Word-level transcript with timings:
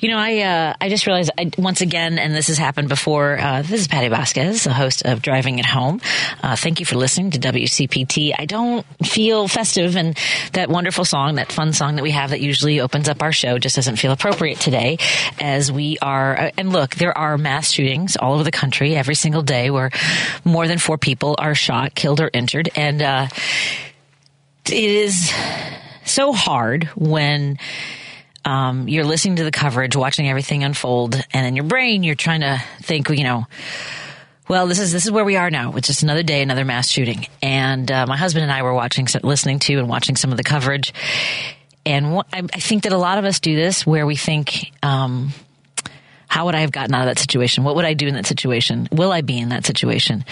You 0.00 0.10
know, 0.10 0.18
I 0.18 0.38
uh, 0.42 0.74
I 0.80 0.88
just 0.90 1.06
realized 1.06 1.32
I, 1.36 1.50
once 1.58 1.80
again, 1.80 2.20
and 2.20 2.32
this 2.32 2.46
has 2.46 2.56
happened 2.56 2.88
before. 2.88 3.36
Uh, 3.36 3.62
this 3.62 3.80
is 3.80 3.88
Patti 3.88 4.06
Vasquez, 4.06 4.62
the 4.62 4.72
host 4.72 5.04
of 5.04 5.22
Driving 5.22 5.58
It 5.58 5.66
Home. 5.66 6.00
Uh, 6.40 6.54
thank 6.54 6.78
you 6.78 6.86
for 6.86 6.94
listening 6.94 7.32
to 7.32 7.38
WCPT. 7.40 8.32
I 8.38 8.44
don't 8.44 8.86
feel 9.04 9.48
festive, 9.48 9.96
and 9.96 10.16
that 10.52 10.68
wonderful 10.68 11.04
song, 11.04 11.34
that 11.34 11.50
fun 11.50 11.72
song 11.72 11.96
that 11.96 12.02
we 12.02 12.12
have 12.12 12.30
that 12.30 12.40
usually 12.40 12.78
opens 12.78 13.08
up 13.08 13.22
our 13.22 13.32
show, 13.32 13.58
just 13.58 13.74
doesn't 13.74 13.96
feel 13.96 14.12
appropriate 14.12 14.60
today. 14.60 14.98
As 15.40 15.72
we 15.72 15.98
are, 16.00 16.38
uh, 16.38 16.50
and 16.56 16.72
look, 16.72 16.94
there 16.94 17.16
are 17.18 17.36
mass 17.36 17.72
shootings 17.72 18.16
all 18.16 18.34
over 18.34 18.44
the 18.44 18.52
country 18.52 18.94
every 18.94 19.16
single 19.16 19.42
day 19.42 19.68
where 19.68 19.90
more 20.44 20.68
than 20.68 20.78
four 20.78 20.98
people 20.98 21.34
are 21.38 21.56
shot, 21.56 21.96
killed, 21.96 22.20
or 22.20 22.30
injured, 22.32 22.68
and 22.76 23.02
uh, 23.02 23.26
it 24.66 24.72
is 24.72 25.34
so 26.04 26.32
hard 26.32 26.84
when 26.94 27.58
um, 28.48 28.88
you're 28.88 29.04
listening 29.04 29.36
to 29.36 29.44
the 29.44 29.50
coverage, 29.50 29.94
watching 29.94 30.26
everything 30.26 30.64
unfold, 30.64 31.22
and 31.34 31.46
in 31.46 31.54
your 31.54 31.66
brain, 31.66 32.02
you're 32.02 32.14
trying 32.14 32.40
to 32.40 32.62
think, 32.80 33.10
you 33.10 33.22
know, 33.22 33.46
well, 34.48 34.66
this 34.66 34.78
is 34.78 34.90
this 34.90 35.04
is 35.04 35.12
where 35.12 35.24
we 35.24 35.36
are 35.36 35.50
now. 35.50 35.74
It's 35.76 35.88
just 35.88 36.02
another 36.02 36.22
day, 36.22 36.40
another 36.40 36.64
mass 36.64 36.88
shooting. 36.88 37.26
And 37.42 37.90
uh, 37.92 38.06
my 38.06 38.16
husband 38.16 38.44
and 38.44 38.50
I 38.50 38.62
were 38.62 38.72
watching, 38.72 39.06
listening 39.22 39.58
to, 39.60 39.74
and 39.78 39.86
watching 39.86 40.16
some 40.16 40.30
of 40.30 40.38
the 40.38 40.44
coverage. 40.44 40.94
And 41.84 42.06
I, 42.06 42.22
I, 42.32 42.58
think 42.58 42.84
that 42.84 42.94
a 42.94 42.96
lot 42.96 43.18
of 43.18 43.26
us 43.26 43.38
do 43.38 43.54
this, 43.54 43.86
where 43.86 44.06
we 44.06 44.16
think, 44.16 44.72
um, 44.82 45.34
how 46.26 46.46
would 46.46 46.54
I 46.54 46.60
have 46.60 46.72
gotten 46.72 46.94
out 46.94 47.02
of 47.02 47.14
that 47.14 47.18
situation? 47.18 47.64
What 47.64 47.76
would 47.76 47.84
I 47.84 47.92
do 47.92 48.06
in 48.06 48.14
that 48.14 48.26
situation? 48.26 48.88
Will 48.90 49.12
I 49.12 49.20
be 49.20 49.38
in 49.38 49.50
that 49.50 49.66
situation? 49.66 50.24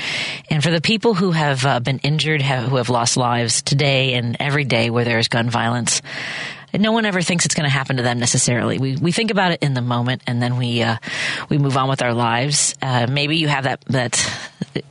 And 0.48 0.62
for 0.62 0.71
the 0.71 0.80
people 0.80 1.12
who 1.12 1.33
have 1.33 1.66
uh, 1.66 1.80
been 1.80 1.98
injured, 1.98 2.41
have, 2.41 2.69
who 2.69 2.77
have 2.77 2.88
lost 2.88 3.19
lives 3.19 3.60
today 3.60 4.15
and 4.15 4.38
every 4.41 4.65
day 4.65 4.88
where 4.88 5.05
there 5.05 5.19
is 5.19 5.29
gun 5.29 5.51
violence, 5.51 6.01
no 6.75 6.93
one 6.93 7.05
ever 7.05 7.23
thinks 7.23 7.45
it's 7.45 7.55
going 7.55 7.69
to 7.69 7.73
happen 7.73 7.97
to 7.97 8.02
them 8.02 8.19
necessarily. 8.19 8.79
We 8.79 8.97
we 8.97 9.12
think 9.12 9.30
about 9.30 9.52
it 9.52 9.62
in 9.62 9.74
the 9.74 9.83
moment, 9.83 10.23
and 10.27 10.43
then 10.43 10.57
we 10.57 10.83
uh, 10.83 10.97
we 11.48 11.59
move 11.59 11.77
on 11.77 11.88
with 11.88 12.02
our 12.02 12.15
lives. 12.15 12.74
Uh, 12.83 13.07
maybe 13.11 13.37
you 13.37 13.49
have 13.49 13.65
that 13.65 13.80
that 13.87 14.29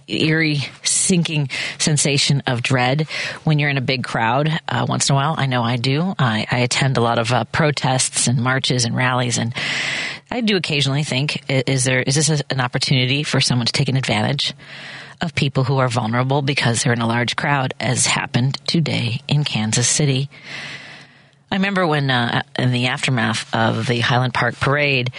eerie, 0.08 0.64
sinking 0.84 1.50
sensation 1.78 2.42
of 2.48 2.62
dread 2.62 3.08
when 3.44 3.60
you're 3.60 3.70
in 3.70 3.78
a 3.78 3.82
big 3.82 4.04
crowd. 4.04 4.50
Uh, 4.68 4.86
once 4.88 5.10
in 5.10 5.14
a 5.14 5.16
while, 5.16 5.36
I 5.38 5.46
know 5.46 5.64
I 5.64 5.78
do. 5.78 6.16
I, 6.18 6.46
I 6.50 6.60
attend 6.60 6.98
a 6.98 7.02
lot 7.02 7.20
of 7.20 7.32
uh, 7.32 7.44
protests 7.46 8.28
and 8.28 8.42
marches 8.42 8.86
and 8.86 8.96
rallies, 8.96 9.38
and 9.38 9.54
I 10.32 10.42
do 10.42 10.56
occasionally 10.56 11.04
think: 11.04 11.44
is 11.50 11.84
there 11.84 12.02
is 12.02 12.16
this 12.16 12.42
an 12.50 12.62
opportunity 12.62 13.24
for 13.24 13.42
someone 13.42 13.68
to 13.68 13.74
take 13.74 13.90
an 13.90 13.98
advantage? 13.98 14.54
Of 15.22 15.34
people 15.34 15.64
who 15.64 15.78
are 15.78 15.88
vulnerable 15.88 16.42
because 16.42 16.84
they're 16.84 16.92
in 16.92 17.00
a 17.00 17.08
large 17.08 17.38
crowd, 17.38 17.74
as 17.80 18.06
happened 18.06 18.56
today 18.68 19.22
in 19.30 19.46
Kansas 19.46 19.88
City. 19.88 20.30
I 21.52 21.56
remember 21.56 21.86
when, 21.86 22.10
uh, 22.10 22.44
in 22.58 22.72
the 22.72 22.88
aftermath 22.88 23.54
of 23.54 23.88
the 23.88 24.00
Highland 24.00 24.34
Park 24.34 24.60
parade, 24.60 25.12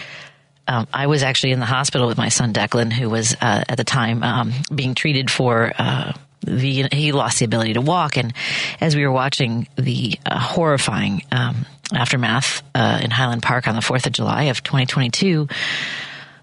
um, 0.67 0.87
I 0.93 1.07
was 1.07 1.23
actually 1.23 1.53
in 1.53 1.59
the 1.59 1.65
hospital 1.65 2.07
with 2.07 2.17
my 2.17 2.29
son 2.29 2.53
Declan, 2.53 2.91
who 2.91 3.09
was 3.09 3.35
uh, 3.35 3.63
at 3.67 3.77
the 3.77 3.83
time 3.83 4.23
um, 4.23 4.53
being 4.73 4.95
treated 4.95 5.31
for. 5.31 5.71
Uh, 5.77 6.13
the, 6.41 6.87
he 6.91 7.11
lost 7.11 7.39
the 7.39 7.45
ability 7.45 7.73
to 7.73 7.81
walk, 7.81 8.15
and 8.15 8.33
as 8.79 8.95
we 8.95 9.05
were 9.05 9.11
watching 9.11 9.67
the 9.75 10.17
uh, 10.25 10.39
horrifying 10.39 11.23
um, 11.31 11.65
aftermath 11.93 12.61
uh, 12.75 12.99
in 13.03 13.11
Highland 13.11 13.43
Park 13.43 13.67
on 13.67 13.75
the 13.75 13.81
Fourth 13.81 14.05
of 14.05 14.13
July 14.13 14.43
of 14.43 14.63
2022, 14.63 15.47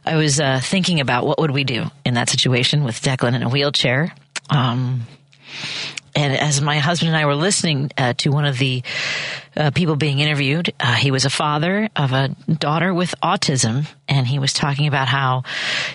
I 0.04 0.16
was 0.16 0.40
uh, 0.40 0.60
thinking 0.62 1.00
about 1.00 1.26
what 1.26 1.38
would 1.38 1.52
we 1.52 1.64
do 1.64 1.86
in 2.04 2.14
that 2.14 2.28
situation 2.28 2.84
with 2.84 3.00
Declan 3.00 3.34
in 3.34 3.42
a 3.42 3.48
wheelchair. 3.48 4.12
And 6.14 6.36
as 6.36 6.60
my 6.60 6.78
husband 6.78 7.08
and 7.08 7.16
I 7.16 7.26
were 7.26 7.34
listening 7.34 7.90
uh, 7.98 8.14
to 8.18 8.30
one 8.30 8.44
of 8.44 8.58
the 8.58 8.82
uh, 9.56 9.70
people 9.72 9.96
being 9.96 10.20
interviewed, 10.20 10.72
uh, 10.78 10.94
he 10.94 11.10
was 11.10 11.24
a 11.24 11.30
father 11.30 11.88
of 11.96 12.12
a 12.12 12.28
daughter 12.52 12.92
with 12.92 13.14
autism, 13.22 13.86
and 14.08 14.26
he 14.26 14.38
was 14.38 14.52
talking 14.52 14.86
about 14.86 15.08
how 15.08 15.42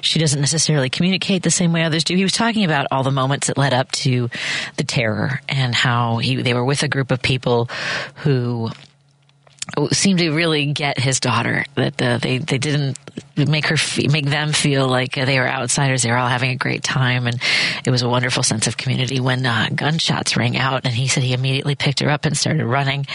she 0.02 0.20
doesn't 0.20 0.40
necessarily 0.40 0.90
communicate 0.90 1.44
the 1.44 1.52
same 1.52 1.72
way 1.72 1.84
others 1.84 2.04
do. 2.04 2.16
He 2.16 2.24
was 2.24 2.34
talking 2.34 2.66
about 2.66 2.88
all 2.92 3.04
the 3.04 3.12
moments 3.12 3.48
that 3.48 3.58
led 3.58 3.74
up 3.74 3.92
to 3.94 4.30
the 4.78 4.84
terror 4.84 5.42
and 5.48 5.74
how 5.74 6.18
he 6.18 6.42
they 6.42 6.54
were 6.54 6.66
with 6.66 6.84
a 6.84 6.88
group 6.88 7.12
of 7.12 7.22
people 7.22 7.70
who 8.16 8.70
seemed 9.92 10.20
to 10.20 10.32
really 10.32 10.68
get 10.68 11.00
his 11.00 11.20
daughter 11.20 11.66
that 11.76 11.98
they 11.98 12.38
they 12.38 12.58
didn't 12.58 12.98
make 13.36 13.68
her 13.68 13.78
make 14.10 14.26
them 14.26 14.52
feel 14.52 14.88
like 14.88 15.16
they 15.16 15.40
were 15.40 15.48
outsiders. 15.48 16.04
They 16.04 16.12
were 16.12 16.18
all 16.18 16.28
having 16.28 16.52
a 16.52 16.56
great 16.56 16.84
time. 16.84 17.28
And 17.28 17.42
it 17.86 17.92
was 17.92 18.02
a 18.02 18.10
wonderful 18.10 18.44
sense 18.44 18.68
of 18.68 18.78
community 18.78 19.20
when 19.20 19.46
uh, 19.46 19.70
gunshots 19.74 20.36
rang 20.36 20.58
out 20.58 20.86
and 20.86 20.94
he 20.94 21.08
said 21.08 21.24
he 21.24 21.34
immediately 21.34 21.76
picked 21.76 22.00
her 22.00 22.10
up 22.10 22.26
and 22.26 22.38
started 22.38 22.66
running. 22.66 23.06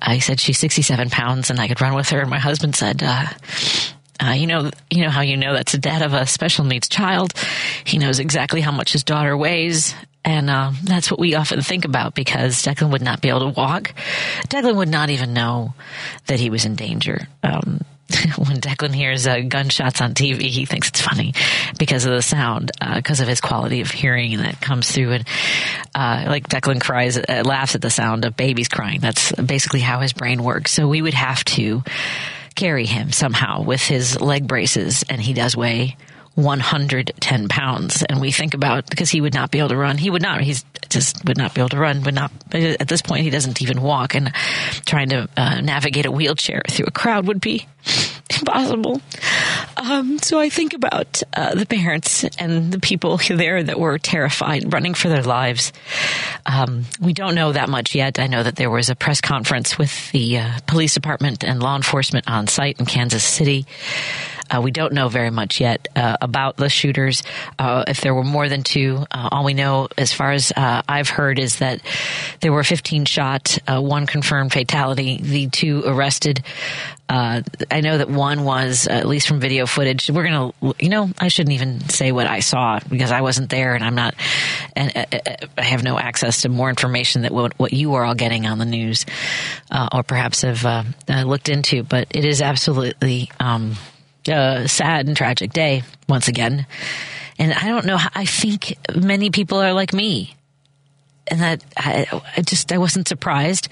Uh, 0.00 0.18
said 0.18 0.40
she's 0.40 0.58
67 0.58 1.10
pounds 1.10 1.50
and 1.50 1.58
I 1.58 1.68
could 1.68 1.80
run 1.80 1.94
with 1.94 2.08
her. 2.10 2.20
And 2.20 2.30
my 2.30 2.38
husband 2.38 2.76
said 2.76 3.02
uh, 3.02 3.26
uh, 4.22 4.32
you 4.32 4.46
know, 4.46 4.70
you 4.90 5.02
know 5.02 5.10
how 5.10 5.22
you 5.22 5.36
know 5.36 5.54
that's 5.54 5.72
the 5.72 5.78
dad 5.78 6.02
of 6.02 6.12
a 6.12 6.26
special 6.26 6.64
needs 6.64 6.88
child. 6.88 7.32
He 7.84 7.96
knows 7.98 8.18
exactly 8.18 8.60
how 8.60 8.70
much 8.70 8.92
his 8.92 9.02
daughter 9.02 9.34
weighs, 9.36 9.94
and 10.24 10.50
uh, 10.50 10.72
that's 10.84 11.10
what 11.10 11.20
we 11.20 11.34
often 11.34 11.62
think 11.62 11.84
about 11.84 12.14
because 12.14 12.62
Declan 12.62 12.92
would 12.92 13.02
not 13.02 13.20
be 13.20 13.28
able 13.28 13.52
to 13.52 13.60
walk. 13.60 13.94
Declan 14.48 14.76
would 14.76 14.88
not 14.88 15.10
even 15.10 15.32
know 15.32 15.74
that 16.26 16.40
he 16.40 16.50
was 16.50 16.64
in 16.64 16.74
danger. 16.74 17.26
Um, 17.42 17.80
when 18.36 18.60
Declan 18.60 18.94
hears 18.94 19.26
uh, 19.26 19.40
gunshots 19.40 20.00
on 20.00 20.14
TV, 20.14 20.42
he 20.42 20.66
thinks 20.66 20.88
it's 20.88 21.00
funny 21.00 21.32
because 21.78 22.04
of 22.04 22.12
the 22.12 22.22
sound, 22.22 22.72
because 22.94 23.20
uh, 23.20 23.22
of 23.22 23.28
his 23.28 23.40
quality 23.40 23.80
of 23.80 23.90
hearing 23.90 24.36
that 24.38 24.60
comes 24.60 24.90
through. 24.90 25.12
And 25.12 25.28
uh, 25.94 26.24
like 26.26 26.48
Declan 26.48 26.80
cries, 26.80 27.16
uh, 27.16 27.42
laughs 27.44 27.74
at 27.74 27.82
the 27.82 27.90
sound 27.90 28.24
of 28.24 28.36
babies 28.36 28.68
crying. 28.68 29.00
That's 29.00 29.32
basically 29.32 29.80
how 29.80 30.00
his 30.00 30.12
brain 30.12 30.42
works. 30.42 30.72
So 30.72 30.88
we 30.88 31.02
would 31.02 31.14
have 31.14 31.44
to 31.46 31.82
carry 32.56 32.84
him 32.84 33.12
somehow 33.12 33.62
with 33.62 33.80
his 33.80 34.20
leg 34.20 34.46
braces, 34.46 35.04
and 35.08 35.20
he 35.20 35.32
does 35.32 35.56
weigh 35.56 35.96
110 36.34 37.48
pounds. 37.48 38.02
And 38.02 38.20
we 38.20 38.32
think 38.32 38.54
about 38.54 38.88
because 38.88 39.10
he 39.10 39.20
would 39.20 39.34
not 39.34 39.50
be 39.50 39.58
able 39.58 39.70
to 39.70 39.76
run. 39.76 39.98
He 39.98 40.10
would 40.10 40.22
not. 40.22 40.40
He's 40.40 40.64
just 40.88 41.24
would 41.24 41.36
not 41.36 41.54
be 41.54 41.60
able 41.60 41.70
to 41.70 41.78
run. 41.78 42.02
Would 42.02 42.14
not. 42.14 42.32
At 42.52 42.88
this 42.88 43.02
point, 43.02 43.22
he 43.22 43.30
doesn't 43.30 43.60
even 43.62 43.82
walk. 43.82 44.14
And 44.14 44.32
trying 44.86 45.10
to 45.10 45.28
uh, 45.36 45.60
navigate 45.60 46.06
a 46.06 46.10
wheelchair 46.10 46.62
through 46.68 46.86
a 46.86 46.90
crowd 46.92 47.26
would 47.26 47.40
be 47.40 47.66
impossible. 48.38 49.00
Um, 49.76 50.18
so 50.18 50.38
I 50.38 50.48
think 50.48 50.72
about 50.74 51.22
uh, 51.34 51.54
the 51.54 51.66
parents 51.66 52.24
and 52.38 52.72
the 52.72 52.80
people 52.80 53.16
there 53.28 53.62
that 53.62 53.78
were 53.78 53.98
terrified, 53.98 54.72
running 54.72 54.94
for 54.94 55.08
their 55.08 55.22
lives. 55.22 55.72
Um, 56.46 56.84
we 57.00 57.12
don't 57.12 57.34
know 57.34 57.52
that 57.52 57.68
much 57.68 57.94
yet. 57.94 58.18
I 58.18 58.26
know 58.26 58.42
that 58.42 58.56
there 58.56 58.70
was 58.70 58.88
a 58.88 58.94
press 58.94 59.20
conference 59.20 59.78
with 59.78 60.10
the 60.12 60.38
uh, 60.38 60.52
police 60.66 60.94
department 60.94 61.44
and 61.44 61.62
law 61.62 61.76
enforcement 61.76 62.28
on 62.30 62.46
site 62.46 62.78
in 62.78 62.86
Kansas 62.86 63.24
City. 63.24 63.66
Uh, 64.50 64.60
we 64.60 64.70
don't 64.70 64.92
know 64.92 65.08
very 65.08 65.30
much 65.30 65.60
yet 65.60 65.88
uh, 65.94 66.16
about 66.20 66.56
the 66.56 66.68
shooters. 66.68 67.22
Uh, 67.58 67.84
if 67.86 68.00
there 68.00 68.14
were 68.14 68.24
more 68.24 68.48
than 68.48 68.62
two, 68.62 69.04
uh, 69.10 69.28
all 69.30 69.44
we 69.44 69.54
know, 69.54 69.88
as 69.96 70.12
far 70.12 70.32
as 70.32 70.52
uh, 70.56 70.82
I've 70.88 71.08
heard, 71.08 71.38
is 71.38 71.58
that 71.58 71.80
there 72.40 72.52
were 72.52 72.64
15 72.64 73.04
shot, 73.04 73.58
uh, 73.66 73.80
one 73.80 74.06
confirmed 74.06 74.52
fatality, 74.52 75.18
the 75.22 75.48
two 75.48 75.82
arrested. 75.84 76.42
I 77.12 77.80
know 77.82 77.98
that 77.98 78.08
one 78.08 78.44
was, 78.44 78.86
at 78.86 79.04
least 79.04 79.26
from 79.26 79.40
video 79.40 79.66
footage, 79.66 80.08
we're 80.08 80.28
going 80.28 80.52
to, 80.52 80.74
you 80.78 80.88
know, 80.88 81.10
I 81.18 81.26
shouldn't 81.26 81.54
even 81.54 81.80
say 81.88 82.12
what 82.12 82.28
I 82.28 82.38
saw 82.38 82.78
because 82.88 83.10
I 83.10 83.20
wasn't 83.20 83.50
there 83.50 83.74
and 83.74 83.82
I'm 83.82 83.96
not, 83.96 84.14
and 84.76 84.92
I 85.58 85.62
have 85.62 85.82
no 85.82 85.98
access 85.98 86.42
to 86.42 86.48
more 86.48 86.68
information 86.70 87.22
that 87.22 87.32
what, 87.32 87.58
what 87.58 87.72
you 87.72 87.94
are 87.94 88.04
all 88.04 88.14
getting 88.14 88.46
on 88.46 88.58
the 88.58 88.64
news 88.64 89.06
or 89.92 90.04
perhaps 90.04 90.42
have 90.42 90.86
looked 91.08 91.48
into. 91.48 91.82
But 91.82 92.06
it 92.10 92.24
is 92.24 92.40
absolutely, 92.40 93.28
um, 93.40 93.74
a 94.28 94.68
sad 94.68 95.06
and 95.06 95.16
tragic 95.16 95.52
day 95.52 95.82
once 96.08 96.28
again. 96.28 96.66
And 97.38 97.54
I 97.54 97.68
don't 97.68 97.86
know. 97.86 97.98
I 98.14 98.26
think 98.26 98.76
many 98.94 99.30
people 99.30 99.58
are 99.58 99.72
like 99.72 99.92
me. 99.92 100.34
And 101.26 101.40
that 101.40 101.64
I, 101.76 102.06
I 102.36 102.42
just, 102.42 102.72
I 102.72 102.78
wasn't 102.78 103.06
surprised. 103.06 103.68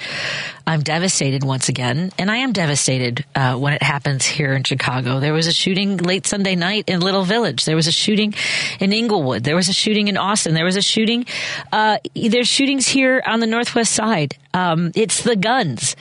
I'm 0.64 0.80
devastated 0.80 1.42
once 1.42 1.68
again. 1.68 2.12
And 2.16 2.30
I 2.30 2.36
am 2.36 2.52
devastated 2.52 3.24
uh, 3.34 3.56
when 3.56 3.72
it 3.72 3.82
happens 3.82 4.24
here 4.24 4.54
in 4.54 4.62
Chicago. 4.62 5.18
There 5.18 5.32
was 5.32 5.48
a 5.48 5.52
shooting 5.52 5.96
late 5.96 6.24
Sunday 6.24 6.54
night 6.54 6.84
in 6.86 7.00
Little 7.00 7.24
Village. 7.24 7.64
There 7.64 7.74
was 7.74 7.88
a 7.88 7.92
shooting 7.92 8.32
in 8.78 8.92
Englewood. 8.92 9.42
There 9.42 9.56
was 9.56 9.68
a 9.68 9.72
shooting 9.72 10.06
in 10.06 10.16
Austin. 10.16 10.54
There 10.54 10.64
was 10.64 10.76
a 10.76 10.82
shooting. 10.82 11.26
Uh, 11.72 11.98
there's 12.14 12.48
shootings 12.48 12.86
here 12.86 13.22
on 13.26 13.40
the 13.40 13.46
Northwest 13.46 13.92
side. 13.92 14.36
Um, 14.54 14.92
it's 14.94 15.24
the 15.24 15.36
guns 15.36 15.96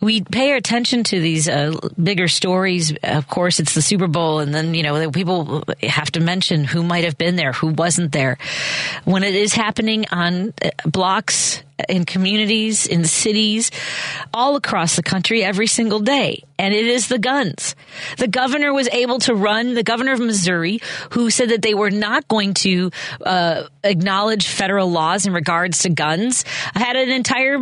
we 0.00 0.22
pay 0.22 0.56
attention 0.56 1.04
to 1.04 1.20
these 1.20 1.48
uh, 1.48 1.76
bigger 2.02 2.28
stories. 2.28 2.94
Of 3.02 3.28
course, 3.28 3.60
it's 3.60 3.74
the 3.74 3.82
Super 3.82 4.06
Bowl, 4.06 4.40
and 4.40 4.54
then 4.54 4.74
you 4.74 4.82
know 4.82 5.10
people 5.10 5.64
have 5.82 6.10
to 6.12 6.20
mention 6.20 6.64
who 6.64 6.82
might 6.82 7.04
have 7.04 7.18
been 7.18 7.36
there, 7.36 7.52
who 7.52 7.68
wasn't 7.68 8.12
there. 8.12 8.38
When 9.04 9.24
it 9.24 9.34
is 9.34 9.54
happening 9.54 10.06
on 10.10 10.54
uh, 10.62 10.70
blocks 10.84 11.62
in 11.88 12.04
communities, 12.04 12.86
in 12.86 13.04
cities, 13.04 13.70
all 14.32 14.56
across 14.56 14.96
the 14.96 15.02
country 15.02 15.42
every 15.42 15.66
single 15.66 16.00
day. 16.00 16.44
And 16.58 16.72
it 16.72 16.86
is 16.86 17.08
the 17.08 17.18
guns. 17.18 17.74
The 18.18 18.28
governor 18.28 18.72
was 18.72 18.88
able 18.88 19.18
to 19.20 19.34
run, 19.34 19.74
the 19.74 19.82
governor 19.82 20.12
of 20.12 20.20
Missouri, 20.20 20.80
who 21.10 21.30
said 21.30 21.50
that 21.50 21.62
they 21.62 21.74
were 21.74 21.90
not 21.90 22.28
going 22.28 22.54
to 22.54 22.90
uh, 23.24 23.64
acknowledge 23.82 24.46
federal 24.46 24.90
laws 24.90 25.26
in 25.26 25.32
regards 25.32 25.80
to 25.80 25.90
guns, 25.90 26.44
had 26.74 26.96
an 26.96 27.10
entire 27.10 27.58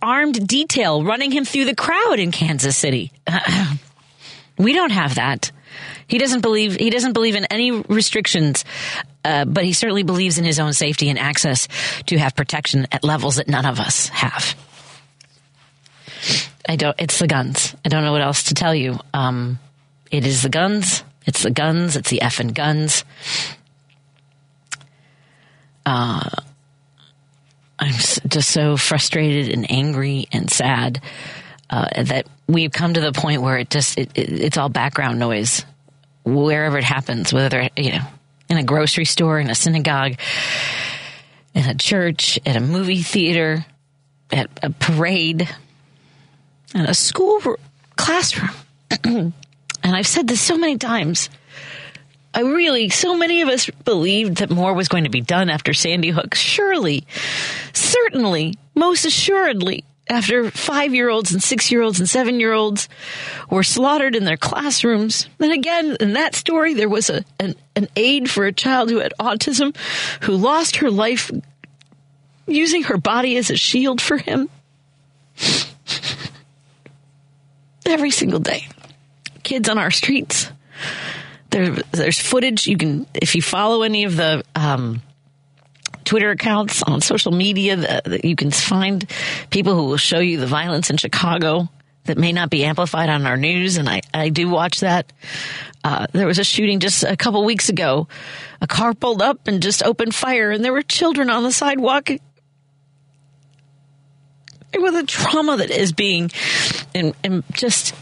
armed 0.00 0.46
detail 0.46 1.04
running 1.04 1.30
him 1.32 1.44
through 1.44 1.66
the 1.66 1.74
crowd 1.74 2.18
in 2.18 2.32
Kansas 2.32 2.76
City. 2.76 3.12
We 4.58 4.74
don't 4.74 4.92
have 4.92 5.16
that. 5.16 5.50
He 6.06 6.18
doesn't 6.18 6.40
believe 6.40 6.76
he 6.76 6.90
doesn't 6.90 7.14
believe 7.14 7.36
in 7.36 7.46
any 7.46 7.70
restrictions, 7.70 8.64
uh, 9.24 9.44
but 9.44 9.64
he 9.64 9.72
certainly 9.72 10.02
believes 10.02 10.38
in 10.38 10.44
his 10.44 10.58
own 10.58 10.72
safety 10.72 11.08
and 11.08 11.18
access 11.18 11.68
to 12.06 12.18
have 12.18 12.34
protection 12.34 12.86
at 12.92 13.04
levels 13.04 13.36
that 13.36 13.48
none 13.48 13.66
of 13.66 13.80
us 13.80 14.08
have. 14.08 14.54
I 16.68 16.76
don't. 16.76 16.96
It's 16.98 17.18
the 17.18 17.26
guns. 17.26 17.74
I 17.84 17.88
don't 17.88 18.04
know 18.04 18.12
what 18.12 18.22
else 18.22 18.44
to 18.44 18.54
tell 18.54 18.74
you. 18.74 18.98
Um, 19.12 19.58
it 20.10 20.26
is 20.26 20.42
the 20.42 20.48
guns. 20.48 21.02
It's 21.26 21.42
the 21.42 21.50
guns. 21.50 21.96
It's 21.96 22.10
the 22.10 22.20
effing 22.22 22.54
guns. 22.54 23.04
Uh, 25.84 26.28
I'm 27.78 27.92
just 27.92 28.50
so 28.50 28.76
frustrated 28.76 29.52
and 29.52 29.68
angry 29.70 30.28
and 30.30 30.48
sad 30.48 31.00
uh, 31.68 31.88
that 32.04 32.26
we've 32.46 32.70
come 32.70 32.94
to 32.94 33.00
the 33.00 33.12
point 33.12 33.42
where 33.42 33.58
it 33.58 33.70
just 33.70 33.98
it, 33.98 34.10
it, 34.14 34.30
it's 34.30 34.56
all 34.56 34.68
background 34.68 35.18
noise 35.18 35.64
wherever 36.24 36.78
it 36.78 36.84
happens, 36.84 37.32
whether 37.32 37.68
you 37.76 37.92
know 37.92 38.04
in 38.52 38.58
a 38.58 38.62
grocery 38.62 39.06
store, 39.06 39.40
in 39.40 39.48
a 39.48 39.54
synagogue, 39.54 40.16
in 41.54 41.64
a 41.64 41.74
church, 41.74 42.38
at 42.44 42.54
a 42.54 42.60
movie 42.60 43.02
theater, 43.02 43.64
at 44.30 44.50
a 44.62 44.70
parade, 44.70 45.48
in 46.74 46.80
a 46.82 46.94
school 46.94 47.40
classroom. 47.96 48.50
and 49.04 49.32
I've 49.82 50.06
said 50.06 50.28
this 50.28 50.40
so 50.40 50.58
many 50.58 50.76
times. 50.76 51.30
I 52.34 52.40
really, 52.40 52.90
so 52.90 53.16
many 53.16 53.40
of 53.40 53.48
us 53.48 53.68
believed 53.84 54.38
that 54.38 54.50
more 54.50 54.74
was 54.74 54.88
going 54.88 55.04
to 55.04 55.10
be 55.10 55.20
done 55.22 55.48
after 55.50 55.72
Sandy 55.72 56.10
Hook. 56.10 56.34
Surely, 56.34 57.06
certainly, 57.72 58.54
most 58.74 59.06
assuredly, 59.06 59.84
after 60.12 60.50
five 60.50 60.94
year 60.94 61.08
olds 61.08 61.32
and 61.32 61.42
six 61.42 61.72
year 61.72 61.82
olds 61.82 61.98
and 61.98 62.08
seven 62.08 62.38
year 62.38 62.52
olds 62.52 62.88
were 63.50 63.62
slaughtered 63.62 64.14
in 64.14 64.24
their 64.24 64.36
classrooms. 64.36 65.28
And 65.40 65.52
again, 65.52 65.96
in 66.00 66.12
that 66.14 66.34
story, 66.34 66.74
there 66.74 66.88
was 66.88 67.10
a, 67.10 67.24
an, 67.40 67.54
an 67.74 67.88
aide 67.96 68.30
for 68.30 68.46
a 68.46 68.52
child 68.52 68.90
who 68.90 68.98
had 68.98 69.14
autism 69.18 69.76
who 70.22 70.36
lost 70.36 70.76
her 70.76 70.90
life 70.90 71.30
using 72.46 72.84
her 72.84 72.98
body 72.98 73.36
as 73.36 73.50
a 73.50 73.56
shield 73.56 74.00
for 74.00 74.18
him. 74.18 74.48
Every 77.86 78.10
single 78.10 78.40
day. 78.40 78.68
Kids 79.42 79.68
on 79.68 79.78
our 79.78 79.90
streets. 79.90 80.50
There, 81.50 81.70
there's 81.92 82.20
footage 82.20 82.66
you 82.66 82.76
can, 82.76 83.06
if 83.14 83.34
you 83.34 83.42
follow 83.42 83.82
any 83.82 84.04
of 84.04 84.16
the, 84.16 84.44
um, 84.54 85.02
Twitter 86.04 86.30
accounts, 86.30 86.82
on 86.82 87.00
social 87.00 87.32
media 87.32 87.76
that, 87.76 88.24
you 88.24 88.36
can 88.36 88.50
find 88.50 89.08
people 89.50 89.74
who 89.74 89.84
will 89.84 89.96
show 89.96 90.18
you 90.18 90.38
the 90.38 90.46
violence 90.46 90.90
in 90.90 90.96
Chicago 90.96 91.68
that 92.04 92.18
may 92.18 92.32
not 92.32 92.50
be 92.50 92.64
amplified 92.64 93.08
on 93.08 93.26
our 93.26 93.36
news, 93.36 93.76
and 93.76 93.88
I, 93.88 94.02
I 94.12 94.28
do 94.28 94.48
watch 94.48 94.80
that. 94.80 95.12
Uh, 95.84 96.06
there 96.12 96.26
was 96.26 96.38
a 96.38 96.44
shooting 96.44 96.80
just 96.80 97.04
a 97.04 97.16
couple 97.16 97.44
weeks 97.44 97.68
ago. 97.68 98.08
A 98.60 98.66
car 98.66 98.94
pulled 98.94 99.22
up 99.22 99.46
and 99.46 99.62
just 99.62 99.82
opened 99.84 100.14
fire, 100.14 100.50
and 100.50 100.64
there 100.64 100.72
were 100.72 100.82
children 100.82 101.30
on 101.30 101.42
the 101.42 101.52
sidewalk. 101.52 102.10
With 104.74 104.94
the 104.94 105.04
trauma 105.06 105.58
that 105.58 105.70
is 105.70 105.92
being, 105.92 106.30
and, 106.94 107.14
and 107.22 107.44
just 107.52 107.94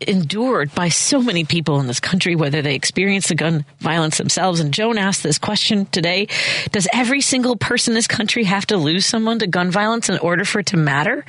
endured 0.00 0.74
by 0.74 0.88
so 0.88 1.20
many 1.22 1.44
people 1.44 1.80
in 1.80 1.86
this 1.86 2.00
country, 2.00 2.36
whether 2.36 2.62
they 2.62 2.74
experience 2.74 3.28
the 3.28 3.34
gun 3.34 3.64
violence 3.78 4.18
themselves. 4.18 4.60
And 4.60 4.72
Joan 4.72 4.98
asked 4.98 5.22
this 5.22 5.38
question 5.38 5.86
today 5.86 6.28
Does 6.72 6.88
every 6.92 7.20
single 7.20 7.56
person 7.56 7.92
in 7.92 7.94
this 7.94 8.06
country 8.06 8.44
have 8.44 8.66
to 8.66 8.76
lose 8.76 9.06
someone 9.06 9.38
to 9.40 9.46
gun 9.46 9.70
violence 9.70 10.08
in 10.08 10.18
order 10.18 10.44
for 10.44 10.60
it 10.60 10.66
to 10.66 10.76
matter? 10.76 11.24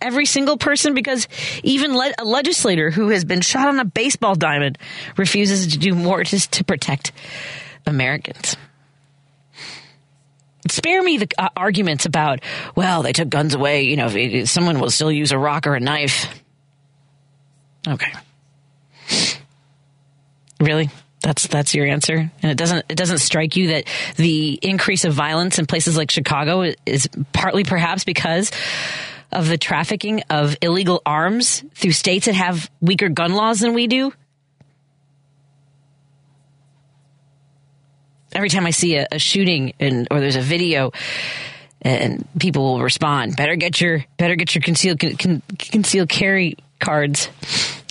Every 0.00 0.26
single 0.26 0.56
person, 0.56 0.94
because 0.94 1.26
even 1.64 1.96
le- 1.96 2.14
a 2.18 2.24
legislator 2.24 2.90
who 2.90 3.08
has 3.08 3.24
been 3.24 3.40
shot 3.40 3.66
on 3.66 3.80
a 3.80 3.84
baseball 3.84 4.36
diamond 4.36 4.78
refuses 5.16 5.72
to 5.72 5.78
do 5.78 5.94
more 5.94 6.22
just 6.22 6.52
to 6.52 6.64
protect 6.64 7.12
Americans 7.86 8.56
spare 10.70 11.02
me 11.02 11.16
the 11.16 11.28
uh, 11.38 11.48
arguments 11.56 12.04
about 12.04 12.40
well 12.76 13.02
they 13.02 13.12
took 13.12 13.28
guns 13.30 13.54
away 13.54 13.82
you 13.82 13.96
know 13.96 14.44
someone 14.44 14.80
will 14.80 14.90
still 14.90 15.10
use 15.10 15.32
a 15.32 15.38
rock 15.38 15.66
or 15.66 15.74
a 15.74 15.80
knife 15.80 16.26
Okay. 17.88 18.12
Really? 20.60 20.90
That's 21.20 21.46
that's 21.48 21.74
your 21.74 21.86
answer, 21.86 22.30
and 22.42 22.50
it 22.50 22.56
doesn't 22.56 22.86
it 22.88 22.94
doesn't 22.96 23.18
strike 23.18 23.56
you 23.56 23.68
that 23.68 23.84
the 24.16 24.58
increase 24.62 25.04
of 25.04 25.14
violence 25.14 25.58
in 25.58 25.66
places 25.66 25.96
like 25.96 26.10
Chicago 26.10 26.72
is 26.86 27.08
partly 27.32 27.64
perhaps 27.64 28.04
because 28.04 28.52
of 29.32 29.48
the 29.48 29.58
trafficking 29.58 30.22
of 30.30 30.56
illegal 30.62 31.02
arms 31.04 31.64
through 31.74 31.92
states 31.92 32.26
that 32.26 32.34
have 32.34 32.70
weaker 32.80 33.08
gun 33.08 33.34
laws 33.34 33.60
than 33.60 33.74
we 33.74 33.88
do. 33.88 34.12
Every 38.32 38.48
time 38.48 38.64
I 38.64 38.70
see 38.70 38.96
a, 38.96 39.08
a 39.10 39.18
shooting 39.18 39.72
and 39.80 40.06
or 40.10 40.20
there's 40.20 40.36
a 40.36 40.40
video, 40.40 40.92
and 41.82 42.26
people 42.38 42.62
will 42.62 42.82
respond, 42.82 43.36
better 43.36 43.56
get 43.56 43.80
your 43.80 44.04
better 44.18 44.36
get 44.36 44.54
your 44.54 44.62
concealed 44.62 45.00
con, 45.00 45.42
concealed 45.58 46.08
carry 46.08 46.56
cards. 46.78 47.28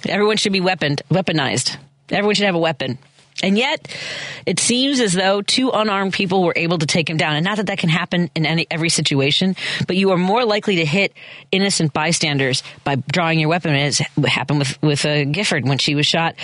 Everyone 0.05 0.37
should 0.37 0.53
be 0.53 0.61
weaponed, 0.61 1.01
weaponized. 1.09 1.77
Everyone 2.09 2.35
should 2.35 2.45
have 2.45 2.55
a 2.55 2.59
weapon. 2.59 2.97
And 3.43 3.55
yet, 3.55 3.87
it 4.47 4.59
seems 4.59 4.99
as 4.99 5.13
though 5.13 5.43
two 5.43 5.69
unarmed 5.69 6.13
people 6.13 6.43
were 6.43 6.53
able 6.55 6.79
to 6.79 6.87
take 6.87 7.07
him 7.07 7.17
down. 7.17 7.35
And 7.35 7.45
not 7.45 7.57
that 7.57 7.67
that 7.67 7.77
can 7.77 7.89
happen 7.89 8.31
in 8.33 8.47
any 8.47 8.65
every 8.71 8.89
situation, 8.89 9.55
but 9.85 9.95
you 9.95 10.09
are 10.11 10.17
more 10.17 10.43
likely 10.43 10.77
to 10.77 10.85
hit 10.85 11.13
innocent 11.51 11.93
bystanders 11.93 12.63
by 12.83 12.95
drawing 12.95 13.39
your 13.39 13.49
weapon, 13.49 13.75
as 13.75 13.99
happened 14.25 14.59
with 14.59 14.81
with 14.81 15.05
uh, 15.05 15.25
Gifford 15.25 15.67
when 15.67 15.77
she 15.77 15.93
was 15.93 16.07
shot 16.07 16.35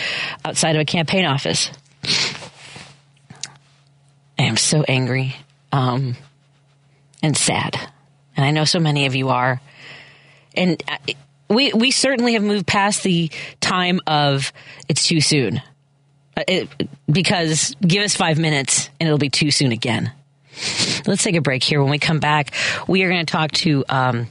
outside 0.46 0.76
of 0.76 0.82
a 0.82 0.86
campaign 0.86 1.26
office. 1.26 1.72
I 4.38 4.44
am 4.44 4.58
so 4.58 4.84
angry 4.88 5.36
um, 5.72 6.16
and 7.24 7.36
sad, 7.36 7.76
and 8.38 8.46
I 8.46 8.52
know 8.52 8.66
so 8.66 8.80
many 8.80 9.08
of 9.08 9.16
you 9.16 9.30
are. 9.30 9.62
And 10.56 10.84
uh, 10.88 11.14
we 11.50 11.74
we 11.74 11.92
certainly 11.92 12.34
have 12.34 12.44
moved 12.44 12.68
past 12.68 13.04
the 13.04 13.30
time 13.60 14.00
of 14.08 14.52
it's 14.88 15.06
too 15.06 15.22
soon. 15.22 15.62
Uh, 16.36 16.44
it, 16.48 16.70
because 17.08 17.76
give 17.82 18.04
us 18.04 18.16
five 18.16 18.40
minutes 18.40 18.90
and 19.00 19.08
it'll 19.08 19.20
be 19.20 19.30
too 19.30 19.52
soon 19.52 19.72
again. 19.72 20.12
Let's 21.06 21.24
take 21.24 21.36
a 21.36 21.42
break 21.42 21.64
here. 21.64 21.82
When 21.82 21.92
we 21.92 22.00
come 22.00 22.20
back, 22.20 22.54
we 22.88 23.04
are 23.04 23.10
going 23.10 23.26
to 23.26 23.32
talk 23.32 23.52
to 23.52 23.84
um, 23.90 24.28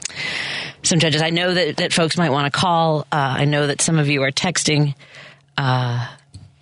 some 0.82 0.98
judges. 0.98 1.20
I 1.20 1.30
know 1.30 1.52
that, 1.52 1.78
that 1.78 1.92
folks 1.92 2.16
might 2.16 2.30
want 2.30 2.52
to 2.52 2.58
call. 2.58 3.00
Uh, 3.12 3.34
I 3.38 3.44
know 3.44 3.66
that 3.66 3.80
some 3.80 3.98
of 3.98 4.08
you 4.08 4.22
are 4.22 4.30
texting. 4.30 4.94
Uh, 5.56 6.06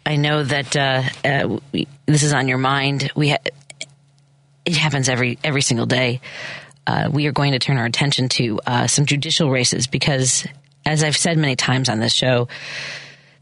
I 0.04 0.16
know 0.16 0.42
that 0.42 0.76
uh, 0.76 1.02
uh 1.24 1.58
we, 1.72 1.86
this 2.06 2.22
is 2.22 2.32
on 2.32 2.48
your 2.48 2.58
mind. 2.58 3.12
We 3.14 3.30
ha- 3.30 3.44
it 4.64 4.76
happens 4.76 5.08
every 5.08 5.38
every 5.44 5.62
single 5.62 5.86
day 5.86 6.20
uh, 6.86 7.10
we 7.12 7.26
are 7.26 7.32
going 7.32 7.52
to 7.52 7.58
turn 7.58 7.78
our 7.78 7.86
attention 7.86 8.28
to 8.30 8.60
uh, 8.66 8.86
some 8.86 9.06
judicial 9.06 9.50
races 9.50 9.86
because, 9.86 10.46
as 10.84 11.04
I've 11.04 11.16
said 11.16 11.38
many 11.38 11.56
times 11.56 11.88
on 11.88 12.00
this 12.00 12.12
show, 12.12 12.48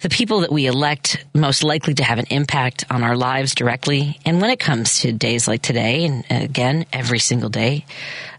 the 0.01 0.09
people 0.09 0.41
that 0.41 0.53
we 0.53 0.67
elect 0.67 1.25
most 1.35 1.65
likely 1.65 1.95
to 1.95 2.05
have 2.05 2.19
an 2.19 2.27
impact 2.31 2.85
on 2.91 3.03
our 3.03 3.17
lives 3.17 3.55
directly. 3.55 4.19
And 4.25 4.41
when 4.41 4.51
it 4.51 4.61
comes 4.61 5.01
to 5.01 5.13
days 5.13 5.49
like 5.49 5.63
today, 5.63 6.05
and 6.05 6.25
again, 6.31 6.87
every 6.93 7.19
single 7.19 7.49
day 7.49 7.85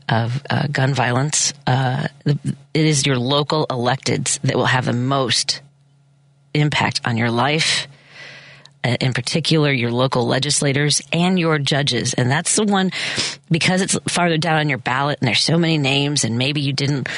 of 0.07 0.41
uh, 0.49 0.67
gun 0.67 0.93
violence, 0.93 1.53
uh, 1.67 2.07
it 2.25 2.55
is 2.73 3.05
your 3.05 3.17
local 3.17 3.67
electeds 3.67 4.39
that 4.41 4.55
will 4.55 4.65
have 4.65 4.85
the 4.85 4.93
most 4.93 5.61
impact 6.53 7.01
on 7.05 7.17
your 7.17 7.29
life 7.29 7.87
in 8.83 9.13
particular 9.13 9.71
your 9.71 9.91
local 9.91 10.25
legislators 10.25 11.01
and 11.11 11.39
your 11.39 11.59
judges. 11.59 12.13
And 12.13 12.29
that's 12.29 12.55
the 12.55 12.63
one 12.63 12.91
because 13.51 13.81
it's 13.81 13.97
farther 14.07 14.37
down 14.37 14.59
on 14.59 14.69
your 14.69 14.77
ballot 14.77 15.19
and 15.19 15.27
there's 15.27 15.43
so 15.43 15.57
many 15.57 15.77
names 15.77 16.23
and 16.23 16.37
maybe 16.37 16.61
you 16.61 16.73
didn't 16.73 17.09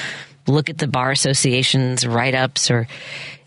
look 0.48 0.70
at 0.70 0.78
the 0.78 0.88
bar 0.88 1.12
association's 1.12 2.06
write 2.06 2.36
ups 2.36 2.72
or 2.72 2.88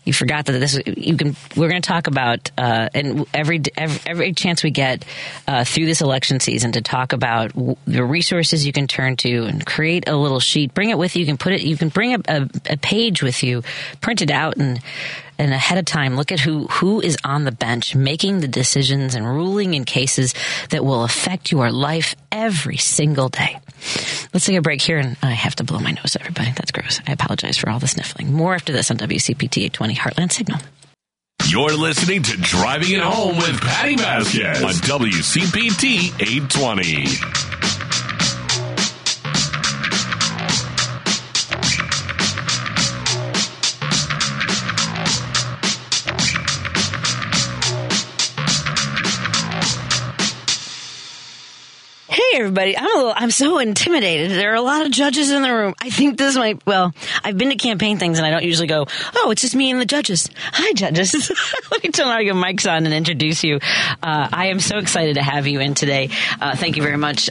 you 0.05 0.13
forgot 0.13 0.45
that 0.45 0.53
this 0.53 0.79
you 0.85 1.17
can 1.17 1.35
we're 1.57 1.67
going 1.67 1.81
to 1.81 1.87
talk 1.87 2.07
about 2.07 2.51
uh, 2.57 2.89
and 2.93 3.25
every, 3.33 3.61
every, 3.75 3.99
every 4.05 4.33
chance 4.33 4.63
we 4.63 4.71
get 4.71 5.03
uh, 5.47 5.63
through 5.65 5.87
this 5.87 6.01
election 6.01 6.39
season 6.39 6.71
to 6.73 6.81
talk 6.81 7.11
about 7.11 7.51
the 7.85 8.03
resources 8.03 8.65
you 8.65 8.71
can 8.71 8.87
turn 8.87 9.17
to 9.17 9.45
and 9.45 9.65
create 9.65 10.07
a 10.07 10.15
little 10.15 10.39
sheet 10.39 10.73
bring 10.73 10.91
it 10.91 10.97
with 10.97 11.15
you 11.15 11.21
you 11.21 11.25
can 11.25 11.37
put 11.37 11.53
it 11.53 11.61
you 11.61 11.75
can 11.75 11.89
bring 11.89 12.13
a, 12.13 12.19
a, 12.27 12.49
a 12.69 12.77
page 12.77 13.21
with 13.23 13.43
you 13.43 13.63
print 13.99 14.21
it 14.21 14.31
out 14.31 14.55
and 14.57 14.79
and 15.37 15.53
ahead 15.53 15.77
of 15.77 15.85
time 15.85 16.15
look 16.15 16.31
at 16.31 16.39
who 16.39 16.67
who 16.67 17.01
is 17.01 17.17
on 17.23 17.43
the 17.43 17.51
bench 17.51 17.95
making 17.95 18.39
the 18.39 18.47
decisions 18.47 19.15
and 19.15 19.25
ruling 19.25 19.73
in 19.73 19.85
cases 19.85 20.33
that 20.69 20.83
will 20.83 21.03
affect 21.03 21.51
your 21.51 21.71
life 21.71 22.15
every 22.31 22.77
single 22.77 23.29
day. 23.29 23.59
Let's 24.33 24.45
take 24.45 24.57
a 24.57 24.61
break 24.61 24.81
here, 24.81 24.97
and 24.97 25.17
I 25.21 25.31
have 25.31 25.55
to 25.57 25.63
blow 25.63 25.79
my 25.79 25.91
nose, 25.91 26.17
everybody. 26.19 26.51
That's 26.51 26.71
gross. 26.71 27.01
I 27.07 27.11
apologize 27.11 27.57
for 27.57 27.69
all 27.69 27.79
the 27.79 27.87
sniffling. 27.87 28.33
More 28.33 28.55
after 28.55 28.73
this 28.73 28.89
on 28.91 28.97
WCPT 28.97 29.63
820 29.65 29.95
Heartland 29.95 30.31
Signal. 30.31 30.59
You're 31.47 31.73
listening 31.73 32.23
to 32.23 32.37
Driving 32.37 32.91
It 32.93 33.01
Home 33.01 33.37
with 33.37 33.61
Patti 33.61 33.97
Vasquez 33.97 34.63
on 34.63 34.71
WCPT 34.71 36.19
820. 36.19 37.74
Everybody. 52.37 52.77
I'm 52.77 52.83
a 52.83 52.97
little, 52.97 53.13
I'm 53.15 53.31
so 53.31 53.59
intimidated. 53.59 54.31
There 54.31 54.51
are 54.51 54.55
a 54.55 54.61
lot 54.61 54.85
of 54.85 54.91
judges 54.91 55.31
in 55.31 55.41
the 55.41 55.53
room. 55.53 55.73
I 55.79 55.89
think 55.89 56.17
this 56.17 56.35
might, 56.35 56.65
well, 56.65 56.93
I've 57.23 57.37
been 57.37 57.49
to 57.49 57.55
campaign 57.55 57.97
things 57.97 58.17
and 58.17 58.27
I 58.27 58.29
don't 58.29 58.43
usually 58.43 58.67
go, 58.67 58.87
oh, 59.15 59.31
it's 59.31 59.41
just 59.41 59.55
me 59.55 59.71
and 59.71 59.79
the 59.79 59.85
judges. 59.85 60.29
Hi, 60.51 60.73
judges. 60.73 61.13
Let 61.71 61.81
me 61.81 61.91
turn 61.91 62.07
all 62.07 62.19
your 62.19 62.35
mics 62.35 62.69
on 62.69 62.85
and 62.85 62.93
introduce 62.93 63.41
you. 63.45 63.59
Uh, 64.03 64.27
I 64.33 64.47
am 64.47 64.59
so 64.59 64.79
excited 64.79 65.15
to 65.15 65.23
have 65.23 65.47
you 65.47 65.61
in 65.61 65.75
today. 65.75 66.09
Uh, 66.41 66.57
thank 66.57 66.75
you 66.75 66.83
very 66.83 66.97
much. 66.97 67.29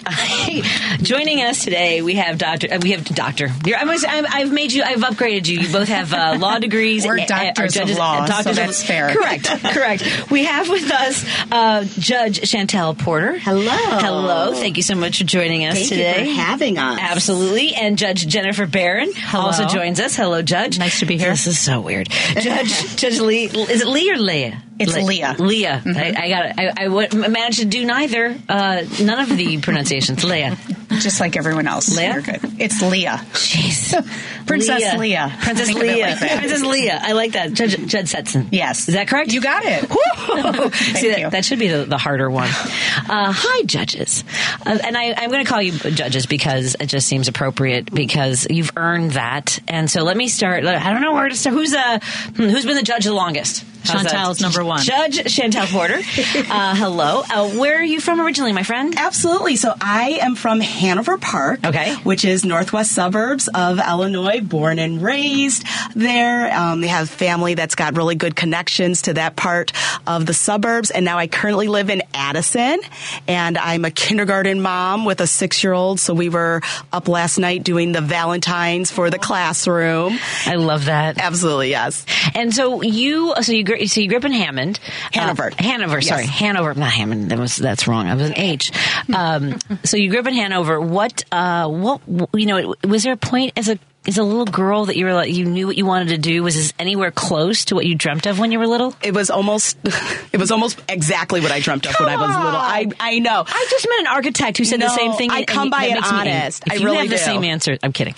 Joining 1.02 1.42
us 1.42 1.62
today, 1.62 2.00
we 2.00 2.14
have 2.14 2.38
Dr. 2.38 2.72
Uh, 2.72 2.78
we 2.80 2.92
have 2.92 3.04
Doctor. 3.04 3.50
You're, 3.66 3.76
I 3.76 3.84
must, 3.84 4.08
I've, 4.08 4.26
I've 4.26 4.52
made 4.52 4.72
you, 4.72 4.84
I've 4.84 5.00
upgraded 5.00 5.46
you. 5.46 5.58
You 5.60 5.70
both 5.70 5.88
have 5.88 6.14
uh, 6.14 6.38
law 6.40 6.58
degrees. 6.60 7.06
We're 7.06 7.26
doctors 7.26 7.76
of 7.76 7.90
law, 7.90 8.26
doctors 8.26 8.56
so 8.56 8.62
that's 8.62 8.80
of, 8.80 8.86
fair. 8.86 9.10
Correct, 9.10 9.44
correct. 9.64 10.30
We 10.30 10.44
have 10.44 10.70
with 10.70 10.90
us 10.90 11.26
uh, 11.52 11.84
Judge 11.84 12.48
Chantelle 12.48 12.94
Porter. 12.94 13.38
Hello. 13.38 13.70
Hello. 13.70 14.54
Thank 14.54 14.78
you 14.78 14.82
so 14.82 14.93
much 14.94 15.18
for 15.18 15.24
joining 15.24 15.64
us 15.66 15.74
Thank 15.74 15.88
today. 15.88 16.24
you 16.28 16.34
for 16.34 16.40
having 16.40 16.78
us. 16.78 16.98
Absolutely. 17.00 17.74
And 17.74 17.98
Judge 17.98 18.26
Jennifer 18.26 18.66
Barron 18.66 19.10
Hello. 19.14 19.46
also 19.46 19.66
joins 19.66 20.00
us. 20.00 20.16
Hello, 20.16 20.42
Judge. 20.42 20.78
Nice 20.78 21.00
to 21.00 21.06
be 21.06 21.16
here. 21.16 21.30
This 21.30 21.46
is 21.46 21.58
so 21.58 21.80
weird. 21.80 22.08
Judge, 22.10 22.96
Judge 22.96 23.18
Lee, 23.20 23.44
is 23.44 23.80
it 23.82 23.86
Lee 23.88 24.10
or 24.10 24.16
Leah? 24.18 24.62
It's 24.78 24.94
Le- 24.96 25.02
Leah. 25.02 25.36
Leah. 25.38 25.82
I, 25.86 26.14
I 26.16 26.28
got. 26.28 26.58
I, 26.58 26.84
I 26.84 26.88
would 26.88 27.14
managed 27.14 27.60
to 27.60 27.64
do 27.64 27.84
neither. 27.84 28.36
Uh, 28.48 28.82
none 29.00 29.20
of 29.20 29.36
the 29.36 29.58
pronunciations. 29.58 30.24
Leah. 30.24 30.56
Just 31.00 31.20
like 31.20 31.36
everyone 31.36 31.66
else. 31.66 31.96
Leah? 31.96 32.22
It's 32.58 32.80
Leah. 32.82 33.20
Jeez. 33.32 34.46
Princess 34.46 34.96
Leah. 34.96 35.36
Princess 35.42 35.66
Think 35.66 35.80
Leah. 35.80 36.06
like. 36.06 36.38
Princess 36.38 36.62
Leah. 36.62 36.98
I 37.02 37.12
like 37.12 37.32
that. 37.32 37.52
Judge, 37.52 37.76
Judge 37.86 38.12
Setzen. 38.12 38.48
Yes. 38.52 38.88
Is 38.88 38.94
that 38.94 39.08
correct? 39.08 39.32
You 39.32 39.40
got 39.40 39.64
it. 39.64 39.90
See, 40.74 41.10
that, 41.10 41.20
you. 41.20 41.30
that 41.30 41.44
should 41.44 41.58
be 41.58 41.68
the, 41.68 41.84
the 41.84 41.98
harder 41.98 42.30
one. 42.30 42.48
Uh, 42.48 43.32
hi, 43.32 43.62
judges. 43.64 44.24
Uh, 44.64 44.78
and 44.84 44.96
I, 44.96 45.14
I'm 45.16 45.30
going 45.30 45.44
to 45.44 45.50
call 45.50 45.62
you 45.62 45.72
judges 45.72 46.26
because 46.26 46.76
it 46.78 46.86
just 46.86 47.06
seems 47.08 47.28
appropriate 47.28 47.92
because 47.92 48.46
you've 48.48 48.72
earned 48.76 49.12
that. 49.12 49.58
And 49.66 49.90
so 49.90 50.04
let 50.04 50.16
me 50.16 50.28
start. 50.28 50.64
I 50.64 50.92
don't 50.92 51.02
know 51.02 51.14
where 51.14 51.28
to 51.28 51.34
start. 51.34 51.54
Who's 51.54 51.74
uh, 51.74 51.98
hmm, 52.00 52.42
who's 52.44 52.66
been 52.66 52.76
the 52.76 52.82
judge 52.82 53.04
the 53.04 53.14
longest? 53.14 53.64
How's 53.84 54.04
that? 54.04 54.40
Number 54.40 54.64
one. 54.64 54.80
Judge 54.80 55.30
Chantelle 55.30 55.66
Porter. 55.66 55.98
Uh, 55.98 56.74
hello. 56.74 57.22
Uh, 57.30 57.50
where 57.50 57.78
are 57.78 57.84
you 57.84 58.00
from 58.00 58.20
originally, 58.20 58.52
my 58.52 58.62
friend? 58.62 58.94
Absolutely. 58.96 59.56
So 59.56 59.72
I 59.80 60.18
am 60.22 60.34
from 60.36 60.60
Hanover 60.60 61.18
Park, 61.18 61.60
Okay. 61.64 61.94
which 61.96 62.24
is 62.24 62.44
northwest 62.44 62.92
suburbs 62.92 63.48
of 63.48 63.78
Illinois. 63.78 64.40
Born 64.40 64.78
and 64.78 65.02
raised 65.02 65.64
there. 65.94 66.52
Um, 66.56 66.80
they 66.80 66.88
have 66.88 67.08
family 67.10 67.54
that's 67.54 67.74
got 67.74 67.96
really 67.96 68.14
good 68.14 68.34
connections 68.36 69.02
to 69.02 69.14
that 69.14 69.36
part 69.36 69.72
of 70.06 70.26
the 70.26 70.34
suburbs. 70.34 70.90
And 70.90 71.04
now 71.04 71.18
I 71.18 71.26
currently 71.26 71.68
live 71.68 71.90
in 71.90 72.02
Addison, 72.14 72.80
and 73.28 73.58
I'm 73.58 73.84
a 73.84 73.90
kindergarten 73.90 74.60
mom 74.60 75.04
with 75.04 75.20
a 75.20 75.26
six-year-old. 75.26 76.00
So 76.00 76.14
we 76.14 76.28
were 76.28 76.62
up 76.92 77.08
last 77.08 77.38
night 77.38 77.62
doing 77.64 77.92
the 77.92 78.00
Valentines 78.00 78.90
for 78.90 79.10
the 79.10 79.18
classroom. 79.18 80.18
I 80.46 80.54
love 80.56 80.86
that. 80.86 81.18
Absolutely, 81.18 81.70
yes. 81.70 82.04
And 82.34 82.54
so 82.54 82.82
you, 82.82 83.34
so 83.40 83.52
you, 83.52 83.64
grew, 83.64 83.73
so 83.86 84.00
you 84.00 84.08
grew 84.08 84.18
up 84.18 84.24
in 84.24 84.32
Hammond, 84.32 84.78
Hanover. 85.12 85.50
Uh, 85.52 85.62
Hanover. 85.62 85.96
Yes. 85.96 86.08
Sorry, 86.08 86.26
Hanover, 86.26 86.74
not 86.74 86.92
Hammond. 86.92 87.30
That 87.30 87.38
was 87.38 87.56
that's 87.56 87.86
wrong. 87.86 88.08
I 88.08 88.14
was 88.14 88.28
an 88.28 88.36
H. 88.36 88.72
Um, 89.14 89.58
so 89.84 89.96
you 89.96 90.10
grew 90.10 90.20
up 90.20 90.26
in 90.26 90.34
Hanover. 90.34 90.80
What, 90.80 91.24
uh, 91.32 91.68
what, 91.68 92.00
you 92.34 92.46
know, 92.46 92.74
was 92.84 93.02
there 93.02 93.12
a 93.12 93.16
point 93.16 93.52
as 93.56 93.68
a 93.68 93.78
as 94.06 94.18
a 94.18 94.22
little 94.22 94.44
girl 94.44 94.86
that 94.86 94.96
you 94.96 95.06
were 95.06 95.14
like 95.14 95.32
you 95.32 95.44
knew 95.44 95.66
what 95.66 95.76
you 95.76 95.86
wanted 95.86 96.08
to 96.08 96.18
do? 96.18 96.42
Was 96.42 96.54
this 96.54 96.72
anywhere 96.78 97.10
close 97.10 97.64
to 97.66 97.74
what 97.74 97.86
you 97.86 97.94
dreamt 97.94 98.26
of 98.26 98.38
when 98.38 98.52
you 98.52 98.58
were 98.58 98.66
little? 98.66 98.94
It 99.02 99.14
was 99.14 99.30
almost, 99.30 99.78
it 100.32 100.38
was 100.38 100.50
almost 100.50 100.80
exactly 100.88 101.40
what 101.40 101.50
I 101.52 101.60
dreamt 101.60 101.86
of 101.86 101.94
when 101.98 102.08
I 102.08 102.16
was 102.16 102.30
Come 102.30 102.44
little. 102.44 102.60
I. 102.60 102.86
I 103.00 103.18
know. 103.18 103.44
I 103.46 103.66
just 103.70 103.88
met 103.88 104.00
an 104.00 104.06
architect 104.08 104.58
who 104.58 104.64
said 104.64 104.80
the 104.80 104.88
same 104.90 105.12
thing. 105.12 105.30
I 105.30 105.38
and- 105.38 105.46
come 105.46 105.62
and 105.62 105.70
by 105.70 105.84
it 105.84 105.94
makes 105.94 106.10
me 106.10 106.18
angry. 106.18 106.32
honest. 106.32 106.62
If 106.66 106.72
I 106.72 106.76
you 106.76 106.84
really 106.84 106.98
have 106.98 107.08
the 107.08 107.16
do. 107.16 107.22
same 107.22 107.44
answer. 107.44 107.78
I'm 107.82 107.92
kidding. 107.92 108.14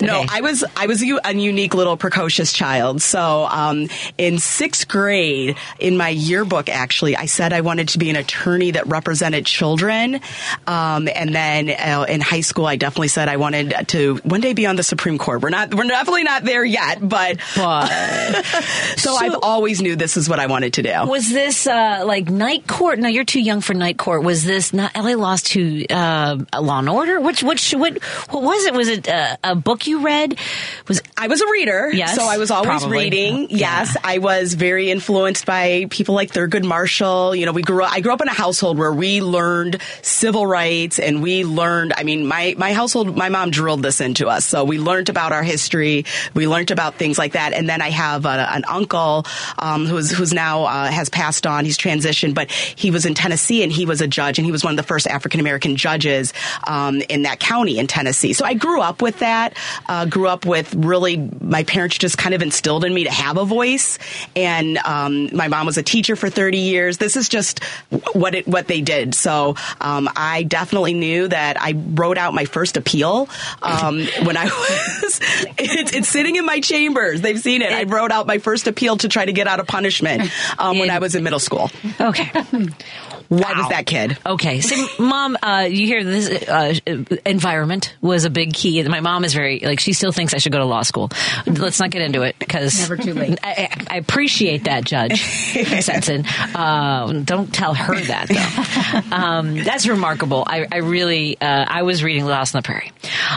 No, 0.00 0.24
I 0.28 0.40
was 0.42 0.64
I 0.76 0.86
was 0.86 1.02
a, 1.02 1.18
a 1.24 1.34
unique 1.34 1.74
little 1.74 1.96
precocious 1.96 2.52
child. 2.52 3.00
So 3.00 3.46
um, 3.50 3.88
in 4.18 4.38
sixth 4.38 4.88
grade, 4.88 5.56
in 5.78 5.96
my 5.96 6.10
yearbook, 6.10 6.68
actually, 6.68 7.16
I 7.16 7.26
said 7.26 7.52
I 7.52 7.62
wanted 7.62 7.88
to 7.90 7.98
be 7.98 8.10
an 8.10 8.16
attorney 8.16 8.72
that 8.72 8.86
represented 8.88 9.46
children. 9.46 10.20
Um, 10.66 11.08
and 11.08 11.34
then 11.34 11.70
uh, 11.70 12.04
in 12.08 12.20
high 12.20 12.40
school, 12.42 12.66
I 12.66 12.76
definitely 12.76 13.08
said 13.08 13.28
I 13.28 13.36
wanted 13.36 13.74
to 13.88 14.16
one 14.24 14.40
day 14.40 14.52
be 14.52 14.66
on 14.66 14.76
the 14.76 14.82
Supreme 14.82 15.16
Court. 15.16 15.29
We're 15.38 15.50
not 15.50 15.74
we're 15.74 15.84
definitely 15.84 16.24
not 16.24 16.44
there 16.44 16.64
yet, 16.64 16.98
but 17.00 17.38
But 17.56 17.86
so, 18.96 19.14
I've 19.14 19.38
always 19.42 19.80
knew 19.82 19.96
this 19.96 20.16
is 20.16 20.28
what 20.28 20.40
I 20.40 20.46
wanted 20.46 20.74
to 20.74 20.82
do. 20.82 21.06
Was 21.06 21.30
this 21.30 21.66
uh, 21.66 22.02
like 22.06 22.28
night 22.28 22.66
court? 22.66 22.98
No, 22.98 23.08
you're 23.08 23.24
too 23.24 23.40
young 23.40 23.60
for 23.60 23.74
night 23.74 23.98
court. 23.98 24.22
Was 24.22 24.44
this 24.44 24.72
not 24.72 24.94
LA 24.96 25.14
Lost 25.14 25.46
to 25.52 25.86
uh, 25.88 26.38
Law 26.60 26.78
and 26.78 26.88
Order? 26.88 27.20
Which, 27.20 27.42
which, 27.42 27.72
what, 27.72 28.02
what 28.30 28.42
was 28.42 28.64
it? 28.64 28.74
Was 28.74 28.88
it 28.88 29.08
uh, 29.08 29.36
a 29.44 29.54
book 29.54 29.86
you 29.86 30.02
read? 30.02 30.38
Was 30.88 31.02
I 31.16 31.28
was 31.28 31.40
a 31.40 31.50
reader, 31.50 31.90
Yes, 31.92 32.14
so 32.16 32.24
I 32.24 32.38
was 32.38 32.50
always 32.50 32.66
probably. 32.66 32.98
reading. 32.98 33.50
Yeah. 33.50 33.80
Yes, 33.80 33.96
I 34.02 34.18
was 34.18 34.54
very 34.54 34.90
influenced 34.90 35.46
by 35.46 35.86
people 35.90 36.14
like 36.14 36.30
Thurgood 36.32 36.64
Marshall. 36.64 37.34
You 37.34 37.46
know, 37.46 37.52
we 37.52 37.62
grew 37.62 37.84
up, 37.84 37.92
I 37.92 38.00
grew 38.00 38.12
up 38.12 38.20
in 38.22 38.28
a 38.28 38.32
household 38.32 38.78
where 38.78 38.92
we 38.92 39.20
learned 39.20 39.80
civil 40.02 40.46
rights 40.46 40.98
and 40.98 41.22
we 41.22 41.44
learned, 41.44 41.92
I 41.96 42.04
mean, 42.04 42.26
my, 42.26 42.54
my 42.56 42.72
household, 42.72 43.16
my 43.16 43.28
mom 43.28 43.50
drilled 43.50 43.82
this 43.82 44.00
into 44.00 44.28
us. 44.28 44.44
So 44.46 44.64
we 44.64 44.78
learned 44.78 45.08
about 45.10 45.19
our 45.28 45.42
history. 45.42 46.04
We 46.34 46.48
learned 46.48 46.70
about 46.70 46.94
things 46.94 47.18
like 47.18 47.32
that. 47.32 47.52
And 47.52 47.68
then 47.68 47.82
I 47.82 47.90
have 47.90 48.24
a, 48.26 48.28
an 48.28 48.64
uncle, 48.68 49.26
um, 49.58 49.86
who's, 49.86 50.10
who's 50.10 50.32
now, 50.32 50.64
uh, 50.64 50.86
has 50.86 51.08
passed 51.08 51.46
on. 51.46 51.64
He's 51.64 51.78
transitioned, 51.78 52.34
but 52.34 52.50
he 52.50 52.90
was 52.90 53.06
in 53.06 53.14
Tennessee 53.14 53.62
and 53.62 53.72
he 53.72 53.86
was 53.86 54.00
a 54.00 54.08
judge 54.08 54.38
and 54.38 54.46
he 54.46 54.52
was 54.52 54.64
one 54.64 54.72
of 54.72 54.76
the 54.76 54.82
first 54.82 55.06
African 55.06 55.40
American 55.40 55.76
judges, 55.76 56.32
um, 56.66 57.00
in 57.08 57.22
that 57.22 57.40
county 57.40 57.78
in 57.78 57.86
Tennessee. 57.86 58.32
So 58.32 58.44
I 58.44 58.54
grew 58.54 58.80
up 58.80 59.02
with 59.02 59.18
that, 59.20 59.56
uh, 59.86 60.06
grew 60.06 60.28
up 60.28 60.46
with 60.46 60.74
really, 60.74 61.16
my 61.40 61.64
parents 61.64 61.98
just 61.98 62.18
kind 62.18 62.34
of 62.34 62.42
instilled 62.42 62.84
in 62.84 62.92
me 62.92 63.04
to 63.04 63.10
have 63.10 63.36
a 63.36 63.44
voice. 63.44 63.98
And, 64.34 64.78
um, 64.78 65.34
my 65.36 65.48
mom 65.48 65.66
was 65.66 65.78
a 65.78 65.82
teacher 65.82 66.16
for 66.16 66.30
30 66.30 66.58
years. 66.58 66.98
This 66.98 67.16
is 67.16 67.28
just 67.28 67.62
what 68.12 68.34
it, 68.34 68.46
what 68.46 68.66
they 68.66 68.80
did. 68.80 69.14
So, 69.14 69.56
um, 69.80 70.08
I 70.16 70.42
definitely 70.44 70.94
knew 70.94 71.28
that 71.28 71.60
I 71.60 71.72
wrote 71.72 72.18
out 72.18 72.34
my 72.34 72.44
first 72.44 72.76
appeal, 72.76 73.28
um, 73.62 74.06
when 74.22 74.36
I 74.36 74.44
was, 75.02 75.09
it's, 75.58 75.92
it's 75.92 76.08
sitting 76.08 76.36
in 76.36 76.44
my 76.44 76.60
chambers. 76.60 77.20
They've 77.20 77.38
seen 77.38 77.62
it. 77.62 77.72
I 77.72 77.84
wrote 77.84 78.12
out 78.12 78.26
my 78.26 78.38
first 78.38 78.66
appeal 78.68 78.96
to 78.98 79.08
try 79.08 79.24
to 79.24 79.32
get 79.32 79.46
out 79.46 79.60
of 79.60 79.66
punishment, 79.66 80.30
um, 80.58 80.78
when 80.78 80.90
I 80.90 80.98
was 80.98 81.14
in 81.14 81.24
middle 81.24 81.40
school. 81.40 81.70
okay. 82.00 82.30
I 83.30 83.58
was 83.60 83.68
that 83.68 83.86
kid. 83.86 84.18
Okay, 84.26 84.60
so 84.60 85.02
mom, 85.02 85.36
uh, 85.42 85.66
you 85.70 85.86
hear 85.86 86.02
this 86.02 86.48
uh, 86.48 86.74
environment 87.24 87.94
was 88.00 88.24
a 88.24 88.30
big 88.30 88.52
key. 88.54 88.82
My 88.84 89.00
mom 89.00 89.24
is 89.24 89.34
very 89.34 89.60
like 89.60 89.78
she 89.80 89.92
still 89.92 90.10
thinks 90.12 90.34
I 90.34 90.38
should 90.38 90.52
go 90.52 90.58
to 90.58 90.64
law 90.64 90.82
school. 90.82 91.10
Let's 91.46 91.78
not 91.78 91.90
get 91.90 92.02
into 92.02 92.22
it 92.22 92.36
because 92.38 92.78
Never 92.80 92.96
too 92.96 93.14
late. 93.14 93.38
I, 93.44 93.68
I 93.70 93.94
I 93.94 93.96
appreciate 93.98 94.64
that, 94.64 94.84
Judge 94.84 95.22
Setzen. 95.22 96.26
Uh, 96.54 97.12
don't 97.22 97.52
tell 97.54 97.74
her 97.74 97.98
that 98.00 98.28
though. 98.28 99.10
Um, 99.16 99.54
that's 99.62 99.86
remarkable. 99.86 100.44
I, 100.46 100.66
I 100.70 100.78
really 100.78 101.40
uh, 101.40 101.64
I 101.68 101.82
was 101.82 102.02
reading 102.02 102.24
Lost 102.26 102.54
on 102.54 102.62
the 102.62 102.66
Prairie, 102.66 102.92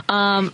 um, 0.10 0.52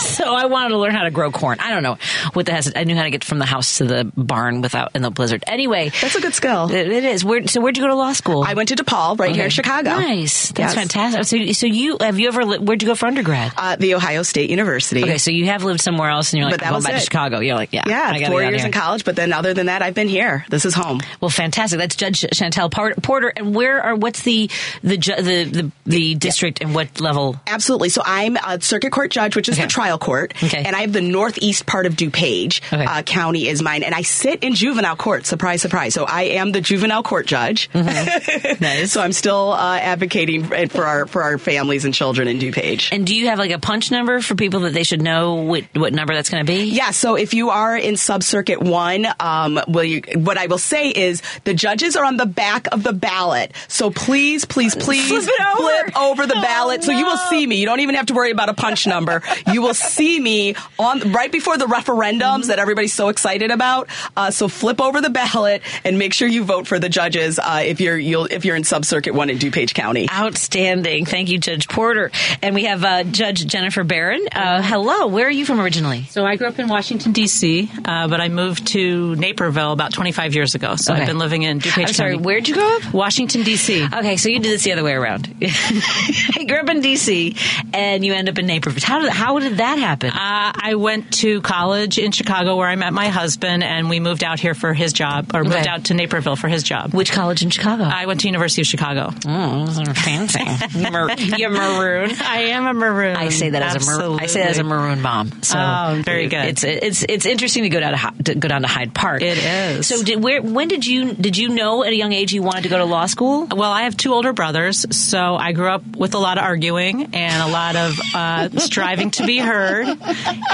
so 0.00 0.32
I 0.34 0.46
wanted 0.46 0.70
to 0.70 0.78
learn 0.78 0.92
how 0.94 1.02
to 1.04 1.10
grow 1.10 1.30
corn. 1.30 1.58
I 1.60 1.70
don't 1.70 1.82
know 1.82 1.96
what 2.32 2.46
the 2.46 2.52
has. 2.52 2.72
I 2.74 2.84
knew 2.84 2.94
how 2.96 3.02
to 3.04 3.10
get 3.10 3.24
from 3.24 3.38
the 3.38 3.44
house 3.44 3.78
to 3.78 3.84
the 3.84 4.10
barn 4.16 4.60
without 4.62 4.92
in 4.94 5.02
the 5.02 5.10
blizzard. 5.10 5.44
Anyway, 5.46 5.90
That's 6.00 6.14
a 6.14 6.20
good 6.20 6.34
skill. 6.34 6.70
it, 6.70 6.88
it 6.88 7.04
is. 7.04 7.24
Where, 7.24 7.46
so 7.46 7.60
where'd 7.60 7.76
you 7.76 7.82
go 7.82 7.88
to 7.88 7.94
law 7.94 8.12
school? 8.12 8.42
I 8.42 8.51
went 8.54 8.68
to 8.70 8.76
DePaul 8.76 9.18
right 9.18 9.34
here 9.34 9.44
in 9.44 9.50
Chicago. 9.50 9.90
Nice. 9.90 10.48
That's 10.52 10.74
Yes. 10.74 10.74
fantastic. 10.74 11.24
So, 11.24 11.52
so 11.52 11.66
you 11.66 11.96
have 12.00 12.18
you 12.18 12.28
ever 12.28 12.44
li- 12.44 12.58
where'd 12.58 12.82
you 12.82 12.88
go 12.88 12.94
for 12.94 13.06
undergrad? 13.06 13.52
Uh, 13.56 13.76
the 13.76 13.94
Ohio 13.94 14.22
State 14.22 14.50
University. 14.50 15.02
Okay, 15.02 15.18
so 15.18 15.30
you 15.30 15.46
have 15.46 15.64
lived 15.64 15.80
somewhere 15.80 16.10
else, 16.10 16.32
and 16.32 16.38
you're 16.40 16.46
like 16.50 16.54
But 16.54 16.60
that 16.60 16.66
going 16.70 16.76
was 16.76 16.84
back 16.86 16.94
to. 16.94 17.00
Chicago. 17.00 17.40
You're 17.40 17.56
like, 17.56 17.72
yeah, 17.72 17.82
Yeah, 17.86 18.10
I 18.12 18.24
four 18.28 18.42
years 18.42 18.64
in 18.64 18.72
college, 18.72 19.04
but 19.04 19.16
then 19.16 19.32
other 19.32 19.54
than 19.54 19.66
that, 19.66 19.82
I've 19.82 19.94
been 19.94 20.08
here. 20.08 20.44
This 20.48 20.64
is 20.64 20.74
home. 20.74 21.00
Well, 21.20 21.28
fantastic. 21.30 21.78
That's 21.78 21.96
Judge 21.96 22.24
Chantelle 22.32 22.70
Porter. 22.70 23.32
And 23.36 23.54
where 23.54 23.80
are 23.82 23.94
what's 23.94 24.22
the 24.22 24.50
the 24.82 24.96
the 24.96 25.44
the, 25.52 25.72
the 25.86 26.14
district 26.14 26.60
and 26.60 26.74
what 26.74 27.00
level? 27.00 27.36
Absolutely. 27.46 27.88
So 27.88 28.02
I'm 28.04 28.36
a 28.36 28.60
circuit 28.60 28.92
court 28.92 29.10
judge, 29.10 29.36
which 29.36 29.48
is 29.48 29.56
Okay. 29.56 29.64
the 29.64 29.68
trial 29.70 29.98
court, 29.98 30.34
Okay. 30.42 30.62
and 30.64 30.74
I 30.76 30.80
have 30.82 30.92
the 30.92 31.00
northeast 31.00 31.66
part 31.66 31.86
of 31.86 31.94
DuPage 31.94 32.60
Okay. 32.72 32.84
uh, 32.84 33.02
County 33.02 33.48
is 33.48 33.62
mine, 33.62 33.82
and 33.82 33.94
I 33.94 34.02
sit 34.02 34.42
in 34.42 34.54
juvenile 34.54 34.96
court. 34.96 35.26
Surprise, 35.26 35.62
surprise. 35.62 35.94
So 35.94 36.04
I 36.04 36.22
am 36.22 36.52
the 36.52 36.60
juvenile 36.60 37.02
court 37.02 37.26
judge. 37.26 37.70
Mm-hmm. 37.72 37.88
Nice. 38.60 38.92
so 38.92 39.00
I'm 39.00 39.12
still 39.12 39.52
uh, 39.52 39.78
advocating 39.78 40.44
for 40.68 40.84
our 40.84 41.06
for 41.06 41.22
our 41.22 41.38
families 41.38 41.84
and 41.84 41.94
children 41.94 42.28
in 42.28 42.38
DuPage. 42.38 42.88
And 42.92 43.06
do 43.06 43.14
you 43.14 43.28
have 43.28 43.38
like 43.38 43.50
a 43.50 43.58
punch 43.58 43.90
number 43.90 44.20
for 44.20 44.34
people 44.34 44.60
that 44.60 44.72
they 44.72 44.82
should 44.84 45.02
know 45.02 45.34
what 45.36 45.64
what 45.74 45.92
number 45.92 46.14
that's 46.14 46.28
going 46.30 46.44
to 46.44 46.50
be? 46.52 46.64
Yeah, 46.64 46.90
so 46.90 47.16
if 47.16 47.34
you 47.34 47.50
are 47.50 47.76
in 47.76 47.96
sub 47.96 48.22
circuit 48.22 48.60
one, 48.62 49.06
um, 49.20 49.60
will 49.68 49.84
you, 49.84 50.02
what 50.16 50.38
I 50.38 50.46
will 50.46 50.58
say 50.58 50.90
is 50.90 51.22
the 51.44 51.54
judges 51.54 51.96
are 51.96 52.04
on 52.04 52.16
the 52.16 52.26
back 52.26 52.66
of 52.72 52.82
the 52.82 52.92
ballot. 52.92 53.52
So 53.68 53.90
please, 53.90 54.44
please, 54.44 54.74
please 54.74 55.08
Flip 55.08 55.28
over. 55.40 55.56
flip 55.58 55.96
over 55.98 56.26
the 56.26 56.34
Oh, 56.36 56.42
ballot. 56.42 56.82
So 56.84 56.92
you 56.92 57.04
will 57.04 57.16
see 57.16 57.46
me. 57.46 57.56
You 57.56 57.66
don't 57.66 57.80
even 57.80 57.94
have 57.94 58.06
to 58.06 58.14
worry 58.14 58.30
about 58.30 58.48
a 58.48 58.54
punch 58.54 58.86
number. 58.86 59.22
You 59.52 59.62
will 59.62 59.74
see 59.74 60.18
me 60.18 60.54
on 60.78 61.12
right 61.12 61.30
before 61.30 61.58
the 61.58 61.66
referendums 61.66 62.46
that 62.48 62.58
everybody's 62.58 62.92
so 62.94 63.08
excited 63.08 63.50
about. 63.50 63.88
Uh, 64.16 64.30
so 64.30 64.48
flip 64.48 64.80
over 64.80 65.00
the 65.00 65.10
ballot 65.10 65.62
and 65.84 65.98
make 65.98 66.12
sure 66.14 66.26
you 66.28 66.44
vote 66.44 66.66
for 66.66 66.78
the 66.78 66.88
judges. 66.88 67.38
Uh, 67.38 67.62
if 67.64 67.80
you're, 67.80 67.98
you'll 67.98 68.21
you'll 68.22 68.36
if 68.36 68.44
you're 68.44 68.56
in 68.56 68.64
Sub 68.64 68.84
Circuit 68.84 69.14
One 69.14 69.30
in 69.30 69.38
DuPage 69.38 69.74
County. 69.74 70.08
Outstanding. 70.10 71.04
Thank 71.06 71.28
you, 71.28 71.38
Judge 71.38 71.68
Porter. 71.68 72.10
And 72.42 72.54
we 72.54 72.64
have 72.64 72.84
uh, 72.84 73.04
Judge 73.04 73.46
Jennifer 73.46 73.84
Barron. 73.84 74.24
Uh, 74.32 74.62
hello. 74.62 75.06
Where 75.08 75.26
are 75.26 75.30
you 75.30 75.44
from 75.46 75.60
originally? 75.60 76.04
So 76.04 76.24
I 76.24 76.36
grew 76.36 76.46
up 76.48 76.58
in 76.58 76.68
Washington 76.68 77.12
D.C., 77.12 77.70
uh, 77.84 78.08
but 78.08 78.20
I 78.20 78.28
moved 78.28 78.68
to 78.68 79.14
Naperville 79.16 79.72
about 79.72 79.92
25 79.92 80.34
years 80.34 80.54
ago. 80.54 80.76
So 80.76 80.92
Okay. 80.92 81.02
I've 81.02 81.08
been 81.08 81.18
living 81.18 81.42
in 81.42 81.58
DuPage 81.58 81.70
County. 81.70 81.84
I'm 81.86 81.92
sorry. 81.92 82.12
County. 82.12 82.24
Where'd 82.24 82.48
you 82.48 82.54
grow 82.54 82.76
up? 82.76 82.92
Washington 82.94 83.42
D.C. 83.42 83.84
Okay, 83.92 84.16
so 84.16 84.28
you 84.28 84.38
did 84.40 84.50
this 84.52 84.64
the 84.64 84.72
other 84.72 84.84
way 84.84 84.92
around. 84.92 85.34
I 85.42 86.44
grew 86.46 86.58
up 86.58 86.68
in 86.68 86.80
D.C. 86.80 87.36
and 87.72 88.04
you 88.04 88.12
end 88.14 88.28
up 88.28 88.38
in 88.38 88.46
Naperville. 88.46 88.82
How 88.84 89.00
did 89.00 89.10
how 89.10 89.38
did 89.38 89.58
that 89.58 89.78
happen? 89.78 90.10
Uh, 90.10 90.52
I 90.54 90.74
went 90.76 91.12
to 91.20 91.40
college 91.40 91.98
in 91.98 92.12
Chicago 92.12 92.56
where 92.56 92.68
I 92.68 92.76
met 92.76 92.92
my 92.92 93.08
husband, 93.08 93.62
and 93.62 93.88
we 93.88 94.00
moved 94.00 94.24
out 94.24 94.40
here 94.40 94.54
for 94.54 94.74
his 94.74 94.92
job, 94.92 95.30
or 95.34 95.44
moved 95.44 95.66
out 95.66 95.84
to 95.86 95.94
Naperville 95.94 96.36
for 96.36 96.48
his 96.48 96.62
job. 96.62 96.92
Which 96.94 97.12
college 97.12 97.42
in 97.42 97.50
Chicago? 97.50 97.84
I 97.84 98.06
went 98.12 98.20
to 98.20 98.26
University 98.28 98.60
of 98.62 98.66
Chicago. 98.66 99.10
oh, 99.26 99.64
those 99.64 99.78
are 99.80 99.94
fancy. 99.94 100.44
Mar- 100.90 101.10
you're 101.18 101.50
maroon. 101.50 102.10
I 102.20 102.38
am 102.52 102.66
a 102.66 102.74
maroon. 102.74 103.16
I 103.16 103.30
say 103.30 103.50
that 103.50 103.62
as 103.62 103.88
a 103.88 103.90
maroon. 103.90 104.18
I 104.20 104.26
say 104.26 104.40
that 104.42 104.50
as 104.50 104.58
a 104.58 104.64
maroon 104.64 105.00
mom. 105.00 105.42
So 105.42 105.58
Oh, 105.58 106.02
very 106.04 106.28
good. 106.28 106.44
It's 106.46 106.64
it's 106.64 107.04
it's 107.08 107.26
interesting 107.26 107.62
to 107.64 107.68
go 107.70 107.80
down 107.80 107.92
to, 108.16 108.24
to 108.24 108.34
go 108.34 108.48
down 108.48 108.62
to 108.62 108.68
Hyde 108.68 108.94
Park. 108.94 109.22
It 109.22 109.38
is. 109.38 109.86
So 109.86 110.02
did 110.02 110.22
where 110.22 110.42
when 110.42 110.68
did 110.68 110.86
you 110.86 111.14
did 111.14 111.36
you 111.38 111.48
know 111.48 111.82
at 111.84 111.92
a 111.92 111.96
young 111.96 112.12
age 112.12 112.32
you 112.32 112.42
wanted 112.42 112.64
to 112.64 112.68
go 112.68 112.78
to 112.78 112.84
law 112.84 113.06
school? 113.06 113.46
Well, 113.50 113.72
I 113.72 113.82
have 113.82 113.96
two 113.96 114.12
older 114.12 114.32
brothers, 114.32 114.84
so 114.94 115.36
I 115.36 115.52
grew 115.52 115.68
up 115.68 115.84
with 115.96 116.14
a 116.14 116.18
lot 116.18 116.36
of 116.38 116.44
arguing 116.44 117.14
and 117.14 117.42
a 117.42 117.52
lot 117.52 117.76
of 117.76 117.98
uh, 118.14 118.48
striving 118.58 119.10
to 119.12 119.26
be 119.26 119.38
heard. 119.38 119.86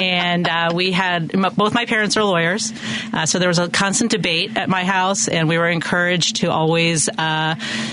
And 0.00 0.46
uh, 0.48 0.70
we 0.74 0.92
had 0.92 1.32
both 1.32 1.74
my 1.74 1.86
parents 1.86 2.16
are 2.16 2.24
lawyers, 2.24 2.72
uh, 3.12 3.26
so 3.26 3.38
there 3.38 3.48
was 3.48 3.58
a 3.58 3.68
constant 3.68 4.10
debate 4.10 4.56
at 4.56 4.68
my 4.68 4.84
house, 4.84 5.28
and 5.28 5.48
we 5.48 5.58
were 5.58 5.68
encouraged 5.68 6.36
to 6.36 6.50
always 6.50 7.08
uh, 7.08 7.47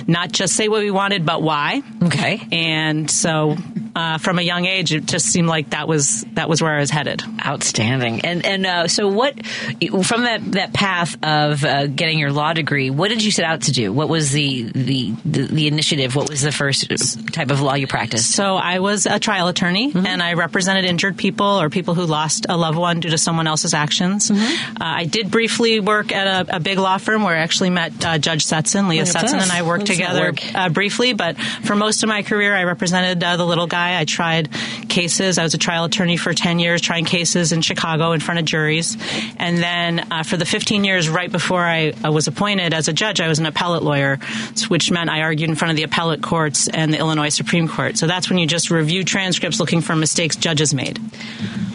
not 0.08 0.32
just 0.32 0.56
say 0.56 0.68
what 0.68 0.82
we 0.82 0.92
wanted, 0.92 1.26
but 1.26 1.42
why. 1.42 1.82
Okay. 2.04 2.42
And 2.52 3.10
so, 3.10 3.56
uh, 3.96 4.18
from 4.18 4.40
a 4.40 4.42
young 4.42 4.66
age, 4.66 4.94
it 4.94 5.06
just 5.06 5.28
seemed 5.28 5.48
like 5.48 5.70
that 5.70 5.88
was 5.88 6.26
that 6.34 6.50
was 6.50 6.62
where 6.62 6.74
I 6.74 6.80
was 6.80 6.90
headed. 6.90 7.24
Outstanding. 7.46 8.22
And 8.22 8.46
and 8.46 8.66
uh, 8.66 8.88
so 8.88 9.08
what 9.08 9.34
from 9.46 10.24
that 10.24 10.52
that 10.54 10.74
path 10.74 11.16
of 11.24 11.64
uh, 11.64 11.88
getting 11.88 12.20
your 12.20 12.32
law 12.32 12.54
degree, 12.54 12.90
what 12.90 13.08
did 13.10 13.24
you 13.24 13.32
set 13.32 13.46
out 13.46 13.62
to 13.64 13.72
do? 13.72 13.94
What 13.94 14.10
was 14.10 14.32
the 14.32 14.64
the 14.64 15.14
the, 15.24 15.42
the 15.44 15.68
initiative? 15.68 16.16
What 16.16 16.30
was 16.30 16.42
the 16.42 16.52
first 16.52 16.90
type 17.34 17.52
of 17.52 17.62
law 17.62 17.76
you 17.76 17.88
practiced? 17.88 18.32
So 18.32 18.56
I 18.56 18.80
was 18.80 19.06
a 19.06 19.20
trial 19.20 19.48
attorney, 19.48 19.92
and 19.96 20.22
I 20.22 20.34
represented 20.34 20.86
injured 20.86 21.18
people 21.18 21.46
or 21.46 21.70
people 21.70 21.94
who 21.94 22.06
lost 22.06 22.46
a 22.50 22.58
loved 22.58 22.78
one 22.78 23.00
due 23.00 23.12
to 23.12 23.18
someone 23.18 23.48
else's 23.48 23.74
actions. 23.74 24.30
Uh, 24.30 24.36
I 24.80 25.06
did 25.06 25.32
briefly 25.32 25.80
work 25.80 26.12
at 26.12 26.48
a, 26.48 26.58
a 26.58 26.60
big 26.60 26.78
law 26.80 26.98
firm 26.98 27.24
where 27.24 27.36
I 27.36 27.40
actually 27.40 27.70
met 27.70 28.06
uh, 28.06 28.18
Judge 28.18 28.46
Setzen, 28.46 28.90
Leah 28.90 29.04
Setzen. 29.04 29.45
And 29.50 29.58
I 29.58 29.62
worked 29.64 29.90
Look 29.90 29.92
at 29.92 29.98
that 30.00 30.14
together 30.14 30.32
work. 30.32 30.56
uh, 30.56 30.70
briefly. 30.70 31.14
But 31.14 31.38
for 31.38 31.76
most 31.76 32.04
of 32.04 32.10
my 32.10 32.24
career, 32.24 32.56
I 32.56 32.64
represented 32.64 33.24
uh, 33.24 33.38
the 33.38 33.46
little 33.46 33.68
guy. 33.68 34.00
I 34.00 34.06
tried 34.06 34.50
cases. 34.90 35.38
I 35.38 35.44
was 35.44 35.54
a 35.54 35.58
trial 35.58 35.86
attorney 35.86 36.18
for 36.18 36.34
10 36.34 36.60
years, 36.60 36.82
trying 36.82 37.06
cases 37.06 37.52
in 37.52 37.62
Chicago 37.62 38.12
in 38.12 38.20
front 38.20 38.40
of 38.40 38.46
juries. 38.46 38.98
And 39.38 39.58
then 39.58 40.12
uh, 40.12 40.24
for 40.24 40.38
the 40.38 40.46
15 40.46 40.84
years 40.84 41.10
right 41.10 41.32
before 41.32 41.64
I 41.64 41.92
uh, 41.92 42.12
was 42.12 42.28
appointed 42.28 42.74
as 42.74 42.88
a 42.88 42.94
judge, 42.94 43.22
I 43.22 43.28
was 43.28 43.40
an 43.40 43.46
appellate 43.46 43.84
lawyer, 43.84 44.20
which 44.68 44.92
meant 44.92 45.10
I 45.10 45.22
argued 45.22 45.50
in 45.50 45.56
front 45.56 45.72
of 45.72 45.78
the 45.78 45.84
appellate 45.84 46.22
courts 46.22 46.68
and 46.68 46.94
the 46.94 46.98
Illinois 46.98 47.30
Supreme 47.30 47.68
Court. 47.68 47.98
So 47.98 48.08
that's 48.08 48.30
when 48.30 48.38
you 48.40 48.48
just 48.48 48.72
review 48.72 49.04
transcripts 49.04 49.60
looking 49.60 49.82
for 49.82 49.96
mistakes 49.96 50.36
judges 50.36 50.74
made. 50.74 51.00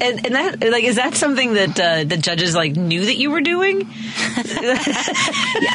And, 0.02 0.24
and 0.26 0.34
that 0.34 0.70
like 0.70 0.84
is 0.84 0.96
that 0.96 1.14
something 1.14 1.54
that 1.54 1.78
uh, 1.80 2.04
the 2.04 2.16
judges 2.16 2.54
like 2.54 2.74
knew 2.74 3.04
that 3.04 3.16
you 3.16 3.30
were 3.30 3.40
doing? 3.40 3.88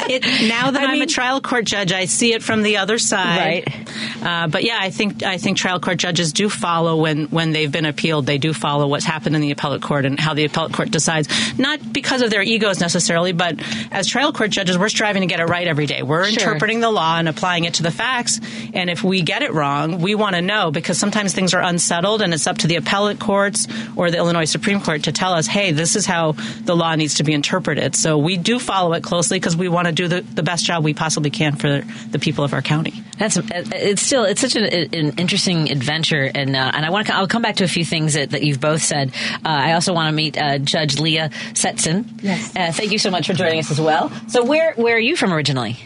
It, 0.08 0.22
now 0.48 0.70
that 0.70 0.82
I 0.82 0.92
I 0.92 0.94
am 0.94 1.02
a 1.02 1.06
trial 1.06 1.40
court 1.40 1.64
judge, 1.64 1.85
I 1.92 2.06
see 2.06 2.32
it 2.32 2.42
from 2.42 2.62
the 2.62 2.78
other 2.78 2.98
side. 2.98 3.64
Right. 3.66 3.88
Uh, 4.22 4.48
but 4.48 4.64
yeah, 4.64 4.78
I 4.80 4.90
think 4.90 5.22
I 5.22 5.38
think 5.38 5.56
trial 5.56 5.80
court 5.80 5.98
judges 5.98 6.32
do 6.32 6.48
follow 6.48 6.96
when 6.96 7.26
when 7.26 7.52
they've 7.52 7.70
been 7.70 7.84
appealed. 7.84 8.26
They 8.26 8.38
do 8.38 8.52
follow 8.52 8.86
what's 8.88 9.04
happened 9.04 9.36
in 9.36 9.42
the 9.42 9.50
appellate 9.50 9.82
court 9.82 10.04
and 10.04 10.18
how 10.18 10.34
the 10.34 10.44
appellate 10.44 10.72
court 10.72 10.90
decides. 10.90 11.28
Not 11.58 11.92
because 11.92 12.22
of 12.22 12.30
their 12.30 12.42
egos 12.42 12.80
necessarily, 12.80 13.32
but 13.32 13.60
as 13.90 14.06
trial 14.06 14.32
court 14.32 14.50
judges, 14.50 14.78
we're 14.78 14.88
striving 14.88 15.22
to 15.22 15.26
get 15.26 15.40
it 15.40 15.44
right 15.44 15.66
every 15.66 15.86
day. 15.86 16.02
We're 16.02 16.24
Sure. 16.26 16.32
interpreting 16.42 16.80
the 16.80 16.90
law 16.90 17.18
and 17.18 17.28
applying 17.28 17.64
it 17.64 17.74
to 17.74 17.82
the 17.82 17.90
facts. 17.90 18.40
And 18.74 18.90
if 18.90 19.04
we 19.04 19.22
get 19.22 19.42
it 19.42 19.52
wrong, 19.52 20.00
we 20.00 20.14
want 20.14 20.34
to 20.36 20.42
know 20.42 20.70
because 20.70 20.98
sometimes 20.98 21.32
things 21.34 21.54
are 21.54 21.62
unsettled, 21.62 22.22
and 22.22 22.34
it's 22.34 22.46
up 22.46 22.58
to 22.58 22.66
the 22.66 22.76
appellate 22.76 23.18
courts 23.20 23.66
or 23.96 24.10
the 24.10 24.16
Illinois 24.16 24.44
Supreme 24.44 24.80
Court 24.80 25.04
to 25.04 25.12
tell 25.12 25.32
us, 25.32 25.46
hey, 25.46 25.72
this 25.72 25.96
is 25.96 26.06
how 26.06 26.32
the 26.64 26.74
law 26.74 26.94
needs 26.94 27.14
to 27.14 27.24
be 27.24 27.32
interpreted. 27.32 27.94
So 27.94 28.18
we 28.18 28.36
do 28.36 28.58
follow 28.58 28.92
it 28.94 29.02
closely 29.02 29.38
because 29.38 29.56
we 29.56 29.68
want 29.68 29.86
to 29.86 29.92
do 29.92 30.08
the, 30.08 30.20
the 30.22 30.42
best 30.42 30.64
job 30.64 30.84
we 30.84 30.94
possibly 30.94 31.30
can 31.30 31.56
for 31.56 31.75
the 32.10 32.18
people 32.18 32.44
of 32.44 32.52
our 32.52 32.62
county. 32.62 33.02
That's 33.18 33.38
it's 33.38 34.02
still 34.02 34.24
it's 34.24 34.40
such 34.40 34.56
an, 34.56 34.64
an 34.64 35.18
interesting 35.18 35.70
adventure, 35.70 36.30
and 36.34 36.54
uh, 36.54 36.72
and 36.74 36.84
I 36.84 36.90
want 36.90 37.06
to 37.06 37.14
I'll 37.14 37.26
come 37.26 37.42
back 37.42 37.56
to 37.56 37.64
a 37.64 37.68
few 37.68 37.84
things 37.84 38.14
that, 38.14 38.30
that 38.30 38.42
you've 38.42 38.60
both 38.60 38.82
said. 38.82 39.12
Uh, 39.36 39.48
I 39.48 39.72
also 39.72 39.92
want 39.92 40.08
to 40.08 40.12
meet 40.12 40.38
uh, 40.38 40.58
Judge 40.58 40.98
Leah 40.98 41.30
Setzen. 41.52 42.22
Yes. 42.22 42.54
Uh, 42.54 42.72
thank 42.72 42.92
you 42.92 42.98
so 42.98 43.10
much 43.10 43.26
for 43.26 43.32
joining 43.32 43.58
us 43.58 43.70
as 43.70 43.80
well. 43.80 44.10
So 44.28 44.44
where 44.44 44.74
where 44.74 44.96
are 44.96 45.00
you 45.00 45.16
from 45.16 45.32
originally? 45.32 45.78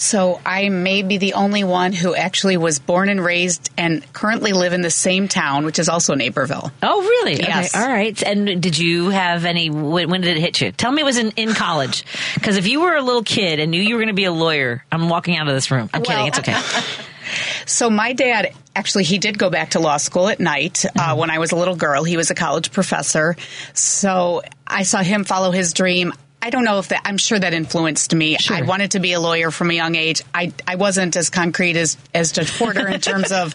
So 0.00 0.40
I 0.46 0.68
may 0.68 1.02
be 1.02 1.18
the 1.18 1.34
only 1.34 1.64
one 1.64 1.92
who 1.92 2.14
actually 2.14 2.56
was 2.56 2.78
born 2.78 3.08
and 3.08 3.22
raised 3.22 3.70
and 3.76 4.10
currently 4.12 4.52
live 4.52 4.72
in 4.72 4.80
the 4.80 4.92
same 4.92 5.26
town, 5.26 5.64
which 5.64 5.80
is 5.80 5.88
also 5.88 6.14
Naperville. 6.14 6.70
Oh, 6.84 7.02
really? 7.02 7.34
Yes. 7.34 7.74
Okay. 7.74 7.84
All 7.84 7.90
right. 7.90 8.22
And 8.22 8.62
did 8.62 8.78
you 8.78 9.10
have 9.10 9.44
any? 9.44 9.70
When, 9.70 10.08
when 10.08 10.20
did 10.20 10.36
it 10.36 10.40
hit 10.40 10.60
you? 10.60 10.70
Tell 10.70 10.92
me 10.92 11.02
it 11.02 11.04
was 11.04 11.18
in, 11.18 11.32
in 11.32 11.52
college. 11.52 12.04
Because 12.34 12.56
if 12.56 12.68
you 12.68 12.82
were 12.82 12.94
a 12.94 13.02
little 13.02 13.24
kid 13.24 13.58
and 13.58 13.72
knew 13.72 13.82
you 13.82 13.96
were 13.96 14.00
going 14.00 14.06
to 14.06 14.14
be 14.14 14.24
a 14.24 14.32
lawyer, 14.32 14.84
I'm 14.92 15.08
walking 15.08 15.36
out 15.36 15.48
of 15.48 15.54
this 15.54 15.72
room. 15.72 15.90
I'm 15.92 16.02
kidding. 16.02 16.26
It's 16.28 16.38
okay. 16.38 16.56
So 17.66 17.90
my 17.90 18.14
dad 18.14 18.54
actually 18.74 19.04
he 19.04 19.18
did 19.18 19.38
go 19.38 19.50
back 19.50 19.70
to 19.70 19.80
law 19.80 19.98
school 19.98 20.28
at 20.28 20.40
night 20.40 20.86
uh, 20.98 21.14
when 21.14 21.30
I 21.30 21.38
was 21.38 21.52
a 21.52 21.56
little 21.56 21.76
girl. 21.76 22.02
He 22.02 22.16
was 22.16 22.30
a 22.30 22.34
college 22.34 22.72
professor, 22.72 23.36
so 23.74 24.42
I 24.66 24.84
saw 24.84 25.02
him 25.02 25.24
follow 25.24 25.50
his 25.50 25.74
dream. 25.74 26.14
I 26.40 26.50
don't 26.50 26.64
know 26.64 26.78
if 26.78 26.88
that. 26.88 27.02
I'm 27.04 27.18
sure 27.18 27.38
that 27.38 27.52
influenced 27.52 28.14
me. 28.14 28.36
I 28.48 28.62
wanted 28.62 28.92
to 28.92 29.00
be 29.00 29.12
a 29.12 29.20
lawyer 29.20 29.50
from 29.50 29.70
a 29.70 29.74
young 29.74 29.96
age. 29.96 30.22
I 30.32 30.52
I 30.66 30.76
wasn't 30.76 31.16
as 31.16 31.30
concrete 31.30 31.76
as 31.76 31.96
as 32.14 32.32
Judge 32.32 32.56
Porter 32.56 32.86
in 32.88 33.00
terms 33.00 33.32
of 33.32 33.54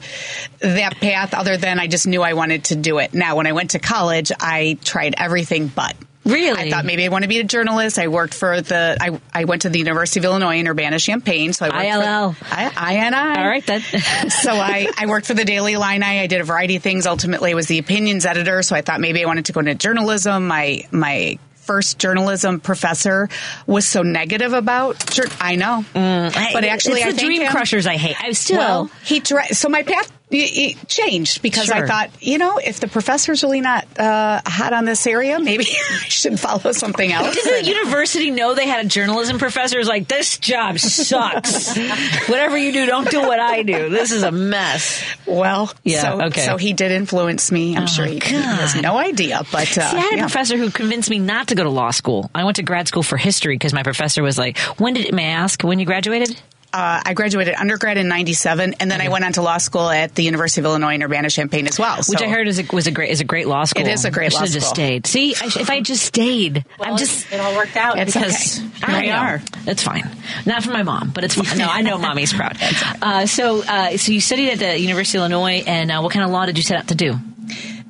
that 0.59 0.95
path. 0.97 1.33
Other 1.33 1.55
than 1.57 1.79
I 1.79 1.87
just 1.87 2.07
knew 2.07 2.21
I 2.21 2.33
wanted 2.33 2.65
to 2.65 2.75
do 2.75 2.99
it. 2.99 3.13
Now, 3.13 3.37
when 3.37 3.47
I 3.47 3.53
went 3.53 3.71
to 3.71 3.79
college, 3.79 4.31
I 4.39 4.77
tried 4.83 5.15
everything 5.17 5.67
but. 5.67 5.95
Really? 6.25 6.57
I 6.57 6.69
thought 6.69 6.85
maybe 6.85 7.03
I 7.03 7.09
want 7.09 7.23
to 7.23 7.27
be 7.27 7.39
a 7.39 7.43
journalist. 7.43 7.99
I 7.99 8.07
worked 8.07 8.33
for 8.33 8.61
the. 8.61 8.97
I, 8.99 9.19
I 9.33 9.43
went 9.45 9.63
to 9.63 9.69
the 9.69 9.79
University 9.79 10.19
of 10.19 10.25
Illinois 10.25 10.57
in 10.57 10.67
Urbana 10.67 10.99
Champaign. 10.99 11.51
So 11.51 11.65
I 11.65 11.69
worked 11.69 12.05
ILL. 12.05 12.33
For, 12.33 12.45
I, 12.49 12.95
INI. 12.95 13.37
All 13.37 13.47
right, 13.47 13.65
then. 13.65 13.81
so 14.29 14.51
I, 14.51 14.87
I 14.97 15.07
worked 15.07 15.27
for 15.27 15.33
the 15.33 15.43
Daily 15.43 15.73
Illini. 15.73 16.05
I 16.05 16.27
did 16.27 16.39
a 16.39 16.45
variety 16.45 16.77
of 16.77 16.83
things. 16.83 17.07
Ultimately, 17.07 17.51
I 17.51 17.55
was 17.55 17.67
the 17.67 17.79
opinions 17.79 18.25
editor. 18.25 18.61
So 18.61 18.75
I 18.75 18.81
thought 18.81 19.01
maybe 19.01 19.21
I 19.21 19.25
wanted 19.25 19.45
to 19.45 19.53
go 19.53 19.59
into 19.59 19.75
journalism. 19.75 20.47
My 20.47 20.87
my 20.91 21.39
first 21.63 21.99
journalism 21.99 22.59
professor 22.59 23.29
was 23.65 23.87
so 23.87 24.03
negative 24.03 24.53
about. 24.53 25.17
I 25.39 25.55
know, 25.55 25.85
mm, 25.93 26.53
but 26.53 26.63
actually, 26.63 27.01
it's 27.01 27.07
I 27.07 27.11
the 27.11 27.17
dream 27.17 27.41
him. 27.41 27.51
crushers 27.51 27.87
I 27.87 27.97
hate. 27.97 28.15
I 28.21 28.31
still. 28.33 28.57
Well, 28.57 28.91
he 29.03 29.21
so 29.51 29.69
my 29.69 29.83
path 29.83 30.11
it, 30.39 30.87
changed 30.87 31.41
because 31.41 31.65
Sure. 31.65 31.75
I 31.75 31.87
thought, 31.87 32.09
you 32.21 32.37
know, 32.37 32.57
if 32.57 32.79
the 32.79 32.87
professor's 32.87 33.43
really 33.43 33.61
not 33.61 33.85
uh, 33.99 34.41
hot 34.45 34.73
on 34.73 34.85
this 34.85 35.05
area, 35.07 35.39
maybe 35.39 35.65
I 35.91 36.07
should 36.07 36.39
follow 36.39 36.71
something 36.71 37.11
else. 37.11 37.35
Did 37.35 37.63
the 37.65 37.69
university 37.69 38.31
know 38.31 38.53
they 38.55 38.67
had 38.67 38.85
a 38.85 38.87
journalism 38.89 39.37
professor 39.39 39.77
who's 39.77 39.87
like, 39.87 40.07
this 40.07 40.37
job 40.37 40.79
sucks. 40.79 41.77
Whatever 42.27 42.57
you 42.57 42.71
do, 42.71 42.85
don't 42.85 43.09
do 43.09 43.21
what 43.21 43.39
I 43.39 43.63
do. 43.63 43.89
This 43.89 44.11
is 44.11 44.23
a 44.23 44.31
mess. 44.31 45.03
Well, 45.25 45.71
Yeah, 45.83 46.01
so, 46.01 46.21
okay. 46.27 46.41
so 46.45 46.57
he 46.57 46.73
did 46.73 46.91
influence 46.91 47.51
me. 47.51 47.75
I'm 47.77 47.87
sure 47.87 48.05
he, 48.05 48.19
he 48.19 48.35
has 48.35 48.75
no 48.75 48.97
idea, 48.97 49.41
but 49.51 49.77
uh, 49.77 49.89
See, 49.91 49.97
I 49.97 50.01
had 50.01 50.13
a 50.19 50.21
professor 50.21 50.57
who 50.57 50.69
convinced 50.71 51.09
me 51.09 51.19
not 51.19 51.47
to 51.49 51.55
go 51.55 51.63
to 51.63 51.69
law 51.69 51.91
school. 51.91 52.29
I 52.33 52.43
went 52.43 52.57
to 52.57 52.63
grad 52.63 52.87
school 52.87 53.03
for 53.03 53.17
history 53.17 53.55
because 53.55 53.73
my 53.73 53.83
professor 53.83 54.23
was 54.23 54.37
like, 54.37 54.57
when 54.79 54.93
did, 54.95 55.13
may 55.13 55.25
I 55.27 55.31
ask, 55.31 55.61
when 55.63 55.79
you 55.79 55.85
graduated? 55.85 56.39
Uh, 56.73 57.01
I 57.05 57.13
graduated 57.13 57.53
undergrad 57.55 57.97
in 57.97 58.07
'97, 58.07 58.75
and 58.79 58.89
then 58.91 58.99
I 58.99 59.09
went 59.09 59.23
on 59.25 59.33
to 59.33 59.41
law 59.41 59.57
school 59.59 59.89
at 59.89 60.15
the 60.15 60.23
University 60.23 60.61
of 60.61 60.65
Illinois 60.65 60.95
in 60.95 61.03
Urbana-Champaign 61.03 61.67
as 61.67 61.77
well. 61.79 61.97
Which 62.07 62.21
I 62.21 62.27
heard 62.27 62.47
is 62.47 62.59
a, 62.59 62.65
was 62.73 62.87
a 62.87 62.91
great 62.91 63.11
is 63.11 63.21
a 63.21 63.23
great 63.25 63.47
law 63.47 63.63
school. 63.65 63.85
It 63.85 63.91
is 63.91 64.05
a 64.05 64.11
great 64.11 64.33
I 64.33 64.39
law 64.39 64.45
school. 64.45 64.47
have 64.47 64.53
just 64.53 64.69
stayed. 64.69 65.05
See, 65.07 65.35
I, 65.35 65.49
sh- 65.49 65.57
if 65.57 65.69
I 65.69 65.81
just 65.81 66.03
stayed, 66.03 66.65
I'm 66.79 66.97
just. 66.97 67.31
it 67.31 67.39
all 67.39 67.55
worked 67.55 67.75
out 67.77 67.99
It's 67.99 68.13
because 68.13 68.59
okay. 68.59 68.67
here 68.87 68.95
I 68.95 69.01
we 69.01 69.09
are. 69.11 69.41
That's 69.65 69.83
fine. 69.83 70.09
Not 70.45 70.63
for 70.63 70.71
my 70.71 70.83
mom, 70.83 71.11
but 71.11 71.23
it's 71.23 71.35
fine. 71.35 71.57
No, 71.57 71.67
I 71.67 71.81
know 71.81 71.97
mommy's 71.99 72.33
proud. 72.33 72.57
Uh, 73.01 73.25
so, 73.27 73.63
uh, 73.63 73.95
so 73.97 74.11
you 74.11 74.19
studied 74.19 74.49
at 74.51 74.59
the 74.59 74.79
University 74.79 75.17
of 75.19 75.21
Illinois, 75.21 75.63
and 75.67 75.91
uh, 75.91 76.01
what 76.01 76.11
kind 76.11 76.25
of 76.25 76.31
law 76.31 76.45
did 76.45 76.57
you 76.57 76.63
set 76.63 76.77
out 76.77 76.87
to 76.87 76.95
do? 76.95 77.15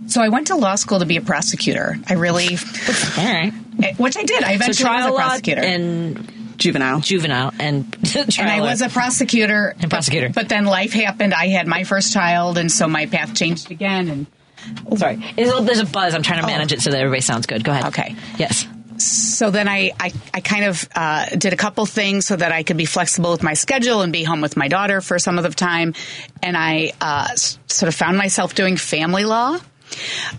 So 0.08 0.22
I 0.22 0.28
went 0.30 0.48
to 0.48 0.56
law 0.58 0.76
school 0.76 1.00
to 1.00 1.06
be 1.06 1.16
a 1.18 1.22
prosecutor. 1.22 1.96
I 2.10 2.14
really, 2.16 2.48
All 3.18 3.24
right. 3.24 3.54
which 3.98 4.18
I 4.18 4.24
did. 4.24 4.44
I 4.44 4.50
So 4.50 4.54
eventually 4.56 4.68
was 4.70 4.78
trial 4.80 5.10
a 5.10 5.14
law 5.14 5.20
prosecutor. 5.30 5.62
and 5.62 6.30
Juvenile. 6.58 7.00
juvenile 7.02 7.52
and 7.60 7.86
and 8.16 8.50
I 8.50 8.62
was 8.62 8.82
a 8.82 8.90
prosecutor. 8.90 9.76
And 9.80 9.90
prosecutor. 9.90 10.28
But, 10.28 10.36
but 10.36 10.50
then 10.50 10.66
life 10.66 10.94
happened. 10.94 11.34
I 11.34 11.48
had 11.48 11.68
my 11.68 11.84
first 11.84 12.14
child, 12.14 12.58
and 12.58 12.72
so 12.72 12.88
my 12.88 13.06
path 13.06 13.36
changed 13.36 13.72
again. 13.72 14.08
And 14.10 14.98
Sorry, 14.98 15.24
there's 15.36 15.54
a, 15.54 15.62
there's 15.62 15.80
a 15.80 15.86
buzz. 15.86 16.14
I'm 16.14 16.24
trying 16.24 16.42
to 16.42 16.48
manage 16.48 16.72
it 16.74 16.82
so 16.82 16.90
that 16.92 17.00
everybody 17.00 17.22
sounds 17.22 17.46
good. 17.48 17.64
Go 17.64 17.72
ahead. 17.72 17.86
Okay. 17.88 18.16
Yes. 18.38 18.66
so 18.98 19.50
then 19.52 19.68
I, 19.68 19.92
I, 20.00 20.12
I 20.34 20.40
kind 20.42 20.66
of 20.66 20.88
uh, 20.96 21.26
did 21.36 21.52
a 21.52 21.58
couple 21.58 21.86
things 21.86 22.26
so 22.26 22.36
that 22.36 22.52
I 22.54 22.64
could 22.64 22.78
be 22.78 22.86
flexible 22.86 23.32
with 23.32 23.44
my 23.44 23.56
schedule 23.56 24.02
and 24.02 24.14
be 24.14 24.24
home 24.24 24.40
with 24.40 24.56
my 24.56 24.68
daughter 24.70 25.02
for 25.02 25.20
some 25.20 25.38
of 25.38 25.44
the 25.44 25.50
time. 25.50 25.94
And 26.42 26.56
I 26.56 26.94
uh, 27.02 27.28
s- 27.32 27.58
sort 27.68 27.88
of 27.90 27.96
found 27.96 28.18
myself 28.18 28.56
doing 28.56 28.78
family 28.78 29.26
law. 29.26 29.58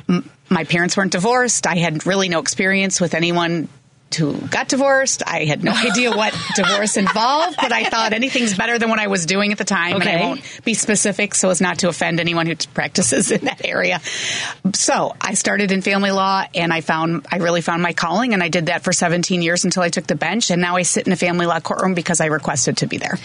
M- 0.09 0.31
my 0.49 0.65
parents 0.65 0.97
weren't 0.97 1.13
divorced. 1.13 1.67
I 1.67 1.77
had 1.77 2.07
really 2.07 2.29
no 2.29 2.39
experience 2.39 3.01
with 3.01 3.15
anyone 3.15 3.69
who 4.15 4.35
got 4.49 4.69
divorced. 4.69 5.23
I 5.27 5.45
had 5.45 5.63
no 5.65 5.73
idea 5.75 6.11
what 6.11 6.35
divorce 6.57 6.97
involved, 6.97 7.57
but 7.61 7.73
I 7.73 7.85
thought 7.85 8.13
anything's 8.13 8.57
better 8.57 8.79
than 8.79 8.89
what 8.91 8.99
I 8.99 9.07
was 9.09 9.27
doing 9.27 9.53
at 9.53 9.59
the 9.59 9.65
time. 9.65 9.95
And 9.95 10.03
Okay. 10.03 10.23
I 10.23 10.27
won't 10.27 10.61
be 10.65 10.75
specific 10.75 11.35
so 11.35 11.51
as 11.51 11.61
not 11.61 11.79
to 11.81 11.89
offend 11.89 12.21
anyone 12.21 12.47
who 12.47 12.55
practices 12.75 13.31
in 13.31 13.45
that 13.47 13.65
area. 13.65 14.01
So 14.75 15.15
I 15.21 15.35
started 15.35 15.73
in 15.73 15.83
family 15.83 16.11
law 16.11 16.45
and 16.55 16.73
I 16.73 16.81
found, 16.81 17.27
I 17.31 17.37
really 17.39 17.61
found 17.61 17.83
my 17.83 17.93
calling 17.93 18.35
and 18.35 18.43
I 18.43 18.49
did 18.49 18.67
that 18.67 18.85
for 18.85 18.93
17 18.93 19.43
years 19.43 19.65
until 19.65 19.83
I 19.83 19.89
took 19.89 20.07
the 20.07 20.15
bench. 20.15 20.51
And 20.51 20.61
now 20.63 20.77
I 20.77 20.83
sit 20.83 21.07
in 21.07 21.13
a 21.13 21.17
family 21.17 21.47
law 21.47 21.61
courtroom 21.61 21.95
because 21.95 22.21
I 22.21 22.27
requested 22.27 22.79
to 22.79 22.87
be 22.87 22.99
there. 22.99 23.19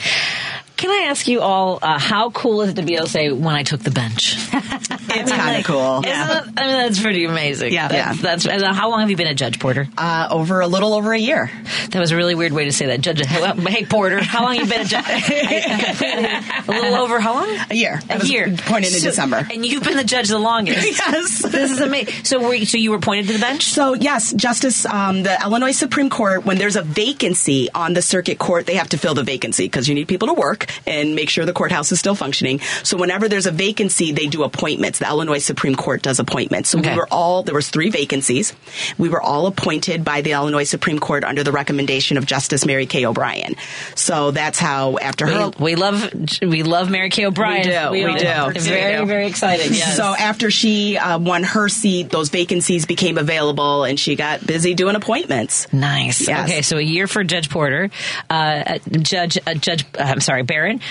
Can 0.79 0.91
I 0.91 1.07
ask 1.09 1.27
you 1.27 1.41
all, 1.41 1.77
uh, 1.81 1.99
how 1.99 2.29
cool 2.29 2.61
is 2.61 2.69
it 2.69 2.75
to 2.77 2.83
be 2.83 2.95
able 2.95 3.03
to 3.07 3.11
say, 3.11 3.33
when 3.33 3.53
I 3.53 3.63
took 3.63 3.81
the 3.81 3.91
bench? 3.91 4.37
It's 5.11 5.31
kind 5.31 5.57
of 5.57 5.65
cool. 5.65 6.05
Isn't 6.05 6.07
it? 6.07 6.43
I 6.55 6.67
mean, 6.67 6.77
that's 6.83 7.01
pretty 7.01 7.25
amazing. 7.25 7.73
Yeah. 7.73 7.87
That's, 7.87 8.45
Yeah. 8.45 8.57
that's, 8.59 8.77
how 8.77 8.91
long 8.91 8.99
have 8.99 9.09
you 9.09 9.15
been 9.17 9.25
a 9.27 9.33
judge, 9.33 9.59
Porter? 9.59 9.87
Uh, 9.97 10.27
over 10.29 10.59
a 10.59 10.67
little 10.67 10.93
over 10.93 11.11
a 11.13 11.17
year. 11.17 11.49
That 11.89 11.99
was 11.99 12.11
a 12.11 12.15
really 12.15 12.35
weird 12.35 12.53
way 12.53 12.65
to 12.65 12.71
say 12.71 12.85
that. 12.87 13.01
Judge, 13.01 13.23
well, 13.31 13.55
hey, 13.55 13.85
Porter, 13.85 14.23
how 14.23 14.43
long 14.43 14.55
you 14.57 14.67
been 14.67 14.81
a 14.81 14.85
judge? 14.85 15.03
a 15.07 16.63
little 16.67 16.93
over 16.95 17.19
how 17.19 17.33
long? 17.33 17.57
A 17.71 17.73
year. 17.75 17.99
A 18.07 18.23
year. 18.23 18.53
appointed 18.53 18.93
in 18.93 18.99
So- 18.99 19.07
December. 19.09 19.47
And 19.51 19.65
you've 19.65 19.81
been 19.83 19.97
the 19.97 20.03
judge 20.03 20.27
the 20.29 20.37
longest. 20.37 20.85
Yes. 20.85 21.41
This 21.41 21.71
is 21.71 21.81
amazing. 21.81 22.23
So, 22.23 22.39
were 22.47 22.53
you, 22.53 22.67
so 22.67 22.77
you 22.77 22.91
were 22.91 22.97
appointed 22.97 23.27
to 23.27 23.33
the 23.33 23.39
bench? 23.39 23.63
So 23.63 23.93
yes, 23.93 24.31
Justice, 24.33 24.85
um, 24.85 25.23
the 25.23 25.39
Illinois 25.43 25.71
Supreme 25.71 26.11
Court, 26.11 26.45
when 26.45 26.59
there's 26.59 26.75
a 26.75 26.83
vacancy 26.83 27.67
on 27.73 27.93
the 27.95 28.03
circuit 28.03 28.37
court, 28.37 28.67
they 28.67 28.75
have 28.75 28.89
to 28.89 28.97
fill 28.99 29.15
the 29.15 29.23
vacancy 29.23 29.65
because 29.65 29.87
you 29.89 29.95
need 29.95 30.07
people 30.07 30.27
to 30.27 30.35
work 30.35 30.68
and 30.85 31.15
make 31.15 31.29
sure 31.29 31.45
the 31.45 31.53
courthouse 31.53 31.91
is 31.91 31.99
still 31.99 32.15
functioning. 32.15 32.59
So 32.83 32.97
whenever 32.97 33.27
there's 33.29 33.45
a 33.45 33.51
vacancy, 33.51 34.11
they 34.11 34.27
do 34.27 34.43
appointments. 34.43 34.99
The 34.99 35.07
Illinois 35.07 35.39
Supreme 35.39 35.75
Court 35.75 36.01
does 36.01 36.19
appointments. 36.19 36.69
So 36.69 36.79
Okay. 36.79 36.91
we 36.91 36.97
were 36.97 37.07
all 37.11 37.43
there 37.43 37.55
was 37.55 37.69
three 37.69 37.89
vacancies. 37.89 38.53
We 38.97 39.09
were 39.09 39.21
all 39.21 39.47
appointed 39.47 40.03
by 40.03 40.21
the 40.21 40.31
Illinois 40.31 40.63
Supreme 40.63 40.99
Court 40.99 41.23
under 41.23 41.43
the 41.43 41.51
recommendation 41.51 42.17
of 42.17 42.25
Justice 42.25 42.65
Mary 42.65 42.85
Kay 42.85 43.05
O'Brien. 43.05 43.55
So 43.95 44.31
that's 44.31 44.59
how 44.59 44.97
after 44.97 45.25
her 45.27 45.49
We, 45.59 45.63
we 45.71 45.75
love 45.75 46.13
we 46.41 46.63
love 46.63 46.89
Mary 46.89 47.09
Kay 47.09 47.25
O'Brien. 47.25 47.59
We 47.91 47.99
do, 48.01 48.07
we 48.07 48.25
all- 48.27 48.51
do. 48.51 48.59
Very 48.59 48.97
do. 48.99 49.05
very 49.05 49.27
exciting. 49.27 49.73
Yes. 49.73 49.95
So 49.97 50.03
after 50.03 50.51
she 50.51 50.97
uh, 50.97 51.19
won 51.19 51.43
her 51.43 51.69
seat, 51.69 52.09
those 52.09 52.29
vacancies 52.29 52.85
became 52.85 53.17
available, 53.17 53.83
and 53.83 53.99
she 53.99 54.15
got 54.15 54.45
busy 54.45 54.73
doing 54.73 54.95
appointments. 54.95 55.71
Nice. 55.73 56.27
Yes. 56.27 56.49
Okay, 56.49 56.61
so 56.61 56.77
a 56.77 56.81
year 56.81 57.07
for 57.07 57.23
Judge 57.23 57.49
Porter, 57.49 57.89
uh, 58.29 58.79
Judge 58.89 59.37
uh, 59.45 59.53
Judge. 59.53 59.85
Uh, 59.97 60.03
I'm 60.03 60.19
sorry, 60.21 60.43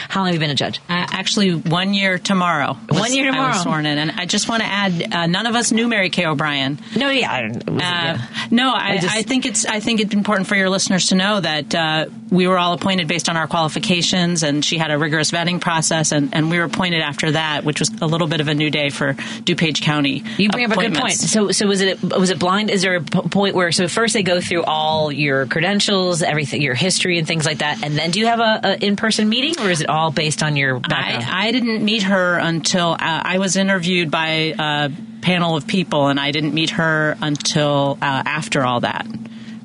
How 0.08 0.20
long 0.20 0.26
have 0.28 0.34
you 0.34 0.40
been 0.40 0.50
a 0.50 0.54
judge? 0.54 0.80
Uh, 0.88 1.06
actually, 1.10 1.54
one 1.54 1.94
year 1.94 2.18
tomorrow. 2.18 2.76
was- 2.88 2.98
One 3.00 3.12
year 3.12 3.28
I 3.28 3.32
tomorrow. 3.32 3.52
was 3.52 3.62
sworn 3.62 3.86
in, 3.86 3.98
and 3.98 4.10
I 4.12 4.26
just 4.26 4.48
want 4.48 4.62
to 4.62 4.68
add: 4.68 5.12
uh, 5.12 5.26
none 5.26 5.46
of 5.46 5.54
us 5.54 5.72
knew 5.72 5.88
Mary 5.88 6.10
Kay 6.10 6.26
O'Brien. 6.26 6.78
No, 6.96 7.10
yeah, 7.10 7.30
I 7.30 7.42
was- 7.48 7.56
Uh, 7.66 7.70
yeah. 7.78 8.18
no, 8.50 8.70
I, 8.72 8.90
I, 8.92 8.98
just- 8.98 9.28
think 9.28 9.46
it's 9.46 9.66
I 9.66 9.80
think 9.80 10.00
it's 10.00 10.14
important 10.14 10.48
for 10.48 10.54
your 10.56 10.70
listeners 10.70 11.08
to 11.08 11.14
know 11.14 11.40
that 11.40 11.74
uh, 11.74 12.06
we 12.30 12.46
were 12.46 12.58
all 12.58 12.72
appointed 12.72 13.08
based 13.08 13.28
on 13.28 13.36
our 13.36 13.46
qualifications, 13.46 14.42
and 14.42 14.64
she 14.64 14.78
had 14.78 14.90
a 14.90 14.98
rigorous 14.98 15.30
vetting 15.30 15.60
process, 15.60 16.12
and, 16.12 16.34
and 16.34 16.50
we 16.50 16.58
were 16.58 16.64
appointed 16.64 17.00
after 17.00 17.32
that, 17.32 17.64
which 17.64 17.80
was 17.80 17.90
a 18.00 18.06
little 18.06 18.26
bit 18.26 18.40
of 18.40 18.48
a 18.48 18.54
new 18.54 18.70
day 18.70 18.90
for 18.90 19.14
DuPage 19.14 19.82
County. 19.82 20.24
You 20.36 20.48
bring 20.50 20.64
up 20.64 20.72
a 20.72 20.80
good 20.80 20.94
point. 20.94 21.14
So, 21.14 21.50
so 21.52 21.66
was 21.66 21.80
it 21.80 22.02
was 22.02 22.30
it 22.30 22.38
blind? 22.38 22.70
Is 22.70 22.82
there 22.82 22.96
a 22.96 23.00
point 23.02 23.54
where 23.54 23.70
so 23.72 23.88
first 23.88 24.14
they 24.14 24.22
go 24.22 24.40
through 24.40 24.64
all 24.64 25.10
your 25.12 25.46
credentials, 25.46 26.22
everything, 26.22 26.62
your 26.62 26.74
history, 26.74 27.18
and 27.18 27.26
things 27.26 27.46
like 27.46 27.58
that, 27.58 27.82
and 27.84 27.96
then 27.96 28.10
do 28.10 28.20
you 28.20 28.26
have 28.26 28.40
a, 28.40 28.60
a 28.64 28.84
in 28.84 28.96
person 28.96 29.28
meeting, 29.28 29.54
or 29.60 29.70
is 29.70 29.80
it 29.80 29.88
all 29.88 30.10
based 30.10 30.42
on 30.42 30.56
your 30.56 30.80
background? 30.80 31.24
I, 31.24 31.48
I 31.48 31.52
didn't 31.52 31.84
meet 31.84 32.02
her 32.04 32.38
until 32.38 32.92
uh, 32.92 32.96
I 33.00 33.38
was 33.38 33.56
interviewed 33.56 34.10
by 34.10 34.54
a 34.58 34.90
panel 35.20 35.56
of 35.56 35.66
people, 35.66 36.08
and 36.08 36.18
I 36.18 36.30
didn't 36.30 36.54
meet 36.54 36.70
her 36.70 37.16
until 37.20 37.98
uh, 38.00 38.22
after 38.24 38.64
all 38.64 38.80
that. 38.80 39.06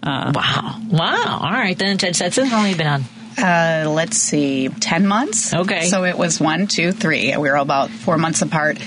Uh, 0.01 0.31
wow, 0.35 0.79
wow. 0.89 1.39
All 1.41 1.51
right, 1.51 1.77
then 1.77 1.97
Judge 1.97 2.19
Setzen, 2.19 2.45
how 2.45 2.57
long 2.57 2.65
have 2.65 2.71
you 2.71 2.77
been 2.77 2.87
on? 2.87 3.03
Uh, 3.37 3.89
let's 3.89 4.17
see, 4.17 4.69
10 4.69 5.07
months. 5.07 5.53
Okay. 5.53 5.85
So 5.85 6.03
it 6.03 6.17
was 6.17 6.39
one, 6.39 6.67
two, 6.67 6.91
three. 6.91 7.35
We 7.35 7.49
were 7.49 7.55
about 7.55 7.89
four 7.89 8.17
months 8.17 8.41
apart. 8.41 8.77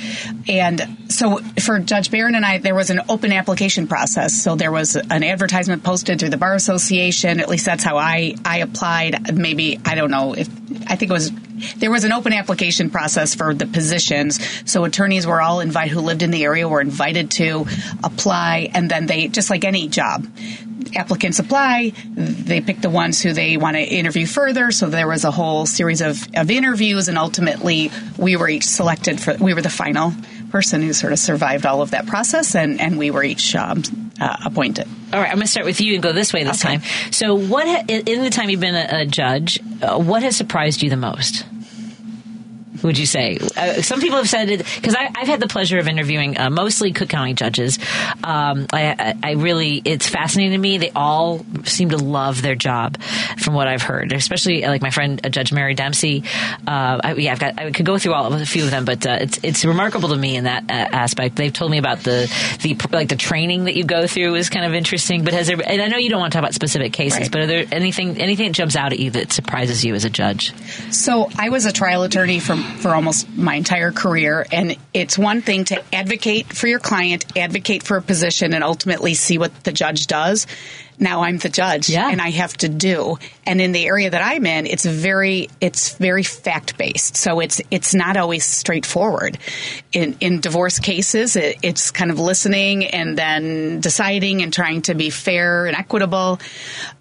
And 0.49 0.97
so 1.09 1.39
for 1.61 1.79
Judge 1.79 2.11
Barron 2.11 2.35
and 2.35 2.45
I, 2.45 2.59
there 2.59 2.75
was 2.75 2.91
an 2.91 3.01
open 3.09 3.33
application 3.33 3.87
process. 3.87 4.35
So 4.35 4.55
there 4.55 4.73
was 4.73 4.97
an 4.97 5.25
advertisement 5.25 5.83
posted 5.83 6.21
through 6.21 6.31
the 6.31 6.37
Bar 6.37 6.55
Association. 6.55 7.41
At 7.41 7.49
least 7.49 7.67
that's 7.67 7.85
how 7.85 7.97
I, 7.97 8.35
I 8.45 8.59
applied. 8.59 9.37
Maybe, 9.37 9.81
I 9.85 9.95
don't 9.95 10.11
know 10.11 10.35
if, 10.35 10.49
I 10.87 10.97
think 10.97 11.11
it 11.11 11.15
was, 11.15 11.31
there 11.77 11.91
was 11.91 12.05
an 12.05 12.13
open 12.13 12.33
application 12.33 12.91
process 12.91 13.35
for 13.35 13.55
the 13.55 13.67
positions. 13.67 14.41
So 14.71 14.85
attorneys 14.85 15.27
were 15.27 15.41
all 15.41 15.61
invited, 15.61 15.93
who 15.93 16.01
lived 16.01 16.23
in 16.23 16.31
the 16.31 16.45
area 16.45 16.69
were 16.69 16.81
invited 16.81 17.31
to 17.33 17.67
apply. 18.03 18.71
And 18.75 18.91
then 18.91 19.07
they, 19.07 19.29
just 19.29 19.51
like 19.51 19.65
any 19.65 19.89
job, 19.89 20.27
applicants 20.95 21.39
apply. 21.39 21.93
They 22.15 22.61
pick 22.61 22.81
the 22.81 22.91
ones 22.91 23.21
who 23.21 23.33
they 23.33 23.57
want 23.57 23.77
to 23.77 23.83
interview 23.83 24.27
further. 24.27 24.71
So 24.71 24.89
there 24.89 25.09
was 25.09 25.25
a 25.25 25.31
whole 25.31 25.67
series 25.67 26.01
of, 26.01 26.27
of 26.35 26.51
interviews, 26.51 27.09
and 27.09 27.19
ultimately 27.19 27.91
we 28.19 28.37
were 28.37 28.49
each 28.49 28.65
selected 28.65 29.21
for. 29.21 29.35
We 29.37 29.55
were 29.55 29.63
the 29.63 29.71
final 29.71 30.13
person 30.51 30.83
who 30.83 30.93
sort 30.93 31.13
of 31.13 31.19
survived 31.19 31.67
all 31.67 31.83
of 31.83 31.91
that 31.91 32.07
process, 32.07 32.55
and 32.55 32.81
and 32.81 32.99
we 32.99 33.11
were 33.11 33.25
each 33.25 33.55
um, 33.55 33.83
uh, 34.21 34.37
appointed. 34.45 34.87
All 35.13 35.21
right, 35.21 35.29
I'm 35.29 35.37
going 35.37 35.47
to 35.47 35.51
start 35.51 35.67
with 35.67 35.81
you 35.81 35.95
and 35.95 36.03
go 36.03 36.13
this 36.13 36.33
way 36.33 36.45
this 36.45 36.65
Okay. 36.65 36.79
time. 36.79 36.83
So, 37.13 37.35
what 37.35 37.67
ha- 37.67 37.85
in 37.89 38.23
the 38.23 38.31
time 38.31 38.51
you've 38.51 38.61
been 38.61 38.75
a, 38.75 39.03
a 39.03 39.07
judge, 39.07 39.59
uh, 39.83 39.99
what 39.99 40.23
has 40.23 40.37
surprised 40.37 40.83
you 40.83 40.91
the 40.91 40.97
most? 40.97 41.45
Would 42.83 42.99
you 42.99 43.07
say? 43.07 43.39
Uh, 43.57 43.83
some 43.83 44.01
people 44.01 44.17
have 44.19 44.29
said 44.29 44.49
it 44.51 44.59
because 44.77 44.95
I've 44.95 45.27
had 45.29 45.41
the 45.41 45.47
pleasure 45.49 45.79
of 45.79 45.89
interviewing 45.89 46.39
uh, 46.39 46.51
mostly 46.51 46.93
Cook 46.93 47.09
County 47.09 47.35
judges. 47.35 47.79
Um, 48.25 48.67
I, 48.73 48.95
I, 48.99 49.15
I 49.23 49.33
really, 49.33 49.81
it's 49.85 50.09
fascinating 50.09 50.53
to 50.53 50.59
me. 50.59 50.79
They 50.79 50.91
all 50.95 51.45
seem 51.65 51.91
to 51.91 51.97
love 51.99 52.43
their 52.43 52.55
job, 52.55 53.01
from 53.39 53.55
what 53.55 53.69
I've 53.69 53.83
heard. 53.83 54.13
Especially 54.13 54.65
uh, 54.65 54.71
like 54.71 54.83
my 54.83 54.91
friend 54.91 55.21
uh, 55.25 55.29
Judge 55.29 55.53
Mary 55.53 55.75
Dempsey. 55.75 56.25
Uh, 56.67 57.01
I, 57.03 57.15
yeah, 57.15 57.33
I've 57.33 57.41
got. 57.41 57.59
I 57.59 57.71
could 57.71 57.87
go 57.87 57.99
through 57.99 58.15
all 58.15 58.33
of 58.33 58.41
a 58.41 58.47
few 58.47 58.65
of 58.65 58.71
them, 58.71 58.85
but 58.85 59.07
uh, 59.07 59.19
it's 59.21 59.39
it's 59.43 59.65
remarkable 59.65 60.09
to 60.11 60.17
me 60.17 60.37
in 60.37 60.45
that 60.45 60.65
uh, 60.71 60.73
aspect. 60.73 61.37
They've 61.37 61.53
told 61.53 61.71
me 61.71 61.79
about 61.79 62.01
the 62.01 62.31
the 62.63 62.77
like 62.93 63.09
the 63.09 63.17
training 63.17 63.65
that 63.65 63.77
you 63.77 63.85
go 63.85 64.07
through 64.07 64.35
is 64.35 64.51
kind 64.51 64.65
of 64.67 64.75
interesting. 64.75 65.25
But 65.25 65.35
has 65.35 65.47
there? 65.47 65.59
And 65.65 65.81
I 65.83 65.89
know 65.89 65.97
you 65.99 66.11
don't 66.11 66.21
want 66.21 66.33
to 66.33 66.37
talk 66.37 66.43
about 66.45 66.55
specific 66.55 66.93
cases, 66.93 67.21
Right. 67.21 67.31
but 67.33 67.41
are 67.43 67.47
there 67.47 67.65
anything 67.73 68.21
anything 68.21 68.49
that 68.49 68.55
jumps 68.55 68.77
out 68.77 68.93
at 68.93 68.99
you 68.99 69.11
that 69.13 69.33
surprises 69.33 69.85
you 69.85 69.95
as 69.95 70.05
a 70.05 70.11
judge? 70.11 70.53
So 70.93 71.31
I 71.39 71.49
was 71.51 71.67
a 71.67 71.73
trial 71.73 72.03
attorney 72.03 72.41
for 72.41 72.57
for 72.79 72.95
almost 72.95 73.29
my 73.37 73.55
entire 73.55 73.91
career, 73.93 74.47
and 74.53 74.77
it's 74.93 75.17
one 75.19 75.43
thing 75.43 75.65
to 75.65 75.83
advocate 75.95 76.53
for 76.53 76.67
your 76.67 76.79
client, 76.79 77.25
advocate 77.37 77.83
for 77.83 77.97
a 77.97 78.03
position, 78.03 78.53
and 78.55 78.63
ultimately 78.63 79.15
see 79.15 79.39
what 79.39 79.65
the 79.65 79.73
judge 79.73 80.07
does. 80.07 80.47
Now 80.99 81.25
I'm 81.25 81.37
the 81.37 81.51
judge, 81.51 81.91
Yeah. 81.91 82.09
and 82.11 82.23
I 82.23 82.31
have 82.31 82.57
to 82.59 82.69
do. 82.71 83.19
And 83.47 83.61
in 83.61 83.73
the 83.73 83.87
area 83.87 84.09
that 84.09 84.23
I'm 84.23 84.47
in, 84.47 84.67
it's 84.67 84.85
very 84.87 85.51
it's 85.61 85.95
very 85.97 86.23
fact 86.23 86.79
based. 86.79 87.17
So 87.19 87.41
it's 87.41 87.61
it's 87.71 87.95
not 87.95 88.17
always 88.17 88.45
straightforward. 88.45 89.37
In 89.93 90.17
in 90.21 90.41
divorce 90.41 90.79
cases, 90.79 91.37
it, 91.37 91.59
it's 91.63 91.91
kind 91.91 92.11
of 92.11 92.19
listening 92.19 92.87
and 92.87 93.17
then 93.19 93.81
deciding 93.81 94.43
and 94.43 94.53
trying 94.53 94.83
to 94.83 94.95
be 94.95 95.11
fair 95.11 95.67
and 95.67 95.77
equitable. 95.77 96.41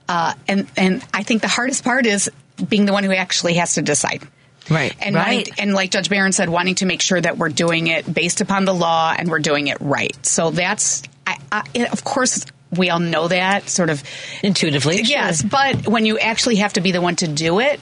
Uh, 0.10 0.34
and 0.48 0.68
and 0.76 1.02
I 1.14 1.24
think 1.24 1.42
the 1.42 1.48
hardest 1.48 1.86
part 1.86 2.06
is 2.06 2.30
being 2.68 2.86
the 2.86 2.94
one 2.94 3.04
who 3.06 3.14
actually 3.14 3.54
has 3.56 3.76
to 3.76 3.82
decide. 3.82 4.24
Right, 4.70 4.96
And 5.00 5.16
right. 5.16 5.48
wanting- 5.48 5.54
and 5.60 5.74
like 5.74 5.92
Judge 5.92 6.10
Barron 6.10 6.32
said, 6.32 6.50
wanting 6.50 6.76
to 6.76 6.86
make 6.86 7.02
sure 7.02 7.20
that 7.22 7.38
we're 7.38 7.50
doing 7.50 7.88
it 7.88 8.12
based 8.12 8.42
upon 8.42 8.66
the 8.66 8.74
law 8.74 9.14
and 9.18 9.30
we're 9.30 9.40
doing 9.40 9.68
it 9.68 9.78
right. 9.80 10.16
So 10.26 10.50
that's, 10.52 11.04
I, 11.28 11.38
I, 11.52 11.64
of 11.92 12.04
course, 12.04 12.46
we 12.72 12.90
all 12.90 13.00
know 13.00 13.28
that 13.28 13.70
sort 13.70 13.90
of. 13.90 14.04
Intuitively, 14.44 15.02
Yes, 15.04 15.42
sure. 15.42 15.50
but 15.50 15.88
when 15.88 16.06
you 16.06 16.18
actually 16.20 16.58
have 16.58 16.74
to 16.74 16.82
be 16.82 16.92
the 16.92 17.00
one 17.02 17.16
to 17.18 17.28
do 17.28 17.60
it, 17.60 17.80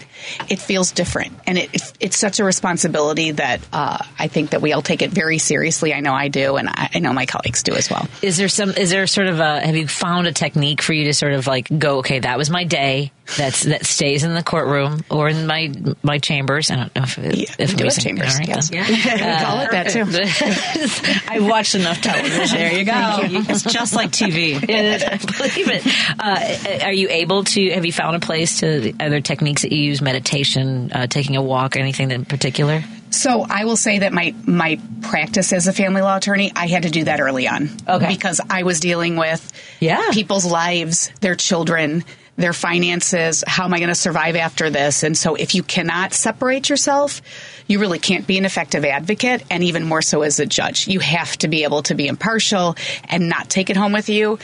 it 0.49 0.59
feels 0.59 0.91
different, 0.91 1.33
and 1.45 1.57
it, 1.57 1.73
it 1.73 1.93
it's 1.99 2.17
such 2.17 2.39
a 2.39 2.43
responsibility 2.43 3.31
that 3.31 3.61
uh, 3.71 3.97
I 4.19 4.27
think 4.27 4.51
that 4.51 4.61
we 4.61 4.73
all 4.73 4.81
take 4.81 5.01
it 5.01 5.11
very 5.11 5.37
seriously. 5.37 5.93
I 5.93 5.99
know 5.99 6.13
I 6.13 6.27
do, 6.27 6.55
and 6.57 6.69
I, 6.69 6.89
I 6.95 6.99
know 6.99 7.13
my 7.13 7.25
colleagues 7.25 7.63
do 7.63 7.73
as 7.73 7.89
well. 7.89 8.07
Is 8.21 8.37
there 8.37 8.49
some? 8.49 8.71
Is 8.71 8.89
there 8.89 9.07
sort 9.07 9.27
of 9.27 9.39
a? 9.39 9.59
Have 9.61 9.75
you 9.75 9.87
found 9.87 10.27
a 10.27 10.31
technique 10.31 10.81
for 10.81 10.93
you 10.93 11.05
to 11.05 11.13
sort 11.13 11.33
of 11.33 11.47
like 11.47 11.67
go? 11.77 11.99
Okay, 11.99 12.19
that 12.19 12.37
was 12.37 12.49
my 12.49 12.63
day. 12.63 13.11
that's 13.37 13.63
that 13.63 13.85
stays 13.85 14.23
in 14.25 14.33
the 14.33 14.43
courtroom 14.43 15.01
or 15.09 15.29
in 15.29 15.47
my 15.47 15.71
my 16.03 16.17
chambers. 16.19 16.69
I 16.71 16.75
don't 16.75 16.95
know 16.95 17.03
if, 17.03 17.17
it, 17.17 17.35
Yeah, 17.37 17.43
if 17.57 17.57
we 17.57 17.63
I'm 17.73 17.77
do 17.77 17.83
have 17.85 17.93
using- 17.95 18.03
chambers, 18.03 18.33
all 18.33 18.39
right, 18.39 18.47
yes. 18.49 18.69
then. 18.69 18.83
We 19.33 19.45
call 19.45 19.59
it 19.61 19.71
that 19.71 19.89
too. 19.91 21.29
I've 21.31 21.45
watched 21.45 21.75
enough 21.75 22.01
television. 22.01 22.57
There 22.57 22.73
you 22.73 22.85
go. 22.85 23.19
It's 23.53 23.63
just 23.63 23.93
like 23.95 24.11
TV. 24.11 24.55
I 24.57 25.17
believe 25.17 25.69
it. 25.69 25.83
Uh, 26.19 26.85
are 26.85 26.93
you 26.93 27.07
able 27.09 27.43
to? 27.45 27.69
Have 27.71 27.85
you 27.85 27.93
found 27.93 28.15
a 28.15 28.19
place 28.19 28.59
to? 28.59 28.93
other 28.99 29.21
techniques 29.21 29.61
that 29.63 29.71
you 29.71 29.79
use? 29.79 30.01
Meditation, 30.17 30.91
uh, 30.93 31.07
taking 31.07 31.35
a 31.35 31.41
walk, 31.41 31.75
anything 31.75 32.11
in 32.11 32.23
particular? 32.23 32.83
So 33.09 33.45
I 33.49 33.65
will 33.65 33.75
say 33.75 33.99
that 33.99 34.13
my 34.13 34.35
my 34.45 34.79
practice 35.01 35.51
as 35.51 35.67
a 35.67 35.73
family 35.73 36.01
law 36.01 36.17
attorney, 36.17 36.51
I 36.55 36.67
had 36.67 36.83
to 36.83 36.91
do 36.91 37.03
that 37.05 37.19
early 37.19 37.47
on. 37.47 37.69
Okay. 37.89 38.07
Because 38.09 38.39
I 38.47 38.61
was 38.61 38.79
dealing 38.79 39.15
with 39.17 39.51
Yeah. 39.79 40.01
people's 40.11 40.45
lives, 40.45 41.11
their 41.21 41.33
children, 41.35 42.03
their 42.37 42.53
finances, 42.53 43.43
how 43.47 43.65
am 43.65 43.73
I 43.73 43.77
going 43.79 43.89
to 43.89 43.95
survive 43.95 44.35
after 44.35 44.69
this? 44.69 45.01
And 45.03 45.17
so 45.17 45.33
if 45.35 45.53
you 45.55 45.63
cannot 45.63 46.13
separate 46.13 46.69
yourself, 46.69 47.21
you 47.67 47.79
really 47.79 47.99
can't 47.99 48.25
be 48.27 48.37
an 48.37 48.45
effective 48.45 48.85
advocate 48.85 49.43
and 49.49 49.63
even 49.63 49.83
more 49.83 50.01
so 50.01 50.21
as 50.21 50.39
a 50.39 50.45
judge. 50.45 50.87
You 50.87 50.99
have 50.99 51.37
to 51.39 51.47
be 51.47 51.63
able 51.63 51.83
to 51.83 51.95
be 51.95 52.07
impartial 52.07 52.75
and 53.05 53.29
not 53.29 53.49
take 53.49 53.69
it 53.69 53.77
home 53.77 53.93
with 53.93 54.09
you. 54.09 54.37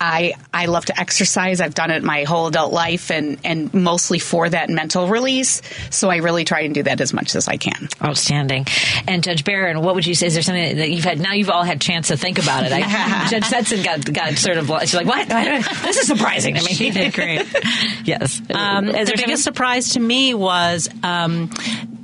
I 0.00 0.34
I 0.52 0.66
love 0.66 0.84
to 0.86 1.00
exercise. 1.00 1.60
I've 1.60 1.74
done 1.74 1.90
it 1.90 2.02
my 2.02 2.24
whole 2.24 2.48
adult 2.48 2.72
life 2.72 3.10
and 3.10 3.38
and 3.44 3.72
mostly 3.72 4.18
for 4.18 4.48
that 4.48 4.68
mental 4.68 5.08
release. 5.08 5.62
So 5.90 6.10
I 6.10 6.16
really 6.16 6.44
try 6.44 6.60
and 6.60 6.74
do 6.74 6.82
that 6.82 7.00
as 7.00 7.14
much 7.14 7.34
as 7.34 7.48
I 7.48 7.56
can. 7.56 7.88
Outstanding. 8.04 8.66
And 9.08 9.22
Judge 9.22 9.44
Barron, 9.44 9.80
what 9.80 9.94
would 9.94 10.06
you 10.06 10.14
say? 10.14 10.26
Is 10.26 10.34
there 10.34 10.42
something 10.42 10.76
that 10.76 10.90
you've 10.90 11.04
had? 11.04 11.18
Now 11.18 11.32
you've 11.32 11.48
all 11.48 11.62
had 11.62 11.80
chance 11.80 12.08
to 12.08 12.16
think 12.16 12.38
about 12.38 12.64
it. 12.64 12.72
I, 12.72 12.80
Judge 13.30 13.44
Setzen 13.44 13.82
got 13.84 14.12
got 14.12 14.34
sort 14.36 14.58
of. 14.58 14.70
She's 14.80 14.94
like, 14.94 15.06
"What? 15.06 15.28
This 15.86 15.96
is 15.98 16.06
surprising 16.06 16.56
to 16.56 16.62
me." 16.62 16.74
She 16.74 16.90
did 16.90 17.14
great. 17.14 17.46
yes. 18.04 18.40
Um, 18.50 18.86
the 18.86 18.92
biggest 18.92 19.16
something- 19.16 19.36
surprise 19.36 19.90
to 19.94 20.00
me 20.00 20.34
was 20.34 20.88
um, 21.02 21.50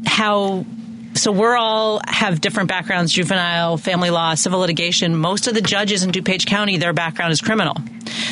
how. 0.06 0.64
So 1.14 1.30
we're 1.30 1.56
all 1.56 2.00
have 2.06 2.40
different 2.40 2.68
backgrounds: 2.68 3.12
juvenile, 3.12 3.76
family 3.76 4.10
law, 4.10 4.34
civil 4.34 4.60
litigation. 4.60 5.14
Most 5.16 5.46
of 5.46 5.54
the 5.54 5.60
judges 5.60 6.02
in 6.02 6.10
DuPage 6.10 6.46
County, 6.46 6.78
their 6.78 6.92
background 6.92 7.32
is 7.32 7.40
criminal. 7.40 7.76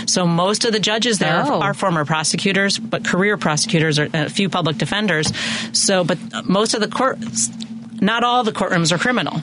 So 0.06 0.26
most 0.26 0.64
of 0.64 0.72
the 0.72 0.80
judges 0.80 1.18
there 1.18 1.44
Oh. 1.46 1.60
are 1.60 1.74
former 1.74 2.04
prosecutors, 2.04 2.78
but 2.78 3.04
career 3.04 3.36
prosecutors 3.36 3.98
or 3.98 4.08
a 4.12 4.28
few 4.30 4.48
public 4.48 4.78
defenders. 4.78 5.32
So, 5.72 6.04
but 6.04 6.18
most 6.44 6.74
of 6.74 6.80
the 6.80 6.88
courts, 6.88 7.50
not 8.00 8.24
all 8.24 8.42
the 8.44 8.52
courtrooms 8.52 8.92
are 8.92 8.98
criminal. 8.98 9.42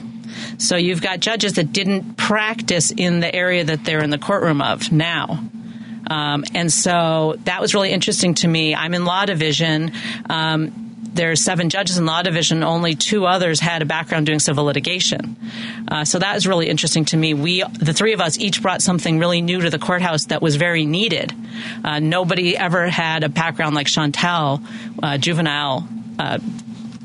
So 0.58 0.76
you've 0.76 1.00
got 1.02 1.20
judges 1.20 1.54
that 1.54 1.72
didn't 1.72 2.16
practice 2.16 2.90
in 2.90 3.20
the 3.20 3.34
area 3.34 3.64
that 3.64 3.84
they're 3.84 4.02
in 4.02 4.10
the 4.10 4.18
courtroom 4.18 4.60
of 4.60 4.90
now. 4.92 5.44
Um, 6.10 6.44
and 6.54 6.72
so 6.72 7.36
that 7.44 7.60
was 7.60 7.74
really 7.74 7.90
interesting 7.90 8.34
to 8.34 8.48
me. 8.48 8.74
I'm 8.74 8.94
in 8.94 9.04
law 9.04 9.24
division. 9.26 9.92
Um, 10.28 10.87
there's 11.14 11.42
seven 11.42 11.70
judges 11.70 11.98
in 11.98 12.06
law 12.06 12.22
division. 12.22 12.62
Only 12.62 12.94
two 12.94 13.26
others 13.26 13.60
had 13.60 13.82
a 13.82 13.86
background 13.86 14.26
doing 14.26 14.38
civil 14.38 14.64
litigation. 14.64 15.36
Uh, 15.88 16.04
so 16.04 16.18
that 16.18 16.34
was 16.34 16.46
really 16.46 16.68
interesting 16.68 17.04
to 17.06 17.16
me. 17.16 17.34
We, 17.34 17.62
the 17.80 17.92
three 17.92 18.12
of 18.12 18.20
us, 18.20 18.38
each 18.38 18.62
brought 18.62 18.82
something 18.82 19.18
really 19.18 19.40
new 19.40 19.60
to 19.60 19.70
the 19.70 19.78
courthouse 19.78 20.26
that 20.26 20.42
was 20.42 20.56
very 20.56 20.84
needed. 20.84 21.32
Uh, 21.84 21.98
nobody 21.98 22.56
ever 22.56 22.88
had 22.88 23.24
a 23.24 23.28
background 23.28 23.74
like 23.74 23.88
Chantelle, 23.88 24.62
uh, 25.02 25.18
juvenile. 25.18 25.88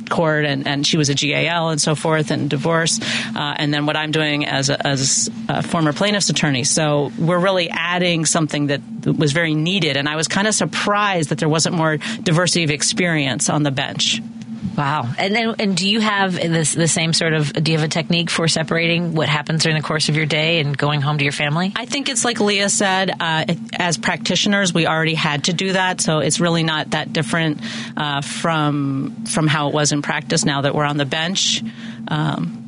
Court 0.10 0.46
and, 0.46 0.68
and 0.68 0.86
she 0.86 0.98
was 0.98 1.10
a 1.10 1.14
GAL 1.14 1.70
and 1.70 1.82
so 1.82 1.96
forth 1.96 2.32
and 2.32 2.50
divorce 2.50 3.00
uh, 3.36 3.56
and 3.58 3.74
then 3.74 3.86
what 3.86 3.96
I'm 3.96 4.12
doing 4.12 4.46
as 4.46 4.70
a, 4.70 4.86
as 4.86 5.30
a 5.50 5.64
former 5.64 5.94
plaintiff's 5.94 6.30
attorney. 6.30 6.64
So 6.64 7.12
we're 7.18 7.40
really 7.40 7.70
adding 7.70 8.26
something 8.26 8.68
that 8.68 8.82
was 9.06 9.32
very 9.32 9.56
needed 9.56 9.98
and 9.98 10.08
I 10.08 10.16
was 10.16 10.28
kind 10.28 10.48
of 10.48 10.54
surprised 10.54 11.30
that 11.30 11.38
there 11.38 11.50
wasn't 11.50 11.76
more 11.76 11.98
diversity 11.98 12.64
of 12.64 12.70
experience 12.70 13.50
on 13.50 13.64
the 13.64 13.72
bench 13.72 14.22
Wow. 14.78 15.08
And 15.18 15.36
then, 15.36 15.56
and 15.60 15.78
do 15.78 15.88
you 15.88 16.00
have 16.00 16.34
this 16.34 16.74
the 16.74 16.88
same 16.88 17.14
sort 17.14 17.34
of? 17.34 17.54
Do 17.54 17.72
you 17.72 17.78
have 17.78 17.86
a 17.86 17.92
technique 17.92 18.30
for 18.30 18.48
separating 18.48 19.14
what 19.14 19.30
happens 19.30 19.64
during 19.64 19.78
the 19.78 19.84
course 19.84 20.10
of 20.10 20.16
your 20.16 20.26
day 20.26 20.60
and 20.60 20.78
going 20.78 21.02
home 21.02 21.18
to 21.18 21.24
your 21.24 21.34
family? 21.34 21.72
I 21.76 21.86
think 21.86 22.10
it's 22.10 22.26
like 22.26 22.40
Leah 22.40 22.70
said. 22.70 23.12
Uh, 23.20 23.46
as 23.74 23.98
practitioners, 23.98 24.74
we 24.74 24.88
already 24.88 25.14
had 25.14 25.46
to 25.46 25.54
do 25.54 25.74
that, 25.74 26.02
so 26.02 26.20
it's 26.20 26.40
really 26.40 26.64
not 26.64 26.92
that 26.92 27.14
different 27.14 27.62
uh, 27.96 28.22
from 28.22 29.26
from 29.26 29.48
how 29.48 29.70
it 29.70 29.74
was 29.74 29.92
in 29.92 30.02
practice. 30.02 30.46
Now 30.46 30.62
that 30.62 30.74
we're 30.74 30.86
on 30.86 30.98
the 30.98 31.06
bench, 31.06 31.64
um, 32.08 32.63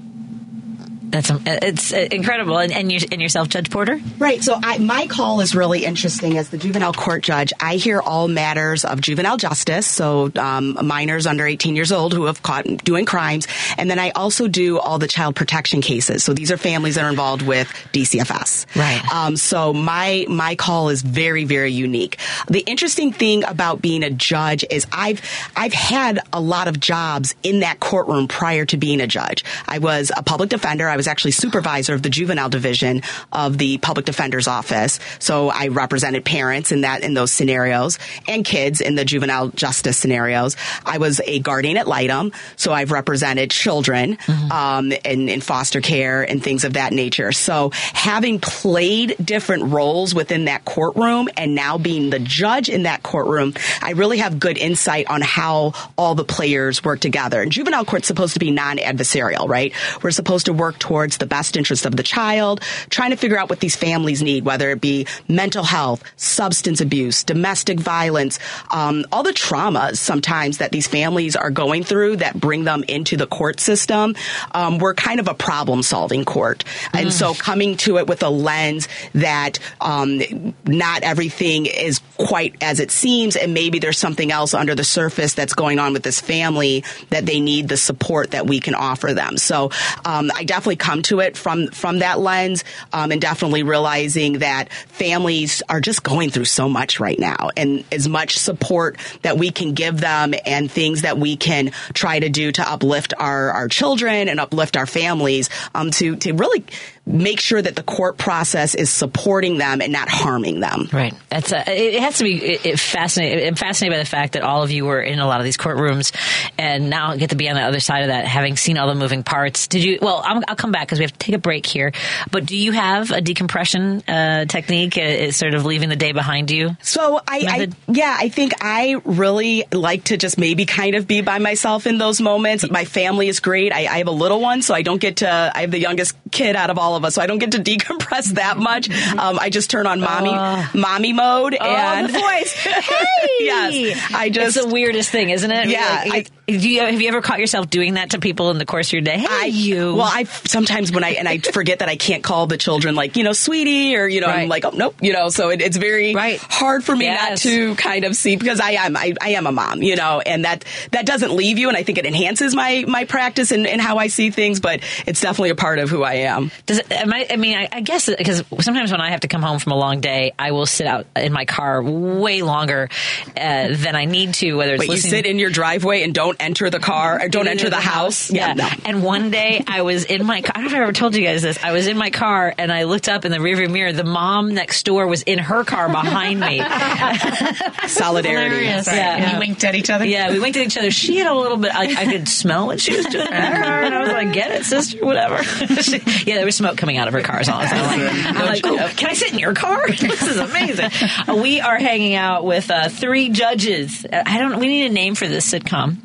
That's 1.15 1.31
um, 1.31 1.43
it's 1.45 1.93
uh, 1.93 2.07
incredible. 2.11 2.57
And, 2.57 2.73
and, 2.73 2.91
you, 2.91 2.99
and 3.09 3.21
yourself, 3.21 3.47
Judge 3.47 3.69
Porter. 3.69 4.01
Right. 4.17 4.43
So 4.43 4.59
I, 4.61 4.79
my 4.79 5.07
call 5.07 5.39
is 5.39 5.55
really 5.55 5.85
interesting 5.85 6.37
as 6.37 6.49
the 6.49 6.57
juvenile 6.57 6.91
court 6.91 7.23
judge. 7.23 7.53
I 7.57 7.77
hear 7.77 8.01
all 8.01 8.27
matters 8.27 8.83
of 8.83 8.99
juvenile 8.99 9.37
justice, 9.37 9.87
so 9.87 10.29
um, 10.35 10.77
minors 10.85 11.25
under 11.25 11.47
18 11.47 11.77
years 11.77 11.93
old 11.93 12.13
who 12.13 12.25
have 12.25 12.43
caught 12.43 12.65
doing 12.83 13.05
crimes, 13.05 13.47
and 13.77 13.89
then 13.89 13.97
I 13.97 14.09
also 14.09 14.49
do 14.49 14.77
all 14.77 14.99
the 14.99 15.07
child 15.07 15.37
protection 15.37 15.79
cases. 15.79 16.21
So 16.21 16.33
these 16.33 16.51
are 16.51 16.57
families 16.57 16.95
that 16.95 17.05
are 17.05 17.09
involved 17.09 17.43
with 17.43 17.69
DCFS. 17.93 18.75
Right. 18.75 19.01
Um, 19.13 19.37
so 19.37 19.71
my 19.71 20.25
my 20.27 20.55
call 20.55 20.89
is 20.89 21.01
very 21.01 21.45
very 21.45 21.71
unique. 21.71 22.17
The 22.49 22.59
interesting 22.59 23.13
thing 23.13 23.45
about 23.45 23.81
being 23.81 24.03
a 24.03 24.09
judge 24.09 24.65
is 24.69 24.85
I've 24.91 25.21
I've 25.55 25.73
had 25.73 26.19
a 26.33 26.41
lot 26.41 26.67
of 26.67 26.81
jobs 26.81 27.35
in 27.41 27.61
that 27.61 27.79
courtroom 27.79 28.27
prior 28.27 28.65
to 28.65 28.75
being 28.75 28.99
a 28.99 29.07
judge. 29.07 29.45
I 29.65 29.77
was 29.77 30.11
a 30.15 30.21
public 30.21 30.49
defender. 30.49 30.89
I 30.89 30.97
was 30.97 31.04
actually 31.07 31.31
supervisor 31.31 31.93
of 31.93 32.01
the 32.01 32.09
juvenile 32.09 32.49
division 32.49 33.01
of 33.31 33.57
the 33.57 33.77
public 33.77 34.05
defender's 34.05 34.47
office. 34.47 34.99
So 35.19 35.49
I 35.49 35.67
represented 35.67 36.25
parents 36.25 36.71
in 36.71 36.81
that 36.81 37.03
in 37.03 37.13
those 37.13 37.31
scenarios 37.31 37.99
and 38.27 38.43
kids 38.43 38.81
in 38.81 38.95
the 38.95 39.05
juvenile 39.05 39.49
justice 39.49 39.97
scenarios. 39.97 40.55
I 40.85 40.97
was 40.97 41.21
a 41.25 41.39
guardian 41.39 41.77
ad 41.77 41.87
litem, 41.87 42.31
so 42.55 42.73
I've 42.73 42.91
represented 42.91 43.51
children 43.51 44.17
um, 44.51 44.91
in, 44.91 45.29
in 45.29 45.41
foster 45.41 45.81
care 45.81 46.23
and 46.23 46.43
things 46.43 46.63
of 46.63 46.73
that 46.73 46.93
nature. 46.93 47.31
So 47.31 47.71
having 47.73 48.39
played 48.39 49.15
different 49.23 49.65
roles 49.65 50.13
within 50.15 50.45
that 50.45 50.65
courtroom 50.65 51.29
and 51.37 51.55
now 51.55 51.77
being 51.77 52.09
the 52.09 52.19
judge 52.19 52.69
in 52.69 52.83
that 52.83 53.03
courtroom, 53.03 53.53
I 53.81 53.91
really 53.91 54.17
have 54.19 54.39
good 54.39 54.57
insight 54.57 55.07
on 55.07 55.21
how 55.21 55.73
all 55.97 56.15
the 56.15 56.23
players 56.23 56.83
work 56.83 56.99
together. 56.99 57.41
And 57.41 57.51
juvenile 57.51 57.85
court's 57.85 58.07
supposed 58.07 58.33
to 58.33 58.39
be 58.39 58.51
non-adversarial, 58.51 59.47
right? 59.47 59.73
We're 60.01 60.11
supposed 60.11 60.45
to 60.45 60.53
work 60.53 60.79
towards 60.79 60.94
the 61.03 61.25
best 61.25 61.57
interest 61.57 61.85
of 61.85 61.95
the 61.95 62.03
child, 62.03 62.61
trying 62.89 63.11
to 63.11 63.17
figure 63.17 63.37
out 63.37 63.49
what 63.49 63.59
these 63.59 63.75
families 63.75 64.21
need, 64.21 64.45
whether 64.45 64.69
it 64.71 64.81
be 64.81 65.05
mental 65.27 65.63
health, 65.63 66.03
substance 66.15 66.81
abuse, 66.81 67.23
domestic 67.23 67.79
violence, 67.79 68.39
um, 68.71 69.05
all 69.11 69.23
the 69.23 69.31
traumas 69.31 69.97
sometimes 69.97 70.57
that 70.59 70.71
these 70.71 70.87
families 70.87 71.35
are 71.35 71.51
going 71.51 71.83
through 71.83 72.17
that 72.17 72.39
bring 72.39 72.63
them 72.63 72.83
into 72.87 73.17
the 73.17 73.27
court 73.27 73.59
system. 73.59 74.15
Um, 74.53 74.77
we're 74.77 74.93
kind 74.93 75.19
of 75.19 75.27
a 75.27 75.33
problem 75.33 75.83
solving 75.83 76.25
court. 76.25 76.63
And 76.93 77.11
so 77.13 77.33
coming 77.33 77.77
to 77.77 77.97
it 77.97 78.07
with 78.07 78.23
a 78.23 78.29
lens 78.29 78.87
that 79.13 79.59
um, 79.81 80.53
not 80.65 81.03
everything 81.03 81.65
is 81.65 81.99
quite 82.17 82.55
as 82.61 82.79
it 82.79 82.91
seems, 82.91 83.35
and 83.35 83.53
maybe 83.53 83.79
there's 83.79 83.97
something 83.97 84.31
else 84.31 84.53
under 84.53 84.75
the 84.75 84.83
surface 84.83 85.33
that's 85.33 85.53
going 85.53 85.79
on 85.79 85.93
with 85.93 86.03
this 86.03 86.21
family 86.21 86.83
that 87.09 87.25
they 87.25 87.39
need 87.39 87.67
the 87.67 87.77
support 87.77 88.31
that 88.31 88.47
we 88.47 88.59
can 88.59 88.75
offer 88.75 89.13
them. 89.13 89.37
So 89.37 89.71
um, 90.05 90.31
I 90.35 90.43
definitely 90.43 90.74
come 90.75 91.01
to 91.03 91.19
it 91.19 91.37
from 91.37 91.67
from 91.67 91.99
that 91.99 92.19
lens, 92.19 92.63
um, 92.93 93.11
and 93.11 93.21
definitely 93.21 93.63
realizing 93.63 94.39
that 94.39 94.71
families 94.73 95.61
are 95.69 95.81
just 95.81 96.03
going 96.03 96.29
through 96.29 96.45
so 96.45 96.69
much 96.69 96.99
right 96.99 97.19
now, 97.19 97.49
and 97.55 97.83
as 97.91 98.07
much 98.07 98.37
support 98.37 98.97
that 99.21 99.37
we 99.37 99.51
can 99.51 99.73
give 99.73 99.99
them, 99.99 100.33
and 100.45 100.71
things 100.71 101.01
that 101.01 101.17
we 101.17 101.35
can 101.37 101.71
try 101.93 102.19
to 102.19 102.29
do 102.29 102.51
to 102.51 102.69
uplift 102.69 103.13
our 103.17 103.51
our 103.51 103.67
children 103.67 104.29
and 104.29 104.39
uplift 104.39 104.77
our 104.77 104.85
families, 104.85 105.49
um, 105.73 105.91
to 105.91 106.15
to 106.17 106.33
really 106.33 106.63
make 107.05 107.39
sure 107.39 107.61
that 107.61 107.75
the 107.75 107.83
court 107.83 108.17
process 108.17 108.75
is 108.75 108.89
supporting 108.89 109.57
them 109.57 109.81
and 109.81 109.93
not 109.93 110.09
harming 110.09 110.59
them. 110.59 110.89
Right. 110.91 111.13
That's 111.29 111.51
a, 111.51 111.63
it 111.67 112.01
has 112.01 112.17
to 112.17 112.23
be 112.23 112.43
it, 112.43 112.65
it 112.65 112.79
fascinating. 112.79 113.47
I'm 113.47 113.55
fascinated 113.55 113.95
by 113.95 113.99
the 113.99 114.09
fact 114.09 114.33
that 114.33 114.41
all 114.41 114.63
of 114.63 114.71
you 114.71 114.85
were 114.85 115.01
in 115.01 115.19
a 115.19 115.27
lot 115.27 115.39
of 115.39 115.43
these 115.43 115.57
courtrooms, 115.57 116.15
and 116.57 116.89
now 116.89 117.15
get 117.15 117.29
to 117.29 117.35
be 117.35 117.49
on 117.49 117.55
the 117.55 117.61
other 117.61 117.79
side 117.79 118.01
of 118.01 118.07
that, 118.07 118.25
having 118.25 118.57
seen 118.57 118.77
all 118.77 118.87
the 118.87 118.95
moving 118.95 119.23
parts. 119.23 119.67
Did 119.67 119.83
you? 119.83 119.99
Well, 120.01 120.21
I'm, 120.25 120.43
I'll 120.47 120.55
come 120.55 120.71
back 120.71 120.87
because 120.87 120.99
we 120.99 121.03
have 121.03 121.13
to 121.13 121.19
take 121.19 121.35
a 121.35 121.39
break 121.39 121.65
here. 121.65 121.91
But 122.31 122.45
do 122.45 122.57
you 122.57 122.71
have 122.71 123.11
a 123.11 123.21
decompression 123.21 124.01
uh, 124.07 124.45
technique? 124.45 124.97
Uh, 124.97 125.31
sort 125.31 125.53
of 125.53 125.65
leaving 125.65 125.89
the 125.89 125.95
day 125.95 126.11
behind 126.11 126.51
you. 126.51 126.75
So 126.81 127.17
I, 127.27 127.45
I, 127.47 127.67
yeah, 127.87 128.15
I 128.17 128.29
think 128.29 128.53
I 128.61 129.01
really 129.03 129.65
like 129.71 130.05
to 130.05 130.17
just 130.17 130.37
maybe 130.37 130.65
kind 130.65 130.95
of 130.95 131.07
be 131.07 131.21
by 131.21 131.39
myself 131.39 131.87
in 131.87 131.97
those 131.97 132.21
moments. 132.21 132.69
My 132.69 132.85
family 132.85 133.27
is 133.27 133.39
great. 133.39 133.73
I, 133.73 133.85
I 133.87 133.97
have 133.99 134.07
a 134.07 134.11
little 134.11 134.41
one, 134.41 134.61
so 134.61 134.73
I 134.73 134.81
don't 134.81 134.99
get 134.99 135.17
to. 135.17 135.29
I 135.29 135.61
have 135.61 135.71
the 135.71 135.79
youngest 135.79 136.15
kid 136.31 136.55
out 136.55 136.69
of 136.69 136.77
all 136.77 136.94
of 136.95 137.05
us, 137.05 137.15
so 137.15 137.21
I 137.21 137.27
don't 137.27 137.37
get 137.39 137.51
to 137.51 137.59
decompress 137.63 138.33
that 138.33 138.57
much. 138.57 138.89
Um, 138.89 139.39
I 139.39 139.49
just 139.49 139.69
turn 139.69 139.87
on 139.87 139.99
mommy 139.99 140.31
mommy 140.73 141.13
mode 141.13 141.53
and 141.53 142.09
oh, 142.09 142.11
the 142.11 142.19
voice. 142.19 142.53
Hey, 142.85 143.27
yes, 143.39 144.11
I 144.13 144.29
just 144.29 144.57
it's 144.57 144.65
the 144.65 144.71
weirdest 144.71 145.09
thing, 145.09 145.29
isn't 145.29 145.51
it? 145.51 145.69
yeah, 145.69 146.03
Like, 146.07 146.31
I, 146.31 146.34
Do 146.47 146.69
you, 146.69 146.81
have 146.81 147.01
you 147.01 147.07
ever 147.07 147.21
caught 147.21 147.39
yourself 147.39 147.71
doing 147.71 147.95
that 147.95 148.11
to 148.11 148.19
people 148.19 148.51
in 148.51 148.59
the 148.59 148.67
course 148.67 148.89
of 148.89 148.93
your 148.93 149.01
day? 149.01 149.17
Hey, 149.17 149.25
I, 149.27 149.45
you. 149.45 149.95
Well, 149.95 150.07
I 150.11 150.25
sometimes 150.25 150.91
when 150.91 151.03
I 151.03 151.11
and 151.13 151.27
I 151.27 151.39
forget 151.39 151.79
that 151.79 151.89
I 151.89 151.95
can't 151.95 152.23
call 152.23 152.45
the 152.45 152.57
children 152.57 152.93
like 152.93 153.15
you 153.17 153.23
know, 153.23 153.33
sweetie, 153.33 153.95
or 153.95 154.07
you 154.07 154.21
know, 154.21 154.27
Right. 154.27 154.41
I'm 154.43 154.47
like, 154.49 154.63
oh 154.63 154.69
nope, 154.69 154.95
you 155.01 155.11
know. 155.11 155.29
So 155.29 155.49
it, 155.49 155.59
it's 155.61 155.75
very 155.77 156.13
Right. 156.13 156.37
hard 156.39 156.83
for 156.83 156.95
me 156.95 157.05
Yes. 157.05 157.29
not 157.45 157.51
to 157.51 157.73
kind 157.75 158.05
of 158.05 158.15
see 158.15 158.35
because 158.35 158.59
I 158.59 158.71
am 158.71 158.95
I, 158.95 159.13
I 159.19 159.29
am 159.31 159.47
a 159.47 159.51
mom, 159.51 159.81
you 159.81 159.95
know, 159.95 160.21
and 160.23 160.45
that 160.45 160.65
that 160.91 161.07
doesn't 161.07 161.31
leave 161.33 161.57
you, 161.57 161.67
and 161.67 161.75
I 161.75 161.81
think 161.81 161.97
it 161.97 162.05
enhances 162.05 162.55
my 162.55 162.85
my 162.87 163.05
practice 163.05 163.51
and, 163.51 163.65
and 163.65 163.81
how 163.81 163.97
I 163.97 164.07
see 164.07 164.29
things, 164.29 164.59
but 164.59 164.81
it's 165.07 165.21
definitely 165.21 165.49
a 165.49 165.55
part 165.55 165.79
of 165.79 165.89
who 165.89 166.03
I 166.03 166.13
am. 166.13 166.51
Does 166.67 166.77
it, 166.77 166.91
am 166.91 167.11
I, 167.11 167.25
I 167.27 167.37
mean, 167.37 167.57
I, 167.57 167.69
I 167.71 167.81
guess 167.81 168.07
because 168.07 168.43
sometimes 168.59 168.91
when 168.91 169.01
I 169.01 169.09
have 169.09 169.21
to 169.21 169.27
come 169.27 169.41
home 169.41 169.57
from 169.57 169.71
a 169.71 169.77
long 169.77 169.99
day, 169.99 170.33
I 170.37 170.51
will 170.51 170.67
sit 170.67 170.85
out 170.85 171.07
in 171.15 171.33
my 171.33 171.45
car 171.45 171.81
way 171.81 172.43
longer 172.43 172.89
uh, 173.35 173.67
than 173.71 173.95
I 173.95 174.05
need 174.05 174.35
to. 174.35 174.53
Whether 174.53 174.75
it's 174.75 174.85
But 174.85 174.93
you 174.93 175.01
sit 175.01 175.25
in 175.25 175.39
your 175.39 175.49
driveway 175.49 176.03
and 176.03 176.13
don't 176.13 176.34
enter 176.39 176.69
the 176.69 176.79
car, 176.79 177.21
or 177.21 177.29
don't 177.29 177.47
enter 177.47 177.69
the 177.69 177.75
house. 177.77 178.31
Yeah. 178.31 178.53
no. 178.53 178.67
And 178.85 179.03
one 179.03 179.31
day 179.31 179.63
I 179.67 179.81
was 179.81 180.05
in 180.05 180.25
my 180.25 180.41
car. 180.41 180.51
I 180.55 180.61
don't 180.61 180.63
know 180.71 180.75
if 180.77 180.79
I 180.79 180.83
ever 180.83 180.93
told 180.93 181.15
you 181.15 181.23
guys 181.23 181.41
this. 181.41 181.61
I 181.63 181.71
was 181.71 181.87
in 181.87 181.97
my 181.97 182.09
car 182.09 182.53
and 182.57 182.71
I 182.71 182.83
looked 182.83 183.09
up 183.09 183.25
in 183.25 183.31
the 183.31 183.37
rearview 183.39 183.69
mirror. 183.69 183.91
The 183.93 184.03
mom 184.03 184.53
next 184.53 184.83
door 184.83 185.07
was 185.07 185.21
in 185.23 185.39
her 185.39 185.63
car 185.63 185.89
behind 185.89 186.39
me. 186.39 186.59
Solidarity. 187.87 188.55
Hilarious. 188.55 188.87
Right. 188.87 188.95
Yeah. 188.97 189.15
And 189.17 189.31
you 189.33 189.39
winked 189.39 189.63
at 189.63 189.75
each 189.75 189.89
other. 189.89 190.05
Yeah, 190.05 190.31
we 190.31 190.39
winked 190.39 190.57
at 190.57 190.65
each 190.65 190.77
other. 190.77 190.91
She 190.91 191.17
had 191.17 191.27
a 191.27 191.33
little 191.35 191.57
bit. 191.57 191.73
I, 191.75 192.01
I 192.01 192.05
could 192.11 192.27
smell 192.27 192.67
what 192.67 192.79
she 192.79 192.95
was 192.95 193.05
doing 193.05 193.27
in 193.27 193.33
her 193.33 193.63
car, 193.63 193.83
and 193.83 193.93
I 193.93 194.01
was 194.01 194.11
like, 194.11 194.33
"Get 194.33 194.51
it, 194.51 194.65
sister, 194.65 195.03
whatever." 195.05 195.43
She- 195.85 196.01
yeah, 196.25 196.35
there 196.35 196.45
was 196.45 196.55
smoke 196.55 196.77
coming 196.77 196.97
out 196.97 197.07
of 197.07 197.13
her 197.13 197.21
car. 197.21 197.37
all 197.37 197.43
the 197.61 197.67
time. 197.67 197.79
I'm 197.85 197.99
like, 197.99 198.35
I'm 198.35 198.45
like, 198.45 198.65
"Oh, 198.65 198.93
"Can 198.95 199.09
I 199.09 199.13
sit 199.13 199.33
in 199.33 199.39
your 199.39 199.53
car?" 199.53 199.87
this 199.89 200.21
is 200.23 200.37
amazing. 200.37 200.89
Uh, 201.27 201.35
we 201.41 201.59
are 201.59 201.77
hanging 201.77 202.15
out 202.15 202.45
with 202.45 202.71
uh, 202.71 202.89
three 202.89 203.29
judges. 203.29 204.05
Uh, 204.05 204.23
I 204.25 204.39
don't. 204.39 204.59
We 204.59 204.67
need 204.67 204.85
a 204.89 204.93
name 204.93 205.15
for 205.15 205.27
this 205.27 205.51
sitcom. 205.51 205.97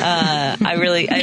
Uh, 0.00 0.56
I 0.64 0.74
really, 0.74 1.08
I, 1.08 1.16
I, 1.16 1.22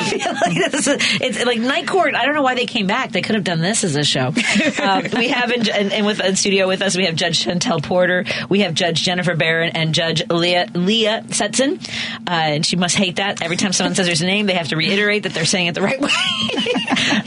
I 0.00 0.10
feel 0.10 0.32
like 0.32 0.72
this 0.72 0.86
is, 0.86 0.96
it's 1.20 1.44
like 1.44 1.58
Night 1.58 1.86
Court. 1.86 2.14
I 2.14 2.24
don't 2.24 2.34
know 2.34 2.42
why 2.42 2.54
they 2.54 2.66
came 2.66 2.86
back. 2.86 3.12
They 3.12 3.22
could 3.22 3.34
have 3.34 3.44
done 3.44 3.60
this 3.60 3.84
as 3.84 3.96
a 3.96 4.04
show. 4.04 4.28
Um, 4.28 5.06
we 5.16 5.28
have 5.28 5.50
in, 5.50 5.68
and, 5.70 5.92
and 5.92 6.06
with 6.06 6.20
in 6.20 6.36
studio 6.36 6.66
with 6.66 6.82
us, 6.82 6.96
we 6.96 7.06
have 7.06 7.14
Judge 7.14 7.38
Chantelle 7.38 7.80
Porter, 7.80 8.24
we 8.48 8.60
have 8.60 8.74
Judge 8.74 9.02
Jennifer 9.02 9.34
Barron, 9.36 9.70
and 9.74 9.94
Judge 9.94 10.22
Leah 10.30 10.68
Leah 10.74 11.24
Setzen. 11.28 11.80
Uh, 12.26 12.30
and 12.30 12.66
she 12.66 12.76
must 12.76 12.96
hate 12.96 13.16
that 13.16 13.42
every 13.42 13.56
time 13.56 13.72
someone 13.72 13.94
says 13.94 14.18
her 14.20 14.26
name, 14.26 14.46
they 14.46 14.54
have 14.54 14.68
to 14.68 14.76
reiterate 14.76 15.24
that 15.24 15.32
they're 15.34 15.44
saying 15.44 15.66
it 15.68 15.74
the 15.74 15.82
right 15.82 16.00
way. 16.00 16.10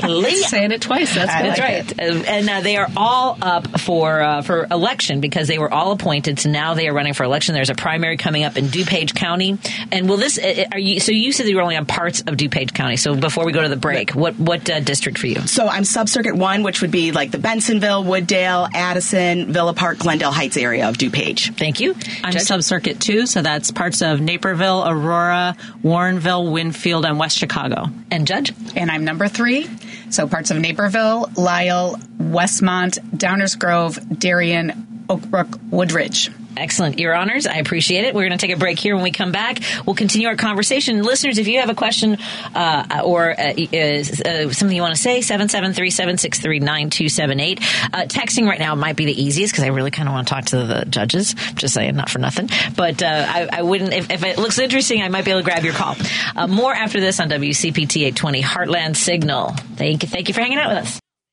Leah. 0.08 0.48
Saying 0.48 0.72
it 0.72 0.82
twice. 0.82 1.14
That's 1.14 1.32
That's 1.32 1.60
like 1.60 1.98
right, 1.98 2.00
Uh, 2.00 2.24
and 2.28 2.50
uh, 2.50 2.62
they 2.62 2.78
are 2.78 2.88
all 2.98 3.38
up 3.42 3.80
for 3.80 4.22
uh, 4.22 4.42
for 4.42 4.68
election 4.70 5.20
because 5.22 5.48
they 5.48 5.60
were 5.60 5.72
all 5.72 5.92
appointed. 5.92 6.40
So 6.40 6.50
now 6.50 6.74
they 6.74 6.88
are 6.88 6.94
running 6.94 7.14
for 7.14 7.24
election. 7.24 7.56
There's 7.56 7.70
a 7.70 7.76
primary 7.76 8.18
coming 8.18 8.44
up 8.44 8.58
in 8.58 8.66
DuPage 8.66 9.16
County, 9.16 9.58
and 9.92 10.10
will 10.10 10.18
this? 10.24 10.38
uh, 10.40 10.66
Are 10.72 10.80
you? 10.80 11.00
So 11.00 11.12
you 11.12 11.32
said 11.32 11.46
that 11.46 11.50
you 11.50 11.56
were 11.58 11.62
only 11.62 11.76
on 11.78 11.86
parts 11.86 12.22
of 12.22 12.36
DuPage 12.36 12.74
County. 12.74 12.98
So 12.98 13.16
before 13.16 13.46
we 13.46 13.52
go 13.52 13.62
to 13.62 13.70
the 13.70 13.76
break, 13.76 14.12
what 14.12 14.40
what 14.40 14.70
uh, 14.70 14.80
district 14.80 15.18
for 15.18 15.28
you? 15.28 15.42
So 15.48 15.68
I'm 15.68 15.84
sub 15.84 16.10
circuit 16.10 16.36
one, 16.36 16.64
which 16.64 16.82
would 16.82 16.92
be 16.92 17.12
like 17.12 17.32
the 17.32 17.38
Bensenville, 17.38 18.04
Wooddale, 18.06 18.70
Addison, 18.74 19.52
Villa 19.54 19.74
Park, 19.74 20.00
Glendale 20.00 20.32
Heights 20.32 20.58
area 20.58 20.88
of 20.90 20.98
DuPage. 20.98 21.58
Thank 21.58 21.80
you. 21.80 21.96
I'm 22.24 22.34
Judge? 22.34 22.44
subcircuit 22.44 23.00
two, 23.00 23.26
so 23.28 23.42
that's 23.42 23.72
parts 23.72 24.02
of 24.02 24.22
Naperville, 24.22 24.84
Aurora, 24.88 25.56
Warrenville, 25.84 26.52
Winfield, 26.52 27.06
and 27.06 27.20
West 27.20 27.38
Chicago. 27.38 27.88
and 28.12 28.26
Judge. 28.26 28.54
And 28.76 28.90
I'm 28.90 29.04
number 29.06 29.28
three. 29.28 29.68
So 30.10 30.28
parts 30.28 30.52
of 30.52 30.58
Naperville, 30.60 31.30
Lisle, 31.36 31.98
Westmont, 32.20 33.00
Downers 33.18 33.58
Grove, 33.58 34.00
Darien, 34.20 35.06
Oakbrook, 35.10 35.60
Woodridge. 35.70 36.30
Excellent. 36.56 37.00
Your 37.00 37.16
honors, 37.16 37.48
I 37.48 37.56
appreciate 37.56 38.06
it. 38.06 38.14
We're 38.14 38.28
going 38.28 38.38
to 38.38 38.46
take 38.46 38.56
a 38.56 38.60
break 38.60 38.78
here. 38.78 38.96
When 38.96 39.04
we 39.04 39.12
come 39.12 39.32
back, 39.32 39.60
we'll 39.86 39.96
continue 39.96 40.28
our 40.28 40.36
conversation. 40.36 41.02
Listeners, 41.02 41.38
if 41.38 41.48
you 41.48 41.60
have 41.60 41.70
a 41.70 41.76
question 41.76 42.18
uh, 42.54 43.02
or 43.04 43.32
uh, 43.32 43.54
uh, 43.54 44.04
something 44.52 44.76
you 44.76 44.82
want 44.82 44.96
to 44.96 45.02
say, 45.02 45.20
773-763-9278. 45.20 47.60
Uh, 47.94 48.06
texting 48.06 48.48
right 48.48 48.60
now 48.60 48.76
might 48.76 48.96
be 48.96 49.06
the 49.06 49.22
easiest 49.22 49.54
because 49.54 49.64
I 49.64 49.70
really 49.70 49.92
kind 49.92 50.08
of 50.08 50.14
want 50.14 50.28
to 50.28 50.34
talk 50.34 50.46
to 50.46 50.66
the 50.66 50.86
judges. 50.88 51.34
Just 51.56 51.74
saying, 51.74 51.96
not 51.96 52.10
for 52.10 52.20
nothing. 52.20 52.50
But 52.76 53.02
uh, 53.02 53.26
I, 53.28 53.50
I 53.52 53.62
wouldn't, 53.64 53.94
if, 53.94 54.12
if 54.12 54.24
it 54.24 54.38
looks 54.38 54.60
interesting, 54.60 55.02
I 55.02 55.10
might 55.10 55.26
be 55.26 55.32
able 55.32 55.42
to 55.42 55.46
grab 55.46 55.64
your 55.64 55.74
call. 55.74 55.96
Uh, 56.36 56.48
more 56.48 56.74
after 56.74 57.00
this 57.00 57.20
on 57.20 57.30
WCPT 57.30 58.06
820 58.08 58.44
Heartland 58.44 58.96
Signal. 58.96 59.50
Thank 59.76 60.04
you, 60.04 60.10
thank 60.10 60.28
you 60.28 60.34
for 60.34 60.42
hanging 60.42 60.60
out 60.60 60.70
with 60.70 60.80
us. 60.80 61.03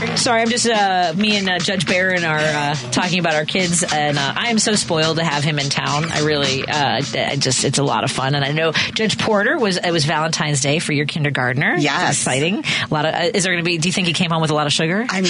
Sorry, 0.00 0.40
I'm 0.40 0.48
just 0.48 0.66
uh, 0.66 1.12
me 1.14 1.36
and 1.36 1.48
uh, 1.48 1.58
Judge 1.58 1.86
Barron 1.86 2.24
are 2.24 2.38
uh, 2.38 2.74
talking 2.90 3.18
about 3.18 3.34
our 3.34 3.44
kids, 3.44 3.82
and 3.82 4.16
uh, 4.18 4.32
I 4.34 4.48
am 4.48 4.58
so 4.58 4.74
spoiled 4.74 5.18
to 5.18 5.24
have 5.24 5.44
him 5.44 5.58
in 5.58 5.68
town. 5.68 6.10
I 6.10 6.20
really, 6.20 6.62
uh, 6.66 7.02
I 7.14 7.36
just 7.36 7.64
it's 7.64 7.78
a 7.78 7.82
lot 7.82 8.04
of 8.04 8.10
fun, 8.10 8.34
and 8.34 8.42
I 8.42 8.52
know 8.52 8.72
Judge 8.72 9.18
Porter 9.18 9.58
was 9.58 9.76
it 9.76 9.90
was 9.90 10.06
Valentine's 10.06 10.62
Day 10.62 10.78
for 10.78 10.92
your 10.92 11.04
kindergartner. 11.04 11.76
Yes. 11.76 12.18
exciting. 12.18 12.64
A 12.64 12.94
lot 12.94 13.04
of 13.04 13.14
uh, 13.14 13.30
is 13.34 13.44
there 13.44 13.52
going 13.52 13.62
to 13.62 13.68
be? 13.68 13.76
Do 13.76 13.88
you 13.88 13.92
think 13.92 14.06
he 14.06 14.14
came 14.14 14.30
home 14.30 14.40
with 14.40 14.50
a 14.50 14.54
lot 14.54 14.66
of 14.66 14.72
sugar? 14.72 15.04
I'm 15.08 15.24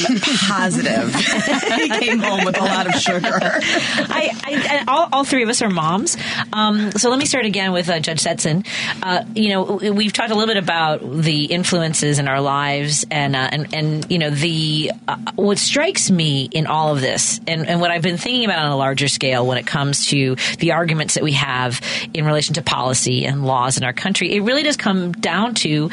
positive 0.48 1.14
he 1.14 1.88
came 1.88 2.20
home 2.20 2.44
with 2.44 2.56
a 2.56 2.64
lot 2.64 2.86
of 2.86 2.94
sugar. 2.94 3.28
I, 3.32 4.30
I, 4.44 4.84
all, 4.86 5.08
all 5.12 5.24
three 5.24 5.42
of 5.42 5.48
us 5.48 5.62
are 5.62 5.70
moms. 5.70 6.16
Um, 6.52 6.92
so 6.92 7.10
let 7.10 7.18
me 7.18 7.26
start 7.26 7.44
again 7.44 7.72
with 7.72 7.88
uh, 7.88 7.98
Judge 7.98 8.22
Setzen. 8.22 8.64
Uh, 9.02 9.24
you 9.34 9.48
know, 9.50 9.92
we've 9.92 10.12
talked 10.12 10.30
a 10.30 10.34
little 10.34 10.52
bit 10.52 10.62
about 10.62 11.00
the 11.00 11.46
influences 11.46 12.18
in 12.20 12.28
our 12.28 12.40
lives, 12.40 13.04
and 13.10 13.34
uh, 13.34 13.48
and 13.50 13.74
and 13.74 14.10
you 14.10 14.18
know 14.18 14.30
the 14.30 14.59
uh, 15.08 15.16
what 15.34 15.58
strikes 15.58 16.10
me 16.10 16.48
in 16.50 16.66
all 16.66 16.92
of 16.94 17.00
this, 17.00 17.40
and, 17.46 17.66
and 17.68 17.80
what 17.80 17.90
I've 17.90 18.02
been 18.02 18.18
thinking 18.18 18.44
about 18.44 18.58
on 18.58 18.70
a 18.70 18.76
larger 18.76 19.08
scale 19.08 19.46
when 19.46 19.58
it 19.58 19.66
comes 19.66 20.06
to 20.06 20.36
the 20.58 20.72
arguments 20.72 21.14
that 21.14 21.24
we 21.24 21.32
have 21.32 21.80
in 22.14 22.24
relation 22.24 22.54
to 22.54 22.62
policy 22.62 23.26
and 23.26 23.44
laws 23.44 23.76
in 23.78 23.84
our 23.84 23.92
country. 23.92 24.32
It 24.34 24.42
really 24.42 24.62
does 24.62 24.76
come 24.76 25.12
down 25.12 25.54
to 25.56 25.90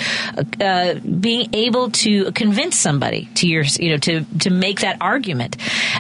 uh, 0.62 0.96
being 0.96 1.54
able 1.54 1.92
to 1.92 2.32
convince 2.32 2.78
somebody 2.78 3.30
to 3.36 3.48
your, 3.48 3.64
you 3.80 3.92
know, 3.92 3.98
to 3.98 4.26
to 4.40 4.50
make 4.50 4.82
that 4.82 4.98
argument. 5.02 5.58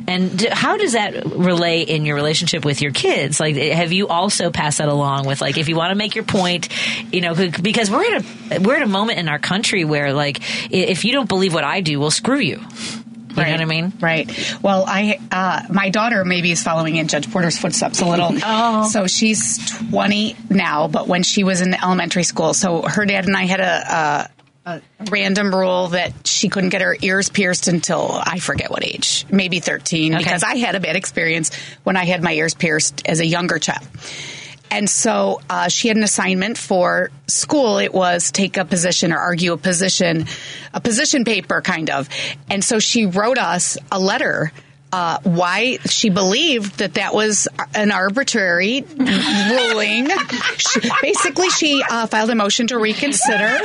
And 0.08 0.41
how 0.51 0.77
does 0.77 0.93
that 0.93 1.25
relay 1.25 1.82
in 1.82 2.06
your 2.06 2.15
relationship 2.15 2.65
with 2.65 2.82
your 2.82 2.91
kids? 2.91 3.39
Like, 3.39 3.56
have 3.56 3.91
you 3.91 4.08
also 4.08 4.51
passed 4.51 4.77
that 4.77 4.89
along 4.89 5.25
with, 5.25 5.41
like, 5.41 5.58
if 5.58 5.69
you 5.69 5.75
want 5.75 5.91
to 5.91 5.95
make 5.95 6.15
your 6.15 6.23
point, 6.23 6.69
you 7.12 7.21
know, 7.21 7.34
because 7.36 7.91
we're 7.91 8.03
in 8.03 8.15
a 8.15 8.60
we're 8.60 8.77
in 8.77 8.84
a 8.84 8.88
moment 8.88 9.19
in 9.19 9.27
our 9.27 9.39
country 9.39 9.84
where, 9.84 10.13
like, 10.13 10.39
if 10.71 11.03
you 11.06 11.12
don't 11.12 11.27
believe 11.27 11.53
what 11.53 11.63
I 11.63 11.82
do, 11.82 11.99
well, 11.99 12.12
screw 12.12 12.39
you. 12.39 12.57
You 12.58 13.43
know 13.46 13.52
what 13.52 13.62
I 13.62 13.65
mean? 13.65 13.93
Right. 14.00 14.60
Well, 14.63 14.84
I 14.88 15.20
uh, 15.32 15.72
my 15.72 15.89
daughter 15.89 16.26
maybe 16.26 16.52
is 16.52 16.63
following 16.63 16.96
in 16.96 17.08
Judge 17.08 17.32
Porter's 17.32 17.58
footsteps 17.58 18.02
a 18.02 18.06
little. 18.06 18.32
oh. 18.43 18.89
So 18.89 19.06
she's 19.06 19.60
20 19.91 20.36
now, 20.50 20.88
but 20.88 21.08
when 21.08 21.22
she 21.22 21.43
was 21.43 21.62
in 21.62 21.76
elementary 21.76 22.24
school, 22.24 22.56
so 22.56 22.82
her 22.82 23.06
dad 23.06 23.26
and 23.26 23.36
I 23.38 23.43
had 23.43 23.60
a. 23.60 23.93
a, 23.93 24.30
a 24.70 24.82
random 25.10 25.56
rule 25.56 25.88
that 25.89 26.28
she 26.28 26.50
couldn't 26.50 26.72
get 26.72 26.82
her 26.82 26.98
ears 27.02 27.30
pierced 27.30 27.70
until 27.70 28.12
I 28.12 28.39
forget 28.39 28.70
what 28.70 28.84
age, 28.84 29.26
maybe 29.32 29.62
13, 29.62 30.17
because 30.17 30.43
I 30.43 30.58
had 30.58 30.76
a 30.76 30.82
bad 30.82 30.98
experience 30.98 31.52
when 31.84 31.96
I 31.96 32.04
had 32.04 32.22
my 32.22 32.34
ears 32.34 32.54
pierced 32.54 33.02
as 33.06 33.22
a 33.22 33.26
younger 33.26 33.60
child. 33.60 33.88
And 34.69 34.89
so 34.89 35.41
uh, 35.49 35.67
she 35.69 35.88
had 35.88 35.97
an 35.97 36.03
assignment 36.03 36.58
for 36.58 37.10
school. 37.27 37.77
It 37.77 37.93
was 37.93 38.32
take 38.32 38.58
a 38.58 38.65
position 38.65 39.12
or 39.12 39.17
argue 39.17 39.53
a 39.53 39.58
position, 39.58 40.25
a 40.73 40.82
position 40.82 41.25
paper 41.25 41.62
kind 41.62 41.89
of. 41.89 42.10
And 42.49 42.63
so 42.63 42.80
she 42.80 43.06
wrote 43.06 43.38
us 43.38 43.77
a 43.91 43.99
letter. 43.99 44.51
Uh, 44.89 45.19
why 45.23 45.78
she 45.86 46.10
believed 46.10 46.80
that 46.80 46.93
that 46.93 47.13
was 47.13 47.50
an 47.76 47.91
arbitrary 47.91 48.86
ruling. 48.97 50.08
She, 50.58 50.80
basically, 51.02 51.50
she 51.50 51.84
uh, 51.84 52.08
filed 52.08 52.30
a 52.30 52.36
motion 52.36 52.67
to 52.67 52.78
reconsider 52.80 53.60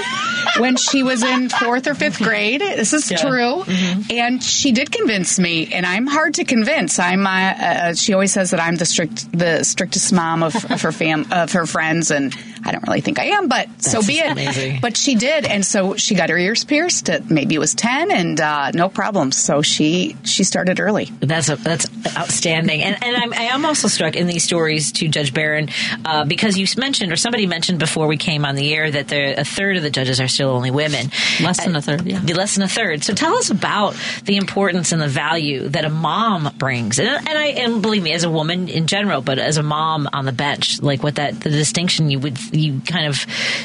when 0.58 0.74
she 0.74 1.04
was 1.04 1.22
in 1.22 1.48
fourth 1.48 1.86
or 1.86 1.94
fifth 1.94 2.18
grade. 2.18 2.60
This 2.60 2.92
is 2.92 3.08
true, 3.08 3.62
and 4.10 4.42
she 4.42 4.72
did 4.72 4.90
convince 4.90 5.38
me. 5.38 5.72
And 5.72 5.86
I'm 5.86 6.08
hard 6.08 6.34
to 6.34 6.44
convince. 6.44 6.98
I'm. 6.98 7.24
Uh, 7.24 7.30
uh, 7.30 7.94
she 7.94 8.14
always 8.14 8.32
says 8.32 8.50
that 8.50 8.58
I'm 8.58 8.74
the 8.74 8.84
strict, 8.84 9.30
the 9.30 9.62
strictest 9.62 10.12
mom 10.12 10.42
of, 10.42 10.56
of 10.72 10.82
her 10.82 10.90
fam, 10.90 11.26
of 11.30 11.52
her 11.52 11.66
friends, 11.66 12.10
and 12.10 12.34
I 12.64 12.72
don't 12.72 12.86
really 12.86 13.00
think 13.00 13.18
I 13.18 13.26
am. 13.26 13.48
But 13.48 13.82
so 13.82 14.02
be 14.02 14.18
it. 14.18 14.30
amazing. 14.30 14.78
But 14.80 14.96
she 14.96 15.14
did, 15.14 15.44
and 15.44 15.64
so 15.64 15.96
she 15.96 16.14
got 16.14 16.30
her 16.30 16.38
ears 16.38 16.64
pierced. 16.64 17.10
At, 17.10 17.30
maybe 17.30 17.54
it 17.54 17.58
was 17.58 17.74
ten, 17.74 18.10
and 18.10 18.40
uh, 18.40 18.70
no 18.72 18.88
problems. 18.88 19.36
So 19.36 19.62
she 19.62 20.16
she 20.24 20.44
started 20.44 20.80
early. 20.80 21.06
That's 21.20 21.48
a, 21.48 21.56
that's 21.56 21.86
outstanding, 22.16 22.82
and 22.82 23.02
and 23.02 23.16
I'm, 23.16 23.32
I 23.32 23.44
am 23.54 23.64
also 23.64 23.88
struck 23.88 24.16
in 24.16 24.26
these 24.26 24.44
stories 24.44 24.92
to 24.92 25.08
Judge 25.08 25.34
Barron 25.34 25.68
uh, 26.04 26.24
because 26.24 26.58
you 26.58 26.66
mentioned 26.76 27.12
or 27.12 27.16
somebody 27.16 27.46
mentioned 27.46 27.78
before 27.78 28.06
we 28.06 28.16
came 28.16 28.44
on 28.44 28.54
the 28.54 28.72
air 28.74 28.90
that 28.90 29.08
there, 29.08 29.34
a 29.36 29.44
third 29.44 29.76
of 29.76 29.82
the 29.82 29.90
judges 29.90 30.20
are 30.20 30.28
still 30.28 30.50
only 30.50 30.70
women, 30.70 31.10
Less 31.40 31.64
than 31.64 31.76
a 31.76 31.82
third, 31.82 32.06
yeah. 32.06 32.20
Less 32.20 32.54
than 32.54 32.64
a 32.64 32.68
third. 32.68 33.04
So 33.04 33.14
tell 33.14 33.34
us 33.36 33.50
about 33.50 33.96
the 34.24 34.36
importance 34.36 34.92
and 34.92 35.00
the 35.00 35.08
value 35.08 35.68
that 35.68 35.84
a 35.84 35.90
mom 35.90 36.52
brings, 36.56 36.98
and, 36.98 37.08
and 37.08 37.38
I 37.38 37.46
and 37.46 37.82
believe 37.82 38.02
me, 38.02 38.12
as 38.12 38.24
a 38.24 38.30
woman 38.30 38.68
in 38.68 38.86
general, 38.86 39.20
but 39.20 39.38
as 39.38 39.56
a 39.56 39.62
mom 39.62 40.08
on 40.12 40.24
the 40.24 40.32
bench, 40.32 40.80
like 40.80 41.02
what 41.02 41.16
that 41.16 41.40
the 41.40 41.50
distinction 41.50 42.10
you 42.10 42.18
would 42.18 42.38
you 42.52 42.80
kind 42.80 43.06
of 43.06 43.16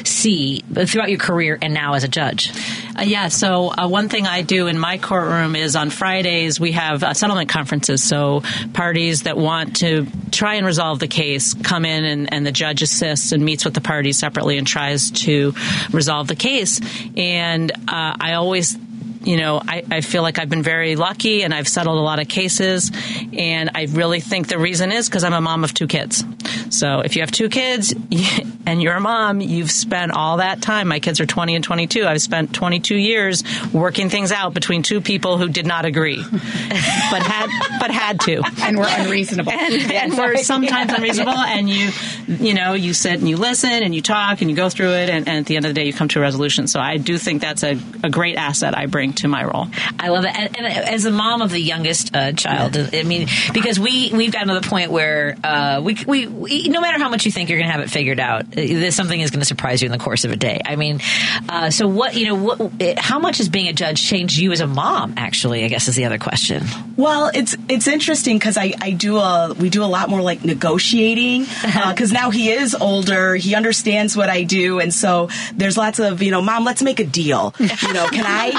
see 0.04 0.60
throughout 0.60 1.10
your 1.10 1.18
career 1.18 1.58
and 1.60 1.74
now 1.74 1.94
as 1.94 2.04
a 2.04 2.08
judge? 2.08 2.50
Uh, 2.96 3.02
yeah. 3.02 3.28
So 3.28 3.72
uh, 3.72 3.88
one 3.88 4.08
thing 4.08 4.26
I 4.26 4.42
do 4.42 4.66
in 4.66 4.78
my 4.78 4.98
courtroom 4.98 5.54
is 5.54 5.76
on 5.76 5.90
Fridays 5.90 6.58
we 6.58 6.72
have 6.72 7.02
uh, 7.02 7.14
settlement 7.14 7.48
conferences. 7.48 8.02
So 8.02 8.42
parties 8.72 9.22
that 9.22 9.36
want 9.36 9.76
to 9.76 10.06
try 10.30 10.54
and 10.54 10.66
resolve 10.66 10.98
the 10.98 11.08
case 11.08 11.54
come 11.54 11.84
in 11.84 12.04
and, 12.04 12.32
and 12.32 12.46
the 12.46 12.52
judge 12.52 12.82
assists 12.82 13.32
and 13.32 13.44
meets 13.44 13.64
with 13.64 13.74
the 13.74 13.80
parties 13.80 14.18
separately 14.18 14.58
and 14.58 14.66
tries 14.66 15.10
to 15.10 15.54
resolve 15.92 16.28
the 16.28 16.36
case. 16.36 16.80
And 17.16 17.70
uh, 17.70 18.16
I 18.20 18.34
always 18.34 18.76
you 19.22 19.36
know, 19.36 19.60
I, 19.66 19.84
I, 19.90 20.00
feel 20.00 20.22
like 20.22 20.38
I've 20.38 20.48
been 20.48 20.62
very 20.62 20.96
lucky 20.96 21.42
and 21.42 21.52
I've 21.52 21.68
settled 21.68 21.98
a 21.98 22.02
lot 22.02 22.20
of 22.20 22.28
cases. 22.28 22.90
And 23.32 23.70
I 23.74 23.86
really 23.90 24.20
think 24.20 24.48
the 24.48 24.58
reason 24.58 24.92
is 24.92 25.08
because 25.08 25.24
I'm 25.24 25.32
a 25.32 25.40
mom 25.40 25.64
of 25.64 25.74
two 25.74 25.86
kids. 25.86 26.24
So 26.70 27.00
if 27.00 27.16
you 27.16 27.22
have 27.22 27.30
two 27.30 27.48
kids 27.48 27.94
and 28.66 28.82
you're 28.82 28.94
a 28.94 29.00
mom, 29.00 29.40
you've 29.40 29.70
spent 29.70 30.12
all 30.12 30.38
that 30.38 30.62
time. 30.62 30.88
My 30.88 31.00
kids 31.00 31.20
are 31.20 31.26
20 31.26 31.54
and 31.54 31.64
22. 31.64 32.06
I've 32.06 32.20
spent 32.20 32.54
22 32.54 32.96
years 32.96 33.42
working 33.72 34.08
things 34.10 34.32
out 34.32 34.54
between 34.54 34.82
two 34.82 35.00
people 35.00 35.38
who 35.38 35.48
did 35.48 35.66
not 35.66 35.84
agree, 35.84 36.22
but 36.30 37.22
had 37.22 37.48
but 37.80 37.90
had 37.90 38.20
to, 38.20 38.42
and 38.62 38.78
were 38.78 38.86
unreasonable, 38.88 39.52
and, 39.52 39.92
and 39.92 40.18
were 40.18 40.36
sometimes 40.36 40.92
unreasonable. 40.92 41.32
And 41.32 41.68
you, 41.68 41.90
you 42.26 42.54
know, 42.54 42.74
you 42.74 42.92
sit 42.92 43.14
and 43.14 43.28
you 43.28 43.36
listen 43.36 43.70
and 43.70 43.94
you 43.94 44.02
talk 44.02 44.40
and 44.40 44.50
you 44.50 44.56
go 44.56 44.68
through 44.68 44.92
it, 44.92 45.08
and, 45.08 45.28
and 45.28 45.38
at 45.38 45.46
the 45.46 45.56
end 45.56 45.64
of 45.64 45.70
the 45.70 45.74
day, 45.74 45.86
you 45.86 45.92
come 45.92 46.08
to 46.08 46.18
a 46.18 46.22
resolution. 46.22 46.66
So 46.66 46.80
I 46.80 46.96
do 46.96 47.18
think 47.18 47.40
that's 47.40 47.62
a, 47.62 47.78
a 48.02 48.10
great 48.10 48.36
asset 48.36 48.76
I 48.76 48.86
bring 48.86 49.07
to 49.14 49.28
my 49.28 49.44
role. 49.44 49.68
I 49.98 50.08
love 50.08 50.24
it. 50.24 50.36
And, 50.36 50.56
and 50.56 50.66
as 50.66 51.04
a 51.04 51.10
mom 51.10 51.42
of 51.42 51.50
the 51.50 51.60
youngest 51.60 52.14
uh, 52.14 52.32
child, 52.32 52.76
I 52.76 53.02
mean, 53.02 53.28
because 53.52 53.78
we 53.78 54.10
we've 54.12 54.32
gotten 54.32 54.48
to 54.48 54.60
the 54.60 54.68
point 54.68 54.90
where 54.90 55.36
uh, 55.42 55.80
we, 55.82 55.96
we, 56.06 56.26
we 56.26 56.68
no 56.68 56.80
matter 56.80 56.98
how 56.98 57.08
much 57.08 57.26
you 57.26 57.32
think 57.32 57.48
you're 57.48 57.58
going 57.58 57.68
to 57.68 57.72
have 57.72 57.82
it 57.82 57.90
figured 57.90 58.20
out, 58.20 58.42
uh, 58.42 58.46
this 58.54 58.96
something 58.96 59.20
is 59.20 59.30
going 59.30 59.40
to 59.40 59.46
surprise 59.46 59.82
you 59.82 59.86
in 59.86 59.92
the 59.92 59.98
course 59.98 60.24
of 60.24 60.32
a 60.32 60.36
day. 60.36 60.60
I 60.64 60.76
mean, 60.76 61.00
uh, 61.48 61.70
so 61.70 61.86
what 61.88 62.14
you 62.14 62.26
know, 62.26 62.34
what 62.34 62.98
how 62.98 63.18
much 63.18 63.38
has 63.38 63.48
being 63.48 63.68
a 63.68 63.72
judge 63.72 64.02
changed 64.02 64.38
you 64.38 64.52
as 64.52 64.60
a 64.60 64.66
mom? 64.66 65.14
Actually, 65.16 65.64
I 65.64 65.68
guess 65.68 65.88
is 65.88 65.96
the 65.96 66.04
other 66.04 66.18
question. 66.18 66.64
Well, 66.96 67.30
it's 67.32 67.56
it's 67.68 67.86
interesting 67.86 68.38
because 68.38 68.56
I, 68.56 68.74
I 68.80 68.90
do 68.92 69.18
a 69.18 69.54
we 69.54 69.70
do 69.70 69.84
a 69.84 69.86
lot 69.86 70.08
more 70.10 70.22
like 70.22 70.44
negotiating 70.44 71.42
because 71.42 72.12
uh, 72.12 72.14
now 72.14 72.30
he 72.30 72.50
is 72.50 72.74
older, 72.74 73.34
he 73.36 73.54
understands 73.54 74.16
what 74.16 74.28
I 74.28 74.42
do, 74.42 74.80
and 74.80 74.92
so 74.92 75.28
there's 75.54 75.76
lots 75.76 75.98
of 75.98 76.22
you 76.22 76.30
know, 76.30 76.42
mom, 76.42 76.64
let's 76.64 76.82
make 76.82 77.00
a 77.00 77.04
deal. 77.04 77.54
You 77.78 77.92
know, 77.92 78.08
can 78.08 78.24
I 78.26 78.50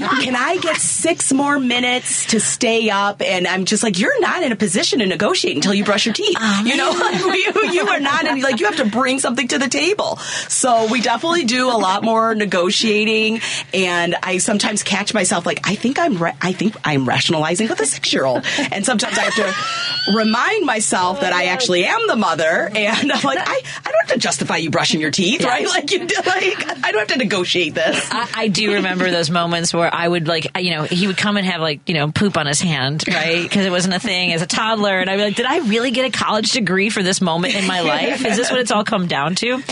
can 0.22 0.36
I 0.36 0.56
get 0.58 0.76
six 0.76 1.32
more 1.32 1.58
minutes 1.58 2.26
to 2.26 2.40
stay 2.40 2.90
up? 2.90 3.22
And 3.22 3.46
I'm 3.46 3.64
just 3.64 3.82
like, 3.82 3.98
you're 3.98 4.20
not 4.20 4.42
in 4.42 4.52
a 4.52 4.56
position 4.56 5.00
to 5.00 5.06
negotiate 5.06 5.56
until 5.56 5.74
you 5.74 5.84
brush 5.84 6.06
your 6.06 6.14
teeth. 6.14 6.36
Oh, 6.38 6.62
you 6.64 6.76
know, 6.76 6.90
you, 7.34 7.72
you 7.72 7.88
are 7.88 8.00
not 8.00 8.26
in, 8.26 8.40
like, 8.40 8.60
you 8.60 8.66
have 8.66 8.76
to 8.76 8.86
bring 8.86 9.18
something 9.18 9.48
to 9.48 9.58
the 9.58 9.68
table. 9.68 10.16
So 10.48 10.90
we 10.90 11.00
definitely 11.00 11.44
do 11.44 11.68
a 11.68 11.78
lot 11.78 12.02
more 12.02 12.34
negotiating. 12.34 13.40
And 13.72 14.14
I 14.22 14.38
sometimes 14.38 14.82
catch 14.82 15.14
myself 15.14 15.46
like, 15.46 15.66
I 15.68 15.74
think 15.74 15.98
I'm, 15.98 16.16
ra- 16.18 16.36
I 16.40 16.52
think 16.52 16.76
I'm 16.84 17.08
rationalizing 17.08 17.68
with 17.68 17.80
a 17.80 17.86
six 17.86 18.12
year 18.12 18.24
old. 18.24 18.44
And 18.72 18.84
sometimes 18.84 19.18
I 19.18 19.22
have 19.22 19.34
to 19.36 20.12
remind 20.14 20.66
myself 20.66 21.20
that 21.20 21.32
I 21.32 21.46
actually 21.46 21.84
am 21.84 22.06
the 22.06 22.16
mother. 22.16 22.70
And 22.74 23.12
I'm 23.12 23.22
like, 23.22 23.38
I, 23.38 23.62
I 23.84 23.90
don't 23.90 24.08
have 24.08 24.12
to 24.14 24.18
justify 24.18 24.56
you 24.56 24.70
brushing 24.70 25.00
your 25.00 25.10
teeth, 25.10 25.44
right? 25.44 25.66
Like, 25.66 25.90
you, 25.90 26.00
like, 26.00 26.84
I 26.84 26.92
don't 26.92 26.98
have 27.00 27.08
to 27.08 27.18
negotiate 27.18 27.74
this. 27.74 28.08
I, 28.10 28.28
I 28.34 28.48
do 28.48 28.74
remember 28.74 29.10
those 29.10 29.30
moments 29.30 29.72
where 29.74 29.87
I 29.92 30.06
would 30.06 30.28
like, 30.28 30.58
you 30.58 30.70
know, 30.70 30.82
he 30.84 31.06
would 31.06 31.16
come 31.16 31.36
and 31.36 31.46
have 31.46 31.60
like, 31.60 31.80
you 31.88 31.94
know, 31.94 32.10
poop 32.10 32.36
on 32.36 32.46
his 32.46 32.60
hand, 32.60 33.04
right? 33.08 33.42
Because 33.42 33.66
it 33.66 33.70
wasn't 33.70 33.94
a 33.94 34.00
thing 34.00 34.32
as 34.32 34.42
a 34.42 34.46
toddler. 34.46 34.98
And 34.98 35.08
I'd 35.10 35.16
be 35.16 35.22
like, 35.22 35.36
did 35.36 35.46
I 35.46 35.58
really 35.58 35.90
get 35.90 36.06
a 36.06 36.16
college 36.16 36.52
degree 36.52 36.90
for 36.90 37.02
this 37.02 37.20
moment 37.20 37.54
in 37.54 37.66
my 37.66 37.80
life? 37.80 38.24
Is 38.24 38.36
this 38.36 38.50
what 38.50 38.60
it's 38.60 38.70
all 38.70 38.84
come 38.84 39.06
down 39.06 39.34
to? 39.36 39.62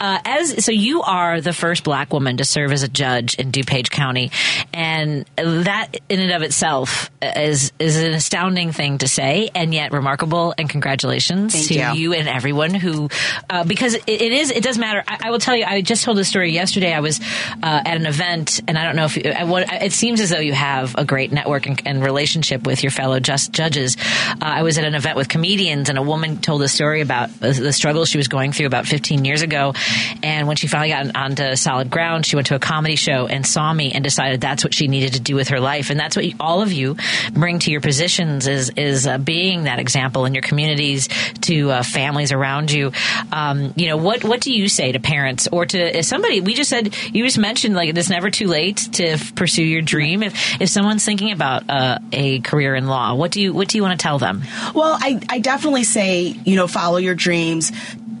Uh, 0.00 0.18
as 0.24 0.64
so, 0.64 0.72
you 0.72 1.02
are 1.02 1.40
the 1.40 1.52
first 1.52 1.84
black 1.84 2.12
woman 2.12 2.38
to 2.38 2.44
serve 2.44 2.72
as 2.72 2.82
a 2.82 2.88
judge 2.88 3.34
in 3.34 3.52
DuPage 3.52 3.90
County, 3.90 4.30
and 4.72 5.24
that 5.36 5.88
in 6.08 6.20
and 6.20 6.32
of 6.32 6.42
itself 6.42 7.10
is 7.22 7.72
is 7.78 7.96
an 7.96 8.12
astounding 8.12 8.72
thing 8.72 8.98
to 8.98 9.08
say, 9.08 9.50
and 9.54 9.74
yet 9.74 9.92
remarkable. 9.92 10.54
And 10.56 10.68
congratulations 10.68 11.54
Thank 11.54 11.68
to 11.68 11.74
you. 11.74 11.92
you. 11.92 12.12
and 12.14 12.28
everyone 12.28 12.74
who, 12.74 13.08
uh, 13.50 13.64
because 13.64 13.94
it, 13.94 14.08
it 14.08 14.32
is, 14.32 14.50
it 14.50 14.62
does 14.62 14.78
matter. 14.78 15.02
I, 15.06 15.18
I, 15.24 15.30
will 15.30 15.38
tell 15.38 15.56
you. 15.56 15.64
I 15.64 15.80
just 15.80 16.04
told 16.04 16.18
a 16.18 16.24
story 16.24 16.52
yesterday. 16.52 16.92
I 16.92 17.00
was 17.00 17.20
uh, 17.20 17.82
at 17.84 17.96
an 17.96 18.06
event, 18.06 18.60
and 18.66 18.78
I 18.78 18.84
don't 18.84 18.96
know 18.96 19.04
if 19.04 19.16
you, 19.16 19.30
I, 19.30 19.44
what, 19.54 19.72
it 19.72 19.92
seems 19.92 20.20
as 20.20 20.30
though 20.30 20.40
you 20.40 20.52
have 20.52 20.94
a 20.96 21.04
great 21.04 21.32
network 21.32 21.66
and, 21.66 21.80
and 21.86 22.02
relationship 22.02 22.66
with 22.66 22.82
your 22.82 22.90
fellow 22.90 23.20
just 23.20 23.52
judges. 23.52 23.96
Uh, 24.28 24.36
I 24.40 24.62
was 24.62 24.78
at 24.78 24.84
an 24.84 24.94
event 24.94 25.16
with 25.16 25.28
comedians, 25.28 25.88
and 25.88 25.96
a 25.96 26.02
woman 26.02 26.38
told 26.38 26.62
a 26.62 26.68
story 26.68 27.00
about 27.00 27.30
the 27.40 27.72
struggle 27.72 28.04
she 28.04 28.18
was 28.18 28.28
going 28.28 28.52
through 28.52 28.66
about 28.66 28.86
15 28.86 29.24
years 29.24 29.42
ago. 29.42 29.74
And 30.22 30.48
when 30.48 30.56
she 30.56 30.66
finally 30.66 30.90
got 30.90 31.16
onto 31.16 31.54
solid 31.56 31.88
ground, 31.88 32.26
she 32.26 32.36
went 32.36 32.48
to 32.48 32.56
a 32.56 32.58
comedy 32.58 32.96
show 32.96 33.26
and 33.26 33.46
saw 33.46 33.72
me 33.72 33.92
and 33.92 34.02
decided 34.02 34.40
that's 34.40 34.64
what 34.64 34.74
she 34.74 34.88
needed 34.88 35.14
to 35.14 35.20
do 35.20 35.34
with 35.34 35.48
her 35.48 35.60
life. 35.60 35.90
And 35.90 36.00
that's 36.00 36.16
what 36.16 36.24
you, 36.24 36.34
all 36.40 36.60
of 36.60 36.72
you 36.72 36.96
bring 37.32 37.60
to 37.60 37.70
your 37.70 37.80
positions 37.80 38.46
is 38.46 38.70
is 38.70 39.06
uh, 39.06 39.18
being 39.18 39.64
that 39.64 39.78
example 39.78 40.24
in 40.24 40.34
your 40.34 40.42
communities 40.42 41.08
to 41.42 41.70
uh, 41.70 41.82
families 41.82 42.32
around 42.32 42.72
you. 42.72 42.92
Um, 43.30 43.72
you 43.76 43.86
know 43.86 43.96
what 43.96 44.24
what 44.24 44.40
do 44.40 44.52
you 44.52 44.68
say 44.68 44.92
to 44.92 44.98
parents 44.98 45.48
or 45.50 45.66
to 45.66 46.02
somebody? 46.02 46.40
We 46.40 46.54
just 46.54 46.70
said 46.70 46.94
you 47.12 47.24
just 47.24 47.38
mentioned 47.38 47.74
like 47.74 47.94
it's 47.94 48.10
never 48.10 48.30
too 48.30 48.48
late 48.48 48.76
to 48.94 49.16
pursue 49.44 49.62
your 49.62 49.82
dream. 49.82 50.22
If 50.22 50.58
if 50.58 50.70
someone's 50.70 51.04
thinking 51.04 51.30
about 51.30 51.68
uh, 51.68 51.98
a 52.12 52.40
career 52.40 52.74
in 52.74 52.86
law, 52.86 53.14
what 53.14 53.30
do 53.30 53.42
you 53.42 53.52
what 53.52 53.68
do 53.68 53.76
you 53.76 53.82
want 53.82 53.98
to 53.98 54.02
tell 54.02 54.18
them? 54.18 54.42
Well, 54.74 54.96
I, 54.98 55.20
I 55.28 55.38
definitely 55.38 55.84
say, 55.84 56.34
you 56.46 56.56
know, 56.56 56.66
follow 56.66 56.96
your 56.96 57.14
dreams, 57.14 57.70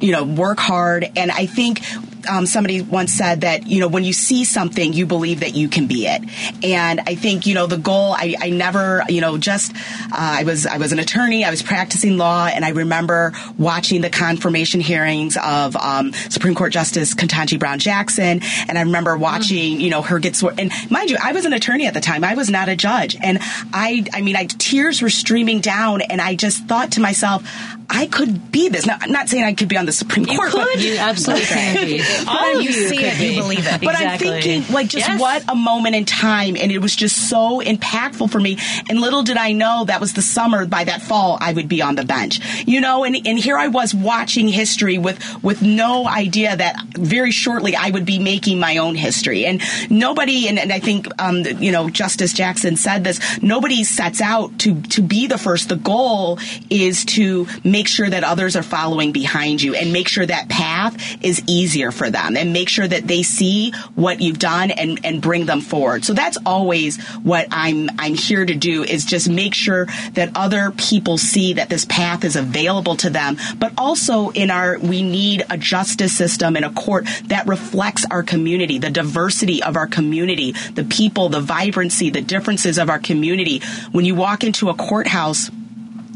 you 0.02 0.12
know, 0.12 0.22
work 0.24 0.58
hard. 0.58 1.10
And 1.16 1.30
I 1.30 1.46
think 1.46 1.80
um, 2.26 2.46
somebody 2.46 2.82
once 2.82 3.12
said 3.12 3.42
that 3.42 3.66
you 3.66 3.80
know 3.80 3.88
when 3.88 4.04
you 4.04 4.12
see 4.12 4.44
something 4.44 4.92
you 4.92 5.06
believe 5.06 5.40
that 5.40 5.54
you 5.54 5.68
can 5.68 5.86
be 5.86 6.06
it. 6.06 6.22
And 6.64 7.00
i 7.00 7.14
think 7.14 7.46
you 7.46 7.54
know 7.54 7.66
the 7.66 7.78
goal 7.78 8.12
i, 8.12 8.34
I 8.40 8.50
never 8.50 9.02
you 9.08 9.20
know 9.20 9.38
just 9.38 9.74
uh, 9.74 9.78
i 10.12 10.44
was 10.44 10.66
i 10.66 10.78
was 10.78 10.92
an 10.92 10.98
attorney 10.98 11.44
i 11.44 11.50
was 11.50 11.62
practicing 11.62 12.16
law 12.16 12.46
and 12.46 12.64
i 12.64 12.70
remember 12.70 13.32
watching 13.58 14.00
the 14.00 14.10
confirmation 14.10 14.80
hearings 14.80 15.36
of 15.36 15.76
um, 15.76 16.12
supreme 16.12 16.54
court 16.54 16.72
justice 16.72 17.14
ketanji 17.14 17.58
brown 17.58 17.78
jackson 17.78 18.40
and 18.68 18.78
i 18.78 18.82
remember 18.82 19.16
watching 19.16 19.80
you 19.80 19.90
know 19.90 20.02
her 20.02 20.18
get 20.18 20.36
sworn 20.36 20.58
and 20.58 20.72
mind 20.90 21.10
you 21.10 21.16
i 21.22 21.32
was 21.32 21.44
an 21.44 21.52
attorney 21.52 21.86
at 21.86 21.94
the 21.94 22.00
time 22.00 22.24
i 22.24 22.34
was 22.34 22.50
not 22.50 22.68
a 22.68 22.76
judge. 22.76 23.16
And 23.20 23.38
i 23.72 24.04
i 24.12 24.20
mean 24.20 24.36
I, 24.36 24.46
tears 24.46 25.02
were 25.02 25.10
streaming 25.10 25.60
down 25.60 26.02
and 26.02 26.20
i 26.20 26.34
just 26.34 26.64
thought 26.64 26.92
to 26.92 27.00
myself 27.00 27.42
I 27.90 28.06
could 28.06 28.50
be 28.50 28.68
this. 28.68 28.86
Now, 28.86 28.98
I'm 29.00 29.12
not 29.12 29.28
saying 29.28 29.44
I 29.44 29.54
could 29.54 29.68
be 29.68 29.76
on 29.76 29.86
the 29.86 29.92
Supreme 29.92 30.26
you 30.26 30.36
Court. 30.36 30.50
Could. 30.50 30.66
But 30.74 30.82
you 30.82 30.96
absolutely 30.98 31.46
can 31.46 31.86
be. 31.86 32.02
All 32.28 32.60
you 32.60 32.72
see 32.72 33.04
it, 33.04 33.20
you 33.20 33.40
believe 33.40 33.66
it. 33.66 33.80
But 33.80 33.94
exactly. 33.94 34.28
I'm 34.28 34.42
thinking, 34.42 34.74
like, 34.74 34.88
just 34.88 35.06
yes. 35.06 35.20
what 35.20 35.44
a 35.48 35.54
moment 35.54 35.94
in 35.94 36.04
time, 36.04 36.56
and 36.56 36.72
it 36.72 36.78
was 36.78 36.94
just 36.94 37.28
so 37.28 37.60
impactful 37.60 38.30
for 38.30 38.40
me. 38.40 38.58
And 38.88 39.00
little 39.00 39.22
did 39.22 39.36
I 39.36 39.52
know 39.52 39.84
that 39.86 40.00
was 40.00 40.14
the 40.14 40.22
summer. 40.22 40.66
By 40.66 40.84
that 40.84 41.02
fall, 41.02 41.38
I 41.40 41.52
would 41.52 41.68
be 41.68 41.82
on 41.82 41.94
the 41.94 42.04
bench. 42.04 42.40
You 42.66 42.80
know, 42.80 43.04
and, 43.04 43.16
and 43.26 43.38
here 43.38 43.58
I 43.58 43.68
was 43.68 43.94
watching 43.94 44.48
history 44.48 44.98
with 44.98 45.42
with 45.42 45.62
no 45.62 46.06
idea 46.06 46.56
that 46.56 46.82
very 46.96 47.30
shortly 47.30 47.76
I 47.76 47.90
would 47.90 48.06
be 48.06 48.18
making 48.18 48.58
my 48.58 48.78
own 48.78 48.94
history. 48.94 49.44
And 49.46 49.60
nobody, 49.90 50.48
and, 50.48 50.58
and 50.58 50.72
I 50.72 50.78
think, 50.78 51.06
um, 51.20 51.44
you 51.44 51.72
know, 51.72 51.90
Justice 51.90 52.32
Jackson 52.32 52.76
said 52.76 53.04
this. 53.04 53.20
Nobody 53.42 53.84
sets 53.84 54.20
out 54.20 54.58
to 54.60 54.80
to 54.82 55.02
be 55.02 55.26
the 55.26 55.38
first. 55.38 55.68
The 55.68 55.76
goal 55.76 56.38
is 56.70 57.04
to 57.06 57.46
make 57.74 57.88
sure 57.88 58.08
that 58.08 58.22
others 58.22 58.54
are 58.54 58.62
following 58.62 59.10
behind 59.10 59.60
you 59.60 59.74
and 59.74 59.92
make 59.92 60.06
sure 60.06 60.24
that 60.24 60.48
path 60.48 60.94
is 61.24 61.42
easier 61.48 61.90
for 61.90 62.08
them 62.08 62.36
and 62.36 62.52
make 62.52 62.68
sure 62.68 62.86
that 62.86 63.08
they 63.08 63.24
see 63.24 63.72
what 63.96 64.20
you've 64.20 64.38
done 64.38 64.70
and, 64.70 65.00
and 65.02 65.20
bring 65.20 65.44
them 65.44 65.60
forward. 65.60 66.04
So 66.04 66.12
that's 66.14 66.38
always 66.46 67.02
what 67.24 67.48
I'm 67.50 67.90
I'm 67.98 68.14
here 68.14 68.46
to 68.46 68.54
do 68.54 68.84
is 68.84 69.04
just 69.04 69.28
make 69.28 69.54
sure 69.54 69.86
that 70.12 70.30
other 70.36 70.70
people 70.70 71.18
see 71.18 71.54
that 71.54 71.68
this 71.68 71.84
path 71.84 72.22
is 72.22 72.36
available 72.36 72.94
to 72.98 73.10
them. 73.10 73.38
But 73.58 73.72
also 73.76 74.30
in 74.30 74.52
our 74.52 74.78
we 74.78 75.02
need 75.02 75.44
a 75.50 75.58
justice 75.58 76.16
system 76.16 76.54
and 76.54 76.64
a 76.64 76.70
court 76.70 77.08
that 77.24 77.48
reflects 77.48 78.06
our 78.08 78.22
community, 78.22 78.78
the 78.78 78.90
diversity 78.90 79.64
of 79.64 79.74
our 79.74 79.88
community, 79.88 80.52
the 80.52 80.84
people, 80.84 81.28
the 81.28 81.40
vibrancy, 81.40 82.08
the 82.10 82.22
differences 82.22 82.78
of 82.78 82.88
our 82.88 83.00
community. 83.00 83.62
When 83.90 84.04
you 84.04 84.14
walk 84.14 84.44
into 84.44 84.68
a 84.68 84.74
courthouse, 84.74 85.50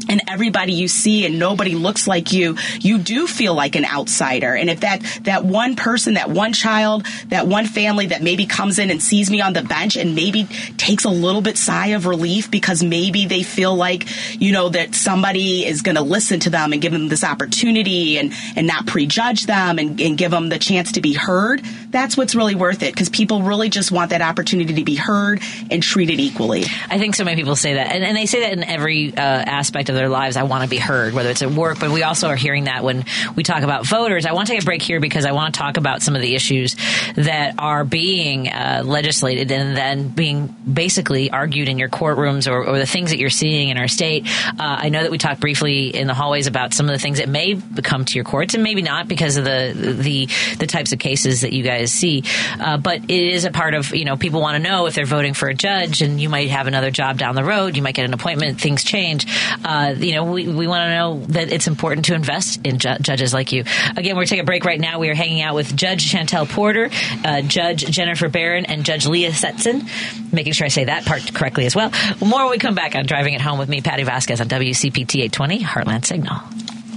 and 0.09 0.21
everybody 0.27 0.73
you 0.73 0.87
see 0.87 1.25
and 1.25 1.39
nobody 1.39 1.75
looks 1.75 2.07
like 2.07 2.33
you, 2.33 2.57
you 2.79 2.97
do 2.97 3.27
feel 3.27 3.53
like 3.53 3.75
an 3.75 3.85
outsider. 3.85 4.55
And 4.55 4.69
if 4.69 4.81
that, 4.81 5.01
that 5.23 5.45
one 5.45 5.75
person, 5.75 6.15
that 6.15 6.29
one 6.29 6.53
child, 6.53 7.05
that 7.27 7.47
one 7.47 7.65
family 7.65 8.07
that 8.07 8.21
maybe 8.21 8.45
comes 8.45 8.79
in 8.79 8.89
and 8.89 9.01
sees 9.01 9.29
me 9.29 9.39
on 9.41 9.53
the 9.53 9.61
bench 9.61 9.95
and 9.95 10.15
maybe 10.15 10.45
takes 10.77 11.05
a 11.05 11.09
little 11.09 11.41
bit 11.41 11.57
sigh 11.57 11.87
of 11.87 12.05
relief 12.05 12.49
because 12.49 12.83
maybe 12.83 13.25
they 13.25 13.43
feel 13.43 13.75
like, 13.75 14.07
you 14.41 14.51
know, 14.51 14.69
that 14.69 14.95
somebody 14.95 15.65
is 15.65 15.81
going 15.81 15.95
to 15.95 16.01
listen 16.01 16.39
to 16.41 16.49
them 16.49 16.73
and 16.73 16.81
give 16.81 16.91
them 16.91 17.07
this 17.07 17.23
opportunity 17.23 18.17
and, 18.17 18.33
and 18.55 18.65
not 18.65 18.87
prejudge 18.87 19.45
them 19.45 19.77
and, 19.77 20.01
and 20.01 20.17
give 20.17 20.31
them 20.31 20.49
the 20.49 20.59
chance 20.59 20.93
to 20.93 21.01
be 21.01 21.13
heard, 21.13 21.61
that's 21.91 22.17
what's 22.17 22.35
really 22.35 22.55
worth 22.55 22.81
it 22.83 22.93
because 22.93 23.09
people 23.09 23.43
really 23.43 23.69
just 23.69 23.91
want 23.91 24.09
that 24.09 24.21
opportunity 24.21 24.73
to 24.75 24.83
be 24.83 24.95
heard 24.95 25.41
and 25.69 25.83
treated 25.83 26.19
equally. 26.19 26.63
I 26.89 26.97
think 26.97 27.15
so 27.15 27.23
many 27.23 27.35
people 27.35 27.55
say 27.55 27.75
that, 27.75 27.91
and, 27.91 28.03
and 28.03 28.17
they 28.17 28.25
say 28.25 28.41
that 28.41 28.53
in 28.53 28.63
every 28.63 29.13
uh, 29.15 29.19
aspect 29.19 29.89
of 29.89 29.98
their 29.99 30.09
lives, 30.09 30.37
I 30.37 30.43
want 30.43 30.63
to 30.63 30.69
be 30.69 30.77
heard, 30.77 31.13
whether 31.13 31.29
it's 31.29 31.41
at 31.41 31.51
work, 31.51 31.79
but 31.79 31.91
we 31.91 32.03
also 32.03 32.27
are 32.27 32.35
hearing 32.35 32.65
that 32.65 32.83
when 32.83 33.05
we 33.35 33.43
talk 33.43 33.63
about 33.63 33.85
voters. 33.85 34.25
I 34.25 34.33
want 34.33 34.47
to 34.47 34.53
take 34.53 34.61
a 34.61 34.65
break 34.65 34.81
here 34.81 34.99
because 34.99 35.25
I 35.25 35.31
want 35.31 35.53
to 35.53 35.59
talk 35.59 35.77
about 35.77 36.01
some 36.01 36.15
of 36.15 36.21
the 36.21 36.35
issues 36.35 36.75
that 37.15 37.55
are 37.57 37.83
being 37.83 38.47
uh, 38.47 38.83
legislated 38.85 39.51
and 39.51 39.75
then 39.75 40.09
being 40.09 40.47
basically 40.47 41.31
argued 41.31 41.67
in 41.67 41.77
your 41.77 41.89
courtrooms 41.89 42.49
or, 42.49 42.65
or, 42.65 42.79
the 42.79 42.85
things 42.85 43.09
that 43.11 43.19
you're 43.19 43.29
seeing 43.29 43.69
in 43.69 43.77
our 43.77 43.87
state. 43.87 44.25
Uh, 44.47 44.53
I 44.59 44.89
know 44.89 45.01
that 45.01 45.11
we 45.11 45.17
talked 45.17 45.41
briefly 45.41 45.87
in 45.87 46.07
the 46.07 46.13
hallways 46.13 46.47
about 46.47 46.73
some 46.73 46.87
of 46.87 46.93
the 46.93 46.99
things 46.99 47.17
that 47.17 47.27
may 47.27 47.61
come 47.83 48.05
to 48.05 48.15
your 48.15 48.23
courts 48.23 48.53
and 48.53 48.63
maybe 48.63 48.81
not 48.81 49.07
because 49.07 49.37
of 49.37 49.43
the 49.43 49.73
the 49.75 50.27
the 50.57 50.67
types 50.67 50.93
of 50.93 50.99
cases 50.99 51.41
that 51.41 51.53
you 51.53 51.63
guys 51.63 51.91
see. 51.91 52.23
Uh, 52.59 52.77
but 52.77 53.03
it 53.03 53.33
is 53.33 53.45
a 53.45 53.51
part 53.51 53.73
of 53.73 53.93
you 53.93 54.05
know 54.05 54.15
people 54.15 54.41
want 54.41 54.55
to 54.55 54.63
know 54.63 54.85
if 54.85 54.95
they're 54.95 55.05
voting 55.05 55.33
for 55.33 55.49
a 55.49 55.53
judge 55.53 56.01
and 56.01 56.21
you 56.21 56.29
might 56.29 56.49
have 56.49 56.67
another 56.67 56.91
job 56.91 57.17
down 57.17 57.35
the 57.35 57.43
road. 57.43 57.75
You 57.75 57.83
might 57.83 57.95
get 57.95 58.05
an 58.05 58.13
appointment. 58.13 58.61
Things 58.61 58.83
change. 58.83 59.25
Uh, 59.63 59.78
you 59.97 60.13
know 60.13 60.25
we, 60.31 60.47
we 60.47 60.67
want 60.67 60.87
to 60.89 60.95
know 60.95 61.19
that 61.33 61.51
it's 61.51 61.67
important 61.67 62.05
to 62.05 62.15
invest 62.15 62.65
in 62.65 62.79
ju- 62.79 62.97
judges 63.01 63.33
like 63.33 63.51
you. 63.51 63.63
Again, 63.95 64.15
we're 64.15 64.25
taking 64.25 64.41
a 64.41 64.45
break 64.45 64.65
right 64.65 64.79
now. 64.79 64.99
We 64.99 65.09
are 65.09 65.15
hanging 65.15 65.41
out 65.41 65.55
with 65.55 65.75
Judge 65.75 66.01
Chantelle 66.03 66.45
Porter, 66.45 66.89
uh, 67.23 67.41
Judge 67.41 67.85
Jennifer 67.85 68.29
Barron, 68.29 68.65
and 68.65 68.83
Judge 68.83 69.05
Leah 69.05 69.31
Setzen. 69.31 69.87
Making 70.33 70.53
sure 70.53 70.65
I 70.65 70.69
say 70.69 70.85
that 70.85 71.05
part 71.05 71.33
correctly 71.33 71.65
as 71.65 71.75
well. 71.75 71.91
More 72.19 72.43
when 72.43 72.51
we 72.51 72.57
come 72.57 72.75
back 72.75 72.95
on 72.95 73.05
Driving 73.05 73.33
It 73.33 73.41
Home 73.41 73.59
with 73.59 73.69
me, 73.69 73.81
Patti 73.81 74.03
Vasquez 74.03 74.41
on 74.41 74.47
WCPT 74.47 75.23
820 75.23 75.63
Heartland 75.63 76.05
Signal. 76.05 76.41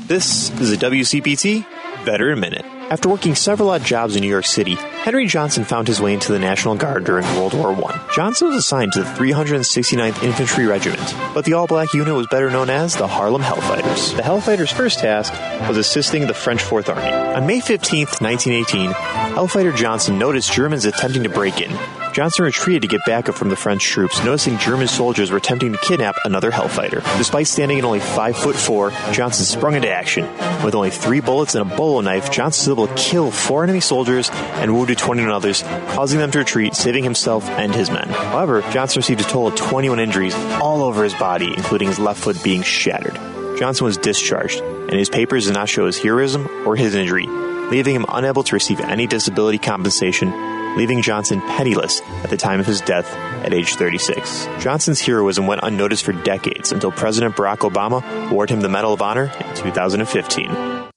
This 0.07 0.51
is 0.61 0.73
a 0.73 0.77
WCPT 0.77 1.65
Veteran 2.05 2.41
Minute. 2.41 2.65
After 2.93 3.09
working 3.09 3.35
several 3.35 3.71
odd 3.71 3.83
jobs 3.83 4.17
in 4.17 4.21
New 4.21 4.29
York 4.29 4.45
City, 4.45 4.75
Henry 4.75 5.27
Johnson 5.27 5.65
found 5.65 5.89
his 5.89 5.99
way 5.99 6.13
into 6.13 6.31
the 6.31 6.39
National 6.39 6.75
Guard 6.75 7.05
during 7.05 7.25
World 7.37 7.55
War 7.55 7.71
I. 7.71 8.07
Johnson 8.15 8.49
was 8.49 8.57
assigned 8.59 8.93
to 8.93 9.01
the 9.01 9.09
369th 9.09 10.23
Infantry 10.23 10.67
Regiment, 10.67 11.15
but 11.33 11.47
the 11.47 11.55
all 11.55 11.67
black 11.67 11.95
unit 11.95 12.15
was 12.15 12.27
better 12.27 12.51
known 12.51 12.69
as 12.69 12.95
the 12.95 13.09
Harlem 13.09 13.41
Hellfighters. 13.41 14.15
The 14.15 14.23
Hellfighters' 14.23 14.75
first 14.75 14.99
task 14.99 15.33
was 15.67 15.79
assisting 15.79 16.27
the 16.27 16.35
French 16.35 16.63
Fourth 16.63 16.91
Army. 16.91 17.09
On 17.09 17.47
May 17.47 17.61
15, 17.61 18.09
1918, 18.21 18.91
Hellfighter 18.91 19.75
Johnson 19.75 20.19
noticed 20.19 20.53
Germans 20.53 20.85
attempting 20.85 21.23
to 21.23 21.31
break 21.31 21.63
in 21.63 21.75
Johnson 22.13 22.45
retreated 22.45 22.83
to 22.83 22.89
get 22.89 23.05
backup 23.07 23.35
from 23.35 23.49
the 23.49 23.57
French 23.57 23.83
troops, 23.85 24.23
noticing 24.23 24.59
German 24.59 24.87
soldiers 24.87 25.31
were 25.31 25.39
attempting 25.39 25.73
to 25.73 25.79
kidnap 25.79 26.15
another 26.27 26.51
Hellfighter. 26.51 27.03
Despite 27.17 27.47
standing 27.47 27.79
at 27.79 27.85
only 27.85 28.01
5 28.01 28.37
foot 28.37 28.55
4, 28.55 28.91
Johnson 29.13 29.47
sprung 29.47 29.75
into 29.75 29.89
action. 29.89 30.25
With 30.63 30.75
only 30.75 30.91
three 30.91 31.21
bullets 31.21 31.55
and 31.55 31.73
a 31.73 31.77
bolo 31.77 32.03
knife, 32.03 32.31
Johnson 32.31 32.71
was 32.71 32.79
able 32.79 32.95
to 32.95 33.03
kill 33.03 33.31
four 33.31 33.65
enemy 33.65 33.81
soldiers 33.81 34.29
and 34.31 34.75
wounded 34.75 34.99
21 34.99 35.33
others, 35.33 35.63
causing 35.63 36.19
them 36.19 36.31
to 36.33 36.41
retreat, 36.41 36.75
saving 36.75 37.03
himself 37.03 37.49
and 37.49 37.75
his 37.75 37.91
men. 37.91 38.09
However, 38.09 38.61
Johnson 38.73 39.01
received 39.01 39.23
a 39.23 39.25
total 39.25 39.47
of 39.47 39.55
21 39.55 39.99
injuries 39.99 40.35
all 40.61 40.83
over 40.83 41.05
his 41.05 41.15
body, 41.15 41.55
including 41.57 41.89
his 41.89 41.99
left 41.99 42.21
foot 42.21 42.43
being 42.45 42.63
shattered. 42.63 43.15
Johnson 43.59 43.87
was 43.87 43.97
discharged, 43.97 44.61
and 44.61 44.93
his 44.93 45.09
papers 45.09 45.47
did 45.47 45.55
not 45.55 45.71
show 45.71 45.87
his 45.87 45.99
heroism 45.99 46.47
or 46.67 46.77
his 46.77 46.95
injury, 46.95 47.27
leaving 47.27 47.95
him 47.95 48.05
unable 48.11 48.43
to 48.43 48.55
receive 48.55 48.81
any 48.81 49.07
disability 49.07 49.57
compensation 49.57 50.31
leaving 50.77 51.03
Johnson 51.03 51.41
penniless 51.41 52.01
at 52.23 52.31
the 52.31 52.37
time 52.37 52.61
of 52.61 52.67
his 52.67 52.81
death 52.81 53.13
at 53.45 53.53
age 53.53 53.75
36. 53.75 54.47
Johnson's 54.61 55.01
heroism 55.01 55.47
went 55.47 55.61
unnoticed 55.63 56.05
for 56.05 56.13
decades 56.13 56.73
until 56.73 56.93
President 56.93 57.37
Barack 57.37 57.59
Obama 57.59 58.03
awarded 58.31 58.55
him 58.55 58.61
the 58.61 58.69
Medal 58.69 58.93
of 58.93 59.03
Honor 59.03 59.25
in 59.25 59.55
2015. 59.57 60.91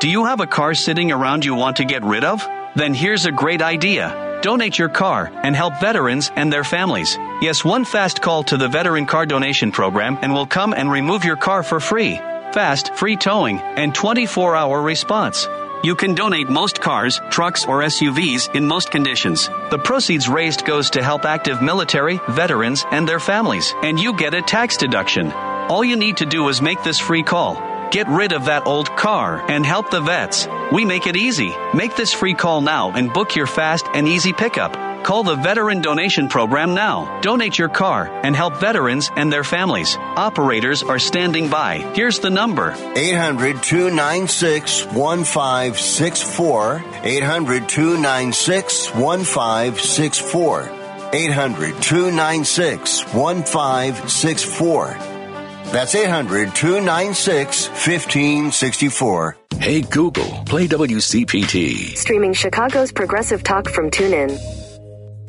Do 0.00 0.08
you 0.08 0.26
have 0.26 0.40
a 0.40 0.46
car 0.46 0.74
sitting 0.74 1.10
around 1.10 1.44
you 1.44 1.54
want 1.54 1.78
to 1.78 1.84
get 1.84 2.04
rid 2.04 2.24
of? 2.24 2.46
Then 2.76 2.94
here's 2.94 3.26
a 3.26 3.32
great 3.32 3.62
idea. 3.62 4.38
Donate 4.42 4.78
your 4.78 4.88
car 4.88 5.28
and 5.42 5.56
help 5.56 5.80
veterans 5.80 6.30
and 6.36 6.52
their 6.52 6.62
families. 6.62 7.16
Yes, 7.42 7.64
one 7.64 7.84
fast 7.84 8.22
call 8.22 8.44
to 8.44 8.56
the 8.56 8.68
Veteran 8.68 9.06
Car 9.06 9.26
Donation 9.26 9.72
Program 9.72 10.16
and 10.22 10.32
we'll 10.32 10.46
come 10.46 10.72
and 10.72 10.90
remove 10.90 11.24
your 11.24 11.36
car 11.36 11.64
for 11.64 11.80
free. 11.80 12.16
Fast, 12.52 12.94
free 12.94 13.16
towing, 13.16 13.58
and 13.58 13.94
24 13.94 14.54
hour 14.54 14.80
response. 14.80 15.48
You 15.84 15.94
can 15.94 16.14
donate 16.14 16.48
most 16.48 16.80
cars, 16.80 17.20
trucks, 17.30 17.64
or 17.64 17.82
SUVs 17.82 18.52
in 18.54 18.66
most 18.66 18.90
conditions. 18.90 19.48
The 19.70 19.78
proceeds 19.78 20.28
raised 20.28 20.64
goes 20.64 20.90
to 20.90 21.02
help 21.02 21.24
active 21.24 21.62
military, 21.62 22.20
veterans, 22.30 22.84
and 22.90 23.08
their 23.08 23.20
families, 23.20 23.72
and 23.82 23.98
you 23.98 24.12
get 24.16 24.34
a 24.34 24.42
tax 24.42 24.76
deduction. 24.76 25.30
All 25.30 25.84
you 25.84 25.96
need 25.96 26.16
to 26.16 26.26
do 26.26 26.48
is 26.48 26.60
make 26.60 26.82
this 26.82 26.98
free 26.98 27.22
call. 27.22 27.62
Get 27.90 28.08
rid 28.08 28.32
of 28.32 28.46
that 28.46 28.66
old 28.66 28.90
car 28.96 29.44
and 29.48 29.64
help 29.64 29.90
the 29.90 30.00
vets. 30.00 30.48
We 30.72 30.84
make 30.84 31.06
it 31.06 31.16
easy. 31.16 31.54
Make 31.72 31.94
this 31.94 32.12
free 32.12 32.34
call 32.34 32.60
now 32.60 32.90
and 32.90 33.12
book 33.12 33.36
your 33.36 33.46
fast 33.46 33.86
and 33.94 34.08
easy 34.08 34.32
pickup. 34.32 34.87
Call 35.08 35.22
the 35.22 35.36
Veteran 35.36 35.80
Donation 35.80 36.28
Program 36.28 36.74
now. 36.74 37.20
Donate 37.22 37.58
your 37.58 37.70
car 37.70 38.10
and 38.22 38.36
help 38.36 38.60
veterans 38.60 39.10
and 39.16 39.32
their 39.32 39.42
families. 39.42 39.96
Operators 39.96 40.82
are 40.82 40.98
standing 40.98 41.48
by. 41.48 41.78
Here's 41.94 42.18
the 42.18 42.28
number 42.28 42.72
800 42.94 43.62
296 43.62 44.84
1564. 44.84 46.84
800 47.04 47.68
296 47.70 48.94
1564. 48.94 50.70
800 51.14 51.82
296 51.82 53.04
1564. 53.14 54.86
That's 55.72 55.94
800 55.94 56.54
296 56.54 57.68
1564. 57.68 59.36
Hey 59.58 59.80
Google, 59.80 60.44
play 60.44 60.68
WCPT. 60.68 61.96
Streaming 61.96 62.34
Chicago's 62.34 62.92
progressive 62.92 63.42
talk 63.42 63.70
from 63.70 63.90
TuneIn. 63.90 64.67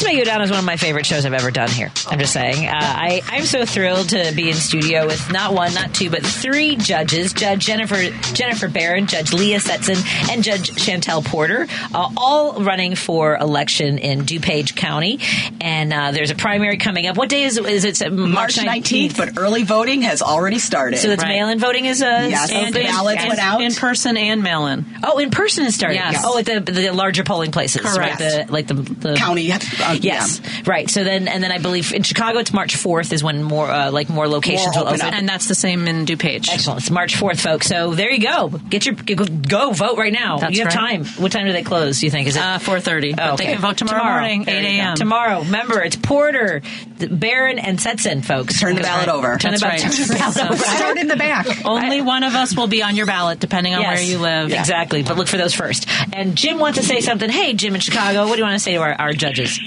this 0.00 0.08
may 0.08 0.16
go 0.16 0.24
down 0.24 0.40
as 0.40 0.50
one 0.50 0.58
of 0.58 0.64
my 0.64 0.76
favorite 0.76 1.04
shows 1.04 1.26
I've 1.26 1.34
ever 1.34 1.50
done 1.50 1.68
here. 1.68 1.92
I'm 2.08 2.18
just 2.18 2.32
saying. 2.32 2.66
Uh, 2.66 2.70
I, 2.72 3.22
I'm 3.26 3.44
so 3.44 3.66
thrilled 3.66 4.10
to 4.10 4.32
be 4.34 4.48
in 4.48 4.54
studio 4.54 5.06
with 5.06 5.30
not 5.30 5.52
one, 5.52 5.74
not 5.74 5.94
two, 5.94 6.08
but 6.08 6.24
three 6.24 6.76
judges: 6.76 7.32
Judge 7.34 7.66
Jennifer 7.66 8.10
Jennifer 8.32 8.68
Barron, 8.68 9.06
Judge 9.06 9.32
Leah 9.32 9.58
Setzen, 9.58 10.02
and 10.30 10.42
Judge 10.42 10.78
Chantelle 10.78 11.22
Porter, 11.22 11.66
uh, 11.94 12.10
all 12.16 12.62
running 12.62 12.94
for 12.94 13.36
election 13.36 13.98
in 13.98 14.22
DuPage 14.22 14.74
County. 14.74 15.18
And 15.60 15.92
uh, 15.92 16.12
there's 16.12 16.30
a 16.30 16.34
primary 16.34 16.78
coming 16.78 17.06
up. 17.06 17.16
What 17.16 17.28
day 17.28 17.42
is 17.42 17.58
is 17.58 17.84
it? 17.84 18.10
March 18.10 18.56
19th, 18.56 19.16
but 19.16 19.38
early 19.38 19.64
voting 19.64 20.02
has 20.02 20.22
already 20.22 20.58
started. 20.58 20.98
So 20.98 21.10
it's 21.10 21.22
right. 21.22 21.28
mail-in 21.28 21.58
voting 21.58 21.84
is 21.84 22.00
a. 22.00 22.28
yes, 22.28 22.50
and 22.50 22.74
ballots 22.74 23.26
went 23.26 23.38
out 23.38 23.60
in 23.60 23.74
person 23.74 24.16
and 24.16 24.42
mail-in. 24.42 24.86
Oh, 25.02 25.18
in 25.18 25.30
person 25.30 25.66
is 25.66 25.74
starting. 25.74 25.98
Yes. 25.98 26.22
Oh, 26.24 26.38
at 26.38 26.46
the 26.46 26.60
the 26.60 26.90
larger 26.90 27.22
polling 27.22 27.52
places, 27.52 27.82
Correct. 27.82 27.98
right? 27.98 28.18
The, 28.18 28.46
like 28.52 28.66
the, 28.66 28.74
the 28.74 29.14
county 29.16 29.50
uh, 29.90 29.98
yes, 30.00 30.40
yeah. 30.42 30.62
right. 30.66 30.90
So 30.90 31.04
then, 31.04 31.28
and 31.28 31.42
then 31.42 31.52
I 31.52 31.58
believe 31.58 31.92
in 31.92 32.02
Chicago, 32.02 32.38
it's 32.38 32.52
March 32.52 32.76
fourth 32.76 33.12
is 33.12 33.22
when 33.22 33.42
more 33.42 33.70
uh, 33.70 33.90
like 33.90 34.08
more 34.08 34.28
locations 34.28 34.74
more 34.74 34.84
will 34.84 34.92
open, 34.92 35.06
up. 35.06 35.14
and 35.14 35.28
that's 35.28 35.48
the 35.48 35.54
same 35.54 35.86
in 35.88 36.06
DuPage. 36.06 36.48
Excellent. 36.50 36.80
It's 36.80 36.90
March 36.90 37.16
fourth, 37.16 37.40
folks. 37.40 37.66
So 37.66 37.94
there 37.94 38.10
you 38.10 38.20
go. 38.20 38.48
Get 38.48 38.86
your 38.86 38.94
go, 38.94 39.24
go 39.24 39.72
vote 39.72 39.98
right 39.98 40.12
now. 40.12 40.38
That's 40.38 40.56
you 40.56 40.64
have 40.64 40.74
right. 40.74 41.02
time. 41.02 41.04
What 41.04 41.32
time 41.32 41.46
do 41.46 41.52
they 41.52 41.62
close? 41.62 42.00
Do 42.00 42.06
you 42.06 42.10
think 42.10 42.28
is 42.28 42.36
it 42.36 42.42
uh, 42.42 42.58
four 42.58 42.80
thirty? 42.80 43.14
Oh, 43.16 43.34
okay. 43.34 43.46
They 43.46 43.52
can 43.52 43.60
vote 43.60 43.78
tomorrow, 43.78 43.98
tomorrow. 43.98 44.20
morning, 44.20 44.48
eight 44.48 44.78
a.m. 44.78 44.96
Tomorrow. 44.96 45.42
Remember, 45.42 45.80
it's 45.82 45.96
Porter, 45.96 46.62
Barron, 46.98 47.58
and 47.58 47.78
Setzen, 47.78 48.24
folks. 48.24 48.60
Turn 48.60 48.76
the 48.76 48.82
ballot 48.82 49.06
right. 49.06 49.16
over. 49.16 49.36
Turn 49.36 49.52
That's 49.52 49.62
the, 49.62 49.68
right. 49.68 49.80
turn 49.80 49.90
the 49.90 50.14
ballot 50.14 50.50
over. 50.50 50.56
Start 50.56 50.98
in 50.98 51.08
the 51.08 51.16
back. 51.16 51.46
Only 51.64 52.00
one 52.00 52.24
of 52.24 52.34
us 52.34 52.56
will 52.56 52.66
be 52.66 52.82
on 52.82 52.96
your 52.96 53.06
ballot, 53.06 53.40
depending 53.40 53.74
on 53.74 53.80
yes. 53.80 53.98
where 53.98 54.06
you 54.06 54.18
live. 54.18 54.50
Yeah. 54.50 54.60
Exactly. 54.60 55.02
But 55.02 55.16
look 55.16 55.28
for 55.28 55.36
those 55.36 55.54
first. 55.54 55.86
And 56.12 56.36
Jim 56.36 56.58
wants 56.58 56.78
to 56.78 56.84
say 56.84 57.00
something. 57.00 57.30
Hey, 57.30 57.54
Jim 57.54 57.74
in 57.74 57.80
Chicago, 57.80 58.26
what 58.26 58.32
do 58.32 58.38
you 58.38 58.44
want 58.44 58.56
to 58.56 58.60
say 58.60 58.72
to 58.72 58.78
our, 58.78 58.92
our 58.92 59.12
judges? 59.12 59.58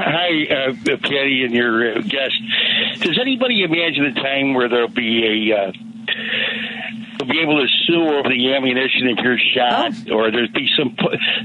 Hi, 0.00 0.46
uh, 0.46 0.96
Patti, 1.02 1.44
and 1.44 1.52
your 1.52 1.98
uh, 1.98 2.00
guest. 2.02 2.40
Does 3.00 3.18
anybody 3.20 3.62
imagine 3.64 4.04
a 4.04 4.14
time 4.14 4.54
where 4.54 4.68
there'll 4.68 4.86
be 4.86 5.50
a 5.50 5.58
uh, 5.58 5.72
will 7.18 7.26
be 7.26 7.40
able 7.40 7.60
to 7.60 7.66
sue 7.86 8.06
over 8.06 8.28
the 8.28 8.54
ammunition 8.54 9.08
if 9.08 9.18
you're 9.18 9.38
shot, 9.38 9.92
oh. 10.08 10.14
or 10.14 10.30
there'll 10.30 10.52
be 10.52 10.68
some 10.78 10.94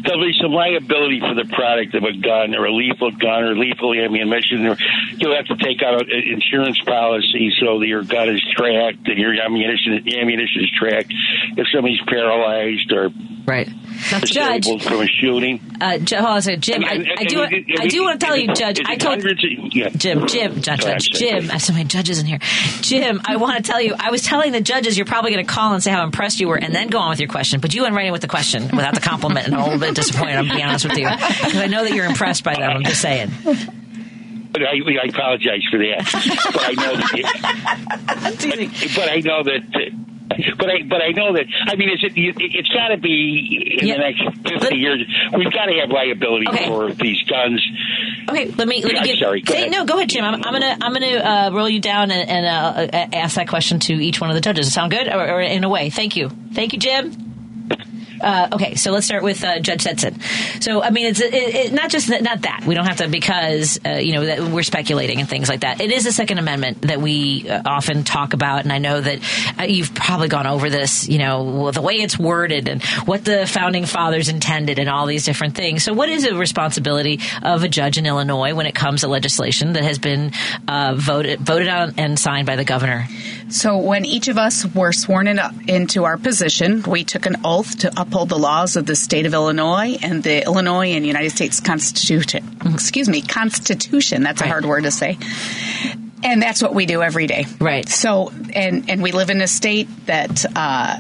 there'll 0.04 0.24
be 0.24 0.38
some 0.39 0.51
liability 0.51 1.20
for 1.20 1.34
the 1.34 1.45
product 1.49 1.95
of 1.95 2.04
a 2.04 2.14
gun 2.14 2.54
or 2.54 2.66
a 2.66 2.72
lethal 2.72 3.10
gun 3.10 3.43
or 3.43 3.56
lethal 3.56 3.93
ammunition. 3.93 4.68
Or 4.68 4.78
you'll 5.18 5.36
have 5.36 5.47
to 5.47 5.58
take 5.58 5.82
out 5.82 6.01
an 6.01 6.24
insurance 6.24 6.80
policy 6.82 7.51
so 7.60 7.80
that 7.80 7.88
your 7.88 8.04
gun 8.04 8.30
is 8.30 8.43
tracked 8.56 9.08
and 9.08 9.18
your 9.18 9.34
ammunition 9.34 10.08
ammunition 10.14 10.64
is 10.64 10.72
tracked 10.78 11.14
if 11.58 11.68
somebody's 11.74 12.01
paralyzed 12.06 12.91
or 12.91 13.10
right. 13.46 13.70
That's 14.10 14.30
Judge 14.32 14.66
from 14.84 15.02
a 15.02 15.08
shooting. 15.08 15.62
Uh, 15.80 15.98
hold 16.00 16.14
on 16.14 16.38
a 16.38 16.41
second, 16.41 16.62
Jim. 16.62 16.84
I, 16.84 16.88
I, 16.88 17.06
I 17.20 17.24
do. 17.26 17.41
I 17.41 17.88
do 17.88 18.04
want 18.04 18.20
to 18.20 18.26
tell 18.26 18.36
you, 18.36 18.54
Judge. 18.54 18.82
I 18.86 18.96
told 18.96 19.20
of, 19.20 19.26
yeah. 19.72 19.89
Jim, 19.89 20.28
Jim, 20.28 20.62
Judge, 20.62 20.82
Judge, 20.82 21.10
Jim. 21.12 21.50
I 21.50 21.54
have 21.54 21.62
so 21.62 21.74
many 21.74 21.86
judges 21.86 22.20
in 22.20 22.26
here. 22.26 22.39
Jim, 22.82 23.22
I 23.26 23.38
want 23.38 23.64
to 23.64 23.72
tell 23.72 23.82
you. 23.82 23.96
I 23.98 24.12
was 24.12 24.22
telling 24.24 24.52
the 24.52 24.62
judges 24.62 24.98
you're 24.98 25.06
probably 25.06 25.32
going 25.32 25.46
to 25.46 25.52
call 25.52 25.74
and 25.74 25.84
say 25.84 25.91
how 25.91 26.04
impressed 26.04 26.39
you 26.39 26.48
were, 26.48 26.58
and 26.58 26.74
then 26.74 26.88
go 26.88 27.00
on 27.00 27.10
with 27.10 27.20
your 27.20 27.30
question. 27.30 27.60
But 27.60 27.74
you 27.74 27.84
went 27.84 27.96
right 27.96 28.08
in 28.08 28.12
with 28.12 28.22
the 28.22 28.28
question 28.28 28.64
without 28.64 28.94
the 28.94 29.02
compliment, 29.02 29.46
and 29.46 29.56
I'm 29.56 29.62
a 29.62 29.64
little 29.66 29.80
bit 29.80 29.96
disappointed. 29.96 30.36
I'm 30.36 30.50
being 30.50 30.64
honest 30.64 30.86
with 30.86 30.98
you 30.98 31.10
because 31.10 31.58
I 31.58 31.68
know 31.68 31.84
that 31.84 31.94
you're 31.94 32.06
impressed 32.06 32.44
by 32.44 32.56
them. 32.56 32.70
I'm 32.70 32.84
just 32.84 33.02
saying. 33.02 33.32
But 33.44 34.62
I, 34.62 34.76
I 34.76 35.08
apologize 35.10 35.62
for 35.72 35.80
that. 35.80 36.06
but 36.54 36.64
I 36.64 36.74
know 36.74 36.96
that. 36.96 38.94
but 38.96 39.10
I 39.10 39.20
know 39.20 39.44
that 39.44 40.12
But 40.57 40.69
I, 40.69 40.82
but 40.88 41.01
I 41.01 41.09
know 41.09 41.34
that. 41.34 41.45
I 41.67 41.76
mean, 41.76 41.89
is 41.89 41.99
it? 42.03 42.13
It's 42.15 42.69
got 42.69 42.88
to 42.89 42.97
be 42.97 43.78
in 43.80 43.88
Yeah. 43.88 43.95
the 43.95 43.99
next 43.99 44.21
fifty 44.61 44.78
years. 44.78 44.99
We've 45.36 45.51
got 45.51 45.65
to 45.65 45.74
have 45.82 45.89
liability 45.89 46.47
Okay. 46.47 46.67
for 46.67 46.91
these 46.93 47.21
guns. 47.24 47.61
Okay, 48.30 48.45
let 48.51 48.67
me. 48.67 48.82
Let 48.82 48.93
me 48.93 48.99
I'm 48.99 49.05
get, 49.05 49.19
sorry, 49.19 49.41
go 49.41 49.53
say- 49.53 49.59
ahead. 49.63 49.71
No, 49.71 49.86
go 49.86 49.97
ahead, 49.97 50.09
Jim. 50.09 50.24
I'm, 50.24 50.36
I'm 50.36 50.53
gonna 50.53 50.78
I'm 50.82 50.93
gonna 50.93 51.07
uh, 51.17 51.49
roll 51.53 51.69
you 51.69 51.80
down 51.82 52.09
and, 52.11 52.28
and 52.30 52.45
uh, 52.45 53.07
ask 53.13 53.36
that 53.36 53.47
question 53.49 53.80
to 53.82 53.93
each 53.93 54.21
one 54.21 54.30
of 54.30 54.36
the 54.36 54.41
judges. 54.41 54.74
Sound 54.74 54.91
good? 54.91 55.07
Or, 55.07 55.19
or 55.36 55.41
in 55.41 55.63
a 55.63 55.69
way? 55.69 55.89
Thank 55.89 56.15
you. 56.15 56.30
Thank 56.53 56.74
you, 56.74 56.80
Jim. 56.80 57.11
Uh, 58.22 58.47
okay, 58.53 58.76
so 58.76 58.91
let's 58.91 59.05
start 59.05 59.24
with 59.24 59.43
uh, 59.43 59.59
Judge 59.59 59.82
Stetson. 59.82 60.20
So, 60.61 60.82
I 60.82 60.89
mean, 60.89 61.07
it's 61.07 61.20
it, 61.20 61.34
it, 61.34 61.74
not 61.74 61.89
just 61.89 62.07
that, 62.07 62.22
not 62.22 62.41
that 62.43 62.64
we 62.66 62.76
don't 62.76 62.86
have 62.86 62.97
to 62.97 63.07
because 63.07 63.80
uh, 63.86 63.91
you 63.91 64.14
know 64.14 64.49
we're 64.49 64.64
speculating 64.64 65.20
and 65.20 65.28
things 65.28 65.49
like 65.49 65.61
that. 65.61 65.82
It 65.82 65.91
is 65.91 66.03
the 66.03 66.11
Second 66.11 66.38
Amendment 66.38 66.82
that 66.84 67.01
we 67.01 67.49
uh, 67.49 67.61
often 67.66 68.03
talk 68.03 68.34
about, 68.34 68.64
and 68.64 68.72
I 68.72 68.78
know 68.78 69.01
that 69.01 69.20
uh, 69.59 69.64
you've 69.64 69.93
probably 69.93 70.28
gone 70.28 70.47
over 70.47 70.70
this. 70.70 71.07
You 71.07 71.20
know, 71.20 71.72
the 71.72 71.82
way 71.82 71.95
it's 71.95 72.18
worded 72.18 72.68
and 72.68 72.84
what 73.05 73.26
the 73.26 73.45
founding 73.45 73.86
fathers 73.86 74.30
intended, 74.30 74.80
and 74.80 74.89
all 74.89 75.05
these 75.05 75.26
different 75.26 75.55
things. 75.55 75.84
So, 75.84 75.93
what 75.93 76.09
is 76.09 76.24
the 76.24 76.36
responsibility 76.36 77.20
of 77.41 77.64
a 77.64 77.68
judge 77.68 77.97
in 77.97 78.05
Illinois 78.05 78.53
when 78.53 78.66
it 78.66 78.76
comes 78.76 79.01
to 79.01 79.07
legislation 79.07 79.74
that 79.74 79.84
has 79.84 79.99
been 79.99 80.32
uh, 80.68 80.93
voted 80.95 81.39
voted 81.39 81.68
on 81.68 81.93
and 81.97 82.18
signed 82.18 82.47
by 82.47 82.55
the 82.55 82.66
governor? 82.66 83.07
So, 83.49 83.78
when 83.78 84.05
each 84.05 84.28
of 84.30 84.38
us 84.38 84.66
were 84.74 84.91
sworn 84.91 85.28
in, 85.28 85.39
into 85.68 86.05
our 86.05 86.18
position, 86.18 86.82
we 86.84 87.03
took 87.03 87.26
an 87.26 87.38
oath 87.43 87.80
to 87.80 87.91
uphold 88.04 88.30
the 88.30 88.38
laws 88.38 88.76
of 88.76 88.86
the 88.86 88.95
state 88.95 89.26
of 89.26 89.34
Illinois 89.34 89.97
and 90.04 90.22
the 90.24 90.43
Illinois 90.43 90.91
and 90.91 91.06
United 91.06 91.32
States 91.32 91.60
Constitution. 91.60 92.58
Excuse 92.66 93.10
me, 93.10 93.22
Constitution. 93.22 94.24
That's 94.24 94.41
a 94.41 94.43
Right. 94.43 94.49
hard 94.51 94.66
word 94.66 94.84
to 94.84 94.91
say. 94.91 95.18
And 96.24 96.41
that's 96.41 96.61
what 96.61 96.74
we 96.74 96.86
do 96.86 97.01
every 97.01 97.28
day. 97.28 97.45
Right. 97.59 97.88
So, 97.88 98.32
and 98.53 98.89
and 98.89 99.03
we 99.03 99.11
live 99.11 99.30
in 99.30 99.41
a 99.41 99.47
state 99.47 99.88
that 100.05 100.45
uh, 100.55 100.95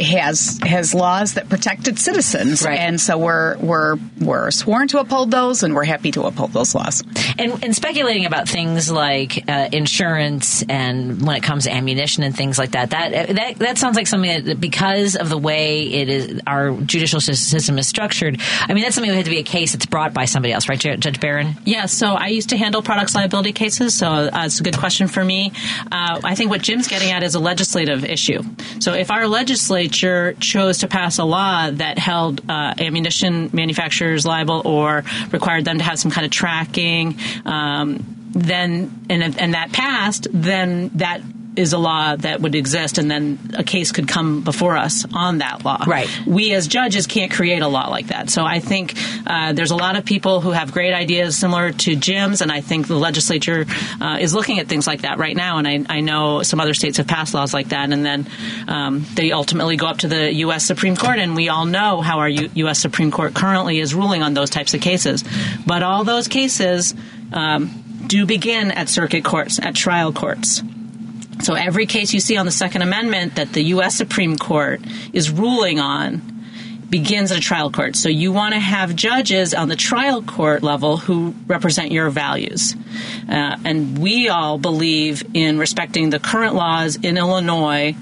has 0.00 0.58
has 0.62 0.94
laws 0.94 1.34
that 1.34 1.48
protect 1.48 1.86
its 1.88 2.02
citizens, 2.02 2.62
Right. 2.64 2.78
and 2.78 3.00
so 3.00 3.18
we're 3.18 3.56
we're 3.58 3.96
we're 4.20 4.50
sworn 4.50 4.88
to 4.88 4.98
uphold 4.98 5.30
those, 5.30 5.62
and 5.62 5.74
we're 5.74 5.84
happy 5.84 6.10
to 6.12 6.22
uphold 6.22 6.52
those 6.52 6.74
laws. 6.74 7.02
and, 7.38 7.62
and 7.64 7.74
speculating 7.74 8.24
about 8.26 8.48
things 8.48 8.90
like 8.90 9.48
uh, 9.48 9.68
insurance 9.72 10.62
and 10.68 11.24
when 11.26 11.36
it 11.36 11.42
comes 11.42 11.64
to 11.64 11.72
ammunition 11.72 12.22
and 12.22 12.36
things 12.36 12.58
like 12.58 12.72
that, 12.72 12.90
that 12.90 13.28
that 13.36 13.58
that 13.58 13.78
sounds 13.78 13.96
like 13.96 14.06
something 14.06 14.44
that 14.44 14.60
because 14.60 15.16
of 15.16 15.28
the 15.28 15.38
way 15.38 15.82
it 15.84 16.08
is 16.08 16.40
our 16.46 16.72
judicial 16.72 17.20
system 17.20 17.78
is 17.78 17.86
structured. 17.86 18.40
I 18.62 18.72
mean, 18.74 18.82
that's 18.82 18.94
something 18.94 19.10
that 19.10 19.16
had 19.16 19.24
to 19.26 19.30
be 19.30 19.38
a 19.38 19.42
case 19.44 19.72
that's 19.72 19.86
brought 19.86 20.14
by 20.14 20.24
somebody 20.24 20.52
else, 20.52 20.68
right, 20.68 20.78
Judge 20.78 21.20
Barron? 21.20 21.54
Yeah, 21.64 21.86
so 21.86 22.08
I 22.08 22.28
used 22.28 22.50
to 22.50 22.56
handle 22.56 22.82
products 22.82 23.14
liability 23.14 23.52
cases, 23.52 23.94
so 23.94 24.06
uh, 24.32 24.44
it's 24.46 24.60
a 24.60 24.62
good 24.62 24.78
question 24.78 25.08
for 25.08 25.24
me. 25.24 25.52
Uh, 25.90 26.20
I 26.24 26.34
think 26.34 26.50
what 26.50 26.62
Jim's 26.62 26.88
getting 26.88 27.10
at 27.10 27.22
is 27.22 27.34
a 27.34 27.40
legislative 27.40 28.04
issue. 28.04 28.42
So 28.80 28.94
if 28.94 29.10
our 29.10 29.28
legislature 29.28 30.34
chose 30.40 30.78
to 30.78 30.88
pass 30.88 31.18
a 31.18 31.24
law 31.24 31.70
that 31.70 31.98
held 31.98 32.40
uh, 32.50 32.74
ammunition 32.78 33.50
manufacturers 33.52 34.26
liable 34.26 34.62
or 34.64 35.04
required 35.30 35.64
them 35.64 35.78
to 35.78 35.84
have 35.84 35.98
some 35.98 36.10
kind 36.10 36.24
of 36.24 36.30
tracking, 36.30 37.18
um, 37.44 38.30
then 38.34 39.04
and 39.10 39.38
and 39.38 39.54
that 39.54 39.72
passed, 39.72 40.26
then 40.32 40.90
that 40.94 41.20
is 41.56 41.72
a 41.72 41.78
law 41.78 42.16
that 42.16 42.40
would 42.40 42.54
exist, 42.54 42.98
and 42.98 43.10
then 43.10 43.38
a 43.54 43.62
case 43.62 43.92
could 43.92 44.08
come 44.08 44.42
before 44.42 44.76
us 44.76 45.04
on 45.12 45.38
that 45.38 45.64
law. 45.64 45.84
Right. 45.86 46.08
We 46.26 46.54
as 46.54 46.66
judges 46.66 47.06
can't 47.06 47.30
create 47.30 47.60
a 47.60 47.68
law 47.68 47.88
like 47.88 48.08
that. 48.08 48.30
So 48.30 48.44
I 48.44 48.60
think 48.60 48.94
uh, 49.26 49.52
there's 49.52 49.70
a 49.70 49.76
lot 49.76 49.96
of 49.96 50.04
people 50.04 50.40
who 50.40 50.50
have 50.50 50.72
great 50.72 50.94
ideas 50.94 51.36
similar 51.36 51.72
to 51.72 51.96
Jim's, 51.96 52.40
and 52.40 52.50
I 52.50 52.60
think 52.62 52.86
the 52.86 52.96
legislature 52.96 53.66
uh, 54.00 54.16
is 54.20 54.34
looking 54.34 54.58
at 54.60 54.68
things 54.68 54.86
like 54.86 55.02
that 55.02 55.18
right 55.18 55.36
now. 55.36 55.58
And 55.58 55.68
I, 55.68 55.84
I 55.88 56.00
know 56.00 56.42
some 56.42 56.60
other 56.60 56.74
states 56.74 56.96
have 56.96 57.06
passed 57.06 57.34
laws 57.34 57.52
like 57.52 57.68
that, 57.68 57.92
and 57.92 58.04
then 58.04 58.26
um, 58.66 59.04
they 59.14 59.32
ultimately 59.32 59.76
go 59.76 59.86
up 59.86 59.98
to 59.98 60.08
the 60.08 60.32
U.S. 60.34 60.64
Supreme 60.64 60.96
Court, 60.96 61.18
and 61.18 61.36
we 61.36 61.48
all 61.50 61.66
know 61.66 62.00
how 62.00 62.20
our 62.20 62.28
U- 62.28 62.50
U.S. 62.54 62.78
Supreme 62.78 63.10
Court 63.10 63.34
currently 63.34 63.78
is 63.78 63.94
ruling 63.94 64.22
on 64.22 64.32
those 64.32 64.48
types 64.48 64.72
of 64.72 64.80
cases. 64.80 65.22
But 65.66 65.82
all 65.82 66.04
those 66.04 66.28
cases 66.28 66.94
um, 67.32 68.04
do 68.06 68.24
begin 68.24 68.70
at 68.70 68.88
circuit 68.88 69.24
courts, 69.24 69.58
at 69.60 69.74
trial 69.74 70.12
courts. 70.12 70.62
So 71.42 71.54
every 71.54 71.86
case 71.86 72.14
you 72.14 72.20
see 72.20 72.36
on 72.36 72.46
the 72.46 72.52
Second 72.52 72.82
Amendment 72.82 73.34
that 73.34 73.52
the 73.52 73.62
U.S. 73.64 73.96
Supreme 73.96 74.36
Court 74.36 74.80
is 75.12 75.30
ruling 75.30 75.80
on 75.80 76.32
begins 76.88 77.32
at 77.32 77.38
a 77.38 77.40
trial 77.40 77.72
court. 77.72 77.96
So 77.96 78.10
you 78.10 78.32
want 78.32 78.52
to 78.52 78.60
have 78.60 78.94
judges 78.94 79.54
on 79.54 79.68
the 79.68 79.76
trial 79.76 80.22
court 80.22 80.62
level 80.62 80.98
who 80.98 81.34
represent 81.46 81.90
your 81.90 82.10
values. 82.10 82.76
Uh, 83.28 83.56
and 83.64 83.98
we 83.98 84.28
all 84.28 84.58
believe 84.58 85.24
in 85.34 85.58
respecting 85.58 86.10
the 86.10 86.20
current 86.20 86.54
laws 86.54 86.96
in 86.96 87.16
Illinois. 87.16 87.96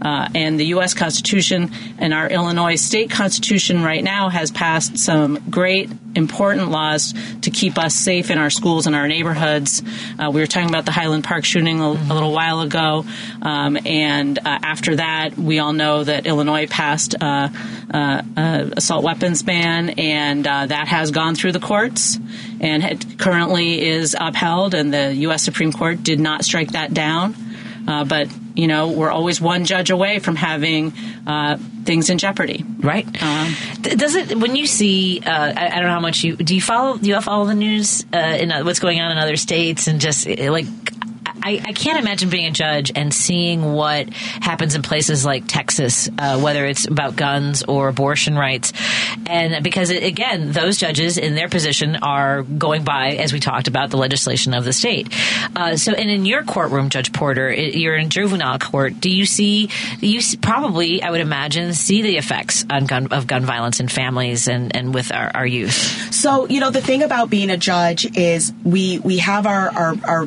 Uh, 0.00 0.28
and 0.34 0.60
the 0.60 0.66
U.S. 0.66 0.94
Constitution 0.94 1.70
and 1.98 2.12
our 2.12 2.28
Illinois 2.28 2.76
state 2.76 3.10
constitution 3.10 3.82
right 3.82 4.04
now 4.04 4.28
has 4.28 4.50
passed 4.50 4.98
some 4.98 5.38
great, 5.50 5.90
important 6.14 6.70
laws 6.70 7.14
to 7.42 7.50
keep 7.50 7.78
us 7.78 7.94
safe 7.94 8.30
in 8.30 8.38
our 8.38 8.50
schools 8.50 8.86
and 8.86 8.94
our 8.94 9.08
neighborhoods. 9.08 9.82
Uh, 10.18 10.30
we 10.30 10.40
were 10.40 10.46
talking 10.46 10.68
about 10.68 10.84
the 10.84 10.92
Highland 10.92 11.24
Park 11.24 11.44
shooting 11.44 11.80
a, 11.80 11.88
a 11.88 12.14
little 12.14 12.32
while 12.32 12.60
ago, 12.60 13.04
um, 13.42 13.78
and 13.84 14.38
uh, 14.38 14.42
after 14.44 14.96
that, 14.96 15.36
we 15.38 15.58
all 15.58 15.72
know 15.72 16.04
that 16.04 16.26
Illinois 16.26 16.66
passed 16.66 17.14
uh, 17.20 17.48
uh, 17.92 18.22
uh, 18.36 18.70
assault 18.76 19.02
weapons 19.02 19.42
ban, 19.42 19.90
and 19.90 20.44
that 20.44 20.88
has 20.88 21.10
gone 21.10 21.34
through 21.34 21.52
the 21.52 21.60
courts 21.60 22.18
and 22.60 22.82
it 22.82 23.18
currently 23.18 23.86
is 23.86 24.16
upheld, 24.18 24.74
and 24.74 24.92
the 24.92 25.14
U.S. 25.14 25.42
Supreme 25.42 25.72
Court 25.72 26.02
did 26.02 26.20
not 26.20 26.44
strike 26.44 26.72
that 26.72 26.94
down. 26.94 27.34
But 27.84 28.28
you 28.56 28.66
know, 28.66 28.90
we're 28.90 29.10
always 29.10 29.40
one 29.40 29.64
judge 29.64 29.90
away 29.90 30.18
from 30.18 30.34
having 30.34 30.92
uh, 31.26 31.58
things 31.84 32.10
in 32.10 32.18
jeopardy. 32.18 32.64
Right. 32.78 33.06
Um, 33.22 33.54
Does 33.82 34.14
it 34.14 34.36
when 34.36 34.56
you 34.56 34.66
see? 34.66 35.20
Uh, 35.20 35.52
I, 35.56 35.66
I 35.66 35.74
don't 35.76 35.84
know 35.84 35.90
how 35.90 36.00
much 36.00 36.24
you 36.24 36.36
do. 36.36 36.54
You 36.54 36.60
follow? 36.60 36.96
Do 36.96 37.08
you 37.08 37.20
follow 37.20 37.44
the 37.44 37.54
news 37.54 38.04
uh, 38.12 38.18
in 38.18 38.50
uh, 38.50 38.64
what's 38.64 38.80
going 38.80 39.00
on 39.00 39.12
in 39.12 39.18
other 39.18 39.36
states 39.36 39.86
and 39.86 40.00
just 40.00 40.26
uh, 40.26 40.50
like. 40.50 40.66
I, 41.46 41.62
I 41.64 41.72
can't 41.72 42.00
imagine 42.00 42.28
being 42.28 42.46
a 42.46 42.50
judge 42.50 42.90
and 42.96 43.14
seeing 43.14 43.72
what 43.72 44.12
happens 44.12 44.74
in 44.74 44.82
places 44.82 45.24
like 45.24 45.46
Texas, 45.46 46.10
uh, 46.18 46.40
whether 46.40 46.66
it's 46.66 46.88
about 46.88 47.14
guns 47.14 47.62
or 47.62 47.86
abortion 47.86 48.36
rights, 48.36 48.72
and 49.26 49.62
because 49.62 49.90
it, 49.90 50.02
again, 50.02 50.50
those 50.50 50.76
judges 50.76 51.18
in 51.18 51.36
their 51.36 51.48
position 51.48 51.94
are 52.02 52.42
going 52.42 52.82
by, 52.82 53.10
as 53.10 53.32
we 53.32 53.38
talked 53.38 53.68
about, 53.68 53.90
the 53.90 53.96
legislation 53.96 54.54
of 54.54 54.64
the 54.64 54.72
state. 54.72 55.08
Uh, 55.54 55.76
so, 55.76 55.92
and 55.92 56.10
in 56.10 56.26
your 56.26 56.42
courtroom, 56.42 56.88
Judge 56.88 57.12
Porter, 57.12 57.52
you're 57.52 57.96
in 57.96 58.10
juvenile 58.10 58.58
court. 58.58 58.98
Do 58.98 59.08
you 59.08 59.24
see? 59.24 59.70
You 60.00 60.20
probably, 60.42 61.00
I 61.00 61.12
would 61.12 61.20
imagine, 61.20 61.74
see 61.74 62.02
the 62.02 62.16
effects 62.16 62.64
gun, 62.64 63.06
of 63.12 63.28
gun 63.28 63.44
violence 63.44 63.78
in 63.78 63.86
families 63.86 64.48
and, 64.48 64.74
and 64.74 64.92
with 64.92 65.12
our, 65.12 65.30
our 65.32 65.46
youth. 65.46 66.12
So 66.12 66.48
you 66.48 66.58
know 66.58 66.70
the 66.70 66.80
thing 66.80 67.04
about 67.04 67.30
being 67.30 67.50
a 67.50 67.56
judge 67.56 68.16
is 68.16 68.52
we 68.64 68.98
we 68.98 69.18
have 69.18 69.46
our 69.46 69.70
our, 69.70 69.94
our 70.04 70.26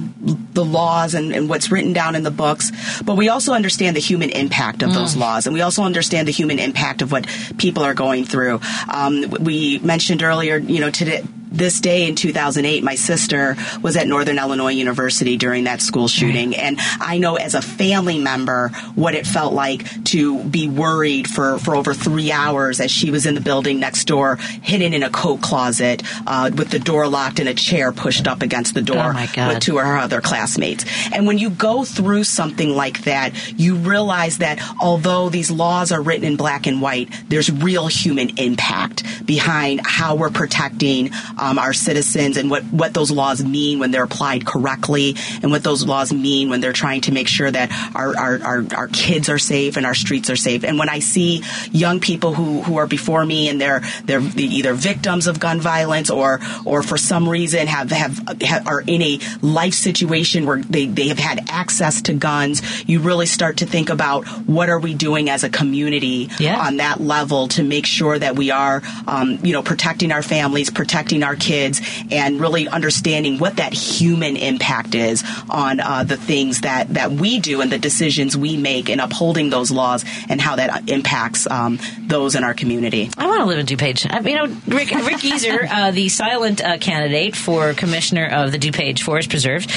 the 0.53 0.63
laws 0.63 1.09
and, 1.14 1.34
and 1.34 1.49
what's 1.49 1.72
written 1.72 1.93
down 1.93 2.16
in 2.16 2.24
the 2.24 2.32
books, 2.32 2.72
but 3.01 3.16
we 3.16 3.30
also 3.30 3.53
understand 3.53 3.95
the 3.95 4.01
human 4.01 4.30
impact 4.30 4.84
of 4.84 4.93
those 4.93 5.16
laws, 5.16 5.47
and 5.47 5.53
we 5.53 5.62
also 5.62 5.84
understand 5.84 6.28
the 6.28 6.32
human 6.32 6.60
impact 6.60 7.01
of 7.01 7.12
what 7.12 7.28
people 7.57 7.84
are 7.84 7.93
going 7.93 8.26
through. 8.26 8.60
Um, 8.91 9.30
we 9.39 9.80
mentioned 9.80 10.24
earlier, 10.24 10.57
you 10.57 10.80
know, 10.80 10.91
today. 10.91 11.24
This 11.52 11.82
day 11.82 12.08
in 12.08 12.16
2008, 12.16 12.84
my 12.84 12.93
sister 12.95 13.56
was 13.82 13.97
at 13.97 14.08
Northern 14.08 14.38
Illinois 14.38 14.72
University 14.72 15.36
during 15.36 15.64
that 15.64 15.82
school 15.82 16.08
shooting, 16.08 16.56
and 16.56 16.78
I 17.00 17.18
know 17.18 17.36
as 17.38 17.56
a 17.56 17.62
family 17.62 18.20
member 18.20 18.70
what 18.93 19.16
it 19.16 19.26
felt 19.26 19.54
like 19.54 20.04
to 20.06 20.43
be 20.43 20.70
worried 20.70 21.28
for, 21.28 21.58
for 21.58 21.76
over 21.76 21.93
three 21.95 22.32
hours 22.32 22.80
as 22.80 22.91
she 22.91 23.10
was 23.10 23.26
in 23.26 23.34
the 23.34 23.41
building 23.41 23.80
next 23.80 24.06
door, 24.06 24.36
hidden 24.36 24.93
in 24.93 25.02
a 25.02 25.10
coat 25.10 25.41
closet 25.41 26.04
uh, 26.28 26.52
with 26.56 26.70
the 26.70 26.78
door 26.80 27.08
locked 27.08 27.39
and 27.39 27.50
a 27.50 27.54
chair 27.56 27.91
pushed 27.91 28.28
up 28.28 28.41
against 28.43 28.76
the 28.76 28.82
door 28.84 28.97
Oh, 29.00 29.12
with 29.54 29.60
two 29.64 29.80
of 29.80 29.86
her 29.86 29.97
other 29.97 30.22
classmates. 30.22 30.86
And 31.12 31.26
when 31.26 31.39
you 31.39 31.50
go 31.50 31.84
through 31.84 32.26
something 32.26 32.76
like 32.76 33.06
that, 33.06 33.34
you 33.60 33.76
realize 33.76 34.38
that 34.38 34.60
although 34.80 35.30
these 35.30 35.50
laws 35.50 35.91
are 35.91 36.02
written 36.02 36.26
in 36.26 36.36
black 36.36 36.68
and 36.68 36.80
white, 36.82 37.10
there's 37.28 37.52
real 37.52 37.88
human 37.88 38.38
impact 38.38 39.26
behind 39.26 39.82
how 39.84 40.16
we're 40.16 40.30
protecting 40.30 41.10
um, 41.40 41.58
our 41.58 41.74
citizens 41.74 42.38
and 42.38 42.50
what, 42.50 42.64
what 42.66 42.94
those 42.94 43.12
laws 43.12 43.44
mean 43.44 43.80
when 43.80 43.92
they're 43.92 44.04
applied 44.04 44.46
correctly 44.46 45.16
and 45.42 45.52
what 45.52 45.64
those 45.64 45.86
laws 45.86 46.12
mean 46.12 46.50
when 46.50 46.62
they're 46.62 46.74
trying 46.74 47.02
to 47.02 47.12
make 47.12 47.28
sure 47.28 47.50
that 47.50 47.72
our, 47.96 48.18
our, 48.18 48.42
our, 48.44 48.66
our 48.76 48.88
kids 48.90 49.30
are 49.30 49.40
safe 49.40 49.78
and 49.78 49.86
our 49.86 49.96
streets 49.96 50.30
are 50.30 50.36
safe. 50.36 50.64
And 50.64 50.78
when 50.78 50.90
I 50.90 51.00
see 51.00 51.44
young 51.72 52.00
people 52.00 52.34
who, 52.34 52.62
who 52.62 52.78
are 52.78 52.88
before 52.88 53.26
me 53.26 53.50
and 53.50 53.60
they're, 53.60 53.82
they're 54.04 54.22
either 54.38 54.74
victims 54.74 55.28
of 55.28 55.40
gun 55.40 55.62
violence 55.62 56.10
or, 56.10 56.40
or 56.66 56.84
for 56.84 56.98
some 56.98 57.28
reason 57.28 57.68
have, 57.68 57.90
have, 57.92 58.18
have 58.42 58.68
are 58.68 58.82
in 58.82 59.02
a 59.02 59.20
life 59.42 59.74
situation 59.74 60.46
where 60.46 60.62
they, 60.62 60.86
they 60.86 61.08
have 61.08 61.20
had 61.20 61.50
access 61.50 62.02
to 62.04 62.14
guns, 62.14 62.62
you 62.88 63.00
really 63.00 63.26
start 63.26 63.58
to 63.58 63.66
think 63.66 63.90
about 63.90 64.28
what 64.48 64.70
are 64.70 64.80
we 64.80 64.94
doing 64.94 65.30
as 65.30 65.44
a 65.44 65.50
community 65.50 66.30
Yeah. 66.40 66.60
on 66.60 66.78
that 66.78 67.00
level 67.00 67.48
to 67.50 67.64
make 67.64 67.86
sure 67.86 68.18
that 68.20 68.36
we 68.36 68.52
are, 68.52 68.82
um, 69.08 69.40
you 69.44 69.54
know, 69.54 69.62
protecting 69.64 70.12
our 70.12 70.22
families, 70.24 70.70
protecting 70.70 71.24
our 71.24 71.29
our 71.30 71.36
kids 71.36 71.80
and 72.10 72.42
really 72.42 72.68
understanding 72.68 73.38
what 73.38 73.58
that 73.58 73.72
human 73.72 74.36
impact 74.36 74.96
is 74.96 75.24
on 75.48 75.80
uh, 75.80 76.04
the 76.04 76.18
things 76.18 76.62
that, 76.62 76.92
that 76.96 77.12
we 77.12 77.40
do 77.40 77.62
and 77.62 77.72
the 77.72 77.78
decisions 77.78 78.36
we 78.36 78.58
make 78.58 78.90
and 78.90 79.00
upholding 79.00 79.52
those 79.52 79.70
laws 79.70 80.04
and 80.28 80.42
how 80.42 80.56
that 80.56 80.90
impacts 80.90 81.46
um, 81.52 81.78
those 82.00 82.34
in 82.34 82.44
our 82.44 82.56
community. 82.56 83.12
I 83.16 83.28
want 83.28 83.42
to 83.42 83.46
live 83.46 83.60
in 83.60 83.68
DuPage. 83.68 84.10
I, 84.10 84.28
you 84.28 84.36
know, 84.36 84.46
Rick, 84.68 84.90
Rick 84.90 85.24
Easer, 85.24 85.68
uh, 85.72 85.92
the 85.92 86.10
silent 86.10 86.64
uh, 86.64 86.80
candidate 86.80 87.36
for 87.36 87.74
commissioner 87.74 88.28
of 88.28 88.52
the 88.52 88.58
DuPage 88.58 89.02
Forest 89.02 89.30
Preserve, 89.30 89.68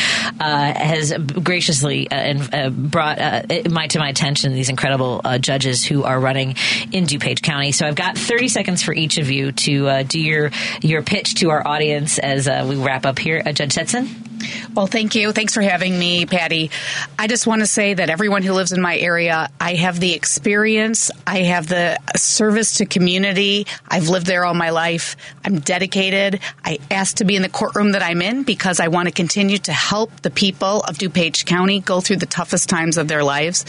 uh, 0.40 0.72
has 0.72 1.12
graciously 1.12 2.10
uh, 2.10 2.14
and, 2.14 2.54
uh, 2.54 2.70
brought 2.70 3.18
uh, 3.18 3.42
my 3.70 3.88
to 3.88 3.98
my 3.98 4.08
attention 4.08 4.54
these 4.54 4.70
incredible 4.70 5.20
judges 5.40 5.84
who 5.84 6.04
are 6.04 6.18
running 6.18 6.56
in 6.92 7.04
DuPage 7.04 7.42
County. 7.42 7.72
So 7.72 7.86
I've 7.86 7.94
got 7.94 8.16
30 8.16 8.48
seconds 8.48 8.82
for 8.82 8.94
each 8.94 9.18
of 9.18 9.30
you 9.30 9.52
to 9.52 10.04
do 10.04 10.18
your 10.18 10.50
your 10.80 11.02
pitch 11.02 11.34
to 11.42 11.50
our 11.50 11.66
audience 11.66 12.20
as 12.20 12.46
uh, 12.46 12.64
we 12.68 12.76
wrap 12.76 13.04
up 13.04 13.18
here. 13.18 13.42
Judge 13.42 13.74
Setzen. 13.74 14.31
Well, 14.74 14.86
thank 14.86 15.14
you. 15.14 15.32
Thanks 15.32 15.54
for 15.54 15.62
having 15.62 15.98
me, 15.98 16.26
Patti. 16.26 16.70
I 17.18 17.26
just 17.26 17.46
want 17.46 17.60
to 17.60 17.66
say 17.66 17.94
that 17.94 18.10
everyone 18.10 18.42
who 18.42 18.52
lives 18.52 18.72
in 18.72 18.80
my 18.80 18.96
area, 18.96 19.48
I 19.60 19.74
have 19.74 20.00
the 20.00 20.14
experience, 20.14 21.10
I 21.26 21.38
have 21.42 21.66
the 21.66 21.98
service 22.16 22.78
to 22.78 22.86
community. 22.86 23.66
I've 23.88 24.08
lived 24.08 24.26
there 24.26 24.44
all 24.44 24.54
my 24.54 24.70
life. 24.70 25.16
I'm 25.44 25.60
dedicated. 25.60 26.40
I 26.64 26.78
asked 26.90 27.18
to 27.18 27.24
be 27.24 27.36
in 27.36 27.42
the 27.42 27.48
courtroom 27.48 27.92
that 27.92 28.02
I'm 28.02 28.22
in 28.22 28.42
because 28.44 28.80
I 28.80 28.88
want 28.88 29.08
to 29.08 29.12
continue 29.12 29.58
to 29.58 29.72
help 29.72 30.20
the 30.22 30.30
people 30.30 30.80
of 30.80 30.98
DuPage 30.98 31.46
County 31.46 31.80
go 31.80 32.00
through 32.00 32.16
the 32.16 32.26
toughest 32.26 32.68
times 32.68 32.98
of 32.98 33.08
their 33.08 33.24
lives. 33.24 33.64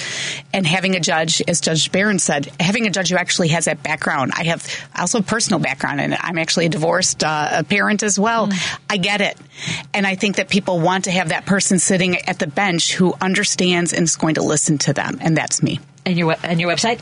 And 0.54 0.66
having 0.66 0.96
a 0.96 1.00
judge, 1.00 1.42
as 1.48 1.62
Judge 1.62 1.92
Barron 1.92 2.20
said, 2.20 2.50
having 2.60 2.88
a 2.88 2.90
judge 2.90 3.10
who 3.10 3.18
actually 3.18 3.50
has 3.50 3.66
that 3.66 3.84
background. 3.84 4.32
I 4.36 4.44
have 4.46 4.66
also 4.98 5.20
a 5.20 5.24
personal 5.24 5.60
background, 5.60 6.00
and 6.00 6.16
I'm 6.20 6.38
actually 6.38 6.68
a 6.68 6.70
divorced 6.70 7.24
uh, 7.24 7.64
parent 7.64 8.04
as 8.04 8.20
well. 8.20 8.48
Mm. 8.48 8.80
I 8.90 8.98
get 8.98 9.22
it. 9.22 9.38
And 9.94 10.08
I 10.08 10.16
think 10.16 10.38
that 10.38 10.50
people 10.50 10.63
people 10.64 10.80
want 10.80 11.04
to 11.04 11.12
have 11.12 11.28
that 11.28 11.46
person 11.46 11.78
sitting 11.78 12.16
at 12.26 12.40
the 12.40 12.48
bench 12.48 12.94
who 12.94 13.14
understands 13.20 13.92
and 13.92 14.04
is 14.04 14.16
going 14.16 14.36
to 14.36 14.42
listen 14.42 14.78
to 14.78 14.94
them, 14.94 15.18
and 15.20 15.36
that's 15.36 15.62
me. 15.62 15.78
And 16.06 16.18
your 16.18 16.38
and 16.42 16.62
your 16.62 16.72
website, 16.72 17.02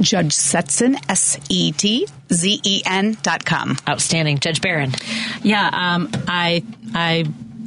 Judge 0.00 0.34
Setzen 0.34 0.96
S 1.08 1.38
E 1.48 1.70
T 1.70 2.08
Z 2.32 2.60
E 2.64 2.82
N 2.84 3.16
dot 3.22 3.44
com. 3.44 3.76
Outstanding, 3.88 4.38
Judge 4.40 4.60
Barron. 4.60 4.92
Yeah, 5.42 5.68
um, 5.72 6.10
I 6.26 6.64
I 6.94 7.26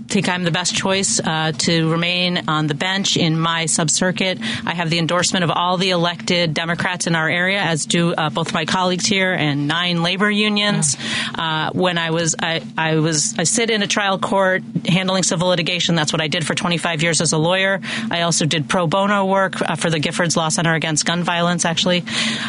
think 0.10 0.28
I'm 0.28 0.44
the 0.44 0.52
best 0.52 0.76
choice 0.76 1.20
uh, 1.20 1.52
to 1.52 1.90
remain 1.92 2.44
on 2.48 2.66
the 2.66 2.74
bench 2.74 3.16
in 3.16 3.40
my 3.40 3.66
subcircuit. 3.66 4.42
I 4.66 4.74
have 4.74 4.90
the 4.90 4.98
endorsement 4.98 5.44
of 5.44 5.52
all 5.52 5.78
the 5.78 5.92
elected 5.92 6.54
Democrats 6.54 7.06
in 7.06 7.16
our 7.16 7.30
area, 7.30 7.62
as 7.62 7.86
do 7.86 8.14
uh, 8.14 8.30
both 8.32 8.54
my 8.54 8.66
colleagues 8.66 9.06
here 9.06 9.32
and 9.32 9.68
nine 9.68 10.02
labor 10.02 10.30
unions. 10.30 10.98
Uh, 11.36 11.70
when 11.74 11.98
I 11.98 12.10
was 12.10 12.36
I, 12.40 12.62
I, 12.78 12.96
was 12.96 13.36
I 13.38 13.44
sit 13.44 13.70
in 13.70 13.84
a 13.84 13.88
trial 13.88 14.18
court 14.18 14.64
handling 14.88 15.24
civil 15.24 15.50
litigation. 15.50 15.94
That's 15.96 16.12
what 16.12 16.22
I 16.22 16.28
did 16.28 16.46
for 16.46 16.56
25 16.56 17.04
years 17.04 17.22
as 17.22 17.32
a 17.32 17.38
lawyer. 17.38 17.80
I 18.10 18.22
also 18.22 18.46
did 18.46 18.68
pro 18.68 18.88
bono 18.88 19.26
work 19.26 19.62
uh, 19.62 19.76
for 19.76 19.92
the 19.92 20.00
Giffords 20.00 20.36
Law 20.36 20.50
Center 20.50 20.74
against 20.74 21.06
gun 21.06 21.24
violence. 21.24 21.66
Actually, 21.66 22.04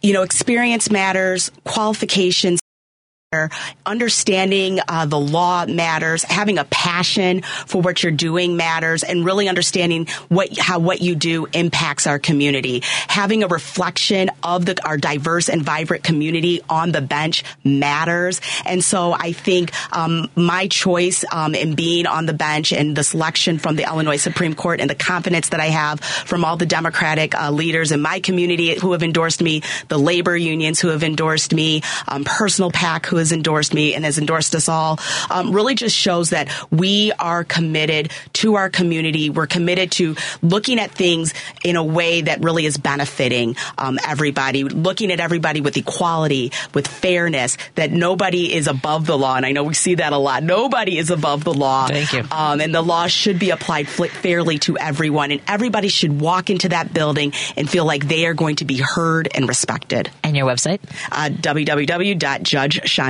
you 0.00 0.12
know, 0.12 0.22
experience 0.22 0.90
matters, 0.90 1.50
qualifications 1.64 2.60
Understanding 3.86 4.80
uh, 4.88 5.06
the 5.06 5.18
law 5.18 5.66
matters. 5.66 6.22
Having 6.22 6.58
a 6.58 6.64
passion 6.64 7.42
for 7.42 7.80
what 7.80 8.02
you're 8.02 8.12
doing 8.12 8.56
matters, 8.56 9.02
and 9.02 9.24
really 9.24 9.48
understanding 9.48 10.06
what 10.28 10.56
how 10.58 10.78
what 10.78 11.00
you 11.00 11.14
do 11.14 11.46
impacts 11.52 12.06
our 12.06 12.18
community. 12.18 12.82
Having 13.08 13.42
a 13.42 13.48
reflection 13.48 14.30
of 14.42 14.66
the, 14.66 14.76
our 14.84 14.96
diverse 14.96 15.48
and 15.48 15.62
vibrant 15.62 16.04
community 16.04 16.60
on 16.68 16.92
the 16.92 17.00
bench 17.00 17.44
matters. 17.64 18.40
And 18.64 18.82
so 18.82 19.12
I 19.12 19.32
think 19.32 19.72
um, 19.94 20.28
my 20.34 20.68
choice 20.68 21.24
um, 21.32 21.54
in 21.54 21.74
being 21.74 22.06
on 22.06 22.26
the 22.26 22.32
bench 22.32 22.72
and 22.72 22.96
the 22.96 23.04
selection 23.04 23.58
from 23.58 23.76
the 23.76 23.84
Illinois 23.84 24.16
Supreme 24.16 24.54
Court 24.54 24.80
and 24.80 24.88
the 24.88 24.94
confidence 24.94 25.50
that 25.50 25.60
I 25.60 25.66
have 25.66 26.00
from 26.00 26.44
all 26.44 26.56
the 26.56 26.66
Democratic 26.66 27.34
uh, 27.34 27.50
leaders 27.50 27.92
in 27.92 28.00
my 28.00 28.20
community 28.20 28.78
who 28.78 28.92
have 28.92 29.02
endorsed 29.02 29.42
me, 29.42 29.62
the 29.88 29.98
labor 29.98 30.36
unions 30.36 30.80
who 30.80 30.88
have 30.88 31.02
endorsed 31.02 31.54
me, 31.54 31.82
um, 32.08 32.24
Personal 32.24 32.70
PAC 32.70 33.06
who 33.06 33.16
has 33.24 33.32
endorsed 33.32 33.72
me 33.72 33.94
and 33.94 34.04
has 34.04 34.18
endorsed 34.18 34.54
us 34.54 34.68
all 34.68 34.98
um, 35.30 35.52
really 35.52 35.74
just 35.74 35.96
shows 35.96 36.30
that 36.30 36.48
we 36.70 37.10
are 37.18 37.42
committed 37.42 38.12
to 38.34 38.56
our 38.56 38.68
community. 38.68 39.30
We're 39.30 39.46
committed 39.46 39.90
to 39.92 40.16
looking 40.42 40.78
at 40.78 40.90
things 40.90 41.32
in 41.64 41.76
a 41.76 41.84
way 41.84 42.20
that 42.20 42.44
really 42.44 42.66
is 42.66 42.76
benefiting 42.76 43.56
um, 43.78 43.98
everybody, 44.06 44.64
looking 44.64 45.10
at 45.10 45.20
everybody 45.20 45.62
with 45.62 45.76
equality, 45.76 46.52
with 46.74 46.86
fairness, 46.86 47.56
that 47.76 47.90
nobody 47.90 48.52
is 48.52 48.68
above 48.68 49.06
the 49.06 49.16
law. 49.16 49.36
And 49.36 49.46
I 49.46 49.52
know 49.52 49.64
we 49.64 49.74
see 49.74 49.94
that 49.96 50.12
a 50.12 50.18
lot. 50.18 50.42
Nobody 50.42 50.98
is 50.98 51.10
above 51.10 51.44
the 51.44 51.54
law. 51.54 51.86
Thank 51.86 52.12
you. 52.12 52.24
Um, 52.30 52.60
and 52.60 52.74
the 52.74 52.82
law 52.82 53.06
should 53.06 53.38
be 53.38 53.50
applied 53.50 53.88
fairly 53.88 54.58
to 54.60 54.76
everyone. 54.76 55.32
And 55.32 55.40
everybody 55.48 55.88
should 55.88 56.20
walk 56.20 56.50
into 56.50 56.68
that 56.68 56.92
building 56.92 57.32
and 57.56 57.68
feel 57.68 57.86
like 57.86 58.06
they 58.06 58.26
are 58.26 58.34
going 58.34 58.56
to 58.56 58.66
be 58.66 58.76
heard 58.78 59.28
and 59.34 59.48
respected. 59.48 60.10
And 60.22 60.36
your 60.36 60.46
website? 60.46 60.80
Uh, 61.10 61.30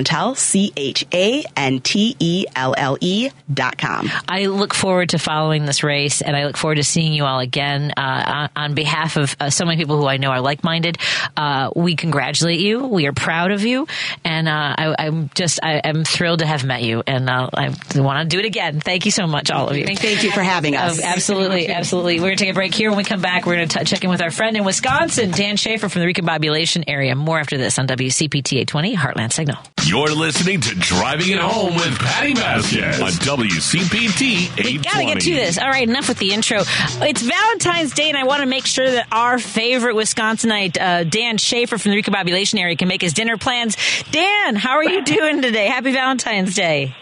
Chantelle, 0.05 0.35
C 0.35 0.73
H 0.77 1.07
A 1.13 1.45
N 1.57 1.81
T 1.81 2.17
E 2.19 2.47
L 2.55 2.75
L 2.77 2.97
E 3.01 3.31
dot 3.53 3.79
com. 3.79 4.11
I 4.29 4.47
look 4.47 4.75
forward 4.75 5.11
to 5.11 5.19
following 5.19 5.67
this 5.67 5.83
race 5.83 6.21
and 6.23 6.37
I 6.37 6.45
look 6.47 6.57
forward 6.57 6.77
to 6.77 6.85
seeing 6.85 7.13
you 7.13 7.25
all 7.25 7.41
again. 7.41 7.93
Uh, 7.97 8.49
on, 8.55 8.75
behalf 8.75 9.17
of 9.17 9.37
uh, 9.39 9.51
so 9.51 9.65
many 9.65 9.77
people 9.77 9.97
who 9.97 10.07
I 10.07 10.17
know 10.17 10.31
are 10.31 10.41
like 10.41 10.65
minded, 10.65 10.99
uh, 11.37 11.71
we 11.77 11.95
congratulate 11.97 12.61
you. 12.61 12.87
We 12.87 13.07
are 13.07 13.13
proud 13.13 13.53
of 13.53 13.63
you. 13.63 13.87
And 14.25 14.49
uh, 14.49 14.75
I, 14.77 15.07
am 15.07 15.31
just, 15.35 15.61
I, 15.63 15.75
am 15.85 16.05
thrilled 16.05 16.41
to 16.41 16.47
have 16.47 16.65
met 16.65 16.83
you. 16.83 17.03
And 17.07 17.31
uh, 17.31 17.49
I 17.55 17.75
want 17.95 18.29
to 18.29 18.37
do 18.37 18.41
it 18.41 18.47
again. 18.47 18.81
Thank 18.81 19.05
you 19.05 19.11
so 19.11 19.27
much, 19.27 19.51
all 19.51 19.69
of 19.69 19.77
you. 19.77 19.87
Thank 19.87 20.25
you 20.25 20.33
for 20.33 20.43
having 20.43 20.77
us. 20.77 21.01
Oh, 21.01 21.05
absolutely. 21.05 21.69
Absolutely. 21.69 22.17
We're 22.17 22.29
going 22.29 22.37
to 22.39 22.45
take 22.45 22.53
a 22.53 22.55
break 22.55 22.75
here. 22.75 22.91
When 22.91 22.97
we 22.97 23.05
come 23.05 23.21
back, 23.21 23.47
we're 23.47 23.57
going 23.57 23.69
to 23.69 23.85
check 23.85 24.03
in 24.03 24.11
with 24.11 24.21
our 24.21 24.31
friend 24.31 24.57
in 24.57 24.65
Wisconsin, 24.65 25.31
Dan 25.31 25.57
Shafer 25.57 25.89
from 25.89 26.03
the 26.03 26.13
Recombobulation 26.13 26.85
area. 26.89 27.15
More 27.15 27.39
after 27.39 27.57
this 27.57 27.79
on 27.79 27.87
WCPT 27.87 28.59
820 28.61 28.97
Heartland 28.97 29.33
Signal. 29.33 29.59
You're 29.95 30.09
listening 30.09 30.61
to 30.61 30.75
Driving 30.75 31.31
It 31.31 31.39
Home 31.39 31.73
with 31.77 31.97
Patti 32.01 32.35
Vasquez 32.35 33.01
on 33.01 33.11
WCPT 33.11 34.51
820. 34.59 34.73
We 34.73 34.79
gotta 34.79 35.05
get 35.05 35.21
to 35.21 35.35
this. 35.35 35.57
All 35.57 35.69
right, 35.69 35.89
enough 35.89 36.09
with 36.09 36.19
the 36.19 36.33
intro. 36.33 36.63
It's 36.63 37.23
Valentine's 37.23 37.95
Day, 37.95 38.09
and 38.09 38.19
I 38.19 38.25
want 38.25 38.41
to 38.41 38.47
make 38.47 38.67
sure 38.67 38.91
that 38.91 39.07
our 39.13 39.39
favorite 39.39 39.95
Wisconsinite, 39.95 40.81
uh, 40.81 41.05
Dan 41.05 41.39
Shafer 41.39 41.79
from 41.79 41.93
the 41.93 42.03
Recombobulation 42.03 42.59
area, 42.59 42.75
can 42.75 42.89
make 42.89 43.03
his 43.03 43.13
dinner 43.13 43.37
plans. 43.37 43.77
Dan, 44.11 44.57
how 44.57 44.73
are 44.73 44.85
you 44.85 45.05
doing 45.05 45.41
today? 45.41 45.67
Happy 45.67 45.93
Valentine's 45.93 46.57
Day. 46.57 46.97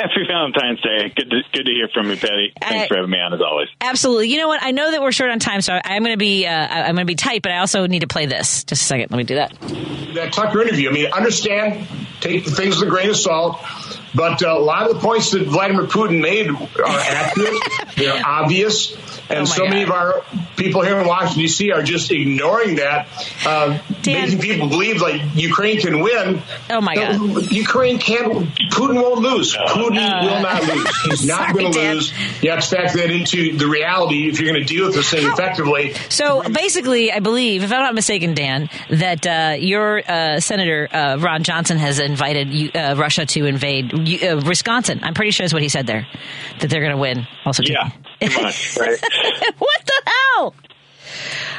Happy 0.00 0.26
Valentine's 0.26 0.80
Day. 0.80 1.12
Good 1.14 1.28
to, 1.28 1.42
good 1.52 1.64
to 1.64 1.72
hear 1.72 1.88
from 1.92 2.08
you, 2.08 2.16
Patti. 2.16 2.54
Thanks 2.58 2.84
uh, 2.84 2.88
for 2.88 2.96
having 2.96 3.10
me 3.10 3.18
on 3.18 3.34
as 3.34 3.40
always. 3.42 3.68
Absolutely. 3.82 4.28
You 4.30 4.38
know 4.38 4.48
what? 4.48 4.62
I 4.62 4.70
know 4.70 4.90
that 4.90 5.02
we're 5.02 5.12
short 5.12 5.30
on 5.30 5.38
time, 5.40 5.60
so 5.60 5.78
I'm 5.84 6.02
going 6.02 6.14
to 6.14 6.18
be 6.18 6.46
uh, 6.46 6.50
I'm 6.50 6.94
going 6.94 7.04
to 7.06 7.10
be 7.10 7.16
tight, 7.16 7.42
but 7.42 7.52
I 7.52 7.58
also 7.58 7.86
need 7.86 8.00
to 8.00 8.06
play 8.06 8.24
this. 8.24 8.64
Just 8.64 8.82
a 8.82 8.84
second. 8.86 9.10
Let 9.10 9.18
me 9.18 9.24
do 9.24 9.34
that. 9.34 9.52
That 10.14 10.32
Tucker 10.32 10.62
interview. 10.62 10.88
I 10.88 10.92
mean, 10.92 11.12
understand, 11.12 11.86
take 12.20 12.46
the 12.46 12.50
things 12.50 12.78
with 12.78 12.88
a 12.88 12.90
grain 12.90 13.10
of 13.10 13.16
salt. 13.16 13.60
But 14.14 14.42
uh, 14.42 14.50
a 14.50 14.58
lot 14.58 14.88
of 14.88 14.94
the 14.94 15.00
points 15.00 15.30
that 15.32 15.46
Vladimir 15.46 15.84
Putin 15.84 16.20
made 16.20 16.48
are 16.48 16.58
accurate. 16.78 17.62
They're 17.96 18.22
obvious. 18.24 18.96
And 19.30 19.42
oh 19.42 19.44
so 19.44 19.62
God. 19.62 19.70
many 19.70 19.82
of 19.84 19.92
our 19.92 20.24
people 20.56 20.82
here 20.82 20.98
in 20.98 21.06
Washington, 21.06 21.42
D.C. 21.42 21.70
are 21.70 21.82
just 21.82 22.10
ignoring 22.10 22.76
that, 22.76 23.06
uh, 23.46 23.78
making 24.04 24.40
people 24.40 24.68
believe 24.68 25.00
like 25.00 25.22
Ukraine 25.34 25.80
can 25.80 26.00
win. 26.00 26.42
Oh 26.68 26.80
my 26.80 26.96
God! 26.96 27.50
Ukraine 27.52 27.98
can't. 27.98 28.48
Putin 28.72 29.00
won't 29.00 29.20
lose. 29.20 29.56
Putin 29.56 29.98
uh, 29.98 30.26
will 30.26 30.42
not 30.42 30.64
lose. 30.64 31.02
He's 31.04 31.26
not 31.26 31.54
going 31.54 31.72
to 31.72 31.78
lose. 31.78 32.12
You 32.42 32.50
have 32.50 32.60
to 32.64 32.76
factor 32.76 32.98
that 32.98 33.10
into 33.12 33.56
the 33.56 33.68
reality 33.68 34.28
if 34.28 34.40
you're 34.40 34.50
going 34.50 34.60
to 34.60 34.66
deal 34.66 34.86
with 34.86 34.96
this 34.96 35.10
thing 35.10 35.22
How? 35.22 35.34
effectively. 35.34 35.94
So 36.08 36.42
basically, 36.42 37.12
I 37.12 37.20
believe, 37.20 37.62
if 37.62 37.72
I'm 37.72 37.80
not 37.80 37.94
mistaken, 37.94 38.34
Dan, 38.34 38.68
that 38.88 39.26
uh, 39.26 39.56
your 39.60 40.02
uh, 40.10 40.40
Senator 40.40 40.88
uh, 40.90 41.18
Ron 41.20 41.44
Johnson 41.44 41.78
has 41.78 42.00
invited 42.00 42.76
uh, 42.76 42.96
Russia 42.96 43.26
to 43.26 43.46
invade 43.46 43.99
Wisconsin. 44.44 45.00
I'm 45.02 45.14
pretty 45.14 45.30
sure 45.30 45.44
is 45.44 45.52
what 45.52 45.62
he 45.62 45.68
said 45.68 45.86
there, 45.86 46.06
that 46.60 46.70
they're 46.70 46.80
going 46.80 46.92
to 46.92 47.00
win. 47.00 47.26
Also, 47.44 47.62
yeah, 47.62 47.90
much, 48.20 48.76
right? 48.80 48.98
what 49.58 49.80
the 49.86 50.02
hell? 50.06 50.54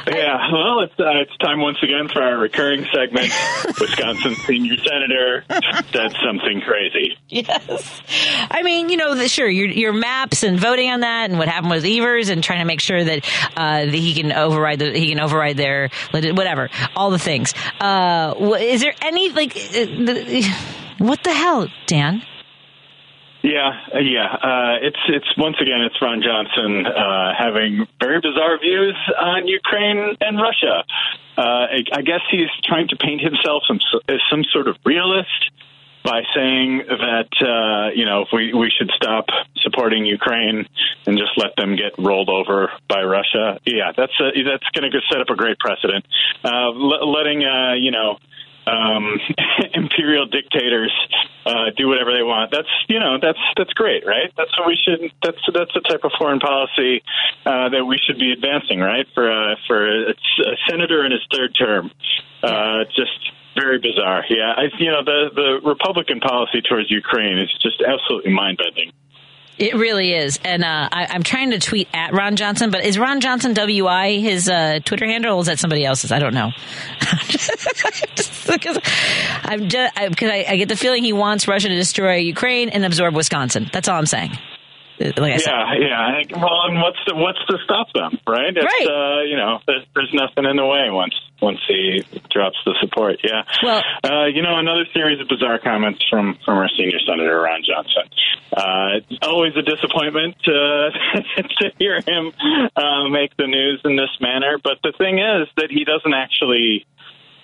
Yeah, 0.06 0.50
well, 0.52 0.80
it's 0.80 0.98
uh, 0.98 1.20
it's 1.20 1.36
time 1.38 1.60
once 1.60 1.78
again 1.82 2.08
for 2.08 2.22
our 2.22 2.36
recurring 2.36 2.86
segment. 2.92 3.32
Wisconsin 3.80 4.34
senior 4.34 4.76
senator 4.78 5.44
said 5.92 6.16
something 6.24 6.60
crazy. 6.60 7.16
Yes, 7.28 8.02
I 8.50 8.62
mean, 8.62 8.88
you 8.88 8.96
know, 8.96 9.14
the, 9.14 9.28
sure, 9.28 9.48
your 9.48 9.68
your 9.68 9.92
maps 9.92 10.42
and 10.42 10.58
voting 10.58 10.90
on 10.90 11.00
that, 11.00 11.30
and 11.30 11.38
what 11.38 11.46
happened 11.48 11.70
with 11.70 11.84
Evers, 11.84 12.30
and 12.30 12.42
trying 12.42 12.60
to 12.60 12.64
make 12.64 12.80
sure 12.80 13.02
that 13.02 13.24
uh, 13.56 13.84
that 13.84 13.94
he 13.94 14.14
can 14.14 14.32
override 14.32 14.80
the 14.80 14.90
he 14.90 15.10
can 15.10 15.20
override 15.20 15.56
their 15.56 15.90
whatever, 16.10 16.68
all 16.96 17.10
the 17.10 17.18
things. 17.18 17.54
Uh, 17.80 18.34
is 18.58 18.80
there 18.80 18.94
any 19.02 19.28
like 19.30 19.56
uh, 19.56 20.42
what 20.98 21.22
the 21.22 21.32
hell, 21.32 21.68
Dan? 21.86 22.22
Yeah, 23.42 23.72
uh, 23.92 23.98
yeah. 23.98 24.32
Uh, 24.32 24.76
it's 24.82 25.02
it's 25.08 25.36
once 25.36 25.56
again 25.60 25.82
it's 25.82 26.00
Ron 26.00 26.22
Johnson 26.22 26.86
uh, 26.86 27.34
having 27.36 27.86
very 28.00 28.20
bizarre 28.20 28.58
views 28.58 28.96
on 29.18 29.48
Ukraine 29.48 30.16
and 30.20 30.38
Russia. 30.38 30.84
Uh, 31.36 31.66
I, 31.92 32.02
guess 32.02 32.20
he's 32.30 32.50
trying 32.64 32.88
to 32.88 32.96
paint 32.96 33.20
himself 33.20 33.62
some, 33.66 33.80
as 34.06 34.20
some 34.30 34.44
sort 34.52 34.68
of 34.68 34.76
realist 34.84 35.50
by 36.04 36.22
saying 36.34 36.84
that 36.86 37.30
uh, 37.40 37.90
you 37.94 38.04
know 38.04 38.26
we 38.32 38.52
we 38.52 38.70
should 38.70 38.90
stop 38.94 39.26
supporting 39.56 40.04
Ukraine 40.04 40.66
and 41.06 41.18
just 41.18 41.32
let 41.36 41.56
them 41.56 41.74
get 41.74 41.98
rolled 41.98 42.28
over 42.28 42.70
by 42.88 43.02
Russia. 43.02 43.58
Yeah, 43.64 43.92
that's 43.96 44.12
a, 44.20 44.30
that's 44.44 44.68
going 44.74 44.90
to 44.90 45.00
set 45.10 45.20
up 45.20 45.30
a 45.30 45.36
great 45.36 45.58
precedent. 45.58 46.06
Uh, 46.44 46.70
letting 46.70 47.44
uh, 47.44 47.74
you 47.74 47.90
know 47.90 48.18
um, 48.66 49.18
imperial 49.74 50.26
dictators 50.26 50.92
uh, 51.46 51.70
do 51.76 51.88
whatever 51.88 52.12
they 52.12 52.22
want. 52.22 52.50
That's 52.50 52.68
you 52.88 53.00
know 53.00 53.18
that's 53.20 53.38
that's 53.56 53.72
great, 53.72 54.06
right? 54.06 54.32
That's 54.36 54.56
what 54.58 54.68
we 54.68 54.76
should. 54.76 55.12
That's 55.22 55.40
that's 55.52 55.74
the 55.74 55.80
type 55.80 56.04
of 56.04 56.12
foreign 56.18 56.40
policy 56.40 57.02
uh, 57.44 57.68
that 57.70 57.84
we 57.84 57.98
should 57.98 58.18
be 58.18 58.32
advancing, 58.32 58.80
right? 58.80 59.06
For 59.14 59.30
uh, 59.30 59.56
for 59.66 59.86
a, 59.86 60.10
a 60.10 60.56
senator 60.68 61.04
in 61.04 61.12
his 61.12 61.26
third 61.32 61.54
term, 61.58 61.90
uh, 62.42 62.84
just 62.94 63.32
very 63.54 63.78
bizarre. 63.78 64.24
Yeah, 64.28 64.54
I, 64.56 64.70
you 64.78 64.90
know 64.90 65.04
the 65.04 65.30
the 65.34 65.68
Republican 65.68 66.20
policy 66.20 66.62
towards 66.62 66.90
Ukraine 66.90 67.38
is 67.38 67.50
just 67.60 67.82
absolutely 67.82 68.32
mind 68.32 68.58
bending. 68.58 68.92
It 69.58 69.74
really 69.74 70.14
is, 70.14 70.40
and 70.44 70.64
uh, 70.64 70.88
I, 70.90 71.14
am 71.14 71.22
trying 71.22 71.50
to 71.50 71.58
tweet 71.58 71.86
at 71.92 72.12
Ron 72.14 72.36
Johnson, 72.36 72.70
but 72.70 72.84
is 72.84 72.98
Ron 72.98 73.20
Johnson 73.20 73.54
WI 73.54 74.18
his 74.18 74.48
uh, 74.48 74.80
Twitter 74.84 75.06
handle, 75.06 75.36
or 75.36 75.40
is 75.40 75.46
that 75.46 75.58
somebody 75.58 75.84
else's? 75.84 76.10
I 76.10 76.18
don't 76.18 76.34
know. 76.34 76.50
because 78.48 78.78
I'm 79.44 79.68
just 79.68 79.94
because 80.08 80.30
I, 80.30 80.46
I, 80.48 80.56
get 80.56 80.68
the 80.68 80.76
feeling 80.76 81.04
he 81.04 81.12
wants 81.12 81.46
Russia 81.46 81.68
to 81.68 81.74
destroy 81.74 82.16
Ukraine 82.16 82.70
and 82.70 82.84
absorb 82.84 83.14
Wisconsin. 83.14 83.68
That's 83.72 83.88
all 83.88 83.98
I'm 83.98 84.06
saying. 84.06 84.32
Like 85.16 85.34
I 85.34 85.36
said. 85.36 85.50
yeah, 85.50 86.22
yeah. 86.28 86.36
Well, 86.36 86.62
and 86.68 86.80
what's 86.80 86.98
the, 87.06 87.14
what's 87.14 87.38
to 87.48 87.58
stop 87.64 87.88
them, 87.94 88.18
right? 88.26 88.54
It's, 88.54 88.64
right. 88.64 88.86
Uh, 88.86 89.22
you 89.22 89.36
know, 89.36 89.60
there's, 89.66 89.84
there's 89.94 90.12
nothing 90.12 90.44
in 90.44 90.56
the 90.56 90.66
way 90.66 90.90
once 90.90 91.14
once 91.40 91.58
he 91.66 92.04
drops 92.30 92.56
the 92.64 92.74
support. 92.80 93.18
Yeah. 93.22 93.42
Well, 93.62 93.82
uh, 94.04 94.26
you 94.26 94.42
know, 94.42 94.58
another 94.58 94.86
series 94.94 95.20
of 95.20 95.28
bizarre 95.28 95.58
comments 95.58 96.04
from 96.08 96.38
from 96.44 96.58
our 96.58 96.68
senior 96.76 96.98
senator 97.06 97.40
Ron 97.40 97.62
Johnson. 97.66 98.08
Uh, 98.52 99.26
always 99.26 99.52
a 99.56 99.62
disappointment 99.62 100.36
to 100.44 100.90
to 101.60 101.72
hear 101.78 102.00
him 102.00 102.32
uh, 102.76 103.08
make 103.08 103.36
the 103.36 103.46
news 103.46 103.80
in 103.84 103.96
this 103.96 104.10
manner. 104.20 104.58
But 104.62 104.78
the 104.82 104.92
thing 104.96 105.18
is 105.18 105.48
that 105.56 105.70
he 105.70 105.84
doesn't 105.84 106.14
actually 106.14 106.86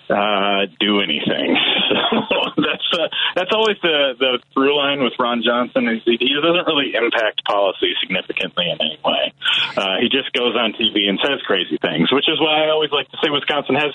uh, 0.09 0.65
do 0.79 1.01
anything. 1.01 1.57
So 2.09 2.41
that's 2.57 2.89
uh, 2.93 3.07
that's 3.35 3.51
always 3.53 3.77
the 3.81 4.13
the 4.17 4.39
through 4.53 4.75
line 4.77 5.01
with 5.03 5.13
Ron 5.19 5.41
Johnson. 5.43 5.87
Is 5.87 6.01
he, 6.05 6.17
he 6.19 6.33
doesn't 6.33 6.65
really 6.65 6.93
impact 6.93 7.45
policy 7.45 7.93
significantly 8.01 8.65
in 8.69 8.77
any 8.81 8.97
way. 9.03 9.33
Uh, 9.77 9.97
he 10.01 10.09
just 10.09 10.31
goes 10.33 10.55
on 10.55 10.73
TV 10.73 11.09
and 11.09 11.19
says 11.21 11.41
crazy 11.45 11.77
things, 11.77 12.11
which 12.11 12.29
is 12.29 12.39
why 12.39 12.65
I 12.65 12.69
always 12.69 12.91
like 12.91 13.09
to 13.11 13.17
say 13.21 13.29
Wisconsin 13.29 13.75
has 13.75 13.93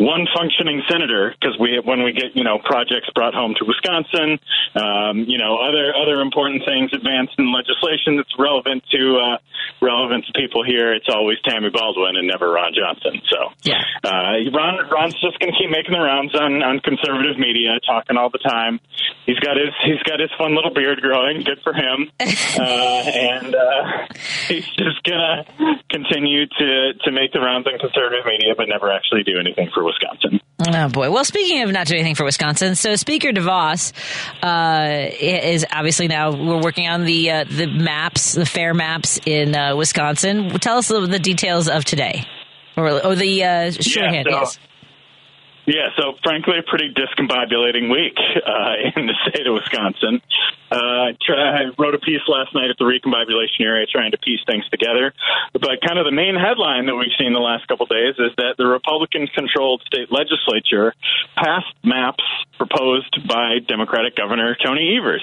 one 0.00 0.24
functioning 0.32 0.80
senator 0.88 1.36
because 1.36 1.60
we 1.60 1.76
when 1.84 2.02
we 2.02 2.12
get 2.12 2.32
you 2.32 2.42
know 2.42 2.58
projects 2.64 3.12
brought 3.14 3.34
home 3.34 3.52
to 3.60 3.68
Wisconsin, 3.68 4.40
um, 4.72 5.28
you 5.28 5.36
know 5.36 5.60
other 5.60 5.92
other 5.92 6.24
important 6.24 6.64
things 6.64 6.90
advanced 6.96 7.36
in 7.36 7.52
legislation 7.52 8.16
that's 8.16 8.32
relevant 8.40 8.82
to 8.90 9.20
uh, 9.20 9.36
relevant 9.84 10.24
to 10.24 10.32
people 10.32 10.64
here. 10.64 10.96
It's 10.96 11.08
always 11.12 11.36
Tammy 11.44 11.68
Baldwin 11.68 12.16
and 12.16 12.26
never 12.26 12.48
Ron 12.48 12.72
Johnson. 12.72 13.20
So 13.28 13.52
yeah, 13.62 13.84
uh, 14.02 14.40
Ron 14.48 14.88
Ron's 14.88 15.20
just 15.20 15.38
going 15.38 15.52
to 15.52 15.58
keep 15.60 15.68
making 15.68 15.92
the 15.92 16.00
rounds 16.00 16.34
on 16.34 16.64
on 16.64 16.80
conservative 16.80 17.36
media, 17.36 17.76
talking 17.84 18.16
all 18.16 18.30
the 18.32 18.40
time. 18.40 18.80
He's 19.28 19.38
got 19.38 19.60
his 19.60 19.76
he's 19.84 20.00
got 20.08 20.16
his 20.18 20.32
fun 20.40 20.56
little 20.56 20.72
beard 20.72 21.04
growing. 21.04 21.44
Good 21.44 21.60
for 21.60 21.76
him, 21.76 22.08
uh, 22.24 23.04
and 23.04 23.52
uh, 23.52 24.08
he's 24.48 24.64
just 24.80 25.04
gonna 25.04 25.44
continue 25.92 26.48
to 26.48 26.94
to 27.04 27.12
make 27.12 27.36
the 27.36 27.40
rounds 27.44 27.68
on 27.68 27.78
conservative 27.78 28.24
media, 28.24 28.56
but 28.56 28.64
never 28.64 28.90
actually 28.90 29.28
do 29.28 29.36
anything 29.36 29.68
for. 29.74 29.89
Wisconsin. 29.90 30.40
Oh 30.68 30.88
boy! 30.88 31.10
Well, 31.10 31.24
speaking 31.24 31.62
of 31.62 31.70
not 31.70 31.86
doing 31.86 32.00
anything 32.00 32.16
for 32.16 32.24
Wisconsin, 32.24 32.74
so 32.74 32.94
Speaker 32.94 33.30
DeVos 33.30 33.92
uh, 34.42 35.10
is 35.18 35.64
obviously 35.72 36.06
now 36.06 36.32
we're 36.32 36.62
working 36.62 36.86
on 36.86 37.04
the 37.04 37.30
uh, 37.30 37.44
the 37.44 37.66
maps, 37.66 38.34
the 38.34 38.44
fair 38.44 38.74
maps 38.74 39.18
in 39.24 39.56
uh, 39.56 39.74
Wisconsin. 39.74 40.50
Tell 40.60 40.78
us 40.78 40.88
the 40.88 41.18
details 41.18 41.68
of 41.68 41.84
today, 41.84 42.26
or, 42.76 43.04
or 43.04 43.14
the 43.14 43.44
uh, 43.44 43.70
shorthand. 43.70 44.26
Yeah, 44.28 44.34
so, 44.34 44.40
yes. 44.40 44.58
Yeah, 45.66 45.88
so 45.96 46.14
frankly, 46.24 46.58
a 46.58 46.62
pretty 46.62 46.92
discombobulating 46.94 47.92
week 47.92 48.16
uh, 48.18 48.74
in 48.96 49.06
the 49.06 49.14
state 49.28 49.46
of 49.46 49.54
Wisconsin. 49.54 50.20
Uh, 50.70 51.12
I 51.12 51.70
wrote 51.78 51.94
a 51.94 51.98
piece 51.98 52.22
last 52.28 52.54
night 52.54 52.70
at 52.70 52.78
the 52.78 52.84
recombobulation 52.84 53.66
area 53.66 53.86
trying 53.86 54.12
to 54.12 54.18
piece 54.18 54.40
things 54.46 54.68
together. 54.70 55.12
But 55.52 55.82
kind 55.86 55.98
of 55.98 56.06
the 56.06 56.14
main 56.14 56.36
headline 56.36 56.86
that 56.86 56.94
we've 56.94 57.14
seen 57.18 57.32
the 57.32 57.42
last 57.42 57.66
couple 57.68 57.84
of 57.84 57.90
days 57.90 58.14
is 58.18 58.30
that 58.36 58.54
the 58.56 58.66
Republican 58.66 59.26
controlled 59.34 59.82
state 59.86 60.10
legislature 60.10 60.94
passed 61.36 61.74
maps 61.82 62.24
proposed 62.56 63.26
by 63.28 63.58
Democratic 63.66 64.16
Governor 64.16 64.56
Tony 64.62 64.96
Evers. 64.96 65.22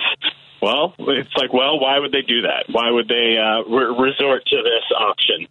Well, 0.61 0.95
it's 0.99 1.35
like, 1.37 1.53
well, 1.53 1.79
why 1.79 1.99
would 1.99 2.11
they 2.11 2.23
do 2.23 2.41
that? 2.41 2.65
Why 2.69 2.89
would 2.89 3.07
they 3.07 3.37
uh, 3.37 3.63
re- 3.69 4.09
resort 4.09 4.45
to 4.47 4.57
this 4.57 4.85
option? 4.97 5.47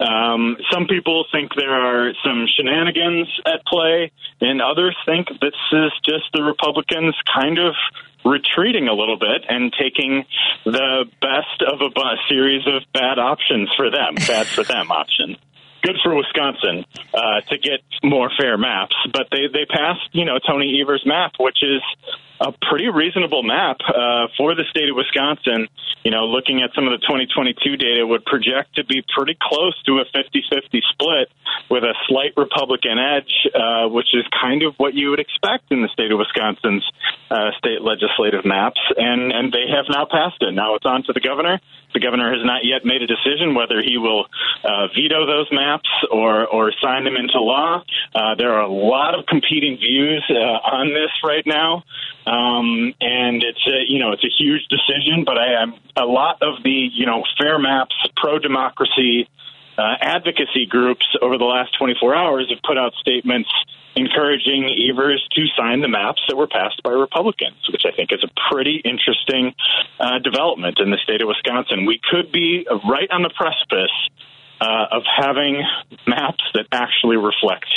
Um, 0.00 0.56
some 0.72 0.86
people 0.86 1.26
think 1.30 1.52
there 1.54 1.72
are 1.72 2.12
some 2.24 2.46
shenanigans 2.56 3.28
at 3.44 3.64
play, 3.66 4.10
and 4.40 4.62
others 4.62 4.96
think 5.04 5.28
this 5.40 5.54
is 5.72 5.92
just 6.04 6.24
the 6.32 6.42
Republicans 6.42 7.14
kind 7.34 7.58
of 7.58 7.74
retreating 8.24 8.88
a 8.88 8.94
little 8.94 9.18
bit 9.18 9.44
and 9.48 9.72
taking 9.72 10.24
the 10.64 11.04
best 11.20 11.62
of 11.70 11.80
a 11.80 12.16
series 12.28 12.66
of 12.66 12.82
bad 12.92 13.18
options 13.18 13.68
for 13.76 13.90
them, 13.90 14.14
bad 14.26 14.46
for 14.46 14.64
them 14.64 14.90
options 14.90 15.36
good 15.82 15.96
for 16.02 16.14
Wisconsin 16.14 16.84
uh, 17.14 17.40
to 17.48 17.58
get 17.58 17.80
more 18.02 18.30
fair 18.38 18.58
maps. 18.58 18.94
But 19.12 19.28
they 19.30 19.46
they 19.52 19.66
passed, 19.66 20.08
you 20.12 20.24
know, 20.24 20.38
Tony 20.38 20.80
Evers' 20.80 21.02
map, 21.06 21.32
which 21.38 21.62
is 21.62 21.82
a 22.40 22.52
pretty 22.70 22.88
reasonable 22.88 23.42
map 23.42 23.76
uh, 23.86 24.28
for 24.36 24.54
the 24.54 24.64
state 24.70 24.88
of 24.88 24.96
Wisconsin. 24.96 25.68
You 26.04 26.10
know, 26.10 26.24
looking 26.24 26.62
at 26.62 26.70
some 26.74 26.88
of 26.88 26.92
the 26.92 27.04
2022 27.04 27.76
data, 27.76 28.06
would 28.06 28.24
project 28.24 28.76
to 28.76 28.84
be 28.84 29.04
pretty 29.14 29.36
close 29.40 29.76
to 29.84 30.00
a 30.00 30.04
50-50 30.16 30.80
split 30.92 31.28
with 31.68 31.84
a 31.84 31.94
slight 32.08 32.32
Republican 32.36 32.98
edge, 32.98 33.32
uh, 33.54 33.88
which 33.88 34.08
is 34.14 34.24
kind 34.32 34.62
of 34.62 34.74
what 34.78 34.94
you 34.94 35.10
would 35.10 35.20
expect 35.20 35.70
in 35.70 35.82
the 35.82 35.88
state 35.92 36.10
of 36.10 36.18
Wisconsin's 36.18 36.84
uh, 37.30 37.50
state 37.58 37.82
legislative 37.82 38.44
maps. 38.44 38.80
And 38.96 39.32
and 39.32 39.52
they 39.52 39.68
have 39.68 39.84
now 39.88 40.06
passed 40.10 40.40
it. 40.40 40.52
Now 40.52 40.74
it's 40.76 40.86
on 40.86 41.02
to 41.04 41.12
the 41.12 41.20
governor. 41.20 41.60
The 41.92 42.00
governor 42.00 42.32
has 42.32 42.44
not 42.44 42.64
yet 42.64 42.84
made 42.84 43.02
a 43.02 43.06
decision 43.06 43.54
whether 43.54 43.82
he 43.82 43.98
will 43.98 44.26
uh, 44.64 44.88
veto 44.94 45.26
those 45.26 45.48
maps 45.50 45.88
or, 46.10 46.46
or 46.46 46.72
sign 46.82 47.04
them 47.04 47.16
into 47.16 47.40
law. 47.40 47.82
Uh, 48.14 48.34
there 48.36 48.52
are 48.54 48.62
a 48.62 48.72
lot 48.72 49.18
of 49.18 49.26
competing 49.26 49.76
views 49.76 50.24
uh, 50.30 50.34
on 50.34 50.88
this 50.88 51.10
right 51.24 51.44
now, 51.46 51.82
um, 52.26 52.94
and 53.00 53.42
it's 53.42 53.66
a, 53.66 53.84
you 53.88 53.98
know 53.98 54.12
it's 54.12 54.24
a 54.24 54.32
huge 54.38 54.62
decision. 54.68 55.24
But 55.24 55.38
I 55.38 55.62
am 55.62 55.74
a 55.96 56.04
lot 56.04 56.42
of 56.42 56.62
the 56.62 56.88
you 56.92 57.06
know 57.06 57.24
fair 57.38 57.58
maps, 57.58 57.94
pro 58.16 58.38
democracy 58.38 59.28
uh, 59.78 59.96
advocacy 60.00 60.66
groups 60.66 61.06
over 61.22 61.38
the 61.38 61.44
last 61.44 61.76
24 61.78 62.14
hours 62.14 62.46
have 62.50 62.62
put 62.62 62.76
out 62.76 62.92
statements 63.00 63.48
encouraging 63.96 64.70
Evers 64.88 65.26
to 65.32 65.46
sign 65.56 65.80
the 65.80 65.88
maps 65.88 66.22
that 66.28 66.36
were 66.36 66.46
passed 66.46 66.82
by 66.82 66.90
Republicans, 66.90 67.56
which 67.70 67.82
I 67.86 67.94
think 67.94 68.12
is 68.12 68.24
a 68.24 68.30
pretty 68.52 68.80
interesting 68.84 69.54
uh, 69.98 70.18
development 70.18 70.78
in 70.80 70.90
the 70.90 70.98
state 71.02 71.22
of 71.22 71.28
Wisconsin. 71.28 71.86
We 71.86 72.00
could 72.10 72.32
be 72.32 72.66
right 72.88 73.10
on 73.10 73.22
the 73.22 73.30
precipice 73.30 73.90
uh, 74.60 74.86
of 74.92 75.02
having 75.04 75.62
maps 76.06 76.44
that 76.54 76.66
actually 76.72 77.16
reflect 77.16 77.68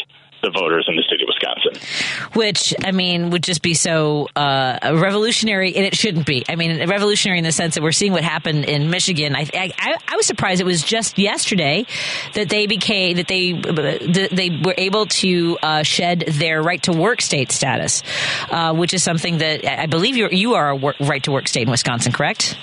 the 0.43 0.51
voters 0.51 0.85
in 0.87 0.95
the 0.95 1.03
state 1.03 1.21
of 1.21 1.27
Wisconsin. 1.27 2.29
Which, 2.33 2.75
I 2.83 2.91
mean, 2.91 3.31
would 3.31 3.43
just 3.43 3.61
be 3.61 3.73
so 3.73 4.27
uh, 4.35 4.77
revolutionary, 4.83 5.75
and 5.75 5.85
it 5.85 5.95
shouldn't 5.95 6.25
be. 6.25 6.43
I 6.47 6.55
mean, 6.55 6.87
revolutionary 6.87 7.39
in 7.39 7.43
the 7.43 7.51
sense 7.51 7.75
that 7.75 7.83
we're 7.83 7.91
seeing 7.91 8.11
what 8.11 8.23
happened 8.23 8.65
in 8.65 8.89
Michigan. 8.89 9.35
I, 9.35 9.47
I, 9.53 9.97
I 10.07 10.15
was 10.15 10.27
surprised 10.27 10.61
it 10.61 10.65
was 10.65 10.83
just 10.83 11.17
yesterday 11.17 11.85
that 12.33 12.49
they 12.49 12.67
became, 12.67 13.17
that 13.17 13.27
they, 13.27 13.53
they 13.53 14.61
were 14.63 14.75
able 14.77 15.07
to 15.07 15.57
uh, 15.63 15.83
shed 15.83 16.25
their 16.27 16.61
right 16.61 16.83
to 16.83 16.91
work 16.91 17.21
state 17.21 17.51
status, 17.51 18.03
uh, 18.51 18.73
which 18.73 18.93
is 18.93 19.01
something 19.01 19.37
that 19.39 19.65
I 19.65 19.85
believe 19.85 20.17
you 20.17 20.29
you 20.31 20.55
are 20.55 20.69
a 20.69 20.75
work, 20.75 20.99
right 20.99 21.23
to 21.23 21.31
work 21.31 21.47
state 21.47 21.63
in 21.63 21.71
Wisconsin, 21.71 22.11
correct? 22.11 22.57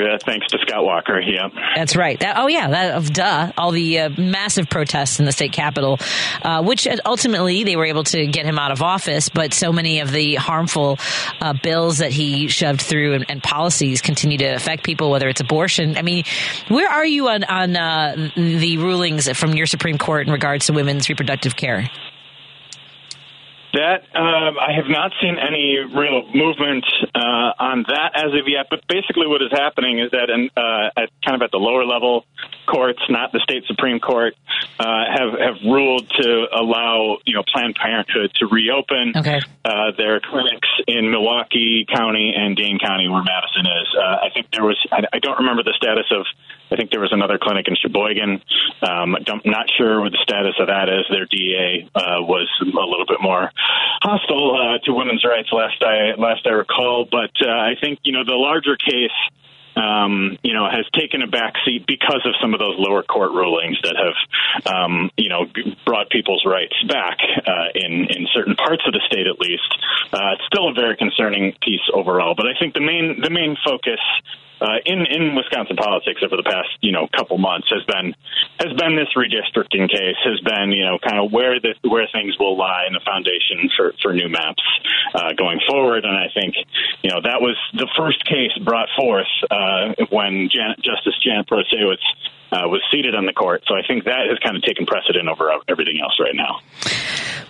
Yeah, 0.00 0.16
thanks 0.24 0.46
to 0.48 0.58
Scott 0.66 0.82
Walker. 0.82 1.20
Yeah, 1.20 1.48
that's 1.76 1.94
right. 1.94 2.18
That, 2.20 2.36
oh 2.38 2.46
yeah, 2.46 2.70
that, 2.70 2.94
of 2.94 3.12
duh. 3.12 3.52
All 3.58 3.70
the 3.70 4.00
uh, 4.00 4.08
massive 4.16 4.70
protests 4.70 5.18
in 5.18 5.26
the 5.26 5.32
state 5.32 5.52
capitol, 5.52 5.98
uh, 6.42 6.62
which 6.62 6.88
ultimately 7.04 7.64
they 7.64 7.76
were 7.76 7.84
able 7.84 8.04
to 8.04 8.26
get 8.26 8.46
him 8.46 8.58
out 8.58 8.72
of 8.72 8.82
office. 8.82 9.28
But 9.28 9.52
so 9.52 9.72
many 9.72 10.00
of 10.00 10.10
the 10.10 10.36
harmful 10.36 10.98
uh, 11.40 11.54
bills 11.62 11.98
that 11.98 12.12
he 12.12 12.48
shoved 12.48 12.80
through 12.80 13.14
and, 13.14 13.26
and, 13.28 13.42
policies 13.42 14.00
continue 14.00 14.38
to 14.38 14.54
affect 14.54 14.84
people, 14.84 15.10
whether 15.10 15.28
it's 15.28 15.40
abortion. 15.40 15.96
I 15.96 16.02
mean, 16.02 16.24
where 16.68 16.88
are 16.88 17.06
you 17.06 17.28
on 17.28 17.44
on 17.44 17.76
uh, 17.76 18.30
the 18.36 18.78
rulings 18.78 19.28
from 19.36 19.54
your 19.54 19.66
Supreme 19.66 19.98
Court 19.98 20.26
in 20.26 20.32
regards 20.32 20.66
to 20.66 20.72
women's 20.72 21.08
reproductive 21.08 21.56
care? 21.56 21.90
That 23.72 24.02
um, 24.18 24.58
I 24.58 24.72
have 24.74 24.88
not 24.88 25.12
seen 25.22 25.36
any 25.38 25.78
real 25.78 26.26
movement 26.34 26.84
uh, 27.14 27.54
on 27.58 27.84
that 27.86 28.12
as 28.16 28.34
of 28.34 28.48
yet. 28.48 28.66
But 28.68 28.86
basically, 28.88 29.28
what 29.28 29.42
is 29.42 29.52
happening 29.52 30.00
is 30.00 30.10
that, 30.10 30.28
in, 30.28 30.50
uh, 30.56 30.90
at 30.96 31.10
kind 31.24 31.36
of 31.36 31.42
at 31.42 31.52
the 31.52 31.58
lower 31.58 31.84
level 31.84 32.26
courts, 32.66 33.00
not 33.08 33.30
the 33.32 33.38
state 33.40 33.64
supreme 33.66 34.00
court, 34.00 34.34
uh, 34.78 35.04
have 35.06 35.38
have 35.38 35.62
ruled 35.64 36.08
to 36.10 36.46
allow 36.52 37.18
you 37.24 37.34
know 37.34 37.44
Planned 37.46 37.76
Parenthood 37.76 38.32
to 38.40 38.46
reopen 38.46 39.12
okay. 39.16 39.40
uh, 39.64 39.92
their 39.96 40.18
clinics 40.18 40.68
in 40.88 41.10
Milwaukee 41.10 41.86
County 41.86 42.34
and 42.36 42.56
Dane 42.56 42.78
County, 42.78 43.08
where 43.08 43.22
Madison 43.22 43.66
is. 43.66 43.88
Uh, 43.94 44.26
I 44.26 44.30
think 44.34 44.50
there 44.50 44.64
was 44.64 44.78
I, 44.90 45.04
I 45.12 45.18
don't 45.20 45.38
remember 45.38 45.62
the 45.62 45.74
status 45.76 46.06
of 46.10 46.26
I 46.70 46.76
think 46.76 46.90
there 46.90 47.00
was 47.00 47.12
another 47.12 47.38
clinic 47.40 47.66
in 47.66 47.74
Sheboygan. 47.74 48.42
Um, 48.82 49.16
I'm 49.16 49.42
not 49.44 49.66
sure 49.76 50.00
what 50.00 50.12
the 50.12 50.22
status 50.22 50.54
of 50.60 50.68
that 50.68 50.88
is. 50.88 51.04
Their 51.10 51.26
DA 51.26 51.90
uh, 51.94 52.22
was 52.22 52.48
a 52.62 52.64
little 52.64 53.06
bit 53.06 53.18
more 53.20 53.50
hostile 54.02 54.54
uh, 54.54 54.78
to 54.86 54.94
women's 54.94 55.24
rights 55.24 55.48
last 55.52 55.82
I 55.82 56.14
last 56.18 56.46
I 56.46 56.50
recall. 56.50 57.06
But 57.10 57.34
uh, 57.42 57.50
I 57.50 57.74
think 57.80 58.00
you 58.04 58.12
know 58.12 58.24
the 58.24 58.38
larger 58.38 58.76
case. 58.76 59.16
Um, 59.70 60.36
you 60.42 60.52
know, 60.52 60.66
has 60.68 60.84
taken 60.98 61.22
a 61.22 61.28
backseat 61.28 61.86
because 61.86 62.20
of 62.26 62.34
some 62.42 62.54
of 62.54 62.60
those 62.60 62.74
lower 62.76 63.04
court 63.04 63.30
rulings 63.30 63.78
that 63.84 63.94
have, 63.94 64.18
um, 64.66 65.10
you 65.16 65.28
know, 65.28 65.46
brought 65.86 66.10
people's 66.10 66.42
rights 66.44 66.74
back 66.88 67.16
uh, 67.46 67.70
in 67.76 68.04
in 68.10 68.26
certain 68.34 68.56
parts 68.56 68.82
of 68.84 68.92
the 68.92 69.00
state, 69.06 69.28
at 69.30 69.38
least. 69.38 69.70
Uh, 70.12 70.34
it's 70.34 70.44
still 70.52 70.68
a 70.68 70.74
very 70.74 70.96
concerning 70.96 71.54
piece 71.62 71.86
overall, 71.94 72.34
but 72.36 72.46
I 72.46 72.58
think 72.58 72.74
the 72.74 72.82
main 72.82 73.20
the 73.22 73.30
main 73.30 73.56
focus 73.64 74.00
uh, 74.60 74.78
in 74.84 75.06
in 75.06 75.34
Wisconsin 75.34 75.76
politics 75.76 76.22
over 76.24 76.36
the 76.36 76.44
past 76.44 76.68
you 76.80 76.92
know 76.92 77.08
couple 77.16 77.38
months 77.38 77.68
has 77.70 77.84
been 77.84 78.14
has 78.60 78.72
been 78.76 78.96
this 78.96 79.08
redistricting 79.16 79.88
case 79.88 80.20
has 80.24 80.40
been 80.40 80.72
you 80.72 80.84
know 80.84 80.98
kind 80.98 81.18
of 81.18 81.32
where 81.32 81.60
the 81.60 81.74
where 81.88 82.08
things 82.12 82.38
will 82.38 82.56
lie 82.56 82.84
in 82.86 82.92
the 82.92 83.00
foundation 83.04 83.70
for 83.76 83.94
for 84.02 84.12
new 84.12 84.28
maps 84.28 84.62
uh, 85.14 85.32
going 85.32 85.60
forward. 85.68 86.04
And 86.04 86.16
I 86.16 86.28
think 86.34 86.54
you 87.02 87.10
know 87.10 87.20
that 87.22 87.40
was 87.40 87.56
the 87.74 87.88
first 87.96 88.24
case 88.26 88.52
brought 88.64 88.88
forth 88.96 89.30
uh, 89.50 89.94
when 90.10 90.48
Jan- 90.52 90.76
Justice 90.82 91.16
Janet 91.24 91.48
Protasiewicz 91.48 92.04
uh, 92.52 92.68
was 92.68 92.82
seated 92.90 93.14
on 93.14 93.26
the 93.26 93.32
court. 93.32 93.62
So 93.66 93.74
I 93.74 93.82
think 93.86 94.04
that 94.04 94.26
has 94.28 94.38
kind 94.38 94.56
of 94.56 94.62
taken 94.62 94.86
precedent 94.86 95.28
over 95.28 95.50
everything 95.68 96.00
else 96.02 96.18
right 96.20 96.34
now. 96.34 96.60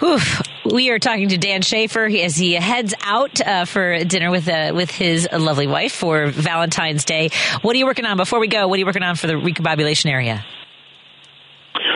Oof. 0.02 0.42
We 0.72 0.90
are 0.90 0.98
talking 0.98 1.28
to 1.30 1.38
Dan 1.38 1.62
Shafer 1.62 2.04
as 2.06 2.36
he 2.36 2.54
heads 2.54 2.94
out 3.02 3.40
uh, 3.40 3.64
for 3.64 4.04
dinner 4.04 4.30
with 4.30 4.48
uh, 4.48 4.72
with 4.74 4.90
his 4.90 5.28
lovely 5.32 5.66
wife 5.66 5.92
for 5.92 6.26
Valentine's 6.26 7.04
Day. 7.04 7.30
What 7.62 7.74
are 7.74 7.78
you 7.78 7.86
working 7.86 8.04
on? 8.04 8.16
Before 8.16 8.40
we 8.40 8.48
go, 8.48 8.68
what 8.68 8.76
are 8.76 8.78
you 8.78 8.86
working 8.86 9.02
on 9.02 9.16
for 9.16 9.26
the 9.26 9.34
recombobulation 9.34 10.10
area? 10.10 10.44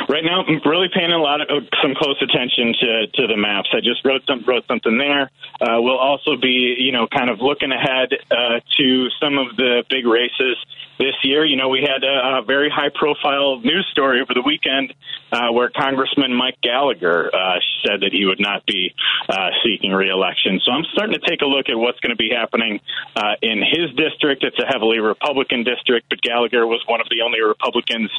Right 0.09 0.24
now, 0.24 0.44
I'm 0.44 0.61
really 0.64 0.88
paying 0.92 1.12
a 1.12 1.18
lot 1.18 1.40
of 1.40 1.64
some 1.82 1.94
close 1.96 2.20
attention 2.20 2.74
to 2.80 3.07
to 3.14 3.26
the 3.26 3.36
maps. 3.36 3.70
I 3.72 3.80
just 3.80 4.05
wrote 4.05 4.22
some 4.26 4.44
wrote 4.46 4.66
something 4.68 4.98
there. 4.98 5.30
Uh, 5.61 5.80
we'll 5.80 5.98
also 5.98 6.36
be, 6.36 6.76
you 6.78 6.92
know, 6.92 7.07
kind 7.07 7.30
of 7.30 7.40
looking 7.40 7.72
ahead 7.72 8.12
uh, 8.30 8.61
to 8.76 9.09
some 9.20 9.38
of 9.38 9.57
the 9.57 9.82
big 9.88 10.07
races 10.07 10.57
this 10.99 11.14
year. 11.22 11.45
You 11.45 11.57
know, 11.57 11.68
we 11.68 11.80
had 11.80 12.05
a, 12.05 12.38
a 12.38 12.42
very 12.42 12.70
high 12.70 12.90
profile 12.95 13.61
news 13.61 13.86
story 13.90 14.20
over 14.20 14.34
the 14.34 14.42
weekend 14.45 14.95
uh, 15.32 15.53
where 15.53 15.70
Congressman 15.70 16.34
Mike 16.34 16.59
Gallagher 16.62 17.34
uh, 17.34 17.59
said 17.84 18.01
that 18.01 18.12
he 18.12 18.24
would 18.26 18.40
not 18.40 18.64
be 18.66 18.95
uh, 19.28 19.51
seeking 19.64 19.92
reelection. 19.92 20.61
So 20.64 20.72
I'm 20.72 20.84
starting 20.92 21.18
to 21.18 21.26
take 21.28 21.42
a 21.42 21.47
look 21.47 21.68
at 21.68 21.76
what's 21.76 22.01
going 22.01 22.16
to 22.16 22.20
be 22.20 22.30
happening 22.30 22.80
uh, 23.16 23.34
in 23.42 23.59
his 23.59 23.95
district. 23.97 24.45
It's 24.45 24.59
a 24.59 24.66
heavily 24.66 24.99
Republican 24.99 25.64
district, 25.64 26.09
but 26.09 26.20
Gallagher 26.22 26.66
was 26.66 26.82
one 26.86 27.01
of 27.01 27.09
the 27.09 27.22
only 27.22 27.40
Republicans 27.40 28.11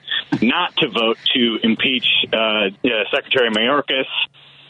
not 0.41 0.75
to 0.77 0.89
vote 0.89 1.17
to 1.33 1.59
impeach 1.63 2.07
uh, 2.33 2.69
Secretary 3.11 3.49
Mayorkas 3.49 4.05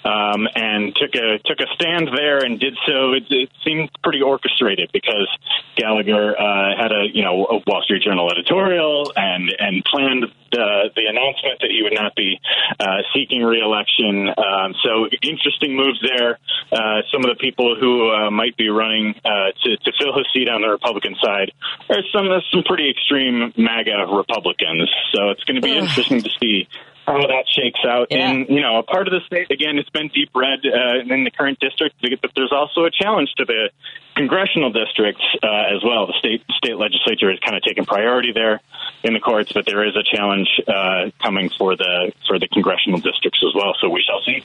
um, 0.06 0.48
and 0.54 0.96
took 0.96 1.16
a 1.16 1.40
took 1.46 1.60
a 1.60 1.68
stand 1.74 2.10
there 2.16 2.46
and 2.46 2.60
did 2.60 2.78
so. 2.86 3.14
It, 3.14 3.26
it 3.30 3.50
seemed 3.66 3.90
pretty 4.04 4.22
orchestrated 4.22 4.92
because 4.94 5.28
Gallagher 5.76 6.40
uh, 6.40 6.78
had 6.78 6.92
a 6.92 7.10
you 7.12 7.24
know 7.24 7.46
a 7.46 7.58
Wall 7.66 7.82
Street 7.84 8.04
Journal 8.04 8.32
editorial 8.32 9.12
and 9.16 9.50
and 9.58 9.84
planned 9.84 10.26
the 10.52 10.92
the 10.96 11.06
announcement 11.10 11.60
that 11.62 11.72
he 11.72 11.82
would 11.82 11.98
not 11.98 12.16
be 12.16 12.40
uh, 12.80 13.02
seeking 13.14 13.42
reelection. 13.42 14.30
Um, 14.30 14.76
so 14.84 15.10
interesting 15.22 15.76
moves 15.76 16.00
there. 16.06 16.38
Uh, 16.72 17.02
some 17.12 17.26
of 17.26 17.30
the 17.34 17.40
people 17.42 17.76
who 17.80 18.12
uh, 18.12 18.30
might 18.30 18.56
be 18.58 18.70
running 18.70 19.16
uh, 19.26 19.58
to 19.64 19.78
to 19.78 19.92
fill 19.98 20.14
his 20.16 20.28
seat 20.34 20.48
on 20.48 20.62
the 20.62 20.70
Republican 20.70 21.16
side 21.22 21.52
are 21.90 22.04
some 22.14 22.30
some 22.54 22.64
pretty 22.64 22.90
extreme 22.92 23.54
MAGA 23.58 24.06
Republicans. 24.14 24.90
So 25.14 25.30
it's 25.32 25.44
going 25.46 25.56
to 25.56 25.66
be 25.66 25.76
interesting 25.76 26.22
to 26.22 26.30
see 26.40 26.68
how 27.06 27.20
that 27.22 27.46
shakes 27.48 27.80
out. 27.88 28.08
Yeah. 28.10 28.30
And, 28.30 28.50
you 28.50 28.62
know, 28.62 28.80
a 28.80 28.84
part 28.84 29.08
of 29.08 29.14
the 29.14 29.22
state, 29.26 29.52
again, 29.52 29.78
it's 29.78 29.90
been 29.90 30.10
deep 30.10 30.30
red 30.36 30.60
uh, 30.66 31.14
in 31.14 31.24
the 31.24 31.32
current 31.32 31.60
district, 31.60 31.96
but 32.22 32.32
there's 32.36 32.52
also 32.52 32.86
a 32.86 32.92
challenge 32.92 33.34
to 33.38 33.46
the 33.46 33.70
congressional 34.16 34.72
districts 34.72 35.24
uh, 35.44 35.76
as 35.76 35.84
well. 35.84 36.08
The 36.08 36.16
state 36.20 36.44
state 36.56 36.78
legislature 36.78 37.30
has 37.30 37.40
kind 37.40 37.56
of 37.56 37.64
taken 37.64 37.86
priority 37.86 38.32
there 38.34 38.62
in 39.04 39.14
the 39.14 39.20
courts, 39.20 39.52
but 39.54 39.66
there 39.66 39.86
is 39.86 39.96
a 39.96 40.04
challenge 40.04 40.48
uh, 40.68 41.12
coming 41.22 41.50
for 41.58 41.76
the 41.76 42.12
for 42.28 42.40
the 42.40 42.48
congressional 42.48 43.00
districts 43.00 43.40
as 43.48 43.54
well. 43.54 43.74
So 43.80 43.90
we 43.90 44.04
shall 44.04 44.22
see. 44.22 44.44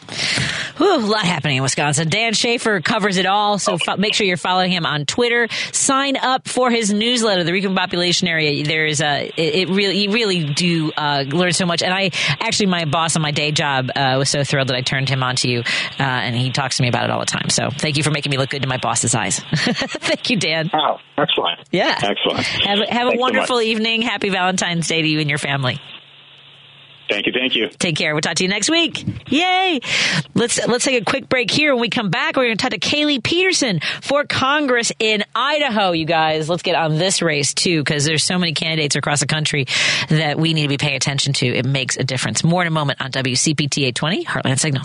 Whew, 0.77 0.97
a 0.97 0.99
lot 0.99 1.25
happening 1.25 1.59
in 1.59 1.63
Wisconsin. 1.63 2.09
Dan 2.09 2.35
Shafer 2.35 2.81
covers 2.81 3.17
it 3.17 3.27
all, 3.27 3.59
so 3.59 3.79
fo- 3.79 3.97
make 3.97 4.15
sure 4.15 4.27
you're 4.27 4.37
following 4.37 4.71
him 4.71 4.85
on 4.87 5.07
Twitter. 5.07 5.49
Sign 5.73 6.17
up 6.17 6.49
for 6.49 6.71
his 6.71 6.93
newsletter, 6.93 7.45
the 7.45 7.53
Recombobulation 7.53 8.29
Area. 8.29 8.65
There 8.65 8.87
is 8.87 9.01
a 9.01 9.27
it, 9.37 9.55
it 9.55 9.69
really 9.69 9.99
you 9.99 10.13
really 10.13 10.45
do 10.53 10.93
uh, 10.97 11.25
learn 11.27 11.53
so 11.53 11.67
much. 11.67 11.83
And 11.83 11.93
I 11.93 12.11
actually 12.41 12.67
my 12.67 12.85
boss 12.85 13.17
on 13.17 13.23
my 13.23 13.31
day 13.31 13.53
job 13.53 13.91
uh, 13.95 14.17
was 14.19 14.31
so 14.31 14.45
thrilled 14.45 14.69
that 14.69 14.77
I 14.77 14.83
turned 14.83 15.09
him 15.09 15.23
on 15.23 15.37
to 15.37 15.49
you, 15.49 15.61
uh, 15.61 16.03
and 16.03 16.35
he 16.37 16.51
talks 16.51 16.77
to 16.79 16.83
me 16.83 16.89
about 16.89 17.05
it 17.05 17.11
all 17.11 17.21
the 17.21 17.27
time. 17.27 17.51
So 17.51 17.71
thank 17.71 17.97
you 17.97 18.03
for 18.03 18.11
making 18.11 18.31
me 18.31 18.37
look 18.37 18.51
good 18.51 18.63
in 18.63 18.69
my 18.69 18.79
boss's 18.79 19.15
eyes. 19.15 19.41
Thank 19.75 20.31
you, 20.31 20.39
Dan. 20.39 20.71
Oh, 20.73 20.99
excellent. 21.19 21.61
Yeah. 21.71 21.99
Excellent. 22.03 22.47
Have, 22.47 22.89
have 22.89 23.15
a 23.15 23.17
wonderful 23.17 23.57
so 23.57 23.63
evening. 23.63 24.03
Happy 24.03 24.29
Valentine's 24.31 24.89
Day 24.89 25.03
to 25.03 25.09
you 25.09 25.21
and 25.21 25.29
your 25.29 25.39
family. 25.39 25.81
Thank 27.11 27.27
you. 27.27 27.33
Thank 27.33 27.57
you. 27.57 27.69
Take 27.69 27.97
care. 27.97 28.15
We'll 28.15 28.21
talk 28.21 28.37
to 28.37 28.45
you 28.45 28.49
next 28.49 28.71
week. 28.71 29.05
Yay! 29.29 29.81
Let's 30.35 30.65
let's 30.69 30.85
take 30.85 31.03
a 31.03 31.05
quick 31.05 31.29
break 31.29 31.51
here. 31.51 31.75
When 31.75 31.81
we 31.81 31.91
come 31.91 32.09
back, 32.09 32.37
we're 32.37 32.45
going 32.45 32.57
to 32.57 32.63
talk 32.63 32.71
to 32.71 32.79
Kaylee 32.79 33.23
Peterson 33.23 33.81
for 34.01 34.25
Congress 34.25 34.93
in 35.01 35.25
Idaho. 35.35 35.91
You 35.91 36.05
guys, 36.05 36.49
let's 36.49 36.63
get 36.63 36.77
on 36.77 36.99
this 36.99 37.21
race 37.21 37.53
too, 37.53 37.83
because 37.83 38.05
there's 38.05 38.23
so 38.23 38.39
many 38.39 38.55
candidates 38.55 38.95
across 38.95 39.19
the 39.21 39.27
country 39.27 39.67
that 40.09 40.39
we 40.39 40.55
need 40.55 40.63
to 40.63 40.69
be 40.69 40.79
paying 40.79 40.95
attention 40.95 41.33
to. 41.35 41.47
It 41.47 41.67
makes 41.67 41.97
a 41.97 42.05
difference. 42.05 42.45
More 42.45 42.63
in 42.63 42.69
a 42.69 42.71
moment 42.71 43.01
on 43.01 43.11
WCPT 43.11 43.89
820 43.89 44.25
Heartland 44.25 44.61
Signal. 44.61 44.85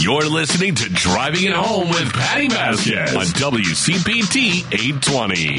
You're 0.00 0.28
listening 0.28 0.74
to 0.74 0.88
Driving 0.90 1.44
It 1.44 1.52
Home 1.52 1.88
with 1.88 2.12
Patti 2.12 2.48
Vasquez 2.48 3.14
on 3.14 3.24
WCPT 3.26 4.64
820. 4.72 5.58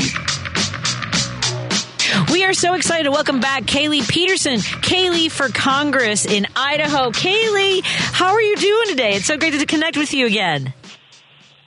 We 2.32 2.44
are 2.44 2.54
so 2.54 2.74
excited 2.76 3.06
to 3.06 3.12
welcome 3.12 3.40
back 3.40 3.64
Kaylee 3.64 4.08
Peterson, 4.08 4.58
Kaylee 4.58 5.32
for 5.32 5.50
Congress 5.50 6.26
in 6.26 6.46
Idaho. 6.56 7.10
Kaylee, 7.12 7.82
how 7.84 8.34
are 8.34 8.42
you 8.42 8.56
doing 8.58 8.88
today? 8.90 9.16
It's 9.16 9.26
so 9.26 9.38
great 9.38 9.54
to 9.54 9.66
connect 9.66 9.98
with 9.98 10.14
you 10.14 10.28
again. 10.28 10.74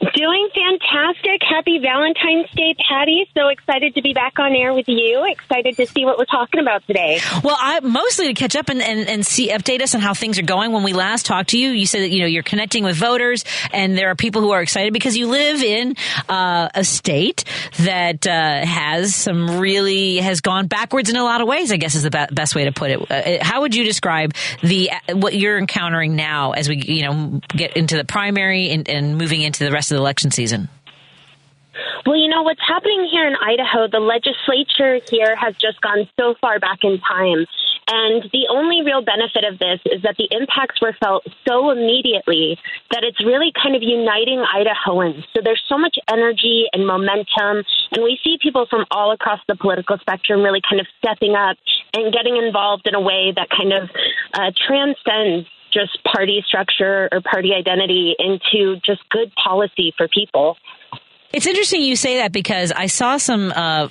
Doing 0.00 0.48
fantastic. 0.54 1.42
Happy 1.42 1.80
Valentine's 1.80 2.48
Day, 2.54 2.74
Patti. 2.88 3.28
So 3.36 3.48
excited 3.48 3.96
to 3.96 4.02
be 4.02 4.14
back 4.14 4.38
on 4.38 4.52
air 4.52 4.72
with 4.72 4.86
you. 4.86 5.24
Excited 5.28 5.76
to 5.76 5.86
see 5.86 6.04
what 6.04 6.18
we're 6.18 6.24
talking 6.24 6.60
about 6.60 6.86
today. 6.86 7.18
Well, 7.42 7.56
I 7.58 7.80
mostly 7.80 8.28
to 8.28 8.34
catch 8.34 8.54
up 8.54 8.68
and, 8.68 8.80
and, 8.80 9.08
and 9.08 9.26
see 9.26 9.50
update 9.50 9.82
us 9.82 9.96
on 9.96 10.00
how 10.00 10.14
things 10.14 10.38
are 10.38 10.42
going. 10.42 10.70
When 10.72 10.84
we 10.84 10.92
last 10.92 11.26
talked 11.26 11.50
to 11.50 11.58
you, 11.58 11.70
you 11.70 11.84
said 11.84 12.02
that 12.02 12.10
you 12.10 12.20
know 12.20 12.26
you're 12.26 12.44
connecting 12.44 12.84
with 12.84 12.96
voters, 12.96 13.44
and 13.72 13.98
there 13.98 14.08
are 14.08 14.14
people 14.14 14.40
who 14.40 14.52
are 14.52 14.62
excited 14.62 14.92
because 14.92 15.16
you 15.16 15.26
live 15.26 15.62
in 15.64 15.96
uh, 16.28 16.68
a 16.74 16.84
state 16.84 17.44
that 17.80 18.24
uh, 18.24 18.64
has 18.64 19.16
some 19.16 19.58
really 19.58 20.18
has 20.18 20.40
gone 20.40 20.68
backwards 20.68 21.10
in 21.10 21.16
a 21.16 21.24
lot 21.24 21.40
of 21.40 21.48
ways. 21.48 21.72
I 21.72 21.76
guess 21.76 21.96
is 21.96 22.04
the 22.04 22.10
be- 22.10 22.34
best 22.34 22.54
way 22.54 22.66
to 22.66 22.72
put 22.72 22.92
it. 22.92 23.10
Uh, 23.10 23.44
how 23.44 23.62
would 23.62 23.74
you 23.74 23.82
describe 23.82 24.32
the 24.62 24.90
what 25.12 25.34
you're 25.34 25.58
encountering 25.58 26.14
now 26.14 26.52
as 26.52 26.68
we 26.68 26.76
you 26.76 27.02
know 27.02 27.40
get 27.48 27.76
into 27.76 27.96
the 27.96 28.04
primary 28.04 28.70
and, 28.70 28.88
and 28.88 29.18
moving 29.18 29.42
into 29.42 29.64
the 29.64 29.72
rest 29.88 29.92
of 29.92 29.96
the 29.96 30.02
election 30.02 30.30
season? 30.30 30.68
Well, 32.04 32.16
you 32.16 32.28
know, 32.28 32.42
what's 32.42 32.60
happening 32.66 33.06
here 33.10 33.26
in 33.26 33.34
Idaho, 33.36 33.86
the 33.88 34.00
legislature 34.00 35.00
here 35.10 35.36
has 35.36 35.54
just 35.60 35.80
gone 35.80 36.08
so 36.18 36.34
far 36.40 36.58
back 36.58 36.78
in 36.82 36.98
time. 36.98 37.46
And 37.88 38.22
the 38.32 38.48
only 38.50 38.82
real 38.84 39.00
benefit 39.00 39.44
of 39.44 39.58
this 39.58 39.80
is 39.86 40.02
that 40.02 40.16
the 40.18 40.28
impacts 40.30 40.80
were 40.80 40.94
felt 41.00 41.24
so 41.46 41.70
immediately 41.70 42.58
that 42.90 43.04
it's 43.04 43.24
really 43.24 43.52
kind 43.54 43.76
of 43.76 43.82
uniting 43.82 44.44
Idahoans. 44.44 45.24
So 45.32 45.40
there's 45.42 45.62
so 45.68 45.78
much 45.78 45.96
energy 46.10 46.66
and 46.72 46.86
momentum. 46.86 47.64
And 47.92 48.04
we 48.04 48.18
see 48.24 48.36
people 48.42 48.66
from 48.68 48.84
all 48.90 49.12
across 49.12 49.40
the 49.48 49.56
political 49.56 49.96
spectrum 49.98 50.42
really 50.42 50.60
kind 50.60 50.80
of 50.80 50.86
stepping 50.98 51.34
up 51.34 51.56
and 51.94 52.12
getting 52.12 52.36
involved 52.36 52.86
in 52.86 52.94
a 52.94 53.00
way 53.00 53.32
that 53.36 53.48
kind 53.48 53.72
of 53.72 53.88
uh, 54.34 54.52
transcends 54.66 55.48
just 55.72 56.02
party 56.04 56.42
structure 56.46 57.08
or 57.10 57.20
party 57.20 57.50
identity 57.52 58.14
into 58.18 58.80
just 58.84 59.08
good 59.10 59.32
policy 59.42 59.92
for 59.96 60.08
people. 60.08 60.56
It's 61.30 61.46
interesting 61.46 61.82
you 61.82 61.94
say 61.94 62.18
that 62.18 62.32
because 62.32 62.72
I 62.72 62.86
saw 62.86 63.18
some 63.18 63.52
uh, 63.54 63.88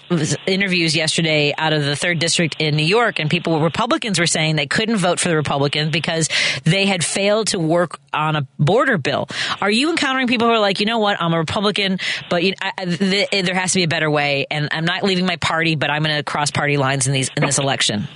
interviews 0.48 0.96
yesterday 0.96 1.54
out 1.56 1.72
of 1.72 1.86
the 1.86 1.96
third 1.96 2.18
district 2.18 2.56
in 2.58 2.76
New 2.76 2.86
York, 2.86 3.20
and 3.20 3.30
people, 3.30 3.62
Republicans, 3.62 4.20
were 4.20 4.26
saying 4.26 4.56
they 4.56 4.66
couldn't 4.66 4.98
vote 4.98 5.20
for 5.20 5.30
the 5.30 5.36
Republicans 5.36 5.92
because 5.92 6.30
they 6.64 6.88
had 6.88 7.04
failed 7.04 7.50
to 7.50 7.60
work 7.60 8.00
on 8.12 8.36
a 8.36 8.48
border 8.58 8.98
bill. 8.98 9.30
Are 9.62 9.70
you 9.70 9.92
encountering 9.92 10.26
people 10.26 10.48
who 10.48 10.54
are 10.54 10.60
like, 10.60 10.80
you 10.80 10.88
know 10.88 10.98
what, 10.98 11.22
I'm 11.22 11.32
a 11.32 11.38
Republican, 11.38 12.00
but 12.28 12.44
you 12.44 12.56
I, 12.60 12.86
the, 12.86 13.28
there 13.32 13.54
has 13.56 13.74
to 13.74 13.80
be 13.80 13.84
a 13.84 13.88
better 13.88 14.10
way, 14.10 14.48
and 14.50 14.70
I'm 14.72 14.86
not 14.86 15.04
leaving 15.04 15.28
my 15.28 15.36
party, 15.36 15.76
but 15.76 15.92
I'm 15.92 16.02
going 16.02 16.18
to 16.18 16.24
cross 16.24 16.50
party 16.50 16.78
lines 16.78 17.06
in 17.06 17.14
these 17.14 17.30
in 17.38 17.46
this 17.46 17.60
election? 17.60 18.08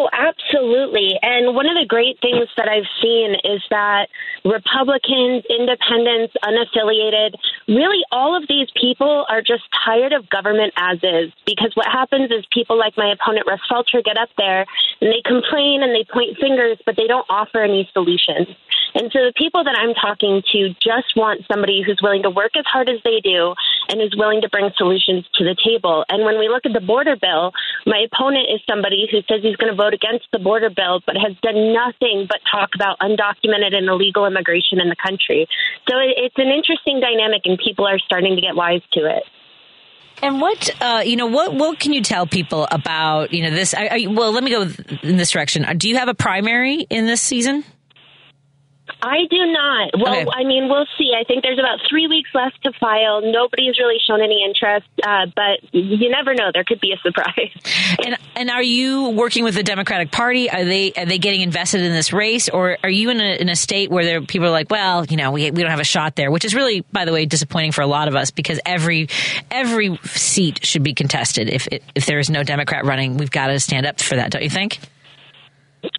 Oh, 0.00 0.08
absolutely. 0.16 1.18
And 1.20 1.54
one 1.54 1.68
of 1.68 1.76
the 1.76 1.84
great 1.84 2.16
things 2.24 2.48
that 2.56 2.68
I've 2.72 2.88
seen 3.02 3.36
is 3.44 3.60
that 3.68 4.08
Republicans, 4.48 5.44
independents, 5.44 6.32
unaffiliated, 6.40 7.36
really 7.68 8.00
all 8.10 8.34
of 8.34 8.48
these 8.48 8.68
people 8.80 9.26
are 9.28 9.42
just 9.42 9.64
tired 9.84 10.14
of 10.14 10.30
government 10.30 10.72
as 10.78 11.04
is. 11.04 11.32
Because 11.44 11.72
what 11.74 11.84
happens 11.84 12.30
is 12.30 12.48
people 12.50 12.78
like 12.78 12.96
my 12.96 13.12
opponent, 13.12 13.44
Russ 13.46 13.60
Fulcher, 13.68 14.00
get 14.00 14.16
up 14.16 14.30
there 14.38 14.64
and 15.02 15.12
they 15.12 15.20
complain 15.20 15.82
and 15.84 15.92
they 15.92 16.08
point 16.10 16.38
fingers, 16.40 16.78
but 16.86 16.96
they 16.96 17.06
don't 17.06 17.26
offer 17.28 17.60
any 17.60 17.84
solutions. 17.92 18.48
And 18.94 19.10
so 19.12 19.20
the 19.22 19.32
people 19.36 19.62
that 19.64 19.76
I'm 19.78 19.94
talking 19.94 20.42
to 20.52 20.74
just 20.82 21.14
want 21.16 21.46
somebody 21.50 21.82
who's 21.82 22.00
willing 22.02 22.22
to 22.22 22.30
work 22.30 22.52
as 22.56 22.64
hard 22.66 22.88
as 22.88 22.98
they 23.04 23.20
do 23.22 23.54
and 23.88 24.00
is 24.00 24.16
willing 24.16 24.42
to 24.42 24.48
bring 24.48 24.70
solutions 24.76 25.26
to 25.34 25.44
the 25.44 25.54
table. 25.54 26.04
And 26.08 26.24
when 26.24 26.38
we 26.38 26.48
look 26.48 26.66
at 26.66 26.72
the 26.72 26.80
border 26.80 27.16
bill, 27.16 27.52
my 27.86 28.06
opponent 28.10 28.46
is 28.52 28.60
somebody 28.68 29.06
who 29.10 29.22
says 29.28 29.42
he's 29.42 29.56
going 29.56 29.70
to 29.70 29.76
vote 29.76 29.94
against 29.94 30.26
the 30.32 30.38
border 30.38 30.70
bill, 30.70 31.00
but 31.06 31.16
has 31.16 31.36
done 31.42 31.72
nothing 31.72 32.26
but 32.28 32.40
talk 32.50 32.70
about 32.74 32.98
undocumented 32.98 33.74
and 33.74 33.88
illegal 33.88 34.26
immigration 34.26 34.80
in 34.80 34.88
the 34.88 34.96
country. 34.98 35.46
So 35.88 35.94
it's 35.98 36.38
an 36.38 36.48
interesting 36.48 37.00
dynamic, 37.00 37.42
and 37.44 37.58
people 37.58 37.86
are 37.86 37.98
starting 37.98 38.36
to 38.36 38.42
get 38.42 38.54
wise 38.54 38.82
to 38.92 39.06
it. 39.06 39.22
And 40.22 40.40
what 40.40 40.70
uh, 40.82 41.02
you 41.04 41.16
know, 41.16 41.26
what 41.26 41.54
what 41.54 41.80
can 41.80 41.92
you 41.92 42.02
tell 42.02 42.26
people 42.26 42.68
about 42.70 43.32
you 43.32 43.42
know 43.42 43.50
this? 43.50 43.74
Well, 43.74 44.32
let 44.32 44.44
me 44.44 44.50
go 44.50 44.68
in 45.02 45.16
this 45.16 45.30
direction. 45.30 45.64
Do 45.78 45.88
you 45.88 45.96
have 45.96 46.08
a 46.08 46.14
primary 46.14 46.86
in 46.90 47.06
this 47.06 47.22
season? 47.22 47.64
I 49.02 49.18
do 49.30 49.38
not. 49.52 49.90
Well, 49.98 50.10
Okay. 50.20 50.26
I 50.34 50.44
mean, 50.44 50.68
we'll 50.68 50.86
see. 50.98 51.12
I 51.18 51.24
think 51.24 51.42
there's 51.42 51.58
about 51.58 51.78
three 51.88 52.06
weeks 52.06 52.30
left 52.34 52.62
to 52.64 52.72
file. 52.78 53.20
Nobody's 53.22 53.78
really 53.78 53.98
shown 54.06 54.20
any 54.22 54.44
interest, 54.46 54.86
uh, 55.02 55.26
but 55.34 55.72
you 55.72 56.10
never 56.10 56.34
know. 56.34 56.50
There 56.52 56.64
could 56.64 56.80
be 56.80 56.92
a 56.92 56.98
surprise. 56.98 57.50
And 58.04 58.16
and 58.36 58.50
are 58.50 58.62
you 58.62 59.10
working 59.10 59.42
with 59.44 59.54
the 59.54 59.62
Democratic 59.62 60.10
Party? 60.10 60.48
Are 60.48 60.64
they 60.64 60.92
are 60.92 61.04
they 61.04 61.18
getting 61.18 61.40
invested 61.40 61.82
in 61.82 61.92
this 61.92 62.12
race, 62.12 62.48
or 62.48 62.78
are 62.82 62.90
you 62.90 63.10
in 63.10 63.20
a 63.20 63.40
in 63.40 63.48
a 63.48 63.56
state 63.56 63.90
where 63.90 64.04
there 64.04 64.22
people 64.22 64.46
are 64.46 64.50
like, 64.52 64.70
well, 64.70 65.04
you 65.04 65.16
know, 65.16 65.32
we 65.32 65.50
we 65.50 65.60
don't 65.62 65.70
have 65.70 65.80
a 65.80 65.84
shot 65.84 66.14
there, 66.16 66.30
which 66.30 66.44
is 66.44 66.54
really, 66.54 66.80
by 66.92 67.04
the 67.04 67.12
way, 67.12 67.26
disappointing 67.26 67.72
for 67.72 67.82
a 67.82 67.86
lot 67.86 68.08
of 68.08 68.14
us 68.14 68.30
because 68.30 68.60
every 68.64 69.08
every 69.50 69.98
seat 70.04 70.64
should 70.64 70.82
be 70.82 70.94
contested. 70.94 71.48
If 71.50 71.68
if 71.94 72.06
there 72.06 72.18
is 72.18 72.30
no 72.30 72.42
Democrat 72.42 72.84
running, 72.86 73.16
we've 73.16 73.30
got 73.30 73.48
to 73.48 73.58
stand 73.60 73.86
up 73.86 74.00
for 74.00 74.16
that, 74.16 74.30
don't 74.30 74.42
you 74.42 74.50
think? 74.50 74.78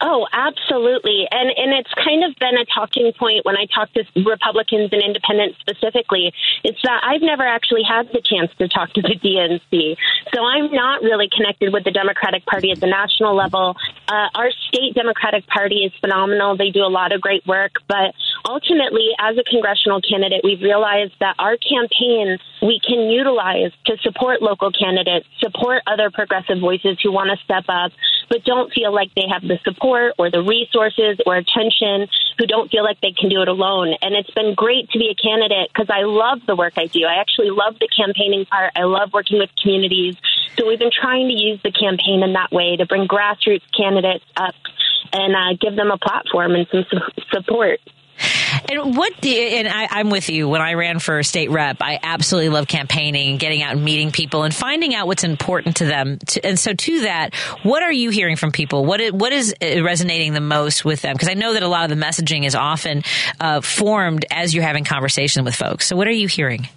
Oh, 0.01 0.27
absolutely. 0.31 1.27
And 1.31 1.49
and 1.55 1.73
it's 1.73 1.93
kind 1.93 2.23
of 2.23 2.35
been 2.37 2.57
a 2.57 2.65
talking 2.65 3.11
point 3.17 3.45
when 3.45 3.55
I 3.57 3.65
talk 3.73 3.91
to 3.93 4.03
Republicans 4.15 4.89
and 4.91 5.01
independents 5.01 5.59
specifically. 5.59 6.33
It's 6.63 6.79
that 6.83 7.01
I've 7.03 7.21
never 7.21 7.45
actually 7.45 7.83
had 7.83 8.09
the 8.13 8.21
chance 8.21 8.51
to 8.57 8.67
talk 8.67 8.93
to 8.93 9.01
the 9.01 9.15
DNC. 9.17 9.97
So 10.33 10.43
I'm 10.43 10.71
not 10.71 11.01
really 11.01 11.29
connected 11.29 11.73
with 11.73 11.83
the 11.83 11.91
Democratic 11.91 12.45
Party 12.45 12.71
at 12.71 12.79
the 12.79 12.87
national 12.87 13.35
level. 13.35 13.75
Uh, 14.07 14.27
our 14.35 14.51
state 14.67 14.93
Democratic 14.93 15.47
Party 15.47 15.85
is 15.85 15.93
phenomenal. 15.99 16.57
They 16.57 16.69
do 16.69 16.81
a 16.81 16.91
lot 16.91 17.11
of 17.11 17.21
great 17.21 17.45
work. 17.47 17.71
But 17.87 18.13
ultimately, 18.47 19.09
as 19.19 19.37
a 19.37 19.43
congressional 19.43 20.01
candidate, 20.01 20.41
we've 20.43 20.61
realized 20.61 21.13
that 21.19 21.35
our 21.39 21.57
campaign 21.57 22.37
we 22.61 22.79
can 22.79 23.09
utilize 23.09 23.71
to 23.85 23.97
support 24.01 24.41
local 24.41 24.71
candidates, 24.71 25.25
support 25.39 25.81
other 25.87 26.11
progressive 26.11 26.59
voices 26.59 26.97
who 27.01 27.11
want 27.11 27.31
to 27.31 27.43
step 27.43 27.65
up, 27.67 27.91
but 28.31 28.45
don't 28.45 28.71
feel 28.71 28.95
like 28.95 29.13
they 29.13 29.27
have 29.27 29.41
the 29.41 29.59
support 29.65 30.15
or 30.17 30.31
the 30.31 30.41
resources 30.41 31.19
or 31.25 31.35
attention, 31.35 32.07
who 32.39 32.47
don't 32.47 32.71
feel 32.71 32.81
like 32.81 33.01
they 33.01 33.11
can 33.11 33.27
do 33.27 33.41
it 33.41 33.49
alone. 33.49 33.93
And 34.01 34.15
it's 34.15 34.31
been 34.31 34.55
great 34.55 34.89
to 34.91 34.97
be 34.97 35.11
a 35.11 35.15
candidate 35.21 35.67
because 35.67 35.89
I 35.91 36.07
love 36.07 36.39
the 36.47 36.55
work 36.55 36.73
I 36.77 36.87
do. 36.87 37.03
I 37.03 37.19
actually 37.19 37.51
love 37.51 37.75
the 37.77 37.89
campaigning 37.91 38.45
part. 38.45 38.71
I 38.73 38.83
love 38.83 39.11
working 39.11 39.37
with 39.37 39.49
communities. 39.61 40.15
So 40.57 40.65
we've 40.65 40.79
been 40.79 40.95
trying 40.95 41.27
to 41.27 41.35
use 41.35 41.59
the 41.61 41.73
campaign 41.73 42.23
in 42.23 42.31
that 42.33 42.53
way 42.53 42.77
to 42.77 42.85
bring 42.85 43.05
grassroots 43.05 43.67
candidates 43.75 44.23
up 44.37 44.55
and 45.11 45.35
uh, 45.35 45.57
give 45.59 45.75
them 45.75 45.91
a 45.91 45.97
platform 45.97 46.55
and 46.55 46.65
some 46.71 46.85
su- 46.89 47.21
support. 47.33 47.81
And 48.69 48.95
what? 48.95 49.13
do- 49.21 49.29
you, 49.29 49.41
And 49.41 49.67
I, 49.67 49.87
I'm 49.89 50.09
with 50.09 50.29
you. 50.29 50.47
When 50.47 50.61
I 50.61 50.73
ran 50.73 50.99
for 50.99 51.21
state 51.23 51.49
rep, 51.51 51.77
I 51.81 51.99
absolutely 52.01 52.49
love 52.49 52.67
campaigning, 52.67 53.37
getting 53.37 53.61
out 53.61 53.73
and 53.73 53.83
meeting 53.83 54.11
people, 54.11 54.43
and 54.43 54.53
finding 54.53 54.95
out 54.95 55.07
what's 55.07 55.23
important 55.23 55.77
to 55.77 55.85
them. 55.85 56.19
And 56.43 56.57
so, 56.57 56.73
to 56.73 57.01
that, 57.01 57.35
what 57.63 57.83
are 57.83 57.91
you 57.91 58.09
hearing 58.09 58.35
from 58.35 58.51
people? 58.51 58.85
What 58.85 59.01
is, 59.01 59.13
what 59.13 59.33
is 59.33 59.53
uh, 59.61 59.83
resonating 59.83 60.33
the 60.33 60.41
most 60.41 60.85
with 60.85 61.01
them? 61.01 61.13
Because 61.13 61.29
I 61.29 61.33
know 61.33 61.53
that 61.53 61.63
a 61.63 61.67
lot 61.67 61.89
of 61.89 61.97
the 61.97 62.03
messaging 62.03 62.45
is 62.45 62.55
often 62.55 63.03
uh, 63.39 63.61
formed 63.61 64.25
as 64.31 64.53
you're 64.53 64.63
having 64.63 64.83
conversation 64.83 65.43
with 65.43 65.55
folks. 65.55 65.87
So, 65.87 65.95
what 65.95 66.07
are 66.07 66.11
you 66.11 66.27
hearing? 66.27 66.67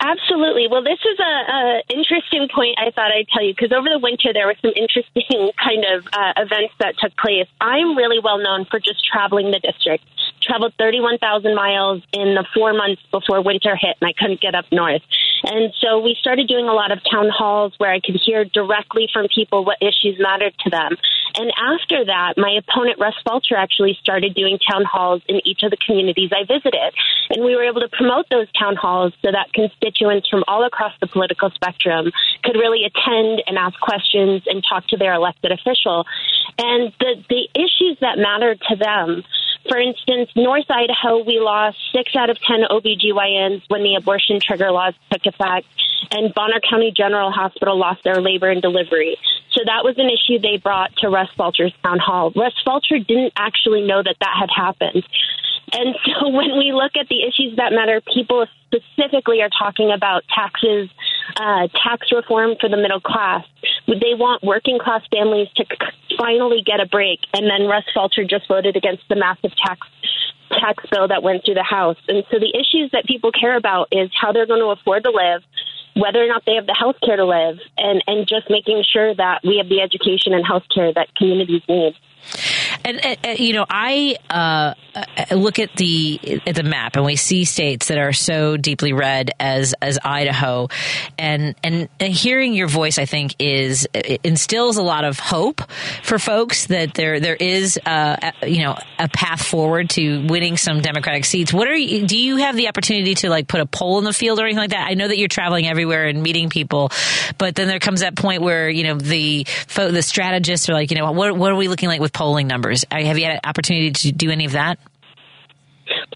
Absolutely. 0.00 0.66
Well, 0.70 0.82
this 0.82 0.98
is 0.98 1.18
a, 1.18 1.22
a 1.22 1.82
interesting 1.90 2.48
point 2.54 2.78
I 2.78 2.90
thought 2.90 3.10
I'd 3.10 3.28
tell 3.32 3.44
you 3.44 3.54
because 3.54 3.72
over 3.72 3.88
the 3.88 3.98
winter 3.98 4.32
there 4.32 4.46
were 4.46 4.56
some 4.60 4.72
interesting 4.74 5.50
kind 5.58 5.84
of 5.84 6.06
uh, 6.12 6.32
events 6.36 6.74
that 6.78 6.94
took 6.98 7.16
place. 7.16 7.46
I'm 7.60 7.96
really 7.96 8.18
well 8.22 8.38
known 8.38 8.64
for 8.64 8.78
just 8.78 9.04
traveling 9.04 9.50
the 9.50 9.60
district. 9.60 10.04
Traveled 10.48 10.72
31,000 10.78 11.54
miles 11.54 12.02
in 12.12 12.34
the 12.34 12.46
four 12.54 12.72
months 12.72 13.02
before 13.12 13.42
winter 13.42 13.76
hit, 13.76 13.96
and 14.00 14.08
I 14.08 14.14
couldn't 14.18 14.40
get 14.40 14.54
up 14.54 14.64
north. 14.72 15.02
And 15.44 15.72
so 15.78 16.00
we 16.00 16.16
started 16.18 16.48
doing 16.48 16.66
a 16.68 16.72
lot 16.72 16.90
of 16.90 16.98
town 17.04 17.28
halls 17.28 17.74
where 17.78 17.92
I 17.92 18.00
could 18.00 18.16
hear 18.16 18.44
directly 18.44 19.08
from 19.12 19.28
people 19.28 19.64
what 19.64 19.76
issues 19.80 20.16
mattered 20.18 20.54
to 20.64 20.70
them. 20.70 20.96
And 21.36 21.52
after 21.52 22.04
that, 22.06 22.34
my 22.36 22.58
opponent, 22.58 22.98
Russ 22.98 23.14
Fulcher, 23.24 23.56
actually 23.56 23.96
started 24.00 24.34
doing 24.34 24.58
town 24.58 24.84
halls 24.84 25.22
in 25.28 25.40
each 25.44 25.62
of 25.62 25.70
the 25.70 25.76
communities 25.76 26.30
I 26.32 26.44
visited. 26.44 26.94
And 27.30 27.44
we 27.44 27.54
were 27.54 27.64
able 27.64 27.80
to 27.80 27.88
promote 27.88 28.26
those 28.30 28.50
town 28.58 28.76
halls 28.76 29.12
so 29.22 29.30
that 29.30 29.52
constituents 29.52 30.28
from 30.28 30.44
all 30.48 30.64
across 30.64 30.92
the 31.00 31.06
political 31.06 31.50
spectrum 31.50 32.10
could 32.42 32.56
really 32.56 32.84
attend 32.84 33.42
and 33.46 33.58
ask 33.58 33.78
questions 33.80 34.42
and 34.46 34.64
talk 34.68 34.86
to 34.88 34.96
their 34.96 35.14
elected 35.14 35.52
official. 35.52 36.06
And 36.58 36.92
the, 36.98 37.22
the 37.28 37.48
issues 37.54 37.98
that 38.00 38.18
mattered 38.18 38.60
to 38.68 38.76
them 38.76 39.22
for 39.68 39.78
instance, 39.78 40.30
North 40.34 40.66
Idaho, 40.68 41.22
we 41.24 41.38
lost 41.40 41.76
six 41.94 42.16
out 42.16 42.30
of 42.30 42.38
10 42.40 42.62
OBGYNs 42.70 43.62
when 43.68 43.82
the 43.82 43.96
abortion 43.96 44.40
trigger 44.40 44.70
laws 44.70 44.94
took 45.12 45.26
effect, 45.26 45.66
and 46.10 46.32
Bonner 46.34 46.60
County 46.68 46.92
General 46.96 47.30
Hospital 47.30 47.78
lost 47.78 48.02
their 48.04 48.20
labor 48.20 48.50
and 48.50 48.62
delivery. 48.62 49.16
So 49.52 49.62
that 49.64 49.84
was 49.84 49.96
an 49.98 50.08
issue 50.08 50.38
they 50.40 50.58
brought 50.58 50.94
to 50.98 51.08
Russ 51.08 51.28
Fulcher's 51.36 51.72
town 51.82 51.98
hall. 51.98 52.32
Russ 52.34 52.54
Fulcher 52.64 52.98
didn't 52.98 53.32
actually 53.36 53.86
know 53.86 54.02
that 54.02 54.16
that 54.20 54.34
had 54.38 54.50
happened. 54.54 55.04
And 55.72 55.94
so 56.04 56.28
when 56.28 56.56
we 56.58 56.72
look 56.72 56.92
at 56.96 57.08
the 57.08 57.22
issues 57.22 57.56
that 57.56 57.72
matter, 57.72 58.00
people 58.00 58.46
specifically 58.66 59.40
are 59.42 59.50
talking 59.50 59.90
about 59.90 60.24
taxes, 60.34 60.88
uh, 61.36 61.68
tax 61.82 62.08
reform 62.12 62.56
for 62.60 62.68
the 62.68 62.76
middle 62.76 63.00
class. 63.00 63.44
They 63.88 64.12
want 64.12 64.42
working 64.42 64.78
class 64.78 65.02
families 65.10 65.48
to 65.56 65.64
finally 66.18 66.62
get 66.64 66.80
a 66.80 66.86
break. 66.86 67.20
And 67.32 67.48
then 67.48 67.66
Russ 67.66 67.84
Fulcher 67.94 68.24
just 68.24 68.46
voted 68.46 68.76
against 68.76 69.02
the 69.08 69.16
massive 69.16 69.52
tax 69.56 69.86
tax 70.50 70.84
bill 70.90 71.08
that 71.08 71.22
went 71.22 71.44
through 71.44 71.54
the 71.54 71.62
House. 71.62 71.96
And 72.06 72.24
so 72.30 72.38
the 72.38 72.52
issues 72.52 72.90
that 72.92 73.06
people 73.06 73.32
care 73.32 73.56
about 73.56 73.88
is 73.92 74.10
how 74.14 74.32
they're 74.32 74.46
going 74.46 74.60
to 74.60 74.68
afford 74.68 75.04
to 75.04 75.10
live, 75.10 75.42
whether 75.94 76.22
or 76.22 76.28
not 76.28 76.44
they 76.46 76.54
have 76.54 76.66
the 76.66 76.76
health 76.78 76.96
care 77.04 77.16
to 77.16 77.24
live, 77.24 77.58
and, 77.76 78.02
and 78.06 78.26
just 78.26 78.48
making 78.50 78.82
sure 78.90 79.14
that 79.14 79.40
we 79.44 79.58
have 79.58 79.68
the 79.68 79.80
education 79.80 80.32
and 80.32 80.46
health 80.46 80.64
care 80.74 80.92
that 80.92 81.14
communities 81.16 81.62
need. 81.68 81.94
And, 82.84 83.04
and, 83.04 83.38
you 83.38 83.52
know, 83.52 83.66
I 83.68 84.16
uh, 84.30 84.74
look 85.34 85.58
at 85.58 85.74
the 85.76 86.40
at 86.46 86.54
the 86.54 86.62
map, 86.62 86.96
and 86.96 87.04
we 87.04 87.16
see 87.16 87.44
states 87.44 87.88
that 87.88 87.98
are 87.98 88.12
so 88.12 88.56
deeply 88.56 88.92
red 88.92 89.30
as 89.38 89.74
as 89.80 89.98
Idaho, 90.04 90.68
and 91.18 91.54
and, 91.62 91.88
and 92.00 92.12
hearing 92.12 92.54
your 92.54 92.68
voice, 92.68 92.98
I 92.98 93.04
think, 93.04 93.34
is 93.38 93.86
instills 94.24 94.76
a 94.76 94.82
lot 94.82 95.04
of 95.04 95.18
hope 95.18 95.62
for 96.02 96.18
folks 96.18 96.66
that 96.66 96.94
there 96.94 97.20
there 97.20 97.36
is 97.36 97.78
uh, 97.84 98.32
you 98.46 98.62
know 98.62 98.78
a 98.98 99.08
path 99.08 99.42
forward 99.42 99.90
to 99.90 100.26
winning 100.26 100.56
some 100.56 100.80
Democratic 100.80 101.24
seats. 101.24 101.52
What 101.52 101.68
are 101.68 101.76
you, 101.76 102.06
do 102.06 102.18
you 102.18 102.36
have 102.36 102.56
the 102.56 102.68
opportunity 102.68 103.14
to 103.16 103.28
like 103.28 103.48
put 103.48 103.60
a 103.60 103.66
poll 103.66 103.98
in 103.98 104.04
the 104.04 104.12
field 104.12 104.38
or 104.38 104.44
anything 104.44 104.58
like 104.58 104.70
that? 104.70 104.88
I 104.88 104.94
know 104.94 105.08
that 105.08 105.18
you're 105.18 105.28
traveling 105.28 105.66
everywhere 105.66 106.06
and 106.06 106.22
meeting 106.22 106.48
people, 106.48 106.90
but 107.38 107.54
then 107.54 107.68
there 107.68 107.80
comes 107.80 108.00
that 108.00 108.16
point 108.16 108.42
where 108.42 108.68
you 108.68 108.84
know 108.84 108.96
the 108.96 109.46
the 109.74 110.02
strategists 110.02 110.68
are 110.68 110.74
like, 110.74 110.90
you 110.90 110.96
know, 110.96 111.12
what 111.12 111.36
what 111.36 111.52
are 111.52 111.56
we 111.56 111.68
looking 111.68 111.88
like 111.88 112.00
with 112.00 112.12
polling 112.12 112.46
numbers? 112.46 112.67
Have 112.90 113.18
you 113.18 113.24
had 113.24 113.34
an 113.34 113.40
opportunity 113.44 113.90
to 113.90 114.12
do 114.12 114.30
any 114.30 114.44
of 114.44 114.52
that? 114.52 114.78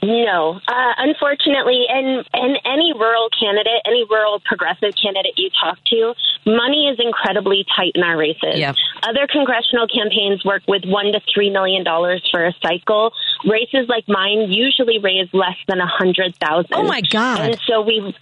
No, 0.03 0.61
uh, 0.67 0.93
unfortunately, 0.99 1.85
and 1.89 2.27
and 2.35 2.59
any 2.65 2.93
rural 2.93 3.29
candidate, 3.31 3.83
any 3.87 4.05
rural 4.11 4.41
progressive 4.45 4.93
candidate 5.01 5.35
you 5.37 5.49
talk 5.63 5.79
to, 5.87 6.15
money 6.45 6.89
is 6.93 6.99
incredibly 6.99 7.65
tight 7.77 7.93
in 7.95 8.03
our 8.03 8.19
races. 8.19 8.59
Yep. 8.59 8.77
Other 9.05 9.27
congressional 9.31 9.87
campaigns 9.87 10.45
work 10.45 10.63
with 10.67 10.83
one 10.85 11.13
to 11.13 11.21
three 11.33 11.51
million 11.51 11.85
dollars 11.85 12.27
for 12.31 12.45
a 12.45 12.53
cycle. 12.61 13.13
Races 13.45 13.89
like 13.89 14.05
mine 14.09 14.51
usually 14.51 14.99
raise 14.99 15.29
less 15.33 15.57
than 15.69 15.79
a 15.79 15.87
hundred 15.87 16.37
thousand. 16.37 16.75
Oh 16.75 16.83
my 16.83 17.01
god! 17.01 17.41
And 17.41 17.61
so 17.67 17.83
we 17.83 18.15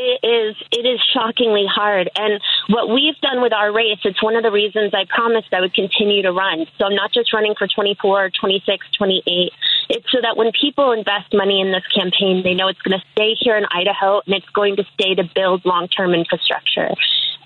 it 0.00 0.24
is 0.24 0.56
it 0.72 0.86
is 0.86 0.98
shockingly 1.12 1.66
hard. 1.68 2.10
And 2.16 2.40
what 2.68 2.88
we've 2.88 3.18
done 3.20 3.42
with 3.42 3.52
our 3.52 3.70
race 3.72 4.00
it's 4.04 4.22
one 4.22 4.34
of 4.34 4.42
the 4.42 4.50
reasons 4.50 4.92
i 4.94 5.04
promised 5.08 5.52
i 5.52 5.60
would 5.60 5.74
continue 5.74 6.22
to 6.22 6.32
run. 6.32 6.66
So 6.78 6.86
i'm 6.86 6.94
not 6.94 7.12
just 7.12 7.32
running 7.32 7.54
for 7.54 7.68
24 7.68 8.30
26 8.40 8.86
28 8.96 9.52
it's 9.90 10.06
so 10.10 10.18
that 10.22 10.36
when 10.36 10.52
people 10.58 10.92
invest 10.92 11.34
money 11.34 11.60
in 11.60 11.72
this 11.72 11.86
campaign 11.94 12.42
they 12.42 12.54
know 12.54 12.68
it's 12.68 12.80
going 12.80 12.98
to 12.98 13.04
stay 13.12 13.34
here 13.38 13.56
in 13.56 13.66
idaho 13.70 14.22
and 14.24 14.34
it's 14.34 14.48
going 14.50 14.76
to 14.76 14.84
stay 14.94 15.14
to 15.14 15.24
build 15.34 15.64
long 15.64 15.88
term 15.88 16.14
infrastructure. 16.14 16.88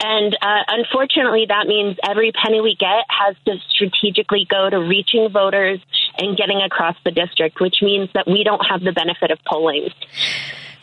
And 0.02 0.36
uh, 0.40 0.62
unfortunately 0.68 1.46
that 1.48 1.66
means 1.66 1.96
every 2.06 2.30
penny 2.32 2.60
we 2.60 2.76
get 2.76 3.04
has 3.08 3.34
to 3.46 3.58
strategically 3.70 4.46
go 4.48 4.70
to 4.70 4.78
reaching 4.78 5.28
voters 5.30 5.80
and 6.18 6.36
getting 6.36 6.60
across 6.62 6.96
the 7.04 7.10
district 7.10 7.60
which 7.60 7.82
means 7.82 8.08
that 8.14 8.26
we 8.26 8.44
don't 8.44 8.64
have 8.64 8.80
the 8.80 8.92
benefit 8.92 9.30
of 9.30 9.38
polling 9.44 9.88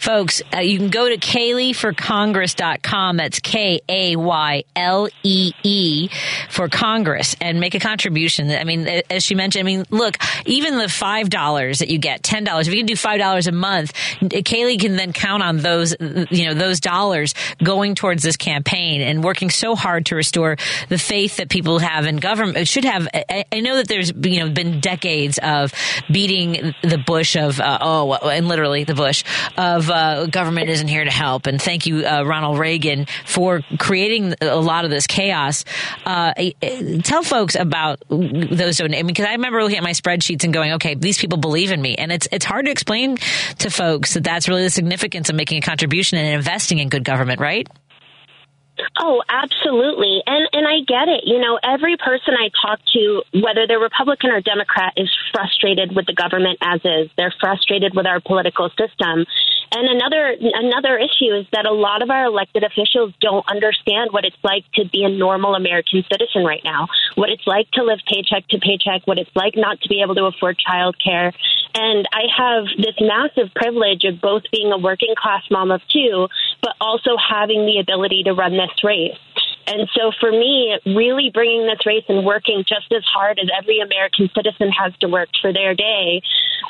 Folks, 0.01 0.41
uh, 0.51 0.61
you 0.61 0.79
can 0.79 0.89
go 0.89 1.07
to 1.07 1.15
KayleeForCongress.com. 1.15 3.17
That's 3.17 3.39
K 3.39 3.81
A 3.87 4.15
Y 4.15 4.63
L 4.75 5.07
E 5.21 5.51
E 5.61 6.09
for 6.49 6.67
Congress 6.69 7.35
and 7.39 7.59
make 7.59 7.75
a 7.75 7.79
contribution. 7.79 8.49
I 8.49 8.63
mean, 8.63 8.87
as 9.11 9.23
she 9.23 9.35
mentioned, 9.35 9.61
I 9.61 9.63
mean, 9.63 9.85
look, 9.91 10.17
even 10.47 10.79
the 10.79 10.85
$5 10.85 11.77
that 11.77 11.87
you 11.87 11.99
get, 11.99 12.23
$10, 12.23 12.61
if 12.61 12.73
you 12.73 12.77
can 12.77 12.87
do 12.87 12.95
$5 12.95 13.47
a 13.47 13.51
month, 13.51 13.93
Kaylee 14.21 14.79
can 14.79 14.95
then 14.95 15.13
count 15.13 15.43
on 15.43 15.57
those, 15.57 15.95
you 15.99 16.47
know, 16.47 16.55
those 16.55 16.79
dollars 16.79 17.35
going 17.63 17.93
towards 17.93 18.23
this 18.23 18.37
campaign 18.37 19.01
and 19.01 19.23
working 19.23 19.51
so 19.51 19.75
hard 19.75 20.07
to 20.07 20.15
restore 20.15 20.57
the 20.89 20.97
faith 20.97 21.37
that 21.37 21.47
people 21.47 21.77
have 21.77 22.07
in 22.07 22.17
government. 22.17 22.57
It 22.57 22.67
should 22.67 22.85
have, 22.85 23.07
I 23.13 23.59
know 23.59 23.75
that 23.75 23.87
there's, 23.87 24.11
you 24.11 24.39
know, 24.39 24.49
been 24.49 24.79
decades 24.79 25.37
of 25.43 25.71
beating 26.11 26.73
the 26.81 26.97
bush 26.97 27.35
of, 27.35 27.59
uh, 27.59 27.77
oh, 27.81 28.13
and 28.13 28.47
literally 28.47 28.83
the 28.83 28.95
bush 28.95 29.23
of, 29.57 29.90
uh, 29.91 30.25
government 30.27 30.69
isn't 30.69 30.87
here 30.87 31.03
to 31.03 31.11
help. 31.11 31.47
And 31.47 31.61
thank 31.61 31.85
you, 31.85 32.05
uh, 32.05 32.23
Ronald 32.23 32.57
Reagan, 32.57 33.05
for 33.25 33.61
creating 33.77 34.35
a 34.41 34.55
lot 34.55 34.85
of 34.85 34.91
this 34.91 35.07
chaos. 35.07 35.65
Uh, 36.05 36.33
tell 37.03 37.23
folks 37.23 37.55
about 37.55 38.01
those 38.09 38.77
donations. 38.77 38.81
I 38.81 39.03
mean, 39.03 39.07
because 39.07 39.25
I 39.25 39.33
remember 39.33 39.61
looking 39.61 39.77
at 39.77 39.83
my 39.83 39.91
spreadsheets 39.91 40.43
and 40.43 40.53
going, 40.53 40.73
okay, 40.73 40.95
these 40.95 41.17
people 41.17 41.37
believe 41.37 41.71
in 41.71 41.81
me, 41.81 41.95
and 41.95 42.11
it's 42.11 42.27
it's 42.31 42.45
hard 42.45 42.65
to 42.65 42.71
explain 42.71 43.17
to 43.59 43.69
folks 43.69 44.13
that 44.13 44.23
that's 44.23 44.47
really 44.47 44.63
the 44.63 44.69
significance 44.69 45.29
of 45.29 45.35
making 45.35 45.57
a 45.57 45.61
contribution 45.61 46.17
and 46.17 46.35
investing 46.35 46.79
in 46.79 46.89
good 46.89 47.03
government, 47.03 47.39
right? 47.39 47.67
Oh, 48.99 49.21
absolutely. 49.27 50.21
And 50.25 50.47
and 50.53 50.67
I 50.67 50.79
get 50.87 51.07
it. 51.07 51.23
You 51.25 51.39
know, 51.39 51.59
every 51.63 51.97
person 51.97 52.33
I 52.33 52.49
talk 52.65 52.79
to, 52.93 53.23
whether 53.33 53.67
they're 53.67 53.79
Republican 53.79 54.31
or 54.31 54.41
Democrat, 54.41 54.93
is 54.97 55.09
frustrated 55.31 55.95
with 55.95 56.05
the 56.05 56.13
government 56.13 56.57
as 56.61 56.81
is. 56.83 57.09
They're 57.17 57.33
frustrated 57.39 57.93
with 57.95 58.05
our 58.05 58.19
political 58.19 58.69
system. 58.69 59.25
And 59.73 59.87
another 59.87 60.35
another 60.37 60.97
issue 60.97 61.33
is 61.33 61.47
that 61.53 61.65
a 61.65 61.71
lot 61.71 62.03
of 62.03 62.09
our 62.09 62.25
elected 62.25 62.63
officials 62.63 63.13
don't 63.21 63.45
understand 63.49 64.11
what 64.11 64.25
it's 64.25 64.37
like 64.43 64.65
to 64.75 64.85
be 64.85 65.03
a 65.03 65.09
normal 65.09 65.55
American 65.55 66.03
citizen 66.11 66.43
right 66.43 66.61
now. 66.63 66.87
What 67.15 67.29
it's 67.29 67.47
like 67.47 67.71
to 67.71 67.83
live 67.83 67.99
paycheck 68.05 68.47
to 68.49 68.59
paycheck, 68.59 69.07
what 69.07 69.17
it's 69.17 69.33
like 69.35 69.53
not 69.55 69.79
to 69.81 69.89
be 69.89 70.01
able 70.01 70.15
to 70.15 70.25
afford 70.25 70.57
childcare. 70.59 71.33
And 71.73 72.05
I 72.11 72.23
have 72.35 72.65
this 72.77 72.95
massive 72.99 73.53
privilege 73.55 74.03
of 74.03 74.19
both 74.19 74.43
being 74.51 74.73
a 74.73 74.77
working 74.77 75.15
class 75.17 75.43
mom 75.49 75.71
of 75.71 75.81
two, 75.87 76.27
but 76.61 76.75
also 76.81 77.15
having 77.15 77.65
the 77.65 77.79
ability 77.79 78.23
to 78.23 78.33
run 78.33 78.51
this 78.53 78.83
race. 78.83 79.17
And 79.67 79.87
so 79.95 80.11
for 80.19 80.31
me, 80.31 80.77
really 80.85 81.31
bringing 81.33 81.65
this 81.65 81.85
race 81.85 82.03
and 82.09 82.25
working 82.25 82.65
just 82.67 82.91
as 82.91 83.03
hard 83.05 83.39
as 83.39 83.47
every 83.57 83.79
American 83.79 84.29
citizen 84.35 84.69
has 84.71 84.91
to 84.99 85.07
work 85.07 85.29
for 85.41 85.53
their 85.53 85.75
day, 85.75 86.21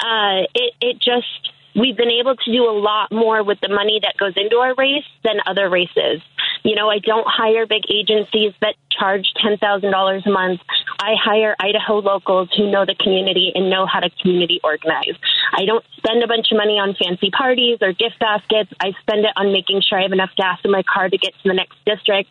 uh, 0.05 0.45
it, 0.53 0.73
it 0.81 0.99
just, 0.99 1.51
we've 1.75 1.97
been 1.97 2.11
able 2.11 2.35
to 2.35 2.51
do 2.51 2.69
a 2.69 2.75
lot 2.77 3.11
more 3.11 3.43
with 3.43 3.59
the 3.61 3.69
money 3.69 3.99
that 4.01 4.17
goes 4.17 4.33
into 4.35 4.57
our 4.57 4.75
race 4.75 5.05
than 5.23 5.37
other 5.45 5.69
races. 5.69 6.21
You 6.63 6.75
know, 6.75 6.89
I 6.89 6.99
don't 6.99 7.27
hire 7.27 7.65
big 7.65 7.83
agencies 7.89 8.53
that 8.61 8.75
charge 8.91 9.27
$10,000 9.43 10.25
a 10.25 10.29
month. 10.29 10.61
I 10.99 11.15
hire 11.17 11.55
Idaho 11.59 11.99
locals 11.99 12.49
who 12.55 12.69
know 12.69 12.85
the 12.85 12.95
community 12.95 13.51
and 13.55 13.69
know 13.69 13.85
how 13.85 13.99
to 13.99 14.09
community 14.21 14.59
organize. 14.63 15.17
I 15.53 15.65
don't 15.65 15.83
spend 15.97 16.23
a 16.23 16.27
bunch 16.27 16.47
of 16.51 16.57
money 16.57 16.77
on 16.77 16.95
fancy 16.95 17.31
parties 17.31 17.79
or 17.81 17.93
gift 17.93 18.19
baskets. 18.19 18.71
I 18.79 18.93
spend 19.01 19.25
it 19.25 19.33
on 19.35 19.51
making 19.51 19.81
sure 19.81 19.97
I 19.99 20.03
have 20.03 20.11
enough 20.11 20.31
gas 20.37 20.59
in 20.63 20.71
my 20.71 20.83
car 20.83 21.09
to 21.09 21.17
get 21.17 21.33
to 21.33 21.49
the 21.49 21.53
next 21.53 21.77
district 21.85 22.29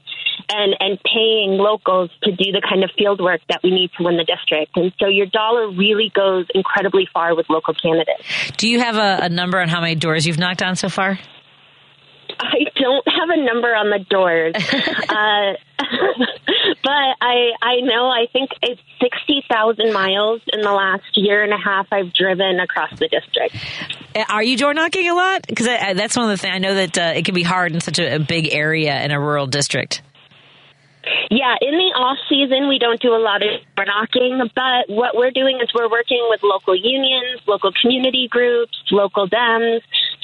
and, 0.48 0.76
and 0.78 0.98
paying 1.02 1.58
locals 1.58 2.10
to 2.22 2.30
do 2.30 2.52
the 2.52 2.62
kind 2.62 2.84
of 2.84 2.90
field 2.96 3.20
work 3.20 3.40
that 3.48 3.60
we 3.62 3.70
need 3.70 3.90
to 3.98 4.04
win 4.04 4.16
the 4.16 4.24
district. 4.24 4.76
And 4.76 4.92
so 4.98 5.08
your 5.08 5.26
dollar 5.26 5.70
really 5.70 6.10
goes 6.14 6.46
incredibly 6.54 7.08
far 7.12 7.34
with 7.34 7.46
local 7.50 7.74
candidates. 7.74 8.22
Do 8.56 8.68
you 8.68 8.80
have 8.80 8.96
a, 8.96 9.24
a 9.24 9.28
number 9.28 9.58
on 9.58 9.68
how 9.68 9.80
many 9.80 9.94
doors 9.96 10.26
you've 10.26 10.38
knocked 10.38 10.62
on 10.62 10.76
so 10.76 10.88
far? 10.88 11.18
I 12.40 12.64
don't 12.74 13.06
have 13.06 13.28
a 13.28 13.44
number 13.44 13.74
on 13.74 13.90
the 13.90 13.98
doors, 14.08 14.54
uh, 14.56 15.52
but 16.82 17.16
I 17.20 17.52
I 17.60 17.80
know 17.82 18.08
I 18.08 18.26
think 18.32 18.50
it's 18.62 18.80
sixty 19.00 19.44
thousand 19.48 19.92
miles 19.92 20.40
in 20.52 20.62
the 20.62 20.72
last 20.72 21.16
year 21.16 21.42
and 21.42 21.52
a 21.52 21.58
half 21.58 21.86
I've 21.92 22.12
driven 22.14 22.58
across 22.60 22.98
the 22.98 23.08
district. 23.08 23.56
Uh, 24.14 24.24
are 24.28 24.42
you 24.42 24.56
door 24.56 24.72
knocking 24.72 25.08
a 25.08 25.14
lot? 25.14 25.46
Because 25.46 25.66
that's 25.66 26.16
one 26.16 26.30
of 26.30 26.30
the 26.30 26.38
things 26.38 26.54
I 26.54 26.58
know 26.58 26.74
that 26.74 26.98
uh, 26.98 27.12
it 27.14 27.24
can 27.24 27.34
be 27.34 27.42
hard 27.42 27.72
in 27.72 27.80
such 27.80 27.98
a, 27.98 28.16
a 28.16 28.18
big 28.18 28.52
area 28.52 29.02
in 29.02 29.10
a 29.10 29.20
rural 29.20 29.46
district. 29.46 30.02
Yeah, 31.30 31.54
in 31.60 31.72
the 31.72 31.90
off 31.96 32.18
season, 32.28 32.68
we 32.68 32.78
don't 32.78 33.00
do 33.00 33.14
a 33.14 33.22
lot 33.22 33.42
of 33.42 33.48
door 33.76 33.86
knocking, 33.86 34.38
but 34.54 34.92
what 34.92 35.16
we're 35.16 35.30
doing 35.30 35.58
is 35.62 35.72
we're 35.74 35.88
working 35.88 36.26
with 36.28 36.42
local 36.42 36.76
unions, 36.76 37.40
local 37.46 37.72
community 37.80 38.28
groups, 38.28 38.76
local 38.90 39.28
Dems. 39.28 39.80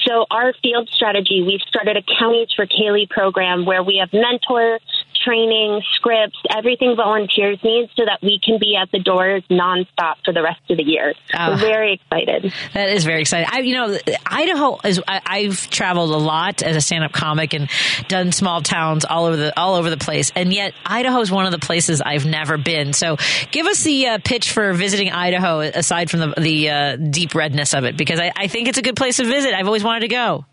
So 0.07 0.25
our 0.31 0.53
field 0.63 0.89
strategy, 0.93 1.43
we've 1.45 1.61
started 1.67 1.97
a 1.97 2.03
Counties 2.19 2.47
for 2.55 2.65
Kaylee 2.65 3.09
program 3.09 3.65
where 3.65 3.83
we 3.83 3.97
have 3.97 4.13
mentor 4.13 4.79
training, 5.27 5.81
scripts, 5.95 6.37
everything 6.55 6.95
volunteers 6.95 7.59
need 7.63 7.89
so 7.95 8.05
that 8.05 8.19
we 8.21 8.39
can 8.43 8.57
be 8.59 8.77
at 8.81 8.89
the 8.91 8.99
doors 8.99 9.43
nonstop 9.49 10.15
for 10.23 10.33
the 10.33 10.41
rest 10.41 10.61
of 10.69 10.77
the 10.77 10.83
year. 10.83 11.13
Oh, 11.37 11.51
We're 11.51 11.57
very 11.57 11.93
excited. 11.93 12.53
That 12.73 12.89
is 12.89 13.03
very 13.03 13.21
exciting. 13.21 13.49
I, 13.51 13.59
you 13.59 13.73
know, 13.73 13.97
Idaho 14.25 14.79
is, 14.83 15.01
I, 15.07 15.41
have 15.41 15.69
traveled 15.69 16.11
a 16.11 16.17
lot 16.17 16.63
as 16.63 16.75
a 16.75 16.81
stand-up 16.81 17.11
comic 17.11 17.53
and 17.53 17.69
done 18.07 18.31
small 18.31 18.61
towns 18.61 19.05
all 19.05 19.25
over 19.25 19.35
the, 19.35 19.59
all 19.59 19.75
over 19.75 19.89
the 19.89 19.97
place. 19.97 20.31
And 20.35 20.53
yet 20.53 20.73
Idaho 20.85 21.19
is 21.19 21.31
one 21.31 21.45
of 21.45 21.51
the 21.51 21.59
places 21.59 22.01
I've 22.01 22.25
never 22.25 22.57
been. 22.57 22.93
So 22.93 23.17
give 23.51 23.65
us 23.67 23.83
the 23.83 24.07
uh, 24.07 24.19
pitch 24.23 24.51
for 24.51 24.73
visiting 24.73 25.11
Idaho 25.11 25.59
aside 25.59 26.09
from 26.09 26.21
the, 26.21 26.33
the 26.39 26.69
uh, 26.69 26.95
deep 26.95 27.35
redness 27.35 27.73
of 27.73 27.83
it, 27.83 27.97
because 27.97 28.19
I, 28.19 28.31
I 28.35 28.47
think 28.47 28.67
it's 28.67 28.77
a 28.77 28.81
good 28.81 28.95
place 28.95 29.17
to 29.17 29.25
visit. 29.25 29.53
I've 29.53 29.67
always 29.67 29.83
wanted 29.83 30.01
to 30.01 30.07
go. 30.07 30.45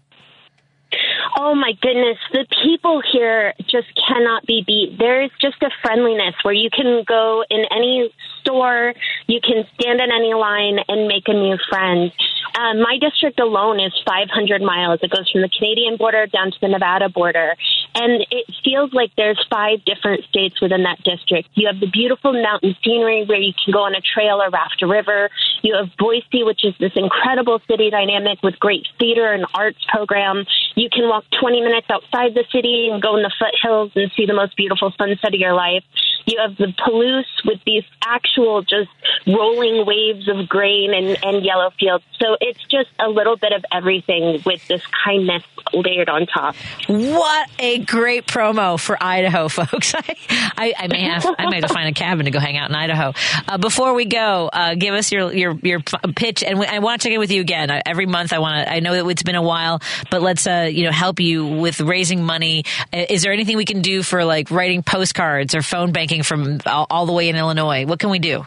Oh 1.36 1.54
my 1.54 1.72
goodness, 1.80 2.18
the 2.32 2.46
people 2.62 3.02
here 3.12 3.54
just 3.60 3.88
cannot 4.08 4.46
be 4.46 4.62
beat. 4.66 4.98
There 4.98 5.22
is 5.22 5.30
just 5.40 5.62
a 5.62 5.70
friendliness 5.82 6.34
where 6.42 6.54
you 6.54 6.70
can 6.70 7.04
go 7.06 7.44
in 7.50 7.64
any 7.70 8.12
store, 8.44 8.92
you 9.26 9.40
can 9.40 9.64
stand 9.74 10.00
in 10.00 10.12
any 10.12 10.34
line 10.34 10.78
and 10.86 11.08
make 11.08 11.24
a 11.26 11.34
new 11.34 11.56
friend. 11.68 12.12
Uh, 12.54 12.74
my 12.74 12.98
district 13.00 13.40
alone 13.40 13.80
is 13.80 13.92
500 14.06 14.62
miles. 14.62 15.00
It 15.02 15.10
goes 15.10 15.28
from 15.30 15.42
the 15.42 15.48
Canadian 15.48 15.96
border 15.96 16.26
down 16.26 16.52
to 16.52 16.58
the 16.60 16.68
Nevada 16.68 17.08
border. 17.08 17.56
And 17.94 18.26
it 18.30 18.46
feels 18.62 18.92
like 18.92 19.10
there's 19.16 19.40
five 19.50 19.84
different 19.84 20.24
states 20.30 20.60
within 20.60 20.84
that 20.84 21.02
district. 21.02 21.48
You 21.54 21.66
have 21.66 21.80
the 21.80 21.90
beautiful 21.90 22.32
mountain 22.32 22.76
scenery 22.84 23.24
where 23.24 23.40
you 23.40 23.52
can 23.52 23.72
go 23.72 23.82
on 23.82 23.94
a 23.94 24.02
trail 24.02 24.42
or 24.42 24.50
raft 24.50 24.82
a 24.82 24.86
river. 24.86 25.30
You 25.62 25.74
have 25.74 25.90
Boise, 25.98 26.44
which 26.44 26.64
is 26.64 26.74
this 26.78 26.92
incredible 26.94 27.60
city 27.66 27.90
dynamic 27.90 28.42
with 28.42 28.58
great 28.60 28.86
theater 28.98 29.32
and 29.32 29.46
arts 29.54 29.82
program. 29.88 30.44
You 30.76 30.88
can 30.90 31.08
walk 31.08 31.24
20 31.40 31.60
minutes 31.60 31.86
outside 31.90 32.34
the 32.34 32.44
city 32.52 32.88
and 32.92 33.02
go 33.02 33.16
in 33.16 33.22
the 33.22 33.32
foothills 33.34 33.92
and 33.94 34.10
see 34.16 34.26
the 34.26 34.34
most 34.34 34.56
beautiful 34.56 34.92
sunset 34.98 35.34
of 35.34 35.40
your 35.40 35.54
life. 35.54 35.82
You 36.26 36.40
have 36.40 36.56
the 36.56 36.72
Palouse 36.78 37.24
with 37.44 37.60
these 37.64 37.84
actual 38.02 38.62
just 38.62 38.90
rolling 39.26 39.86
waves 39.86 40.28
of 40.28 40.48
grain 40.48 40.92
and, 40.94 41.18
and 41.22 41.44
yellow 41.44 41.70
fields. 41.78 42.04
So 42.20 42.36
it's 42.40 42.62
just 42.70 42.90
a 42.98 43.08
little 43.08 43.36
bit 43.36 43.52
of 43.52 43.64
everything 43.72 44.42
with 44.44 44.66
this 44.68 44.82
kindness 45.04 45.42
layered 45.72 46.08
on 46.08 46.26
top. 46.26 46.56
What 46.86 47.50
a 47.58 47.78
great 47.78 48.26
promo 48.26 48.78
for 48.78 48.96
Idaho, 49.02 49.48
folks! 49.54 49.94
I, 49.94 50.16
I, 50.56 50.74
I 50.78 50.86
may 50.88 51.02
have 51.02 51.26
I 51.38 51.48
may 51.50 51.56
have 51.56 51.68
to 51.68 51.74
find 51.74 51.88
a 51.88 51.92
cabin 51.92 52.26
to 52.26 52.30
go 52.30 52.38
hang 52.38 52.56
out 52.56 52.70
in 52.70 52.76
Idaho. 52.76 53.12
Uh, 53.48 53.58
before 53.58 53.94
we 53.94 54.04
go, 54.04 54.48
uh, 54.52 54.74
give 54.74 54.94
us 54.94 55.10
your 55.12 55.32
your 55.32 55.58
your 55.62 55.80
pitch, 55.80 56.42
and 56.42 56.62
I 56.64 56.78
want 56.78 57.00
to 57.00 57.08
check 57.08 57.14
in 57.14 57.20
with 57.20 57.30
you 57.30 57.40
again 57.40 57.70
every 57.86 58.06
month. 58.06 58.32
I 58.32 58.38
want 58.38 58.66
to. 58.66 58.72
I 58.72 58.80
know 58.80 59.08
it's 59.08 59.22
been 59.22 59.34
a 59.34 59.42
while, 59.42 59.80
but 60.10 60.22
let's 60.22 60.46
uh, 60.46 60.68
you 60.70 60.84
know 60.84 60.92
help 60.92 61.20
you 61.20 61.46
with 61.46 61.80
raising 61.80 62.22
money. 62.24 62.64
Uh, 62.92 63.04
is 63.08 63.22
there 63.22 63.32
anything 63.32 63.56
we 63.56 63.64
can 63.64 63.82
do 63.82 64.02
for 64.02 64.24
like 64.24 64.50
writing 64.50 64.82
postcards 64.82 65.54
or 65.54 65.62
phone 65.62 65.92
banking 65.92 66.13
from 66.22 66.60
all, 66.66 66.86
all 66.90 67.06
the 67.06 67.12
way 67.12 67.28
in 67.28 67.36
Illinois? 67.36 67.86
What 67.86 67.98
can 67.98 68.10
we 68.10 68.18
do? 68.18 68.46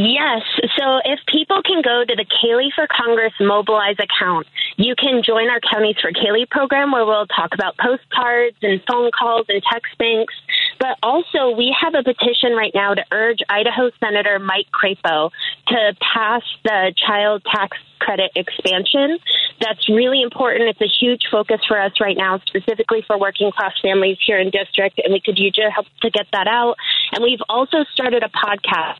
Yes. 0.00 0.40
So 0.80 0.96
if 1.04 1.20
people 1.28 1.60
can 1.60 1.82
go 1.82 2.02
to 2.08 2.16
the 2.16 2.24
Kaylee 2.24 2.72
for 2.74 2.88
Congress 2.88 3.34
Mobilize 3.38 4.00
account, 4.00 4.46
you 4.78 4.94
can 4.96 5.20
join 5.22 5.50
our 5.50 5.60
Counties 5.60 5.96
for 6.00 6.10
Kaylee 6.10 6.48
program 6.48 6.90
where 6.90 7.04
we'll 7.04 7.26
talk 7.26 7.52
about 7.52 7.76
postcards 7.76 8.56
and 8.62 8.80
phone 8.88 9.10
calls 9.12 9.44
and 9.50 9.62
text 9.62 9.92
banks. 9.98 10.32
But 10.78 10.96
also, 11.02 11.50
we 11.54 11.76
have 11.78 11.92
a 11.92 12.02
petition 12.02 12.56
right 12.56 12.72
now 12.74 12.94
to 12.94 13.04
urge 13.12 13.40
Idaho 13.50 13.90
Senator 14.00 14.38
Mike 14.38 14.72
Crapo 14.72 15.32
to 15.68 15.96
pass 16.00 16.42
the 16.64 16.94
child 16.96 17.44
tax 17.44 17.76
credit 17.98 18.32
expansion. 18.34 19.18
That's 19.60 19.86
really 19.90 20.22
important. 20.22 20.70
It's 20.70 20.80
a 20.80 20.88
huge 20.88 21.28
focus 21.30 21.60
for 21.68 21.78
us 21.78 21.92
right 22.00 22.16
now, 22.16 22.40
specifically 22.46 23.04
for 23.06 23.20
working 23.20 23.52
class 23.52 23.74
families 23.82 24.16
here 24.26 24.38
in 24.38 24.48
district, 24.48 24.98
and 25.04 25.12
we 25.12 25.20
could 25.20 25.38
use 25.38 25.58
your 25.58 25.70
help 25.70 25.84
to 26.00 26.10
get 26.10 26.26
that 26.32 26.48
out. 26.48 26.76
And 27.12 27.22
we've 27.22 27.44
also 27.50 27.84
started 27.92 28.22
a 28.22 28.30
podcast 28.30 28.96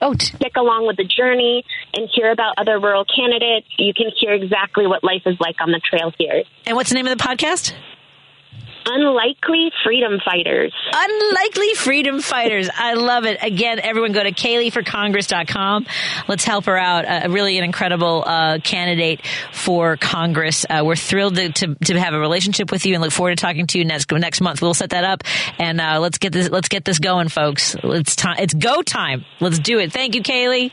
Oh, 0.00 0.14
stick 0.14 0.52
along 0.56 0.86
with 0.86 0.96
the 0.96 1.04
journey 1.04 1.64
and 1.94 2.08
hear 2.14 2.30
about 2.30 2.54
other 2.56 2.78
rural 2.78 3.04
candidates. 3.04 3.66
You 3.78 3.92
can 3.94 4.10
hear 4.16 4.32
exactly 4.32 4.86
what 4.86 5.02
life 5.02 5.22
is 5.26 5.36
like 5.40 5.56
on 5.60 5.72
the 5.72 5.80
trail 5.80 6.12
here. 6.18 6.44
And 6.66 6.76
what's 6.76 6.90
the 6.90 6.94
name 6.94 7.06
of 7.06 7.16
the 7.16 7.22
podcast? 7.22 7.74
Unlikely 8.86 9.70
Freedom 9.84 10.18
Fighters. 10.24 10.72
Unlikely 10.92 11.74
Freedom 11.74 12.20
Fighters. 12.20 12.70
I 12.74 12.94
love 12.94 13.24
it. 13.24 13.38
Again, 13.42 13.80
everyone 13.80 14.12
go 14.12 14.22
to 14.22 14.32
KayleeForCongress.com. 14.32 15.86
Let's 16.26 16.44
help 16.44 16.66
her 16.66 16.78
out. 16.78 17.04
Uh, 17.04 17.28
really 17.30 17.58
an 17.58 17.64
incredible 17.64 18.24
uh, 18.26 18.58
candidate 18.62 19.20
for 19.52 19.96
Congress. 19.96 20.64
Uh, 20.68 20.82
we're 20.84 20.96
thrilled 20.96 21.36
to, 21.36 21.52
to, 21.52 21.74
to, 21.74 21.98
have 21.98 22.14
a 22.14 22.18
relationship 22.18 22.70
with 22.70 22.86
you 22.86 22.94
and 22.94 23.02
look 23.02 23.12
forward 23.12 23.36
to 23.36 23.40
talking 23.40 23.66
to 23.66 23.78
you 23.78 23.84
next 23.84 24.10
next 24.10 24.40
month. 24.40 24.62
We'll 24.62 24.74
set 24.74 24.90
that 24.90 25.04
up 25.04 25.22
and 25.58 25.80
uh, 25.80 25.98
let's 26.00 26.18
get 26.18 26.32
this 26.32 26.48
let's 26.50 26.68
get 26.68 26.84
this 26.84 26.98
going, 26.98 27.28
folks. 27.28 27.76
It's 27.82 28.16
time. 28.16 28.36
It's 28.38 28.54
go 28.54 28.82
time. 28.82 29.24
Let's 29.40 29.58
do 29.58 29.78
it. 29.78 29.92
Thank 29.92 30.14
you, 30.14 30.22
Kaylee. 30.22 30.70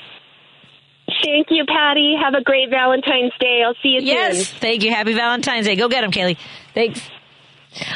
Thank 1.23 1.47
you, 1.49 1.65
Patti. 1.65 2.15
Have 2.21 2.33
a 2.33 2.43
great 2.43 2.69
Valentine's 2.69 3.33
Day. 3.39 3.61
I'll 3.65 3.75
see 3.81 3.89
you 3.89 4.01
yes, 4.01 4.31
soon. 4.31 4.39
Yes, 4.39 4.51
thank 4.53 4.83
you. 4.83 4.91
Happy 4.91 5.13
Valentine's 5.13 5.65
Day. 5.67 5.75
Go 5.75 5.87
get 5.87 6.01
them, 6.01 6.11
Kaylee. 6.11 6.37
Thanks. 6.73 7.01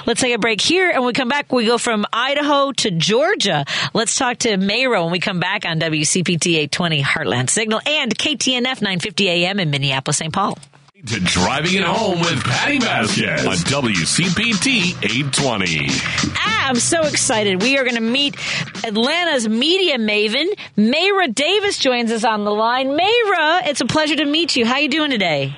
Let's 0.06 0.22
take 0.22 0.34
a 0.34 0.40
break 0.40 0.62
here. 0.62 0.90
And 0.90 1.00
when 1.00 1.08
we 1.08 1.14
come 1.14 1.30
back, 1.30 1.52
we 1.52 1.66
go 1.66 1.78
from 1.78 2.06
Idaho 2.12 2.72
to 2.72 2.92
Georgia. 2.92 3.66
Let's 3.94 4.16
talk 4.16 4.40
to 4.40 4.58
Mara 4.58 5.04
when 5.04 5.12
we 5.12 5.20
come 5.20 5.40
back 5.40 5.66
on 5.66 5.80
WCPT 5.80 6.56
820 6.56 7.02
Heartland 7.04 7.50
Signal 7.50 7.82
and 7.86 8.18
KTNF 8.18 8.82
950 8.82 9.30
AM 9.30 9.60
in 9.60 9.70
Minneapolis, 9.70 10.18
St. 10.18 10.34
Paul. 10.34 10.58
To 11.06 11.20
driving 11.22 11.76
it 11.76 11.84
home 11.84 12.20
with 12.20 12.44
Patti 12.44 12.80
Vasquez 12.80 13.46
on 13.46 13.54
WCPT 13.54 15.02
820. 15.02 15.88
Ah, 16.36 16.68
I'm 16.68 16.76
so 16.76 17.04
excited. 17.04 17.62
We 17.62 17.78
are 17.78 17.84
going 17.84 17.96
to 17.96 18.02
meet 18.02 18.36
Atlanta's 18.84 19.48
media 19.48 19.98
maven. 19.98 20.48
Mara 20.76 21.30
Davis 21.30 21.78
joins 21.80 22.12
us 22.12 22.26
on 22.26 22.44
the 22.44 22.52
line. 22.52 22.98
Mara, 22.98 23.62
it's 23.66 23.80
a 23.80 23.86
pleasure 23.86 24.18
to 24.18 24.26
meet 24.26 24.58
you. 24.58 24.66
How 24.66 24.74
are 24.74 24.82
you 24.82 24.90
doing 24.90 25.12
today? 25.12 25.56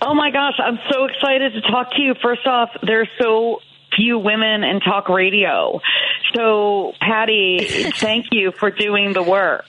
Oh 0.00 0.14
my 0.14 0.30
gosh, 0.30 0.54
I'm 0.58 0.78
so 0.90 1.06
excited 1.06 1.54
to 1.54 1.60
talk 1.62 1.92
to 1.92 2.00
you. 2.00 2.14
First 2.22 2.46
off, 2.46 2.70
there's 2.82 3.08
so 3.20 3.60
few 3.96 4.18
women 4.18 4.62
in 4.62 4.80
talk 4.80 5.08
radio. 5.08 5.80
So, 6.34 6.92
Patti, 7.00 7.90
thank 7.96 8.26
you 8.30 8.52
for 8.52 8.70
doing 8.70 9.12
the 9.12 9.22
work. 9.22 9.66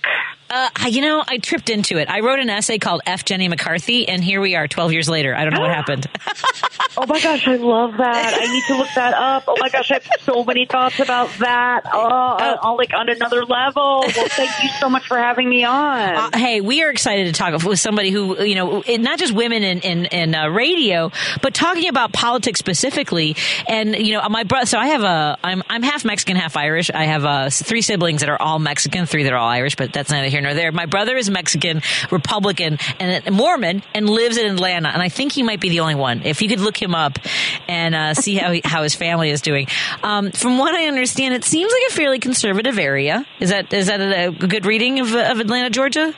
Uh, 0.49 0.69
you 0.87 1.01
know, 1.01 1.23
I 1.27 1.37
tripped 1.37 1.69
into 1.69 1.97
it. 1.99 2.09
I 2.09 2.21
wrote 2.21 2.39
an 2.39 2.49
essay 2.49 2.79
called 2.79 3.01
F. 3.05 3.23
Jenny 3.23 3.47
McCarthy, 3.47 4.07
and 4.07 4.23
here 4.23 4.41
we 4.41 4.55
are 4.55 4.67
12 4.67 4.93
years 4.93 5.07
later. 5.07 5.35
I 5.35 5.43
don't 5.43 5.53
know 5.53 5.59
what 5.59 5.69
happened. 5.69 6.07
oh 6.97 7.05
my 7.05 7.21
gosh, 7.21 7.47
I 7.47 7.57
love 7.57 7.97
that. 7.97 8.33
I 8.33 8.51
need 8.51 8.63
to 8.67 8.77
look 8.77 8.87
that 8.95 9.13
up. 9.13 9.43
Oh 9.47 9.55
my 9.59 9.69
gosh, 9.69 9.91
I 9.91 9.95
have 9.95 10.07
so 10.21 10.43
many 10.43 10.65
thoughts 10.65 10.99
about 10.99 11.29
that. 11.39 11.81
Oh, 11.93 12.57
uh, 12.63 12.73
like 12.75 12.93
on 12.95 13.09
another 13.09 13.45
level. 13.45 14.05
Well, 14.07 14.27
thank 14.29 14.63
you 14.63 14.69
so 14.79 14.89
much 14.89 15.05
for 15.05 15.17
having 15.17 15.47
me 15.47 15.65
on. 15.65 16.15
Uh, 16.15 16.37
hey, 16.37 16.61
we 16.61 16.81
are 16.81 16.89
excited 16.89 17.27
to 17.27 17.33
talk 17.33 17.63
with 17.63 17.79
somebody 17.79 18.09
who, 18.09 18.43
you 18.43 18.55
know, 18.55 18.83
not 18.87 19.19
just 19.19 19.33
women 19.33 19.61
in, 19.61 19.79
in, 19.81 20.05
in 20.05 20.33
uh, 20.33 20.47
radio, 20.47 21.11
but 21.43 21.53
talking 21.53 21.89
about 21.89 22.11
politics 22.11 22.59
specifically. 22.59 23.35
And, 23.67 23.95
you 23.95 24.13
know, 24.13 24.27
my 24.29 24.45
brother, 24.45 24.65
so 24.65 24.79
I 24.79 24.87
have 24.87 25.03
a, 25.03 25.37
I'm, 25.43 25.61
I'm 25.69 25.83
half 25.83 26.05
Mexican, 26.05 26.37
half 26.37 26.57
Irish. 26.57 26.89
I 26.89 27.05
have 27.05 27.23
uh, 27.23 27.49
three 27.51 27.81
siblings 27.83 28.21
that 28.21 28.29
are 28.29 28.41
all 28.41 28.57
Mexican, 28.57 29.05
three 29.05 29.23
that 29.23 29.33
are 29.33 29.37
all 29.37 29.49
Irish, 29.49 29.75
but 29.75 29.93
that's 29.93 30.09
neither 30.09 30.27
here 30.27 30.38
here 30.39 30.47
nor 30.49 30.53
there. 30.53 30.71
My 30.71 30.85
brother 30.85 31.17
is 31.17 31.29
Mexican, 31.29 31.81
Republican, 32.11 32.77
and 32.99 33.33
Mormon, 33.33 33.83
and 33.93 34.09
lives 34.09 34.37
in 34.37 34.51
Atlanta. 34.51 34.89
And 34.89 35.01
I 35.01 35.09
think 35.09 35.31
he 35.31 35.43
might 35.43 35.59
be 35.59 35.69
the 35.69 35.81
only 35.81 35.95
one. 35.95 36.21
If 36.23 36.41
you 36.41 36.49
could 36.49 36.59
look 36.59 36.81
him 36.81 36.95
up 36.95 37.19
and 37.67 37.95
uh, 37.95 38.13
see 38.13 38.35
how 38.35 38.51
he, 38.51 38.61
how 38.63 38.83
his 38.83 38.95
family 38.95 39.29
is 39.29 39.41
doing. 39.41 39.67
Um, 40.03 40.31
from 40.31 40.57
what 40.57 40.75
I 40.75 40.87
understand, 40.87 41.33
it 41.33 41.43
seems 41.43 41.71
like 41.71 41.91
a 41.91 41.93
fairly 41.93 42.19
conservative 42.19 42.79
area. 42.79 43.25
Is 43.39 43.49
that 43.49 43.73
is 43.73 43.87
that 43.87 44.01
a, 44.01 44.31
good 44.31 44.65
reading 44.65 44.99
of, 44.99 45.13
of 45.13 45.39
Atlanta, 45.39 45.69
Georgia? 45.69 46.13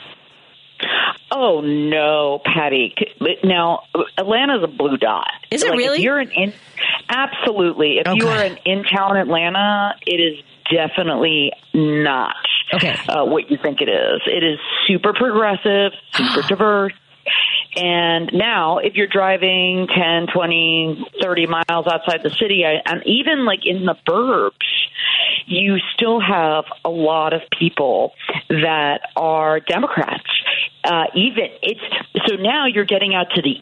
Oh 1.30 1.60
no, 1.60 2.40
Patti. 2.44 2.94
Now 3.42 3.84
Atlanta's 4.18 4.62
a 4.62 4.66
blue 4.66 4.96
dot. 4.96 5.30
Is 5.50 5.62
it 5.62 5.70
like, 5.70 5.78
really? 5.78 5.98
If 5.98 6.04
you're 6.04 6.18
an 6.18 6.30
in, 6.30 6.52
absolutely. 7.08 7.98
If 7.98 8.06
okay. 8.06 8.18
you 8.18 8.28
are 8.28 8.42
an 8.42 8.58
in 8.64 8.84
town 8.84 9.16
Atlanta, 9.16 9.94
it 10.06 10.16
is 10.16 10.44
definitely 10.70 11.52
not 11.74 12.36
okay. 12.72 12.96
uh, 13.08 13.24
what 13.24 13.50
you 13.50 13.58
think 13.62 13.80
it 13.80 13.88
is. 13.88 14.20
It 14.26 14.42
is 14.44 14.58
super 14.86 15.12
progressive, 15.12 15.92
super 16.12 16.42
diverse. 16.48 16.92
And 17.74 18.30
now, 18.32 18.78
if 18.78 18.94
you're 18.94 19.06
driving 19.06 19.86
10, 19.86 20.26
20, 20.34 21.06
30 21.22 21.46
miles 21.46 21.86
outside 21.86 22.22
the 22.22 22.30
city, 22.30 22.64
and 22.64 23.02
even 23.06 23.46
like 23.46 23.64
in 23.64 23.86
the 23.86 23.94
burbs, 24.06 24.50
you 25.46 25.78
still 25.94 26.20
have 26.20 26.64
a 26.84 26.90
lot 26.90 27.32
of 27.32 27.42
people 27.58 28.12
that 28.48 29.00
are 29.16 29.60
Democrats. 29.60 30.28
Uh, 30.84 31.04
even 31.14 31.44
it's 31.62 31.80
so 32.26 32.34
now 32.34 32.66
you're 32.66 32.84
getting 32.84 33.14
out 33.14 33.30
to 33.34 33.42
the 33.42 33.56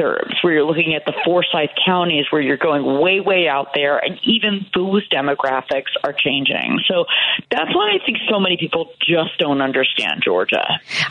where 0.00 0.52
you're 0.52 0.64
looking 0.64 0.94
at 0.94 1.04
the 1.04 1.12
Forsyth 1.24 1.70
counties 1.84 2.26
where 2.30 2.40
you're 2.40 2.56
going 2.56 2.84
way, 3.00 3.20
way 3.20 3.48
out 3.48 3.68
there, 3.74 3.98
and 3.98 4.18
even 4.24 4.66
those 4.74 5.08
demographics 5.08 5.92
are 6.02 6.12
changing. 6.12 6.80
So 6.88 7.04
that's 7.50 7.74
why 7.74 7.94
I 7.94 8.04
think 8.04 8.18
so 8.30 8.40
many 8.40 8.56
people 8.56 8.92
just 9.00 9.38
don't 9.38 9.60
understand 9.60 10.22
Georgia. 10.24 10.64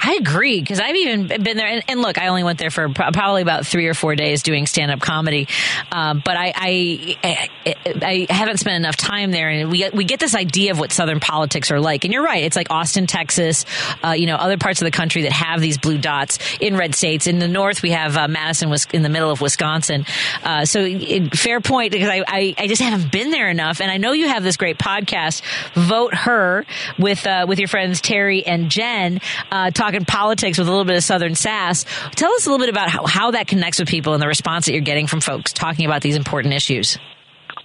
I 0.04 0.18
agree 0.20 0.60
because 0.60 0.80
I've 0.80 0.96
even 0.96 1.28
been 1.28 1.58
there, 1.58 1.68
and, 1.68 1.84
and, 1.88 2.02
look, 2.02 2.18
I 2.18 2.28
only 2.28 2.44
went 2.44 2.60
there 2.60 2.72
for 2.72 2.90
probably 2.90 3.42
about 3.42 3.66
three 3.66 3.88
or 3.88 3.94
four 3.94 4.16
days 4.16 4.44
doing 4.44 4.66
stand 4.66 4.92
up 4.92 5.00
comedy, 5.00 5.48
uh, 5.92 6.16
but 6.26 6.36
I, 6.38 6.54
I, 6.56 7.18
I, 7.24 8.28
I 8.30 8.34
haven't 8.34 8.58
spent 8.58 8.76
enough 8.76 8.96
time 8.96 9.32
there, 9.32 9.50
and 9.50 9.72
we 9.72 9.90
we 9.94 10.04
get 10.04 10.20
this 10.20 10.36
idea 10.36 10.72
of 10.72 10.80
what 10.80 10.92
Southern 10.92 11.20
politics 11.20 11.72
are 11.72 11.80
like, 11.80 12.06
and 12.06 12.14
you're 12.14 12.24
right, 12.24 12.44
it's 12.44 12.56
like 12.56 12.72
Austin, 12.72 13.08
Texas, 13.08 13.66
uh, 14.04 14.12
you 14.12 14.26
know, 14.26 14.36
other 14.36 14.58
parts 14.58 14.82
of 14.82 14.86
the 14.86 14.92
country 14.92 15.24
that 15.24 15.32
have 15.32 15.62
these 15.62 15.78
blue 15.78 15.98
dots 15.98 16.40
in 16.60 16.76
red 16.76 16.96
states. 16.96 17.28
In 17.28 17.40
the 17.40 17.48
north, 17.48 17.82
we 17.82 17.92
have 17.92 18.18
uh, 18.18 18.28
Madison 18.28 18.70
was 18.70 18.79
in 18.92 19.02
the 19.02 19.10
middle 19.10 19.32
of 19.32 19.42
Wisconsin. 19.42 20.06
Uh, 20.44 20.66
so 20.66 20.82
it, 20.82 21.36
fair 21.36 21.62
point 21.62 21.92
because 21.92 22.10
I, 22.10 22.24
I, 22.28 22.56
I, 22.58 22.68
just 22.68 22.82
haven't 22.82 23.12
been 23.12 23.32
there 23.32 23.50
enough. 23.50 23.82
And 23.82 23.92
I 23.92 23.98
know 23.98 24.12
you 24.12 24.28
have 24.28 24.44
this 24.44 24.58
great 24.58 24.78
podcast, 24.78 25.42
Vote 25.74 26.14
Her, 26.14 26.66
with 26.98 27.26
uh, 27.26 27.46
with 27.48 27.60
your 27.60 27.68
friends 27.68 28.02
Teri 28.02 28.44
and 28.46 28.70
Jen, 28.70 29.20
uh, 29.52 29.72
talking 29.72 30.06
politics 30.06 30.58
with 30.58 30.68
a 30.68 30.72
little 30.72 30.86
bit 30.86 30.96
of 30.96 31.04
Southern 31.04 31.36
sass. 31.36 31.86
Tell 32.12 32.32
us 32.34 32.46
a 32.46 32.50
little 32.50 32.66
bit 32.66 32.70
about 32.70 32.90
how, 32.90 33.06
how 33.06 33.32
that 33.32 33.48
connects 33.48 33.80
with 33.80 33.90
people 33.90 34.14
and 34.14 34.22
the 34.22 34.28
response 34.28 34.66
that 34.66 34.74
you're 34.74 34.82
getting 34.82 35.08
from 35.08 35.22
folks 35.22 35.54
talking 35.54 35.86
about 35.86 36.02
these 36.02 36.16
important 36.16 36.54
issues. 36.54 36.98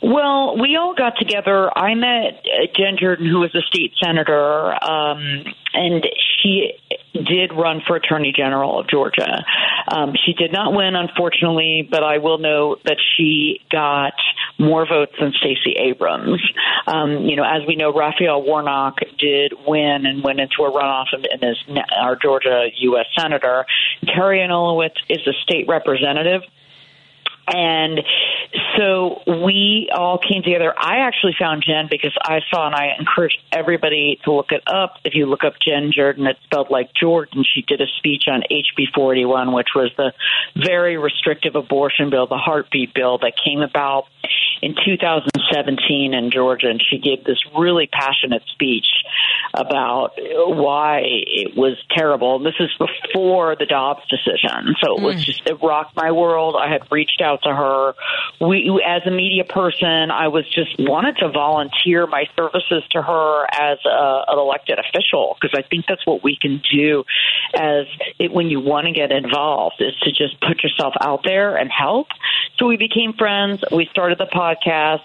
Well, 0.03 0.59
we 0.59 0.77
all 0.77 0.95
got 0.95 1.17
together. 1.19 1.71
I 1.77 1.95
met 1.95 2.45
uh, 2.45 2.67
Jen 2.77 2.97
Jordan, 3.01 3.27
who 3.27 3.41
was 3.41 3.55
a 3.55 3.63
state 3.63 3.95
senator, 4.03 4.73
um, 4.85 5.45
and 5.73 6.07
she 6.45 6.73
did 7.15 7.53
run 7.53 7.81
for 7.87 7.97
Attorney 7.97 8.33
General 8.37 8.81
of 8.81 8.89
Georgia. 8.89 9.45
Um, 9.89 10.15
she 10.25 10.33
did 10.33 10.53
not 10.53 10.73
win, 10.75 10.95
unfortunately, 10.97 11.87
but 11.89 12.03
I 12.03 12.19
will 12.19 12.39
note 12.39 12.83
that 12.85 12.97
she 13.17 13.61
got 13.71 14.15
more 14.59 14.87
votes 14.87 15.13
than 15.19 15.33
Stacey 15.33 15.77
Abrams. 15.79 16.43
Um, 16.87 17.25
you 17.25 17.37
know, 17.37 17.45
as 17.45 17.67
we 17.67 17.77
know, 17.77 17.93
Raphael 17.93 18.43
Warnock 18.43 18.99
did 19.19 19.55
win 19.67 20.07
and 20.07 20.23
went 20.23 20.41
into 20.41 20.63
a 20.63 20.71
runoff 20.71 21.07
and 21.13 21.43
is 21.43 21.57
our 21.97 22.17
Georgia 22.17 22.67
U.S. 22.77 23.07
Senator. 23.17 23.65
Teri 24.05 24.39
Anulewicz 24.39 24.97
is 25.09 25.27
a 25.27 25.33
state 25.43 25.67
representative. 25.69 26.43
And 27.47 28.01
so 28.77 29.23
we 29.27 29.91
all 29.95 30.19
came 30.19 30.43
together. 30.43 30.73
I 30.77 31.07
actually 31.07 31.35
found 31.39 31.65
Jen 31.67 31.89
because 31.91 32.17
I 32.21 32.41
saw, 32.51 32.67
and 32.67 32.75
I 32.75 32.97
encourage 32.99 33.39
everybody 33.53 34.19
to 34.25 34.33
look 34.33 34.51
it 34.53 34.63
up. 34.67 34.99
If 35.05 35.15
you 35.15 35.27
look 35.27 35.45
up 35.45 35.55
Jen 35.61 35.91
Jordan, 35.95 36.27
it's 36.27 36.43
spelled 36.45 36.71
like 36.71 36.91
Jordan. 36.95 37.45
She 37.45 37.63
did 37.63 37.81
a 37.81 37.87
speech 37.99 38.25
on 38.29 38.43
HB 38.51 38.95
41, 38.95 39.53
which 39.53 39.69
was 39.75 39.91
the 39.97 40.13
very 40.57 40.97
restrictive 40.97 41.55
abortion 41.55 42.11
bill, 42.11 42.27
the 42.27 42.39
heartbeat 42.39 42.95
bill 42.95 43.19
that 43.19 43.35
came 43.45 43.61
about 43.61 44.07
in 44.65 44.75
2017 44.75 46.15
in 46.15 46.31
Georgia. 46.31 46.69
And 46.69 46.83
she 46.83 46.99
gave 46.99 47.23
this 47.25 47.39
really 47.57 47.87
passionate 47.87 48.43
speech 48.53 48.87
about 49.53 50.13
why 50.17 51.03
it 51.05 51.55
was 51.55 51.77
terrible. 51.91 52.39
This 52.39 52.55
is 52.59 52.71
before 52.79 53.57
the 53.57 53.67
Dobbs 53.67 54.03
decision. 54.09 54.75
So 54.83 54.97
it 54.97 55.03
was 55.03 55.17
mm. 55.17 55.25
just, 55.25 55.43
it 55.47 55.63
rocked 55.63 55.95
my 55.95 56.13
world. 56.13 56.57
I 56.59 56.73
had 56.73 56.91
reached 56.91 57.21
out 57.21 57.43
to 57.43 57.55
her. 57.55 57.93
We, 58.41 58.83
as 58.87 59.03
a 59.07 59.11
media 59.11 59.45
person, 59.45 60.11
I 60.11 60.29
was 60.29 60.45
just 60.49 60.75
wanted 60.79 61.19
to 61.19 61.29
volunteer 61.29 62.07
my 62.07 62.25
services 62.35 62.83
to 62.93 63.03
her 63.03 63.45
as 63.53 63.79
a, 63.85 64.25
an 64.29 64.39
elected 64.39 64.79
official 64.79 65.37
because 65.41 65.57
I 65.57 65.63
think 65.69 65.85
that's 65.87 66.07
what 66.07 66.25
we 66.25 66.39
can 66.41 66.63
do 66.73 67.05
as 67.55 67.87
it, 68.19 68.33
when 68.33 68.49
you 68.49 68.61
want 68.61 68.87
to 68.87 68.93
get 68.93 69.13
involved 69.13 69.77
is 69.81 69.95
to 70.03 70.11
just 70.11 70.41
put 70.41 70.63
yourself 70.63 70.95
out 71.01 71.21
there 71.23 71.57
and 71.57 71.71
help. 71.71 72.09
So 72.57 72.67
we 72.67 72.77
became 72.77 73.13
friends. 73.13 73.63
We 73.71 73.89
started 73.91 74.19
the 74.19 74.27
podcast 74.27 74.54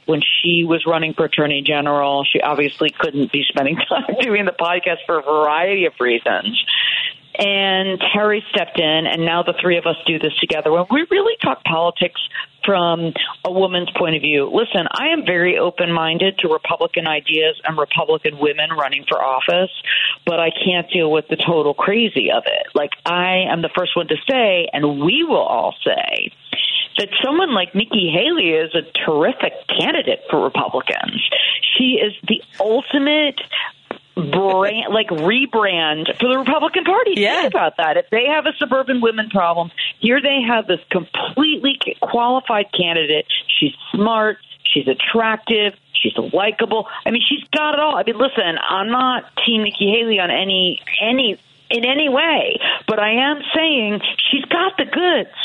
when 0.06 0.22
she 0.22 0.64
was 0.64 0.84
running 0.86 1.14
for 1.14 1.26
attorney 1.26 1.62
general. 1.66 2.26
She 2.26 2.42
obviously 2.42 2.90
couldn't 2.90 3.32
be 3.32 3.44
spending 3.48 3.76
time 3.90 4.16
doing 4.22 4.46
the 4.46 4.52
podcast 4.52 5.06
for 5.06 5.20
a 5.20 5.22
variety 5.22 5.86
of 5.86 5.94
reasons 6.00 6.64
and 7.40 8.02
Teri 8.14 8.42
stepped 8.50 8.78
in, 8.78 9.08
and 9.08 9.24
now 9.24 9.44
the 9.44 9.54
three 9.62 9.78
of 9.78 9.86
us 9.86 9.96
do 10.06 10.20
this 10.20 10.36
together. 10.42 10.72
When 10.72 10.86
we 10.92 11.06
really 11.10 11.38
talk 11.42 11.64
politics 11.64 12.20
from 12.66 13.14
a 13.46 13.52
woman's 13.52 13.90
point 13.98 14.18
of 14.18 14.22
view, 14.22 14.52
listen, 14.54 14.88
I 14.92 15.14
am 15.14 15.26
very 15.26 15.58
open 15.58 15.92
minded 15.94 16.38
to 16.40 16.50
Republican 16.50 17.08
ideas 17.08 17.56
and 17.64 17.78
Republican 17.78 18.40
women 18.40 18.72
running 18.72 19.06
for 19.08 19.24
office, 19.24 19.72
but 20.26 20.42
I 20.42 20.50
can't 20.50 20.92
deal 20.92 21.10
with 21.10 21.30
the 21.30 21.38
total 21.38 21.74
crazy 21.74 22.30
of 22.30 22.44
it. 22.46 22.68
Like, 22.76 22.92
I 23.06 23.46
am 23.50 23.62
the 23.62 23.72
first 23.74 23.96
one 23.96 24.10
to 24.10 24.18
say, 24.30 24.68
and 24.74 25.00
we 25.00 25.24
will 25.24 25.38
all 25.38 25.74
say, 25.86 26.34
that 26.98 27.10
someone 27.24 27.54
like 27.54 27.74
Nikki 27.76 28.12
Haley 28.12 28.50
is 28.50 28.74
a 28.76 28.82
terrific 29.06 29.54
candidate 29.68 30.22
for 30.30 30.44
Republicans. 30.44 31.30
She 31.78 32.00
is 32.02 32.14
the 32.28 32.42
ultimate 32.60 33.40
brand, 34.16 34.94
like 34.94 35.08
rebrand 35.10 36.18
for 36.20 36.28
the 36.28 36.38
Republican 36.38 36.84
Party. 36.84 37.14
Yeah. 37.16 37.42
Think 37.42 37.54
about 37.54 37.78
that. 37.78 37.98
If 37.98 38.10
they 38.10 38.26
have 38.26 38.46
a 38.46 38.54
suburban 38.58 39.02
women 39.02 39.30
problem, 39.30 39.72
here 40.00 40.22
they 40.22 40.42
have 40.48 40.68
this 40.68 40.80
completely 40.90 41.80
qualified 42.02 42.72
candidate. 42.74 43.26
She's 43.60 43.74
smart. 43.94 44.38
She's 44.64 44.88
attractive. 44.88 45.74
She's 45.94 46.14
likable. 46.34 46.88
I 47.06 47.12
mean, 47.12 47.22
she's 47.28 47.44
got 47.50 47.74
it 47.74 47.80
all. 47.80 47.98
I 47.98 48.04
mean, 48.04 48.18
listen, 48.18 48.58
I'm 48.58 48.90
not 48.90 49.24
Team 49.46 49.64
Nikki 49.64 49.92
Haley 49.92 50.20
on 50.20 50.32
any 50.32 50.82
any 51.02 51.38
in 51.70 51.86
any 51.86 52.10
way, 52.10 52.60
but 52.88 53.00
I 53.00 53.32
am 53.32 53.42
saying 53.56 54.02
she's 54.32 54.46
got 54.46 54.78
the 54.78 54.86
goods, 54.86 55.36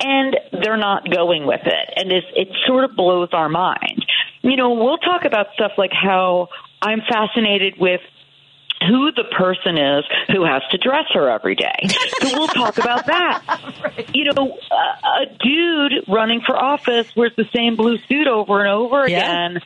and 0.00 0.36
they're 0.52 0.76
not 0.76 1.08
going 1.10 1.46
with 1.46 1.62
it, 1.64 1.92
and 1.96 2.12
it's, 2.12 2.26
it 2.34 2.48
sort 2.66 2.84
of 2.84 2.94
blows 2.96 3.30
our 3.32 3.48
mind. 3.48 4.04
You 4.42 4.56
know, 4.56 4.74
we'll 4.74 4.98
talk 4.98 5.24
about 5.24 5.46
stuff 5.54 5.72
like 5.78 5.92
how 5.92 6.48
I'm 6.82 7.00
fascinated 7.00 7.74
with 7.78 8.00
who 8.86 9.10
the 9.12 9.24
person 9.36 9.78
is 9.78 10.04
who 10.28 10.44
has 10.44 10.62
to 10.70 10.78
dress 10.78 11.06
her 11.14 11.30
every 11.30 11.54
day. 11.54 11.88
so 12.20 12.38
we'll 12.38 12.46
talk 12.48 12.78
about 12.78 13.06
that. 13.06 13.42
right. 13.82 14.14
You 14.14 14.32
know, 14.32 14.58
a, 14.70 14.74
a 14.74 15.26
dude 15.40 16.04
running 16.08 16.42
for 16.46 16.56
office 16.56 17.08
wears 17.16 17.32
the 17.36 17.48
same 17.54 17.76
blue 17.76 17.98
suit 18.08 18.26
over 18.26 18.60
and 18.60 18.68
over 18.68 19.08
yeah. 19.08 19.18
again 19.18 19.62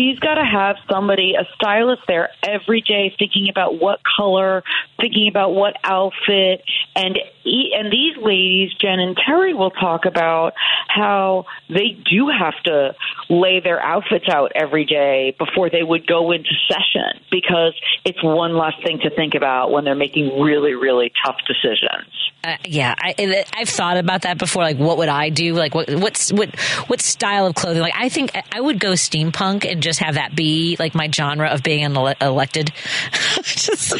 she's 0.00 0.18
got 0.18 0.34
to 0.34 0.44
have 0.44 0.76
somebody, 0.90 1.34
a 1.34 1.44
stylist 1.54 2.02
there 2.08 2.30
every 2.42 2.80
day 2.80 3.14
thinking 3.18 3.48
about 3.50 3.78
what 3.80 4.00
color, 4.16 4.62
thinking 4.98 5.28
about 5.28 5.54
what 5.54 5.74
outfit. 5.84 6.62
And, 6.96 7.18
and 7.44 7.92
these 7.92 8.16
ladies, 8.16 8.72
Jen 8.80 9.00
and 9.00 9.16
Teri 9.16 9.56
will 9.56 9.70
talk 9.70 10.06
about 10.06 10.54
how 10.88 11.46
they 11.68 11.98
do 12.10 12.28
have 12.28 12.54
to 12.64 12.94
lay 13.28 13.60
their 13.60 13.80
outfits 13.80 14.28
out 14.28 14.52
every 14.54 14.84
day 14.84 15.34
before 15.38 15.70
they 15.70 15.82
would 15.82 16.06
go 16.06 16.32
into 16.32 16.50
session 16.68 17.20
because 17.30 17.74
it's 18.04 18.22
one 18.22 18.56
less 18.56 18.74
thing 18.82 19.00
to 19.00 19.10
think 19.10 19.34
about 19.34 19.70
when 19.70 19.84
they're 19.84 19.94
making 19.94 20.40
really, 20.40 20.74
really 20.74 21.12
tough 21.24 21.36
decisions. 21.46 22.08
Uh, 22.42 22.56
yeah, 22.64 22.94
I, 22.96 23.44
I've 23.52 23.68
thought 23.68 23.98
about 23.98 24.22
that 24.22 24.38
before. 24.38 24.62
Like, 24.62 24.78
what 24.78 24.96
would 24.96 25.10
I 25.10 25.28
do? 25.28 25.52
Like, 25.52 25.74
what 25.74 25.90
what's 25.90 26.32
what 26.32 26.58
what 26.86 27.02
style 27.02 27.46
of 27.46 27.54
clothing? 27.54 27.82
Like, 27.82 27.94
I 27.94 28.08
think 28.08 28.30
I 28.50 28.60
would 28.60 28.80
go 28.80 28.92
steampunk 28.92 29.70
and 29.70 29.82
just 29.82 29.98
have 29.98 30.14
that 30.14 30.34
be 30.34 30.76
like 30.78 30.94
my 30.94 31.10
genre 31.10 31.48
of 31.48 31.62
being 31.62 31.84
an 31.84 31.94
ele- 31.94 32.14
elected. 32.18 32.72
just, 33.42 33.92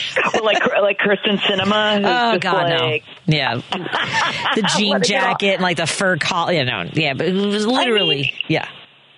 like 0.43 0.59
like 0.81 0.99
Kyrsten 0.99 1.37
Sinema. 1.39 1.99
Oh 1.99 2.39
God, 2.39 2.71
like... 2.71 3.05
no. 3.27 3.37
Yeah, 3.37 3.55
the 3.57 4.73
jean 4.77 5.03
jacket 5.03 5.55
and 5.55 5.63
like 5.63 5.77
the 5.77 5.87
fur 5.87 6.17
collar. 6.17 6.53
You 6.53 6.65
know, 6.65 6.89
yeah, 6.95 7.13
but 7.13 7.27
it 7.27 7.35
was 7.35 7.67
literally 7.67 8.21
I 8.21 8.23
mean, 8.23 8.35
yeah. 8.49 8.69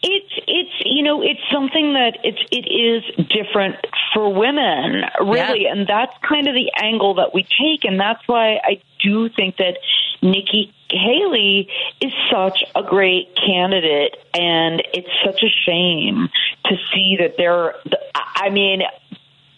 It's 0.05 0.33
it's 0.49 0.83
you 0.85 1.05
know 1.05 1.23
it's 1.23 1.41
something 1.53 1.95
that 1.95 2.19
it's 2.25 2.43
it 2.51 2.67
is 2.69 3.29
different 3.29 3.77
for 4.13 4.33
women 4.33 5.05
really, 5.21 5.63
yeah. 5.63 5.73
and 5.73 5.87
that's 5.87 6.13
kind 6.27 6.49
of 6.49 6.55
the 6.55 6.73
angle 6.77 7.15
that 7.15 7.33
we 7.33 7.45
take, 7.45 7.85
and 7.85 8.01
that's 8.01 8.27
why 8.27 8.61
I 8.65 8.83
do 9.01 9.29
think 9.29 9.59
that 9.59 9.79
Nikki 10.21 10.73
Haley 10.91 11.69
is 12.01 12.13
such 12.33 12.65
a 12.75 12.83
great 12.83 13.37
candidate, 13.37 14.17
and 14.35 14.83
it's 14.93 15.09
such 15.25 15.43
a 15.43 15.49
shame 15.67 16.29
to 16.65 16.77
see 16.93 17.19
that 17.21 17.37
they're. 17.37 17.75
I 18.15 18.51
mean, 18.51 18.83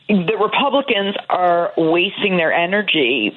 the 0.08 0.36
Republicans 0.38 1.16
are 1.30 1.72
wasting 1.76 2.36
their 2.36 2.52
energy 2.52 3.36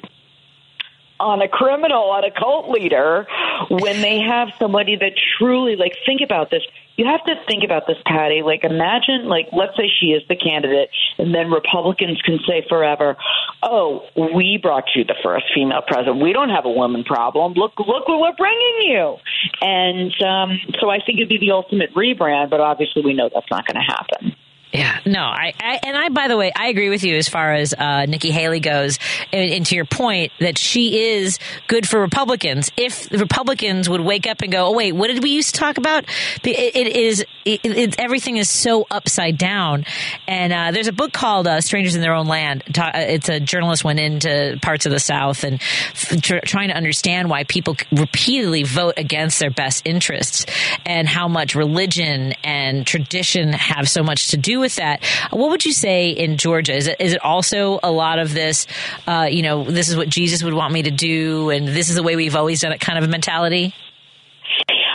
on 1.20 1.42
a 1.42 1.48
criminal, 1.48 2.10
on 2.10 2.24
a 2.24 2.30
cult 2.30 2.70
leader, 2.70 3.26
when 3.68 4.00
they 4.00 4.20
have 4.20 4.50
somebody 4.58 4.96
that 4.96 5.12
truly, 5.38 5.76
like, 5.76 5.96
think 6.06 6.20
about 6.20 6.50
this 6.50 6.62
you 6.98 7.06
have 7.06 7.24
to 7.24 7.34
think 7.46 7.62
about 7.62 7.86
this, 7.86 7.96
Patti. 8.04 8.42
Like, 8.42 8.64
imagine, 8.64 9.26
like, 9.26 9.46
let's 9.52 9.76
say 9.76 9.88
she 9.88 10.06
is 10.06 10.22
the 10.28 10.34
candidate, 10.34 10.90
and 11.16 11.32
then 11.32 11.48
Republicans 11.48 12.20
can 12.22 12.40
say 12.46 12.66
forever, 12.68 13.16
"Oh, 13.62 14.02
we 14.16 14.58
brought 14.60 14.96
you 14.96 15.04
the 15.04 15.14
first 15.22 15.46
female 15.54 15.82
president. 15.86 16.20
We 16.20 16.32
don't 16.32 16.50
have 16.50 16.66
a 16.66 16.70
woman 16.70 17.04
problem. 17.04 17.52
Look, 17.52 17.78
look 17.78 18.08
what 18.08 18.20
we're 18.20 18.36
bringing 18.36 18.78
you." 18.82 19.16
And 19.62 20.12
um, 20.22 20.58
so, 20.80 20.90
I 20.90 20.98
think 20.98 21.20
it'd 21.20 21.28
be 21.28 21.38
the 21.38 21.52
ultimate 21.52 21.94
rebrand, 21.94 22.50
but 22.50 22.60
obviously, 22.60 23.02
we 23.02 23.14
know 23.14 23.30
that's 23.32 23.50
not 23.50 23.64
going 23.64 23.76
to 23.76 23.92
happen. 23.94 24.34
Yeah, 24.72 25.00
no, 25.06 25.20
I, 25.20 25.54
I, 25.58 25.80
and 25.82 25.96
I, 25.96 26.10
by 26.10 26.28
the 26.28 26.36
way, 26.36 26.52
I 26.54 26.68
agree 26.68 26.90
with 26.90 27.02
you 27.02 27.16
as 27.16 27.26
far 27.26 27.54
as 27.54 27.72
uh, 27.72 28.04
Nikki 28.04 28.30
Haley 28.30 28.60
goes, 28.60 28.98
and, 29.32 29.50
and, 29.50 29.66
to 29.66 29.74
your 29.74 29.86
point 29.86 30.30
that 30.40 30.58
she 30.58 31.14
is 31.16 31.38
good 31.68 31.88
for 31.88 32.00
Republicans. 32.00 32.70
If 32.76 33.10
Republicans 33.10 33.88
would 33.88 34.02
wake 34.02 34.26
up 34.26 34.42
and 34.42 34.52
go, 34.52 34.66
"Oh 34.66 34.72
wait, 34.72 34.92
what 34.92 35.06
did 35.06 35.22
we 35.22 35.30
used 35.30 35.54
to 35.54 35.60
talk 35.60 35.78
about?" 35.78 36.04
it, 36.44 36.76
it 36.76 36.86
is 36.88 37.24
it, 37.46 37.60
it, 37.64 37.98
everything 37.98 38.36
is 38.36 38.50
so 38.50 38.86
upside 38.90 39.38
down. 39.38 39.86
And 40.26 40.52
uh, 40.52 40.70
there's 40.72 40.88
a 40.88 40.92
book 40.92 41.14
called 41.14 41.46
uh, 41.46 41.62
"Strangers 41.62 41.94
in 41.94 42.02
Their 42.02 42.14
Own 42.14 42.26
Land." 42.26 42.64
Uh, 42.78 42.90
it's 42.94 43.30
a 43.30 43.40
journalist 43.40 43.84
went 43.84 44.00
into 44.00 44.58
parts 44.60 44.84
of 44.84 44.92
the 44.92 45.00
South 45.00 45.44
and 45.44 45.60
tr- 45.60 46.44
trying 46.44 46.68
to 46.68 46.76
understand 46.76 47.30
why 47.30 47.44
people 47.44 47.74
repeatedly 47.90 48.64
vote 48.64 48.94
against 48.98 49.40
their 49.40 49.50
best 49.50 49.86
interests 49.86 50.44
and 50.84 51.08
how 51.08 51.26
much 51.26 51.54
religion 51.54 52.34
and 52.44 52.86
tradition 52.86 53.54
have 53.54 53.88
so 53.88 54.02
much 54.02 54.28
to 54.28 54.36
do 54.36 54.57
with 54.60 54.76
that. 54.76 55.04
What 55.30 55.50
would 55.50 55.64
you 55.64 55.72
say 55.72 56.10
in 56.10 56.36
Georgia? 56.36 56.74
Is 56.74 56.86
it 56.86 56.96
is 57.00 57.12
it 57.12 57.22
also 57.22 57.80
a 57.82 57.90
lot 57.90 58.18
of 58.18 58.34
this? 58.34 58.66
Uh, 59.06 59.28
you 59.30 59.42
know, 59.42 59.64
this 59.64 59.88
is 59.88 59.96
what 59.96 60.08
Jesus 60.08 60.42
would 60.42 60.54
want 60.54 60.72
me 60.72 60.82
to 60.82 60.90
do, 60.90 61.50
and 61.50 61.68
this 61.68 61.90
is 61.90 61.96
the 61.96 62.02
way 62.02 62.16
we've 62.16 62.36
always 62.36 62.60
done 62.60 62.72
it, 62.72 62.80
kind 62.80 62.98
of 62.98 63.04
a 63.04 63.08
mentality. 63.08 63.74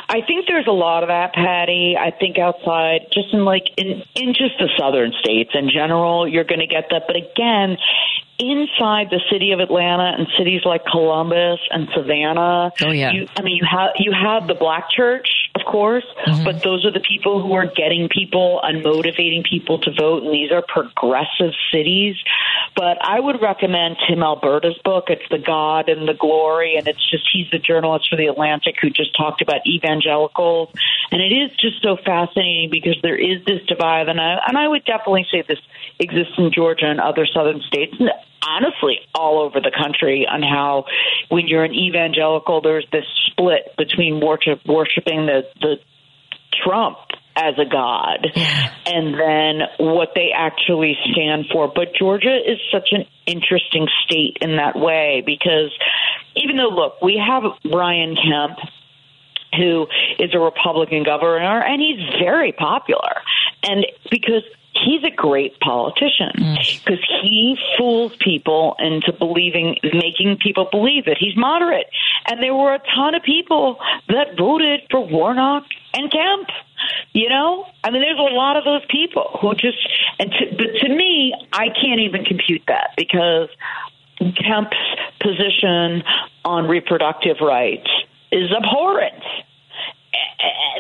I 0.09 0.21
think 0.27 0.45
there's 0.47 0.67
a 0.67 0.71
lot 0.71 1.01
of 1.01 1.09
that, 1.09 1.33
Patti. 1.33 1.95
I 1.99 2.11
think 2.11 2.37
outside, 2.37 3.07
just 3.11 3.33
in 3.33 3.45
like 3.45 3.65
in 3.77 4.03
in 4.13 4.33
just 4.33 4.59
the 4.59 4.69
southern 4.77 5.11
states 5.19 5.51
in 5.55 5.69
general, 5.69 6.27
you're 6.27 6.43
going 6.43 6.59
to 6.59 6.67
get 6.67 6.89
that. 6.91 7.03
But 7.07 7.15
again, 7.15 7.77
inside 8.37 9.09
the 9.09 9.21
city 9.31 9.53
of 9.53 9.59
Atlanta 9.59 10.13
and 10.17 10.27
cities 10.37 10.61
like 10.65 10.85
Columbus 10.85 11.59
and 11.71 11.87
Savannah, 11.95 12.71
oh 12.85 12.91
yeah, 12.91 13.11
you, 13.11 13.27
I 13.35 13.41
mean, 13.41 13.55
you 13.55 13.65
have 13.69 13.91
you 13.97 14.11
have 14.11 14.47
the 14.47 14.53
black 14.53 14.91
church 14.91 15.27
of 15.55 15.61
course, 15.65 16.05
mm-hmm. 16.25 16.43
but 16.43 16.63
those 16.63 16.83
are 16.83 16.91
the 16.91 16.99
people 16.99 17.39
who 17.39 17.53
are 17.53 17.67
getting 17.67 18.09
people 18.09 18.59
and 18.63 18.81
motivating 18.81 19.43
people 19.43 19.77
to 19.79 19.91
vote, 19.91 20.23
and 20.23 20.33
these 20.33 20.51
are 20.51 20.63
progressive 20.67 21.53
cities. 21.71 22.15
But 22.75 22.97
I 22.99 23.19
would 23.19 23.39
recommend 23.39 23.97
Tim 24.07 24.23
Alberta's 24.23 24.79
book. 24.83 25.05
It's 25.09 25.21
The 25.29 25.37
God 25.37 25.89
and 25.89 26.07
the 26.07 26.15
Glory, 26.15 26.75
and 26.75 26.87
it's 26.87 27.07
just 27.07 27.29
he's 27.31 27.51
the 27.51 27.59
journalist 27.59 28.09
for 28.09 28.15
The 28.15 28.25
Atlantic 28.27 28.77
who 28.81 28.89
just 28.89 29.15
talked 29.15 29.43
about 29.43 29.61
evangelicals, 29.67 30.69
and 31.11 31.21
it 31.21 31.31
is 31.31 31.51
just 31.57 31.83
so 31.83 31.97
fascinating 31.97 32.69
because 32.71 32.97
there 33.03 33.17
is 33.17 33.45
this 33.45 33.61
divide, 33.67 34.09
and 34.09 34.19
I 34.19 34.39
and 34.47 34.57
I 34.57 34.67
would 34.67 34.85
definitely 34.85 35.27
say 35.31 35.43
this 35.47 35.61
exists 35.99 36.33
in 36.37 36.51
Georgia 36.51 36.87
and 36.87 36.99
other 36.99 37.27
southern 37.27 37.61
states. 37.61 37.95
Honestly, 38.47 38.99
all 39.15 39.41
over 39.41 39.59
the 39.61 39.71
country, 39.71 40.27
on 40.29 40.41
how 40.41 40.85
when 41.29 41.47
you're 41.47 41.63
an 41.63 41.73
evangelical, 41.73 42.61
there's 42.61 42.85
this 42.91 43.05
split 43.27 43.75
between 43.77 44.19
worship, 44.19 44.61
worshiping 44.65 45.25
the 45.25 45.43
the 45.61 45.75
Trump 46.63 46.97
as 47.35 47.55
a 47.57 47.65
god 47.65 48.27
and 48.85 49.13
then 49.15 49.67
what 49.79 50.09
they 50.15 50.29
actually 50.35 50.95
stand 51.11 51.45
for. 51.51 51.67
But 51.67 51.95
Georgia 51.97 52.35
is 52.35 52.59
such 52.71 52.89
an 52.91 53.05
interesting 53.25 53.87
state 54.05 54.37
in 54.41 54.57
that 54.57 54.75
way 54.75 55.23
because 55.25 55.71
even 56.35 56.57
though, 56.57 56.69
look, 56.69 57.01
we 57.01 57.21
have 57.25 57.43
Brian 57.69 58.15
Kemp, 58.15 58.59
who 59.57 59.87
is 60.19 60.33
a 60.33 60.39
Republican 60.39 61.03
governor, 61.03 61.63
and 61.63 61.81
he's 61.81 61.99
very 62.19 62.51
popular. 62.51 63.21
And 63.63 63.85
because 64.09 64.43
he's 64.73 65.03
a 65.03 65.11
great 65.11 65.59
politician 65.59 66.31
mm. 66.35 66.83
because 66.83 67.03
he 67.21 67.57
fools 67.77 68.13
people 68.19 68.75
into 68.79 69.13
believing, 69.13 69.77
making 69.83 70.37
people 70.41 70.67
believe 70.71 71.05
that 71.05 71.17
he's 71.19 71.35
moderate. 71.35 71.87
And 72.25 72.41
there 72.41 72.53
were 72.53 72.73
a 72.73 72.81
ton 72.95 73.15
of 73.15 73.23
people 73.23 73.77
that 74.07 74.37
voted 74.37 74.81
for 74.89 75.05
Warnock 75.05 75.65
and 75.93 76.11
Kemp. 76.11 76.49
You 77.13 77.29
know, 77.29 77.65
I 77.83 77.91
mean, 77.91 78.01
there's 78.01 78.19
a 78.19 78.33
lot 78.33 78.57
of 78.57 78.65
those 78.65 78.81
people 78.89 79.37
who 79.39 79.53
just, 79.53 79.77
and 80.19 80.31
to, 80.31 80.55
but 80.57 80.67
to 80.81 80.89
me, 80.89 81.33
I 81.51 81.67
can't 81.69 82.01
even 82.01 82.25
compute 82.25 82.63
that 82.67 82.91
because 82.97 83.49
Kemp's 84.17 84.77
position 85.21 86.03
on 86.43 86.67
reproductive 86.67 87.37
rights 87.41 87.89
is 88.31 88.51
abhorrent. 88.51 89.23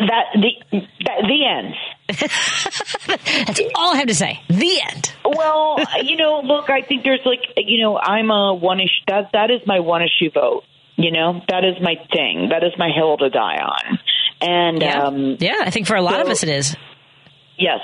That 0.07 0.25
the 0.35 0.79
that, 1.05 1.21
the 1.27 1.45
end. 1.45 1.75
That's 3.47 3.61
all 3.75 3.93
I 3.93 3.97
have 3.97 4.07
to 4.07 4.15
say. 4.15 4.39
The 4.49 4.81
end. 4.91 5.13
Well, 5.25 5.77
you 6.03 6.15
know, 6.17 6.41
look, 6.43 6.69
I 6.69 6.81
think 6.81 7.03
there's 7.03 7.21
like, 7.25 7.41
you 7.57 7.81
know, 7.81 7.97
I'm 7.97 8.29
a 8.31 8.53
one 8.53 8.79
issue. 8.79 8.89
That 9.07 9.29
that 9.33 9.51
is 9.51 9.61
my 9.65 9.79
one 9.79 10.01
issue 10.01 10.31
vote. 10.33 10.63
You 10.95 11.11
know, 11.11 11.41
that 11.49 11.63
is 11.63 11.81
my 11.81 11.95
thing. 12.11 12.49
That 12.49 12.63
is 12.63 12.71
my 12.77 12.89
hill 12.95 13.17
to 13.17 13.29
die 13.29 13.57
on. 13.57 13.99
And 14.41 14.81
Yeah. 14.81 15.03
um, 15.03 15.37
Yeah, 15.39 15.57
I 15.61 15.69
think 15.69 15.87
for 15.87 15.95
a 15.95 16.01
lot 16.01 16.19
of 16.21 16.27
us 16.27 16.43
it 16.43 16.49
is. 16.49 16.75
Yes. 17.57 17.81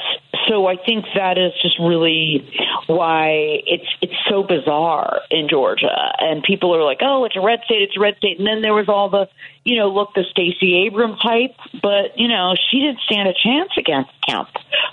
So 0.47 0.65
I 0.65 0.75
think 0.83 1.05
that 1.15 1.37
is 1.37 1.53
just 1.61 1.77
really 1.79 2.49
why 2.87 3.61
it's 3.67 3.85
it's 4.01 4.17
so 4.27 4.41
bizarre 4.41 5.21
in 5.29 5.47
Georgia. 5.47 6.13
And 6.19 6.41
people 6.41 6.75
are 6.75 6.83
like, 6.83 6.99
"Oh, 7.01 7.25
it's 7.25 7.35
a 7.35 7.41
red 7.41 7.59
state, 7.65 7.83
it's 7.83 7.95
a 7.95 7.99
red 7.99 8.17
state." 8.17 8.39
And 8.39 8.47
then 8.47 8.61
there 8.61 8.73
was 8.73 8.89
all 8.89 9.09
the, 9.09 9.29
you 9.63 9.77
know, 9.77 9.89
look 9.89 10.13
the 10.15 10.23
Stacey 10.31 10.87
Abrams 10.87 11.19
hype, 11.21 11.55
but 11.81 12.17
you 12.17 12.27
know, 12.27 12.55
she 12.71 12.79
didn't 12.79 12.99
stand 13.01 13.29
a 13.29 13.33
chance 13.33 13.69
against 13.77 14.09
Kemp. 14.27 14.49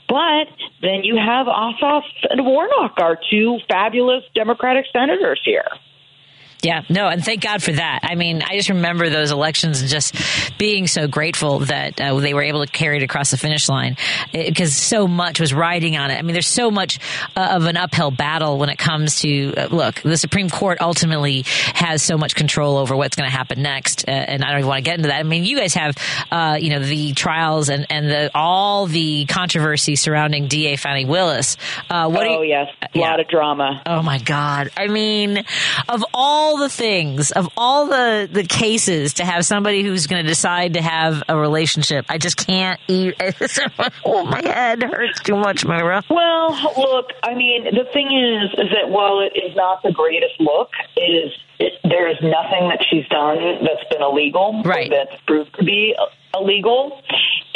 But 0.09 0.49
then 0.83 1.05
you 1.05 1.17
have 1.17 1.47
Ossoff 1.47 2.05
and 2.29 2.45
Warnock, 2.45 3.01
our 3.01 3.19
two 3.31 3.59
fabulous 3.69 4.25
Democratic 4.35 4.85
senators 4.93 5.41
here. 5.43 5.69
Yeah, 6.63 6.83
no, 6.89 7.07
and 7.07 7.25
thank 7.25 7.43
God 7.43 7.63
for 7.63 7.73
that. 7.73 8.01
I 8.03 8.15
mean, 8.15 8.43
I 8.43 8.57
just 8.57 8.71
remember 8.71 9.11
those 9.11 9.31
elections 9.31 9.81
and 9.81 9.91
just 9.91 10.15
being 10.59 10.87
so 10.87 11.07
grateful 11.07 11.61
that 11.61 12.01
uh, 12.01 12.19
they 12.19 12.35
were 12.35 12.43
able 12.43 12.65
to 12.65 12.71
carry 12.71 12.97
it 12.97 13.03
across 13.03 13.31
the 13.31 13.37
finish 13.37 13.69
line 13.69 13.97
because 14.33 14.75
so 14.75 15.07
much 15.07 15.39
was 15.39 15.53
riding 15.53 15.97
on 15.97 16.11
it. 16.11 16.17
I 16.17 16.23
mean, 16.23 16.33
there's 16.33 16.49
so 16.49 16.71
much 16.71 16.99
uh, 17.37 17.49
of 17.53 17.67
an 17.67 17.77
uphill 17.77 18.11
battle 18.11 18.59
when 18.59 18.69
it 18.69 18.79
comes 18.79 19.21
to 19.21 19.55
uh, 19.55 19.69
look. 19.71 19.97
The 20.01 20.17
Supreme 20.17 20.49
Court 20.49 20.79
ultimately 20.81 21.45
has 21.75 22.03
so 22.03 22.17
much 22.17 22.35
control 22.35 22.79
over 22.79 22.97
what's 22.97 23.17
going 23.17 23.29
to 23.29 23.37
happen 23.37 23.63
next, 23.63 24.09
uh, 24.09 24.13
and 24.13 24.43
I 24.43 24.51
don't 24.51 24.61
even 24.61 24.69
want 24.69 24.79
to 24.79 24.91
get 24.91 24.97
into 24.97 25.09
that. 25.09 25.21
I 25.21 25.23
mean, 25.25 25.45
you 25.45 25.59
guys 25.59 25.75
have, 25.75 25.97
uh, 26.31 26.59
you 26.61 26.71
know, 26.71 26.81
the 26.81 27.13
trials 27.13 27.69
and 27.69 27.87
and 27.91 28.09
the 28.09 28.31
all 28.35 28.87
the 28.87 29.27
controversy 29.27 29.97
surrounding 29.97 30.49
DA 30.49 30.77
Fani 30.77 31.05
Willis. 31.05 31.57
Uh, 31.91 32.09
what 32.09 32.27
oh 32.27 32.43
you, 32.43 32.49
yes, 32.49 32.69
a 32.95 32.99
lot 32.99 33.21
of 33.21 33.29
drama. 33.29 33.83
Oh 33.85 34.03
my 34.03 34.19
God. 34.19 34.71
I 34.77 34.87
mean, 34.89 35.45
of 35.89 36.05
all 36.15 36.46
the 36.55 36.69
things, 36.69 37.33
of 37.33 37.49
all 37.57 37.87
the, 37.87 38.29
the 38.31 38.45
cases 38.45 39.15
to 39.15 39.25
have 39.25 39.45
somebody 39.45 39.83
who's 39.83 40.07
going 40.07 40.23
to 40.23 40.29
decide 40.29 40.75
to 40.75 40.83
have 40.83 41.23
a 41.29 41.37
relationship, 41.37 42.07
I 42.09 42.19
just 42.19 42.37
can't 42.37 42.81
eat. 42.89 43.15
oh, 44.05 44.25
my 44.25 44.41
head 44.43 44.83
hurts 44.83 45.21
too 45.21 45.37
much, 45.37 45.65
Myra. 45.65 46.03
Well, 46.09 46.51
look, 46.77 47.11
I 47.23 47.35
mean, 47.35 47.65
the 47.65 47.85
thing 47.93 48.07
is, 48.07 48.51
is 48.59 48.71
that 48.71 48.89
while 48.89 49.21
it 49.21 49.37
is 49.37 49.57
not 49.57 49.83
the 49.83 49.93
greatest 49.93 50.41
look, 50.41 50.71
it 50.97 51.01
is. 51.01 51.33
It, 51.59 51.73
there 51.85 52.11
is 52.11 52.19
nothing 52.21 52.69
that 52.69 52.85
she's 52.91 53.09
done 53.09 53.39
that's 53.65 53.89
been 53.91 54.03
illegal, 54.03 54.63
right? 54.63 54.91
That's 54.91 55.19
proved 55.27 55.55
to 55.59 55.65
be 55.65 55.97
illegal. 56.35 57.01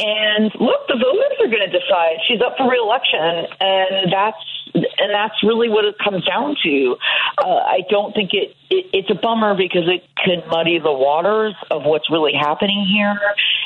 And 0.00 0.50
look, 0.58 0.88
the 0.88 0.96
voters 0.96 1.36
are 1.44 1.52
going 1.52 1.68
to 1.68 1.78
decide. 1.78 2.24
She's 2.26 2.40
up 2.40 2.56
for 2.56 2.64
reelection, 2.70 3.52
and 3.60 4.10
that's 4.10 4.40
and 4.74 5.12
that's 5.12 5.42
really 5.42 5.68
what 5.68 5.84
it 5.84 5.96
comes 5.98 6.24
down 6.24 6.56
to. 6.62 6.96
Uh, 7.36 7.60
I 7.68 7.80
don't 7.90 8.14
think 8.14 8.30
it, 8.32 8.56
it 8.70 8.86
it's 8.92 9.10
a 9.10 9.14
bummer 9.14 9.54
because 9.54 9.88
it 9.88 10.04
can 10.16 10.42
muddy 10.48 10.78
the 10.78 10.92
waters 10.92 11.54
of 11.70 11.84
what's 11.84 12.10
really 12.10 12.32
happening 12.32 12.86
here, 12.88 13.12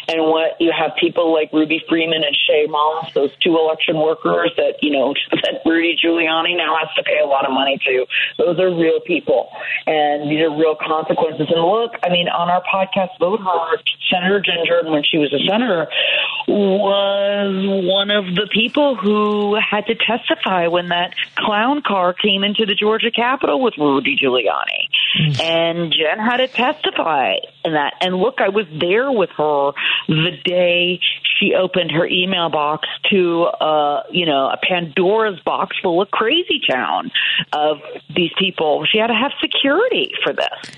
and 0.09 0.27
what 0.27 0.59
you 0.59 0.73
have 0.77 0.97
people 0.99 1.33
like 1.33 1.53
Ruby 1.53 1.85
Freeman 1.89 2.25
and 2.25 2.35
Shaye 2.35 2.69
Moss, 2.69 3.13
those 3.15 3.31
two 3.39 3.57
election 3.57 3.99
workers 3.99 4.51
that 4.57 4.83
you 4.83 4.91
know 4.91 5.15
that 5.31 5.63
Rudy 5.65 5.95
Giuliani 5.95 6.57
now 6.57 6.77
has 6.83 6.89
to 6.97 7.05
pay 7.05 7.21
a 7.23 7.27
lot 7.27 7.47
of 7.47 7.53
money 7.53 7.79
to. 7.87 8.07
Those 8.39 8.59
are 8.59 8.75
real 8.75 8.99
people, 9.07 9.51
and 9.87 10.31
these 10.31 10.41
are 10.41 10.51
real 10.51 10.75
consequences. 10.75 11.47
And 11.47 11.63
look, 11.63 11.93
I 12.03 12.09
mean, 12.09 12.27
on 12.29 12.51
our 12.51 12.63
podcast, 12.67 13.19
Vote 13.21 13.39
Her, 13.39 13.79
Senator 14.11 14.43
Jordan, 14.67 14.91
when 14.91 15.05
she 15.05 15.19
was 15.19 15.33
a 15.33 15.39
senator, 15.47 15.87
was 16.47 17.85
one 17.85 18.11
of 18.11 18.27
the 18.35 18.49
people 18.53 18.97
who 18.97 19.57
had 19.57 19.87
to 19.87 19.95
testify 19.95 20.67
when 20.67 20.89
that 20.89 21.15
clown 21.37 21.83
car 21.83 22.13
came 22.13 22.45
into 22.45 22.67
the 22.67 22.75
Georgia 22.75 23.11
Capitol 23.11 23.61
with 23.61 23.75
Rudy 23.79 24.17
Giuliani. 24.17 25.41
And 25.41 25.93
Jen 25.93 26.19
had 26.19 26.39
to 26.39 26.49
testify 26.49 27.37
in 27.65 27.73
that. 27.73 27.95
And 28.01 28.17
look, 28.17 28.41
I 28.41 28.49
was 28.49 28.67
there 28.79 29.11
with 29.11 29.31
her 29.31 29.73
the 30.09 30.33
day 30.45 31.01
she 31.39 31.55
opened 31.55 31.91
her 31.93 32.07
email 32.07 32.49
box 32.51 32.89
to, 33.11 33.45
uh, 33.45 34.03
you 34.11 34.27
know, 34.27 34.49
a 34.49 34.59
Pandora's 34.63 35.41
box 35.41 35.77
full 35.83 36.03
of 36.03 36.11
crazy 36.11 36.61
town 36.69 37.11
of 37.53 37.79
these 38.15 38.31
people. 38.39 38.85
She 38.91 38.99
had 38.99 39.09
to 39.09 39.15
have 39.15 39.33
security 39.41 40.13
for 40.23 40.33
this. 40.33 40.77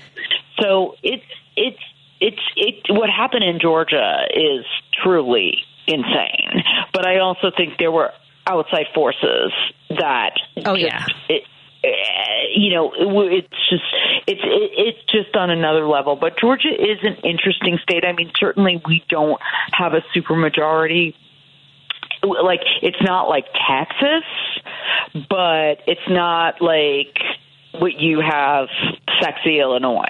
So 0.59 0.95
it's, 1.03 1.25
it's, 1.55 1.79
it's, 2.19 2.41
it, 2.55 2.85
what 2.89 3.09
happened 3.09 3.43
in 3.43 3.59
Georgia 3.59 4.23
is 4.33 4.65
truly 5.03 5.59
insane. 5.87 6.63
But 6.93 7.07
I 7.07 7.19
also 7.19 7.51
think 7.55 7.77
there 7.77 7.91
were 7.91 8.11
outside 8.45 8.87
forces 8.93 9.51
that. 9.89 10.33
Oh, 10.65 10.75
just- 10.75 10.79
yeah. 10.79 11.05
It, 11.29 11.43
uh, 11.83 11.89
you 12.55 12.73
know, 12.73 12.91
it's 12.95 13.69
just 13.69 13.83
it's 14.25 14.41
it's 14.43 15.11
just 15.11 15.35
on 15.35 15.51
another 15.51 15.87
level. 15.87 16.15
But 16.15 16.37
Georgia 16.39 16.69
is 16.69 16.97
an 17.03 17.17
interesting 17.23 17.77
state. 17.83 18.03
I 18.03 18.13
mean, 18.13 18.31
certainly 18.35 18.81
we 18.85 19.03
don't 19.09 19.39
have 19.71 19.93
a 19.93 20.01
supermajority. 20.15 21.13
Like 22.23 22.61
it's 22.81 23.01
not 23.01 23.29
like 23.29 23.45
Texas, 23.69 24.25
but 25.29 25.81
it's 25.85 26.09
not 26.09 26.61
like 26.61 27.15
you 27.97 28.21
have, 28.21 28.67
sexy 29.21 29.59
Illinois. 29.59 30.03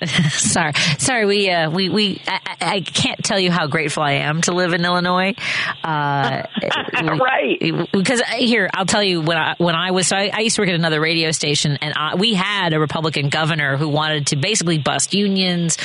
sorry, 0.30 0.72
sorry. 0.98 1.26
We 1.26 1.50
uh, 1.50 1.70
we 1.70 1.88
we. 1.88 2.22
I, 2.26 2.40
I- 2.60 2.80
can't 2.80 3.22
tell 3.24 3.38
you 3.38 3.50
how 3.50 3.66
grateful 3.66 4.02
I 4.02 4.12
am 4.12 4.40
to 4.42 4.52
live 4.52 4.72
in 4.72 4.84
Illinois. 4.84 5.34
Uh, 5.88 6.42
right. 7.18 7.88
Because 7.92 8.20
here, 8.36 8.68
I'll 8.74 8.84
tell 8.84 9.02
you 9.02 9.22
when 9.22 9.38
I 9.38 9.54
when 9.56 9.74
I 9.74 9.90
was. 9.92 10.06
So 10.06 10.16
I, 10.16 10.30
I 10.32 10.40
used 10.40 10.56
to 10.56 10.62
work 10.62 10.68
at 10.68 10.74
another 10.74 11.00
radio 11.00 11.30
station, 11.30 11.78
and 11.80 11.94
I, 11.96 12.14
we 12.16 12.34
had 12.34 12.74
a 12.74 12.78
Republican 12.80 13.30
governor 13.30 13.78
who 13.78 13.88
wanted 13.88 14.26
to 14.28 14.36
basically 14.36 14.76
bust 14.76 15.14
unions. 15.14 15.78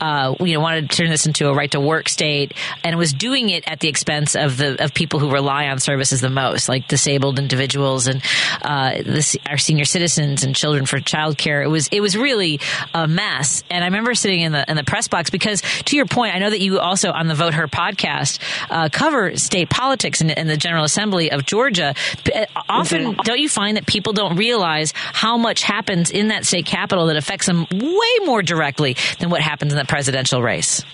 Uh, 0.00 0.34
you 0.40 0.54
know, 0.54 0.60
wanted 0.60 0.88
to 0.88 0.96
turn 0.96 1.10
this 1.10 1.26
into 1.26 1.48
a 1.48 1.54
right 1.54 1.70
to 1.72 1.80
work 1.80 2.08
state, 2.08 2.54
and 2.84 2.96
was 2.96 3.12
doing 3.12 3.50
it 3.50 3.64
at 3.66 3.80
the 3.80 3.88
expense 3.88 4.34
of 4.34 4.56
the 4.56 4.82
of 4.82 4.94
people 4.94 5.20
who 5.20 5.30
rely 5.30 5.66
on 5.66 5.78
services 5.78 6.22
the 6.22 6.30
most, 6.30 6.68
like 6.68 6.88
disabled 6.88 7.38
individuals 7.38 8.06
and 8.06 8.22
uh, 8.62 8.92
the, 9.02 9.38
our 9.48 9.58
senior 9.58 9.84
citizens 9.84 10.42
and 10.44 10.54
children 10.56 10.69
for 10.78 10.98
childcare. 10.98 11.64
It 11.64 11.68
was 11.68 11.88
it 11.88 12.00
was 12.00 12.16
really 12.16 12.60
a 12.94 13.06
mess. 13.06 13.62
And 13.70 13.84
I 13.84 13.86
remember 13.86 14.14
sitting 14.14 14.40
in 14.40 14.52
the 14.52 14.68
in 14.70 14.76
the 14.76 14.84
press 14.84 15.08
box 15.08 15.30
because, 15.30 15.60
to 15.60 15.96
your 15.96 16.06
point, 16.06 16.34
I 16.34 16.38
know 16.38 16.50
that 16.50 16.60
you 16.60 16.78
also 16.78 17.10
on 17.10 17.26
the 17.26 17.34
Vote 17.34 17.54
Her 17.54 17.68
podcast 17.68 18.38
uh, 18.70 18.88
cover 18.90 19.36
state 19.36 19.70
politics 19.70 20.20
in, 20.20 20.30
in 20.30 20.46
the 20.46 20.56
General 20.56 20.84
Assembly 20.84 21.30
of 21.30 21.44
Georgia. 21.44 21.94
Uh, 22.34 22.46
Often, 22.68 23.16
don't 23.24 23.38
you 23.38 23.48
find 23.48 23.76
that 23.76 23.86
people 23.86 24.12
don't 24.12 24.36
realize 24.36 24.92
how 24.94 25.36
much 25.36 25.62
happens 25.62 26.10
in 26.10 26.28
that 26.28 26.46
state 26.46 26.66
capital 26.66 27.06
that 27.06 27.16
affects 27.16 27.46
them 27.46 27.66
way 27.70 28.26
more 28.26 28.42
directly 28.42 28.96
than 29.18 29.30
what 29.30 29.40
happens 29.40 29.72
in 29.72 29.78
the 29.78 29.84
presidential 29.84 30.42
race? 30.42 30.84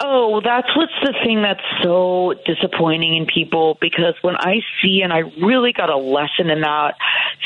Oh, 0.00 0.40
that's 0.44 0.68
what's 0.76 0.92
the 1.02 1.14
thing 1.24 1.42
that's 1.42 1.64
so 1.82 2.34
disappointing 2.44 3.16
in 3.16 3.26
people 3.26 3.78
because 3.80 4.14
when 4.22 4.36
I 4.36 4.60
see, 4.82 5.00
and 5.02 5.12
I 5.12 5.20
really 5.42 5.72
got 5.72 5.90
a 5.90 5.96
lesson 5.96 6.50
in 6.50 6.60
that 6.60 6.96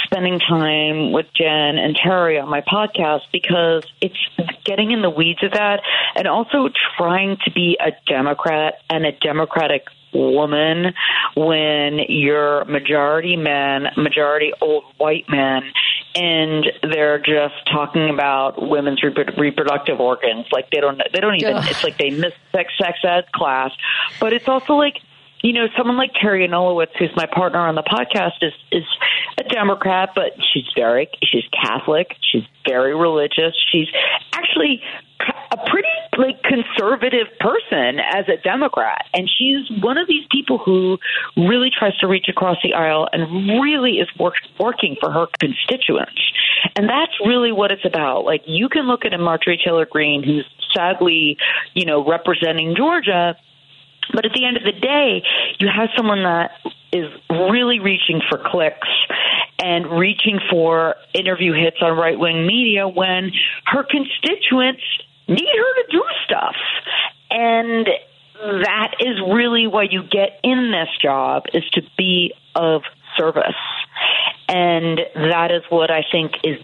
spending 0.04 0.38
time 0.38 1.12
with 1.12 1.26
Jen 1.34 1.78
and 1.78 1.96
Teri 1.96 2.42
on 2.42 2.48
my 2.48 2.62
podcast 2.62 3.22
because 3.32 3.84
it's 4.00 4.16
getting 4.64 4.90
in 4.90 5.02
the 5.02 5.10
weeds 5.10 5.42
of 5.42 5.52
that 5.52 5.80
and 6.16 6.26
also 6.26 6.68
trying 6.96 7.36
to 7.44 7.50
be 7.50 7.78
a 7.80 7.92
Democrat 8.06 8.74
and 8.90 9.04
a 9.04 9.12
Democratic 9.12 9.86
woman 10.12 10.94
when 11.36 11.98
you're 12.08 12.64
majority 12.64 13.36
men, 13.36 13.88
majority 13.96 14.52
old 14.60 14.84
white 14.96 15.28
men, 15.28 15.62
and 16.18 16.66
they're 16.82 17.18
just 17.18 17.54
talking 17.70 18.10
about 18.10 18.68
women's 18.68 19.00
reprodu- 19.00 19.36
reproductive 19.38 20.00
organs. 20.00 20.46
Like 20.50 20.70
they 20.70 20.80
don't, 20.80 21.00
they 21.12 21.20
don't 21.20 21.36
even. 21.36 21.56
Ugh. 21.56 21.64
It's 21.68 21.84
like 21.84 21.96
they 21.98 22.10
miss 22.10 22.32
sex 22.50 22.72
sex 22.76 22.98
ed 23.04 23.30
class, 23.32 23.70
but 24.20 24.32
it's 24.32 24.48
also 24.48 24.74
like 24.74 25.00
you 25.42 25.52
know, 25.52 25.66
someone 25.76 25.96
like 25.96 26.12
Teri 26.14 26.48
Anulewicz, 26.48 26.96
who's 26.98 27.10
my 27.14 27.26
partner 27.26 27.60
on 27.60 27.74
the 27.74 27.82
podcast, 27.82 28.42
is 28.42 28.52
is 28.72 28.84
a 29.38 29.44
Democrat, 29.44 30.10
but 30.14 30.32
she's 30.52 30.66
very 30.74 31.08
she's 31.22 31.44
Catholic. 31.52 32.14
She's 32.20 32.44
very 32.66 32.94
religious. 32.94 33.54
She's 33.70 33.88
actually 34.32 34.82
a 35.50 35.56
pretty 35.70 35.88
like 36.16 36.42
conservative 36.42 37.26
person 37.40 37.98
as 38.00 38.28
a 38.28 38.36
Democrat, 38.42 39.06
and 39.14 39.28
she's 39.28 39.70
one 39.82 39.98
of 39.98 40.08
these 40.08 40.24
people 40.30 40.58
who 40.58 40.98
really 41.36 41.70
tries 41.76 41.96
to 41.98 42.06
reach 42.06 42.26
across 42.28 42.56
the 42.62 42.74
aisle 42.74 43.08
and 43.12 43.60
really 43.60 43.98
is 43.98 44.08
work, 44.18 44.34
working 44.58 44.96
for 45.00 45.10
her 45.10 45.26
constituents. 45.38 46.20
And 46.76 46.88
that's 46.88 47.12
really 47.24 47.52
what 47.52 47.70
it's 47.70 47.84
about. 47.84 48.24
Like 48.24 48.42
you 48.46 48.68
can 48.68 48.86
look 48.86 49.04
at 49.04 49.14
a 49.14 49.18
Marjorie 49.18 49.60
Taylor 49.64 49.86
Greene, 49.86 50.22
who's 50.22 50.46
sadly, 50.74 51.36
you 51.74 51.84
know, 51.86 52.04
representing 52.04 52.74
Georgia 52.76 53.36
but 54.12 54.24
at 54.24 54.32
the 54.32 54.44
end 54.44 54.56
of 54.56 54.62
the 54.62 54.72
day, 54.72 55.22
you 55.58 55.68
have 55.68 55.88
someone 55.96 56.22
that 56.22 56.50
is 56.92 57.10
really 57.30 57.80
reaching 57.80 58.20
for 58.28 58.38
clicks 58.44 58.88
and 59.58 59.86
reaching 59.86 60.38
for 60.50 60.94
interview 61.14 61.52
hits 61.52 61.78
on 61.82 61.96
right 61.96 62.18
wing 62.18 62.46
media 62.46 62.88
when 62.88 63.32
her 63.66 63.84
constituents 63.84 64.82
need 65.26 65.48
her 65.54 65.82
to 65.82 65.84
do 65.90 66.04
stuff. 66.24 66.56
And 67.30 67.88
that 68.40 68.94
is 69.00 69.20
really 69.20 69.66
why 69.66 69.88
you 69.90 70.02
get 70.02 70.40
in 70.42 70.70
this 70.70 70.88
job 71.02 71.44
is 71.52 71.64
to 71.72 71.82
be 71.96 72.32
of 72.54 72.82
service. 73.16 73.54
And 74.48 74.98
that 75.14 75.50
is 75.50 75.62
what 75.68 75.90
I 75.90 76.02
think 76.10 76.32
is 76.42 76.58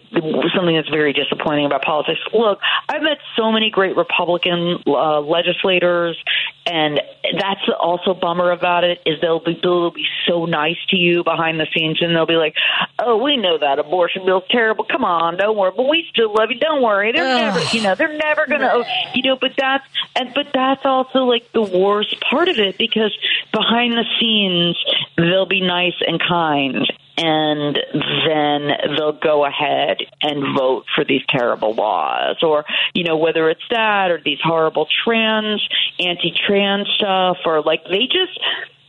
something 0.57 0.75
that's 0.75 0.89
very 0.89 1.13
disappointing 1.13 1.67
about 1.67 1.83
politics. 1.83 2.21
Look, 2.33 2.61
I've 2.89 3.03
met 3.03 3.19
so 3.37 3.53
many 3.53 3.71
great 3.71 3.95
Republican 3.95 4.83
uh, 4.87 5.21
legislators, 5.21 6.17
and 6.65 6.99
that's 7.39 7.61
also 7.79 8.13
a 8.13 8.15
bummer 8.15 8.53
about 8.53 8.85
it 8.85 9.03
is 9.05 9.21
they'll 9.21 9.45
be 9.45 9.61
they'll 9.63 9.91
be 9.91 10.07
so 10.27 10.47
nice 10.47 10.79
to 10.89 10.97
you 10.97 11.25
behind 11.25 11.61
the 11.61 11.67
scenes, 11.75 12.01
and 12.01 12.17
they'll 12.17 12.25
be 12.25 12.37
like, 12.37 12.55
"Oh, 12.99 13.23
we 13.23 13.37
know 13.37 13.59
that 13.59 13.79
abortion 13.79 14.25
bill's 14.25 14.45
terrible. 14.49 14.85
Come 14.85 15.05
on, 15.05 15.37
don't 15.37 15.57
worry, 15.57 15.73
but 15.77 15.87
we 15.87 16.07
still 16.11 16.33
love 16.33 16.49
you. 16.51 16.59
Don't 16.59 16.83
worry. 16.83 17.13
They're 17.13 17.27
Ugh. 17.27 17.55
never, 17.55 17.77
you 17.77 17.83
know, 17.83 17.95
they're 17.95 18.17
never 18.17 18.47
gonna, 18.47 18.83
you 19.15 19.23
know." 19.25 19.37
But 19.39 19.53
that's 19.59 19.85
and 20.17 20.33
but 20.35 20.47
that's 20.55 20.87
also 20.87 21.25
like 21.25 21.53
the 21.53 21.61
worst 21.61 22.19
part 22.23 22.49
of 22.49 22.59
it 22.59 22.79
because 22.79 23.15
behind 23.53 23.93
the 23.93 24.05
scenes 24.19 24.83
they'll 25.19 25.45
be 25.45 25.61
nice 25.61 26.01
and 26.01 26.19
kind 26.19 26.91
and 27.17 27.79
then 28.27 28.69
they'll 28.97 29.19
go 29.19 29.45
ahead 29.45 29.99
and 30.21 30.57
vote 30.57 30.85
for 30.95 31.05
these 31.05 31.23
terrible 31.29 31.75
laws 31.75 32.37
or 32.43 32.65
you 32.95 33.05
know 33.05 33.17
whether 33.17 33.49
it's 33.51 33.63
that 33.71 34.11
or 34.11 34.21
these 34.25 34.39
horrible 34.43 34.87
trans 35.05 35.67
anti-trans 36.01 36.89
stuff 36.97 37.39
or 37.45 37.63
like 37.63 37.85
they 37.85 38.07
just 38.07 38.39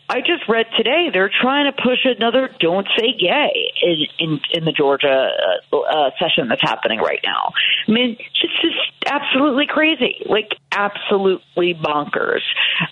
I 0.08 0.20
just 0.20 0.48
read 0.48 0.68
today 0.78 1.10
they're 1.12 1.32
trying 1.42 1.72
to 1.72 1.82
push 1.82 2.00
another 2.06 2.50
"Don't 2.60 2.88
Say 2.98 3.14
Gay" 3.20 3.72
in 3.82 4.06
in, 4.20 4.40
in 4.54 4.66
the 4.66 4.72
Georgia 4.72 5.30
uh, 5.72 5.78
uh, 5.78 6.12
session 6.20 6.48
that's 6.48 6.62
happening 6.62 7.00
right 7.00 7.22
now. 7.24 7.54
I 7.88 7.92
mean, 7.92 8.18
it's 8.20 8.62
just 8.62 8.78
absolutely 9.06 9.66
crazy, 9.68 10.24
like 10.28 10.54
absolutely 10.72 11.74
bonkers. 11.74 12.42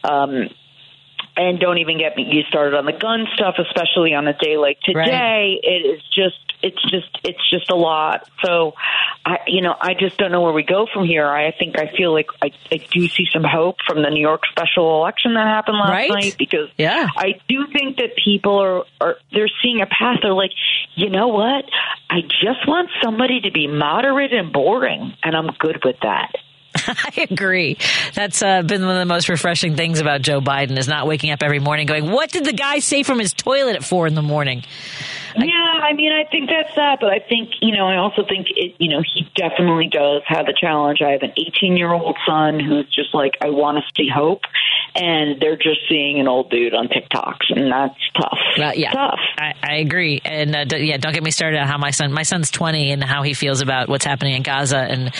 Um, 0.04 0.50
and 1.36 1.60
don't 1.60 1.78
even 1.80 1.98
get 1.98 2.16
me 2.16 2.28
you 2.32 2.44
started 2.44 2.76
on 2.78 2.86
the 2.86 2.94
gun 2.94 3.26
stuff, 3.36 3.56
especially 3.60 4.14
on 4.14 4.28
a 4.28 4.34
day 4.38 4.58
like 4.58 4.80
today. 4.82 5.60
It 5.64 5.86
is 5.96 6.02
just, 6.14 6.38
it's 6.62 6.82
just, 6.92 7.10
it's 7.24 7.50
just 7.50 7.70
a 7.70 7.76
lot. 7.76 8.30
So, 8.44 8.74
I, 9.26 9.40
you 9.48 9.62
know, 9.62 9.76
I 9.80 9.94
just 9.96 10.18
don't 10.18 10.32
know 10.32 10.42
where 10.42 10.54
we 10.54 10.64
go 10.64 10.86
from 10.94 11.06
here. 11.06 11.28
I 11.28 11.52
think 11.52 11.78
I 11.80 11.92
feel 11.96 12.14
like 12.14 12.28
I, 12.42 12.52
I 12.72 12.78
do 12.92 13.08
see 13.08 13.26
some 13.32 13.44
hope 13.44 13.78
from 13.86 14.02
the 14.02 14.10
New 14.10 14.22
York 14.22 14.44
special 14.50 14.98
election 15.02 15.34
that 15.34 15.48
happened 15.48 15.78
last 15.78 15.90
Right? 15.90 16.10
night 16.10 16.36
because 16.38 16.70
Yeah. 16.78 17.08
I 17.18 17.40
do 17.48 17.66
think 17.74 17.98
that 17.98 18.16
people 18.24 18.60
are, 18.62 18.84
are 19.02 19.16
they're 19.32 19.50
seeing 19.62 19.82
a 19.82 19.86
path. 19.88 20.20
They're 20.22 20.34
like, 20.34 20.52
you 20.96 21.10
know 21.10 21.30
what? 21.30 21.66
I 22.10 22.22
just 22.22 22.68
want 22.68 22.90
somebody 23.04 23.42
to 23.42 23.52
be 23.52 23.68
moderate 23.68 24.34
and 24.34 24.54
boring, 24.54 25.14
and 25.24 25.36
I'm 25.36 25.48
good 25.60 25.82
with 25.84 25.96
that. 26.04 26.36
I 27.04 27.28
agree. 27.30 27.78
That's 28.14 28.42
uh, 28.42 28.62
been 28.62 28.86
one 28.86 28.96
of 28.96 29.00
the 29.00 29.06
most 29.06 29.30
refreshing 29.30 29.76
things 29.76 30.00
about 30.00 30.22
Joe 30.22 30.42
Biden 30.42 30.78
is 30.78 30.88
not 30.88 31.08
waking 31.08 31.32
up 31.32 31.44
every 31.44 31.60
morning 31.60 31.88
going, 31.88 32.12
"What 32.12 32.32
did 32.32 32.46
the 32.46 32.54
guy 32.54 32.80
say 32.80 33.04
from 33.04 33.20
his 33.20 33.34
toilet 33.34 33.76
at 33.76 33.84
four 33.84 34.08
in 34.08 34.16
the 34.16 34.22
morning?" 34.22 34.64
Yeah, 35.36 35.80
I 35.82 35.94
mean, 35.94 36.12
I 36.12 36.30
think 36.30 36.50
that's 36.50 36.74
that, 36.76 37.00
but 37.00 37.12
I 37.12 37.20
think 37.20 37.50
you 37.62 37.76
know, 37.76 37.88
I 37.88 37.98
also 37.98 38.24
think 38.28 38.48
it. 38.56 38.76
You 38.80 38.90
know, 38.90 39.02
he 39.02 39.30
definitely 39.36 39.88
does 39.88 40.22
have 40.28 40.46
the 40.46 40.54
challenge. 40.60 41.02
I 41.02 41.12
have 41.12 41.22
an 41.24 41.34
18 41.38 41.78
year 41.78 41.92
old 41.92 42.18
son 42.26 42.60
who's 42.60 42.88
just 42.90 43.14
like, 43.14 43.38
I 43.42 43.50
want 43.50 43.78
to 43.78 43.84
see 43.96 44.10
hope, 44.10 44.42
and 44.96 45.42
they're 45.42 45.58
just 45.58 45.80
seeing 45.90 46.20
an 46.20 46.28
old 46.28 46.50
dude 46.50 46.74
on 46.74 46.88
TikToks, 46.88 47.50
and 47.50 47.72
that's 47.72 48.00
tough. 48.16 48.38
Uh, 48.58 48.72
yeah, 48.76 48.92
tough. 48.92 49.20
I, 49.38 49.54
I 49.64 49.76
agree, 49.78 50.22
and 50.24 50.56
uh, 50.56 50.66
d- 50.66 50.78
yeah, 50.86 50.98
don't 50.98 51.14
get 51.14 51.24
me 51.24 51.32
started 51.32 51.60
on 51.60 51.68
how 51.68 51.78
my 51.78 51.92
son, 51.92 52.14
my 52.14 52.24
son's 52.24 52.52
20, 52.52 52.92
and 52.92 53.04
how 53.04 53.24
he 53.24 53.34
feels 53.34 53.62
about 53.62 53.90
what's 53.90 54.06
happening 54.06 54.36
in 54.36 54.44
Gaza 54.44 54.78
and 54.78 55.14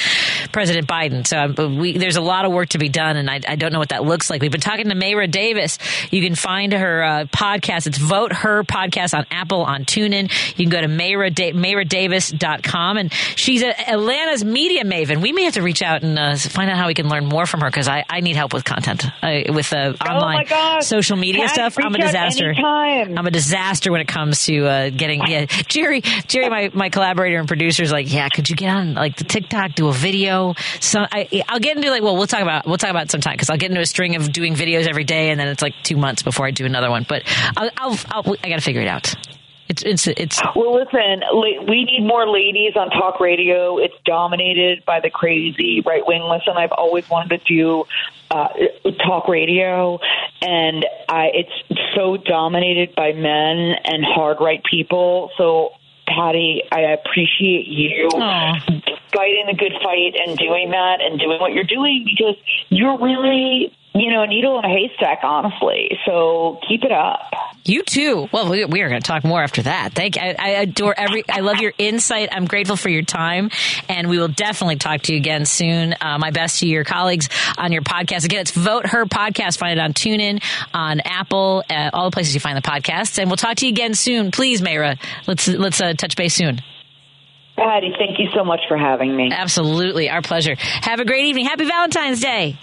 President 0.52 0.88
Biden. 0.88 1.26
So 1.26 1.54
um, 1.58 1.78
we, 1.78 1.98
there's 1.98 2.18
a 2.18 2.22
lot 2.22 2.46
of 2.46 2.52
work 2.52 2.70
to 2.70 2.78
be 2.78 2.90
done, 2.90 3.18
and 3.18 3.30
I, 3.30 3.40
I 3.48 3.56
don't 3.56 3.74
know 3.74 3.80
what 3.80 3.90
that 3.90 4.04
looks 4.04 4.30
like. 4.30 4.42
We've 4.42 4.52
been 4.52 4.62
talking 4.62 4.90
to 4.90 4.96
Mara 4.96 5.28
Davis. 5.28 5.80
You 6.12 6.22
can 6.22 6.36
find 6.36 6.74
her 6.74 7.04
uh, 7.04 7.26
podcast. 7.26 7.88
It's 7.88 7.98
Vote 7.98 8.32
Her 8.34 8.64
podcast 8.64 9.18
on 9.18 9.26
Apple 9.32 9.64
on 9.64 9.86
TuneIn. 10.04 10.58
You 10.58 10.66
can 10.66 10.70
go 10.70 10.82
to 10.82 10.88
Mara 10.88 11.30
da- 11.30 11.54
MaraDavis.com, 11.54 12.98
and 12.98 13.14
she's 13.36 13.62
a, 13.62 13.90
Atlanta's 13.90 14.44
media 14.44 14.84
maven. 14.84 15.22
We 15.22 15.32
may 15.32 15.44
have 15.44 15.54
to 15.56 15.62
reach 15.62 15.82
out 15.82 16.04
and 16.04 16.18
uh, 16.18 16.36
find 16.36 16.70
out 16.70 16.78
how 16.78 16.88
we 16.88 16.94
can 16.94 17.10
learn 17.10 17.26
more 17.26 17.46
from 17.46 17.62
her 17.62 17.70
because 17.70 17.88
I, 17.88 18.04
I 18.10 18.20
need 18.22 18.36
help 18.36 18.54
with 18.54 18.66
content, 18.66 19.06
uh, 19.22 19.42
with 19.50 19.72
uh, 19.74 19.94
online 20.08 20.46
Oh 20.52 20.80
social 20.82 21.18
media 21.18 21.46
Pat, 21.46 21.54
stuff. 21.54 21.78
I'm 21.84 21.94
a 21.96 21.98
disaster. 21.98 22.50
anytime. 22.50 23.18
I'm 23.18 23.26
a 23.28 23.32
disaster 23.32 23.92
when 23.92 24.02
it 24.02 24.08
comes 24.08 24.46
to 24.46 24.66
uh, 24.66 24.90
getting. 24.90 25.22
Yeah, 25.28 25.46
Jerry, 25.46 26.02
Jerry, 26.02 26.50
my, 26.50 26.70
my 26.74 26.90
collaborator 26.90 27.40
and 27.40 27.48
producer 27.48 27.84
is 27.84 27.92
like, 27.92 28.12
yeah, 28.12 28.30
could 28.30 28.50
you 28.50 28.56
get 28.56 28.70
on 28.70 28.94
like 28.94 29.16
the 29.18 29.24
TikTok, 29.24 29.76
do 29.76 29.88
a 29.88 29.94
video? 29.94 30.56
So 30.80 31.06
I, 31.10 31.44
I'll 31.48 31.60
get 31.60 31.78
into 31.78 31.90
like, 31.90 32.04
well, 32.04 32.16
we'll 32.18 32.28
talk 32.28 32.42
about 32.42 32.66
we'll 32.66 32.78
talk 32.78 32.90
about 32.90 33.10
sometime 33.10 33.34
because 33.34 33.50
I'll 33.50 33.58
get 33.58 33.72
into 33.72 33.82
a 33.82 33.86
string 33.86 34.16
of 34.16 34.32
doing 34.32 34.54
videos 34.56 34.88
every 34.88 35.04
day, 35.04 35.30
and 35.32 35.40
then 35.40 35.48
it's 35.48 35.62
like 35.62 35.74
two 35.84 35.98
months 35.98 36.24
before 36.24 36.46
I 36.46 36.52
do 36.52 36.66
another 36.66 36.90
one. 36.90 37.06
But 37.08 37.24
I'll, 37.56 37.70
I'll, 37.78 38.00
I'll 38.12 38.36
I 38.44 38.50
got 38.50 38.56
to 38.56 38.62
figure 38.62 38.82
it 38.82 38.88
out. 38.88 39.16
It's 39.82 39.84
it's 39.84 40.08
it's. 40.08 40.42
Well, 40.56 40.76
listen, 40.76 41.24
we 41.68 41.84
need 41.86 42.06
more 42.06 42.30
ladies 42.30 42.76
on 42.76 42.90
talk 42.92 43.20
radio. 43.20 43.78
It's 43.80 43.96
dominated 44.06 44.86
by 44.86 45.00
the 45.00 45.10
crazy 45.10 45.82
right 45.86 46.06
wing. 46.06 46.22
Listen, 46.24 46.58
I've 46.58 46.72
always 46.72 47.10
wanted 47.10 47.42
to 47.42 47.46
do 47.46 47.86
uh, 48.30 48.50
talk 49.06 49.28
radio, 49.28 50.00
and 50.42 50.86
I, 51.10 51.32
it's 51.34 51.96
so 51.96 52.18
dominated 52.18 52.94
by 52.96 53.14
men 53.14 53.76
and 53.84 54.06
hard 54.06 54.38
right 54.40 54.64
people. 54.64 55.32
So, 55.38 55.72
Patti, 56.08 56.64
I 56.72 56.82
appreciate 56.82 57.66
you 57.66 58.10
fighting 58.12 59.46
the 59.48 59.56
good 59.58 59.74
fight 59.82 60.16
and 60.16 60.38
doing 60.38 60.72
that 60.72 61.02
and 61.02 61.20
doing 61.20 61.40
what 61.40 61.54
you're 61.54 61.64
doing 61.64 62.06
because 62.06 62.36
you're 62.70 63.00
really, 63.00 63.76
you 63.96 64.12
know, 64.12 64.24
a 64.24 64.28
needle 64.28 64.58
in 64.58 64.66
a 64.66 64.70
haystack, 64.70 65.20
honestly. 65.24 65.98
So 66.06 66.60
keep 66.68 66.84
it 66.84 66.92
up. 66.92 67.20
You 67.64 67.84
too. 67.84 68.28
Well, 68.32 68.50
we, 68.50 68.66
we 68.66 68.82
are 68.82 68.90
going 68.90 69.02
to 69.02 69.08
talk 69.08 69.24
more 69.24 69.42
after 69.42 69.62
that. 69.62 69.94
Thank. 69.94 70.18
I, 70.18 70.36
I 70.38 70.50
adore 70.62 70.94
every. 70.98 71.24
I 71.30 71.42
love 71.42 71.58
your 71.60 71.74
insight. 71.78 72.30
I'm 72.32 72.46
grateful 72.46 72.76
for 72.76 72.90
your 72.90 73.04
time, 73.04 73.52
and 73.88 74.10
we 74.10 74.18
will 74.18 74.28
definitely 74.28 74.78
talk 74.78 75.04
to 75.04 75.14
you 75.14 75.20
again 75.20 75.46
soon. 75.46 75.94
Uh, 76.02 76.18
my 76.18 76.32
best 76.32 76.60
to 76.60 76.68
your 76.68 76.84
colleagues 76.84 77.30
on 77.58 77.72
your 77.72 77.84
podcast. 77.84 78.26
Again, 78.26 78.42
it's 78.42 78.52
Vote 78.52 78.88
Her 78.88 79.06
podcast. 79.06 79.60
Find 79.60 79.80
it 79.80 79.82
on 79.82 79.94
TuneIn, 79.94 80.44
on 80.74 81.00
Apple, 81.02 81.64
uh, 81.70 81.92
all 81.94 82.10
the 82.10 82.14
places 82.14 82.34
you 82.34 82.40
find 82.42 82.58
the 82.58 82.62
podcasts, 82.62 83.20
and 83.20 83.30
we'll 83.30 83.38
talk 83.38 83.58
to 83.58 83.66
you 83.66 83.72
again 83.72 83.94
soon. 83.94 84.32
Please, 84.32 84.62
Mara, 84.62 84.98
let's 85.28 85.48
let's 85.48 85.80
uh, 85.80 85.94
touch 85.94 86.16
base 86.16 86.34
soon. 86.34 86.62
Patti, 87.56 87.94
thank 87.98 88.18
you 88.18 88.30
so 88.36 88.44
much 88.44 88.62
for 88.68 88.76
having 88.76 89.16
me. 89.16 89.30
Absolutely, 89.32 90.10
our 90.10 90.24
pleasure. 90.24 90.56
Have 90.58 91.00
a 91.00 91.06
great 91.06 91.26
evening. 91.26 91.46
Happy 91.46 91.66
Valentine's 91.66 92.20
Day. 92.20 92.58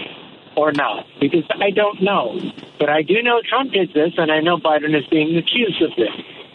or 0.57 0.73
not, 0.73 1.07
because 1.21 1.45
I 1.51 1.71
don't 1.71 2.03
know. 2.03 2.39
But 2.79 2.89
I 2.89 3.03
do 3.03 3.23
know 3.23 3.41
Trump 3.49 3.73
did 3.73 3.93
this, 3.93 4.13
and 4.17 4.31
I 4.31 4.41
know 4.41 4.59
Biden 4.59 4.97
is 4.97 5.07
being 5.07 5.37
accused 5.37 5.83
of 5.83 5.91
this. 5.97 6.11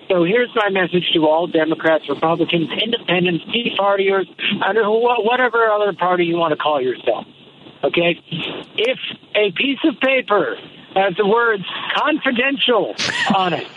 So 0.10 0.24
here's 0.24 0.50
my 0.56 0.70
message 0.70 1.12
to 1.14 1.28
all 1.28 1.46
Democrats, 1.46 2.10
Republicans, 2.10 2.70
Independents, 2.84 3.46
Tea 3.54 3.76
Partiers, 3.78 4.26
whatever 4.60 5.70
other 5.70 5.94
party 5.94 6.26
you 6.26 6.36
want 6.36 6.52
to 6.52 6.58
call 6.58 6.82
yourself. 6.82 7.26
Okay? 7.84 8.20
If 8.76 9.00
a 9.36 9.52
piece 9.52 9.78
of 9.84 10.00
paper 10.00 10.58
has 10.96 11.16
the 11.16 11.28
words 11.28 11.64
confidential 11.96 12.96
on 13.36 13.54
it, 13.54 13.68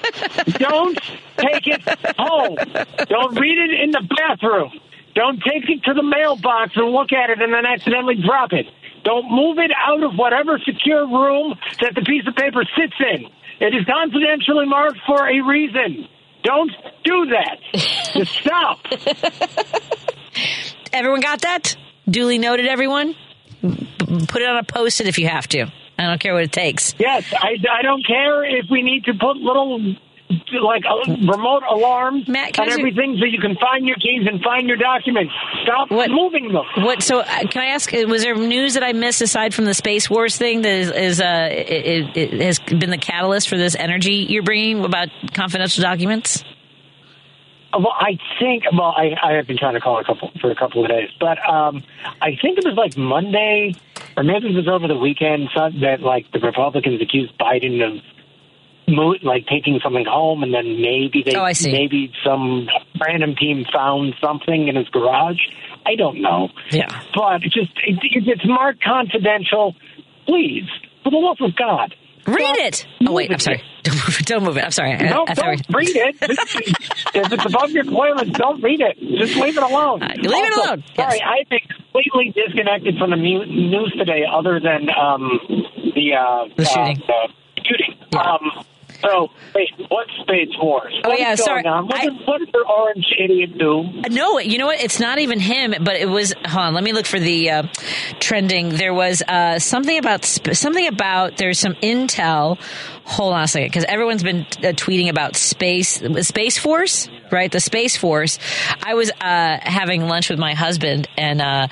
don't 0.58 0.98
take 1.36 1.66
it 1.66 1.82
home. 2.18 2.56
Don't 3.08 3.38
read 3.38 3.58
it 3.58 3.80
in 3.82 3.90
the 3.90 4.08
bathroom. 4.16 4.72
Don't 5.14 5.42
take 5.42 5.68
it 5.68 5.84
to 5.84 5.92
the 5.92 6.02
mailbox 6.02 6.72
and 6.76 6.90
look 6.90 7.12
at 7.12 7.28
it 7.28 7.42
and 7.42 7.52
then 7.52 7.66
accidentally 7.66 8.16
drop 8.16 8.54
it. 8.54 8.66
Don't 9.04 9.30
move 9.30 9.58
it 9.58 9.70
out 9.76 10.02
of 10.02 10.14
whatever 10.14 10.58
secure 10.58 11.06
room 11.06 11.54
that 11.80 11.94
the 11.94 12.02
piece 12.02 12.26
of 12.26 12.34
paper 12.34 12.62
sits 12.76 12.94
in. 13.00 13.26
It 13.60 13.74
is 13.74 13.84
confidentially 13.86 14.66
marked 14.66 14.98
for 15.06 15.28
a 15.28 15.40
reason. 15.40 16.08
Don't 16.42 16.70
do 17.04 17.26
that. 17.26 17.58
Just 18.14 18.32
stop. 18.32 18.78
Everyone 20.92 21.20
got 21.20 21.42
that? 21.42 21.76
Duly 22.08 22.38
noted, 22.38 22.66
everyone? 22.66 23.14
Put 23.60 24.42
it 24.42 24.48
on 24.48 24.58
a 24.58 24.64
post 24.64 25.00
it 25.00 25.06
if 25.06 25.18
you 25.18 25.28
have 25.28 25.46
to. 25.48 25.66
I 25.98 26.06
don't 26.06 26.20
care 26.20 26.34
what 26.34 26.42
it 26.42 26.52
takes. 26.52 26.94
Yes, 26.98 27.32
I, 27.32 27.56
I 27.70 27.82
don't 27.82 28.04
care 28.04 28.44
if 28.44 28.66
we 28.70 28.82
need 28.82 29.04
to 29.04 29.12
put 29.12 29.36
little 29.36 29.94
like 30.62 30.82
uh, 30.84 31.10
remote 31.10 31.62
alarms 31.68 32.28
Matt, 32.28 32.58
and 32.58 32.70
everything 32.70 33.16
so 33.18 33.24
you 33.24 33.40
can 33.40 33.56
find 33.56 33.86
your 33.86 33.96
keys 33.96 34.26
and 34.26 34.42
find 34.42 34.68
your 34.68 34.76
documents. 34.76 35.32
Stop 35.62 35.90
what, 35.90 36.10
moving 36.10 36.52
them. 36.52 36.64
What? 36.76 37.02
So, 37.02 37.20
uh, 37.20 37.46
can 37.48 37.62
I 37.62 37.66
ask? 37.66 37.92
Uh, 37.92 38.04
was 38.06 38.22
there 38.22 38.34
news 38.34 38.74
that 38.74 38.82
I 38.82 38.92
missed 38.92 39.22
aside 39.22 39.54
from 39.54 39.64
the 39.64 39.74
space 39.74 40.08
wars 40.08 40.36
thing 40.36 40.62
that 40.62 40.72
is, 40.72 40.90
is 40.90 41.20
uh, 41.20 41.48
it, 41.50 42.16
it 42.16 42.40
has 42.40 42.58
been 42.58 42.90
the 42.90 42.98
catalyst 42.98 43.48
for 43.48 43.56
this 43.56 43.74
energy 43.74 44.26
you're 44.28 44.42
bringing 44.42 44.84
about 44.84 45.08
confidential 45.32 45.82
documents? 45.82 46.44
Well, 47.72 47.94
I 47.98 48.18
think. 48.38 48.64
Well, 48.70 48.94
I, 48.96 49.14
I 49.22 49.32
have 49.32 49.46
been 49.46 49.56
trying 49.56 49.74
to 49.74 49.80
call 49.80 49.98
a 49.98 50.04
couple 50.04 50.30
for 50.40 50.50
a 50.50 50.54
couple 50.54 50.84
of 50.84 50.90
days, 50.90 51.08
but 51.18 51.38
um, 51.48 51.82
I 52.20 52.36
think 52.40 52.58
it 52.58 52.64
was 52.64 52.74
like 52.76 52.98
Monday, 52.98 53.74
or 54.16 54.22
maybe 54.22 54.48
it 54.48 54.56
was 54.56 54.68
over 54.68 54.86
the 54.86 54.96
weekend 54.96 55.48
that 55.54 56.00
like 56.00 56.30
the 56.32 56.40
Republicans 56.40 57.00
accused 57.00 57.32
Biden 57.38 57.82
of 57.82 58.02
like 59.22 59.46
taking 59.46 59.80
something 59.82 60.04
home, 60.08 60.42
and 60.42 60.52
then 60.52 60.80
maybe 60.80 61.22
they, 61.24 61.34
oh, 61.36 61.50
maybe 61.64 62.12
some 62.24 62.68
random 63.00 63.34
team 63.36 63.64
found 63.72 64.14
something 64.20 64.68
in 64.68 64.76
his 64.76 64.88
garage. 64.88 65.40
I 65.84 65.96
don't 65.96 66.20
know. 66.22 66.48
Yeah, 66.70 66.86
but 67.14 67.42
just 67.42 67.72
it, 67.84 67.98
it's 68.02 68.46
marked 68.46 68.82
confidential. 68.82 69.74
Please, 70.26 70.68
for 71.02 71.10
the 71.10 71.16
love 71.16 71.38
of 71.40 71.56
God, 71.56 71.94
read 72.26 72.56
it. 72.58 72.86
Oh 73.06 73.12
wait, 73.12 73.32
I'm 73.32 73.38
sorry. 73.38 73.62
Don't 73.82 73.96
move 73.96 74.20
it. 74.20 74.26
Don't 74.26 74.44
move 74.44 74.56
it. 74.56 74.64
I'm 74.64 74.70
sorry. 74.70 74.96
No, 74.96 75.24
I, 75.26 75.32
I 75.32 75.34
don't 75.34 75.66
read 75.74 75.88
it. 75.88 76.16
if 76.22 77.32
it's 77.32 77.44
above 77.44 77.70
your 77.70 77.82
toilet, 77.82 78.32
don't 78.32 78.62
read 78.62 78.80
it. 78.80 78.96
Just 79.18 79.34
leave 79.34 79.56
it 79.56 79.62
alone. 79.62 80.04
Uh, 80.04 80.14
leave 80.18 80.30
also, 80.30 80.46
it 80.46 80.66
alone. 80.66 80.84
Sorry, 80.94 81.20
I've 81.20 81.48
been 81.48 81.58
completely 81.66 82.32
disconnected 82.32 82.96
from 82.96 83.10
the 83.10 83.16
news 83.16 83.92
today, 83.98 84.22
other 84.30 84.60
than 84.60 84.88
um, 84.90 85.40
the 85.96 86.14
uh, 86.14 86.54
the 86.56 86.64
shooting. 86.64 87.02
Uh, 87.08 87.26
the 87.56 87.64
shooting. 87.64 87.94
Yeah. 88.12 88.20
Um, 88.20 88.64
so, 89.02 89.30
wait, 89.54 89.70
what 89.88 90.06
Spades 90.22 90.52
Wars? 90.60 90.98
Oh, 91.04 91.12
yeah, 91.12 91.34
sorry. 91.34 91.64
On? 91.64 91.86
What, 91.86 91.96
I, 91.96 92.04
did, 92.04 92.26
what 92.26 92.38
did 92.38 92.52
the 92.52 92.64
orange 92.68 93.06
idiot 93.18 93.58
do? 93.58 93.84
No, 94.10 94.38
you 94.38 94.58
know 94.58 94.66
what? 94.66 94.80
It's 94.80 95.00
not 95.00 95.18
even 95.18 95.40
him, 95.40 95.74
but 95.82 95.96
it 95.96 96.08
was. 96.08 96.32
Hold 96.46 96.66
on, 96.66 96.74
let 96.74 96.84
me 96.84 96.92
look 96.92 97.06
for 97.06 97.20
the 97.20 97.50
uh, 97.50 97.62
trending. 98.20 98.70
There 98.70 98.94
was 98.94 99.22
uh, 99.26 99.58
something 99.58 99.98
about 99.98 100.24
something 100.24 100.86
about. 100.86 101.36
There's 101.36 101.58
some 101.58 101.74
intel. 101.74 102.58
Hold 103.04 103.34
on 103.34 103.42
a 103.42 103.48
second, 103.48 103.68
because 103.68 103.84
everyone's 103.84 104.22
been 104.22 104.42
uh, 104.42 104.72
tweeting 104.74 105.10
about 105.10 105.34
space, 105.34 106.00
Space 106.20 106.56
Force, 106.56 107.08
right? 107.32 107.50
The 107.50 107.58
Space 107.58 107.96
Force. 107.96 108.38
I 108.80 108.94
was 108.94 109.10
uh, 109.10 109.58
having 109.60 110.02
lunch 110.02 110.30
with 110.30 110.38
my 110.38 110.54
husband, 110.54 111.08
and 111.18 111.42
uh, 111.42 111.66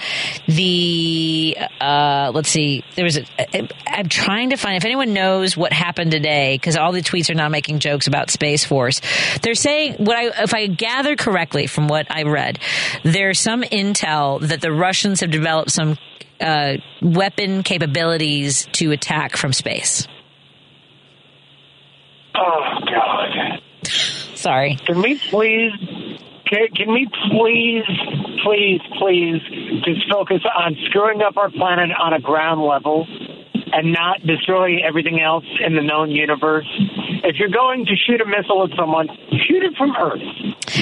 the 0.48 1.56
uh, 1.80 2.32
let's 2.34 2.48
see, 2.48 2.82
there 2.96 3.04
was. 3.04 3.18
A, 3.18 3.68
I'm 3.86 4.08
trying 4.08 4.50
to 4.50 4.56
find 4.56 4.76
if 4.76 4.84
anyone 4.84 5.12
knows 5.12 5.56
what 5.56 5.72
happened 5.72 6.10
today, 6.10 6.56
because 6.56 6.76
all 6.76 6.90
the 6.90 7.00
tweets 7.00 7.30
are 7.30 7.34
now 7.34 7.48
making 7.48 7.78
jokes 7.78 8.08
about 8.08 8.30
Space 8.30 8.64
Force. 8.64 9.00
They're 9.40 9.54
saying 9.54 9.94
what 9.98 10.16
I, 10.16 10.42
if 10.42 10.52
I 10.52 10.66
gather 10.66 11.14
correctly 11.14 11.68
from 11.68 11.86
what 11.86 12.10
I 12.10 12.24
read, 12.24 12.58
there's 13.04 13.38
some 13.38 13.62
intel 13.62 14.40
that 14.40 14.60
the 14.60 14.72
Russians 14.72 15.20
have 15.20 15.30
developed 15.30 15.70
some 15.70 15.96
uh, 16.40 16.78
weapon 17.00 17.62
capabilities 17.62 18.66
to 18.72 18.90
attack 18.90 19.36
from 19.36 19.52
space. 19.52 20.08
Oh 22.40 22.80
God! 22.86 23.60
Sorry. 24.34 24.76
Can 24.86 25.02
we 25.02 25.18
please? 25.28 25.72
Can, 26.46 26.66
can 26.74 26.92
we 26.92 27.06
please, 27.30 27.84
please, 28.42 28.80
please 28.98 29.40
just 29.84 30.10
focus 30.10 30.42
on 30.58 30.76
screwing 30.86 31.20
up 31.22 31.36
our 31.36 31.50
planet 31.50 31.90
on 31.96 32.12
a 32.14 32.20
ground 32.20 32.60
level 32.62 33.06
and 33.72 33.92
not 33.92 34.20
destroy 34.26 34.78
everything 34.84 35.20
else 35.20 35.44
in 35.64 35.76
the 35.76 35.82
known 35.82 36.10
universe? 36.10 36.66
If 37.22 37.36
you're 37.36 37.50
going 37.50 37.84
to 37.86 37.94
shoot 37.94 38.20
a 38.20 38.26
missile 38.26 38.64
at 38.64 38.70
someone, 38.76 39.08
shoot 39.46 39.62
it 39.62 39.76
from 39.76 39.94
Earth. 39.94 40.22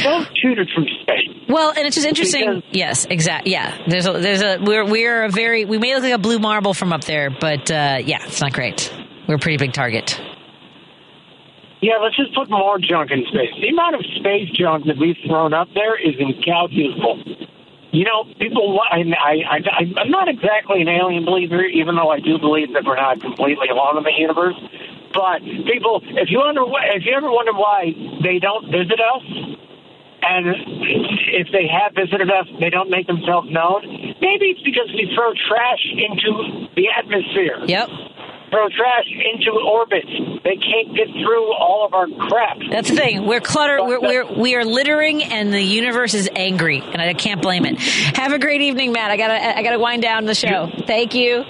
Don't 0.02 0.28
shoot 0.38 0.58
it 0.58 0.68
from 0.74 0.86
space. 1.02 1.48
Well, 1.48 1.70
and 1.76 1.86
it's 1.86 1.96
just 1.96 2.06
interesting. 2.06 2.60
Because, 2.60 2.70
yes, 2.70 3.06
exactly. 3.10 3.52
Yeah, 3.52 3.76
there's 3.88 4.06
a 4.06 4.12
there's 4.12 4.42
a 4.42 4.58
we're 4.62 4.84
we're 4.84 5.24
a 5.24 5.28
very 5.28 5.64
we 5.64 5.78
may 5.78 5.94
look 5.94 6.04
like 6.04 6.14
a 6.14 6.18
blue 6.18 6.38
marble 6.38 6.72
from 6.72 6.92
up 6.92 7.04
there, 7.04 7.28
but 7.30 7.70
uh, 7.70 7.98
yeah, 8.04 8.24
it's 8.24 8.40
not 8.40 8.52
great. 8.52 8.90
We're 9.26 9.34
a 9.34 9.38
pretty 9.38 9.58
big 9.58 9.72
target. 9.72 10.18
Yeah, 11.80 11.98
let's 12.02 12.16
just 12.16 12.34
put 12.34 12.50
more 12.50 12.78
junk 12.78 13.10
in 13.10 13.24
space. 13.26 13.54
The 13.60 13.68
amount 13.68 13.94
of 13.94 14.02
space 14.18 14.50
junk 14.50 14.86
that 14.86 14.98
we've 14.98 15.16
thrown 15.26 15.54
up 15.54 15.68
there 15.74 15.96
is 15.96 16.14
incalculable. 16.18 17.22
You 17.92 18.04
know, 18.04 18.24
people. 18.38 18.80
I, 18.82 19.00
I, 19.00 19.34
I, 19.48 20.00
I'm 20.00 20.10
not 20.10 20.28
exactly 20.28 20.82
an 20.82 20.88
alien 20.88 21.24
believer, 21.24 21.64
even 21.64 21.94
though 21.94 22.10
I 22.10 22.20
do 22.20 22.38
believe 22.38 22.74
that 22.74 22.84
we're 22.84 22.96
not 22.96 23.20
completely 23.20 23.68
alone 23.68 23.96
in 23.96 24.04
the 24.04 24.12
universe. 24.12 24.56
But 25.14 25.40
people, 25.40 26.02
if 26.04 26.28
you 26.28 26.38
wonder, 26.38 26.62
if 26.94 27.06
you 27.06 27.14
ever 27.16 27.30
wonder 27.30 27.52
why 27.52 27.94
they 28.22 28.38
don't 28.38 28.66
visit 28.70 29.00
us, 29.00 29.24
and 30.20 30.46
if 31.32 31.48
they 31.52 31.66
have 31.66 31.94
visited 31.94 32.30
us, 32.30 32.46
they 32.60 32.70
don't 32.70 32.90
make 32.90 33.06
themselves 33.06 33.48
known. 33.50 33.82
Maybe 34.20 34.52
it's 34.52 34.62
because 34.62 34.90
we 34.92 35.10
throw 35.14 35.32
trash 35.48 35.80
into 35.94 36.68
the 36.76 36.88
atmosphere. 36.92 37.64
Yep. 37.64 37.88
Throw 38.50 38.68
trash 38.68 39.04
into 39.32 39.50
orbit. 39.60 40.04
They 40.42 40.56
can't 40.56 40.96
get 40.96 41.08
through 41.08 41.52
all 41.54 41.84
of 41.84 41.92
our 41.92 42.06
crap. 42.28 42.58
That's 42.70 42.88
the 42.88 42.96
thing. 42.96 43.26
We're 43.26 43.40
cluttered. 43.40 43.80
We're, 43.82 44.00
we're 44.00 44.40
we 44.40 44.54
are 44.56 44.64
littering, 44.64 45.22
and 45.22 45.52
the 45.52 45.62
universe 45.62 46.14
is 46.14 46.30
angry, 46.34 46.80
and 46.80 47.00
I 47.00 47.12
can't 47.12 47.42
blame 47.42 47.66
it. 47.66 47.78
Have 47.78 48.32
a 48.32 48.38
great 48.38 48.62
evening, 48.62 48.92
Matt. 48.92 49.10
I 49.10 49.16
gotta 49.16 49.58
I 49.58 49.62
gotta 49.62 49.78
wind 49.78 50.02
down 50.02 50.24
the 50.24 50.34
show. 50.34 50.70
Thank 50.86 51.14
you. 51.14 51.44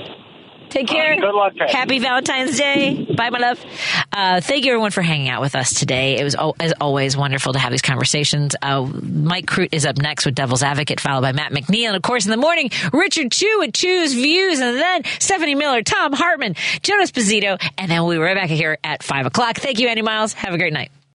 Take 0.70 0.89
care. 0.89 1.16
Good 1.16 1.35
luck. 1.35 1.55
Pat. 1.57 1.70
Happy 1.70 1.99
Valentine's 1.99 2.57
Day. 2.57 3.07
Bye, 3.16 3.31
my 3.31 3.39
love. 3.39 3.65
Uh, 4.12 4.40
thank 4.40 4.65
you, 4.65 4.73
everyone, 4.73 4.90
for 4.90 5.03
hanging 5.03 5.28
out 5.28 5.40
with 5.40 5.55
us 5.55 5.74
today. 5.78 6.19
It 6.19 6.24
was, 6.24 6.36
as 6.61 6.74
always, 6.81 7.16
wonderful 7.16 7.53
to 7.55 7.59
have 7.59 7.70
these 7.70 7.82
conversations. 7.82 8.55
Uh, 8.61 8.82
Mike 8.82 9.47
Crute 9.47 9.70
is 9.73 9.86
up 9.86 9.97
next 9.97 10.27
with 10.27 10.35
Devil's 10.35 10.62
Advocate, 10.62 11.01
followed 11.01 11.23
by 11.23 11.32
Matt 11.32 11.53
McNeil. 11.53 11.89
And, 11.89 11.97
of 11.97 12.03
course, 12.03 12.24
in 12.24 12.31
the 12.31 12.36
morning, 12.36 12.70
Richard 12.93 13.32
Chu 13.32 13.59
with 13.61 13.73
Chu's 13.73 14.12
Views, 14.15 14.61
and 14.61 14.77
then 14.77 15.05
Stephanie 15.19 15.55
Miller, 15.55 15.82
Thom 15.82 16.12
Hartmann, 16.12 16.55
Jonas 16.82 17.11
Pizzito, 17.12 17.61
and 17.78 17.90
then 17.90 18.05
we'll 18.05 18.16
be 18.16 18.19
right 18.23 18.36
back 18.36 18.51
here 18.51 18.78
at 18.85 19.03
5 19.03 19.27
o'clock. 19.27 19.57
Thank 19.59 19.78
you, 19.78 19.89
Andy 19.89 20.03
Miles. 20.03 20.32
Have 20.35 20.55
a 20.55 20.59
great 20.59 20.73
night. 20.73 20.90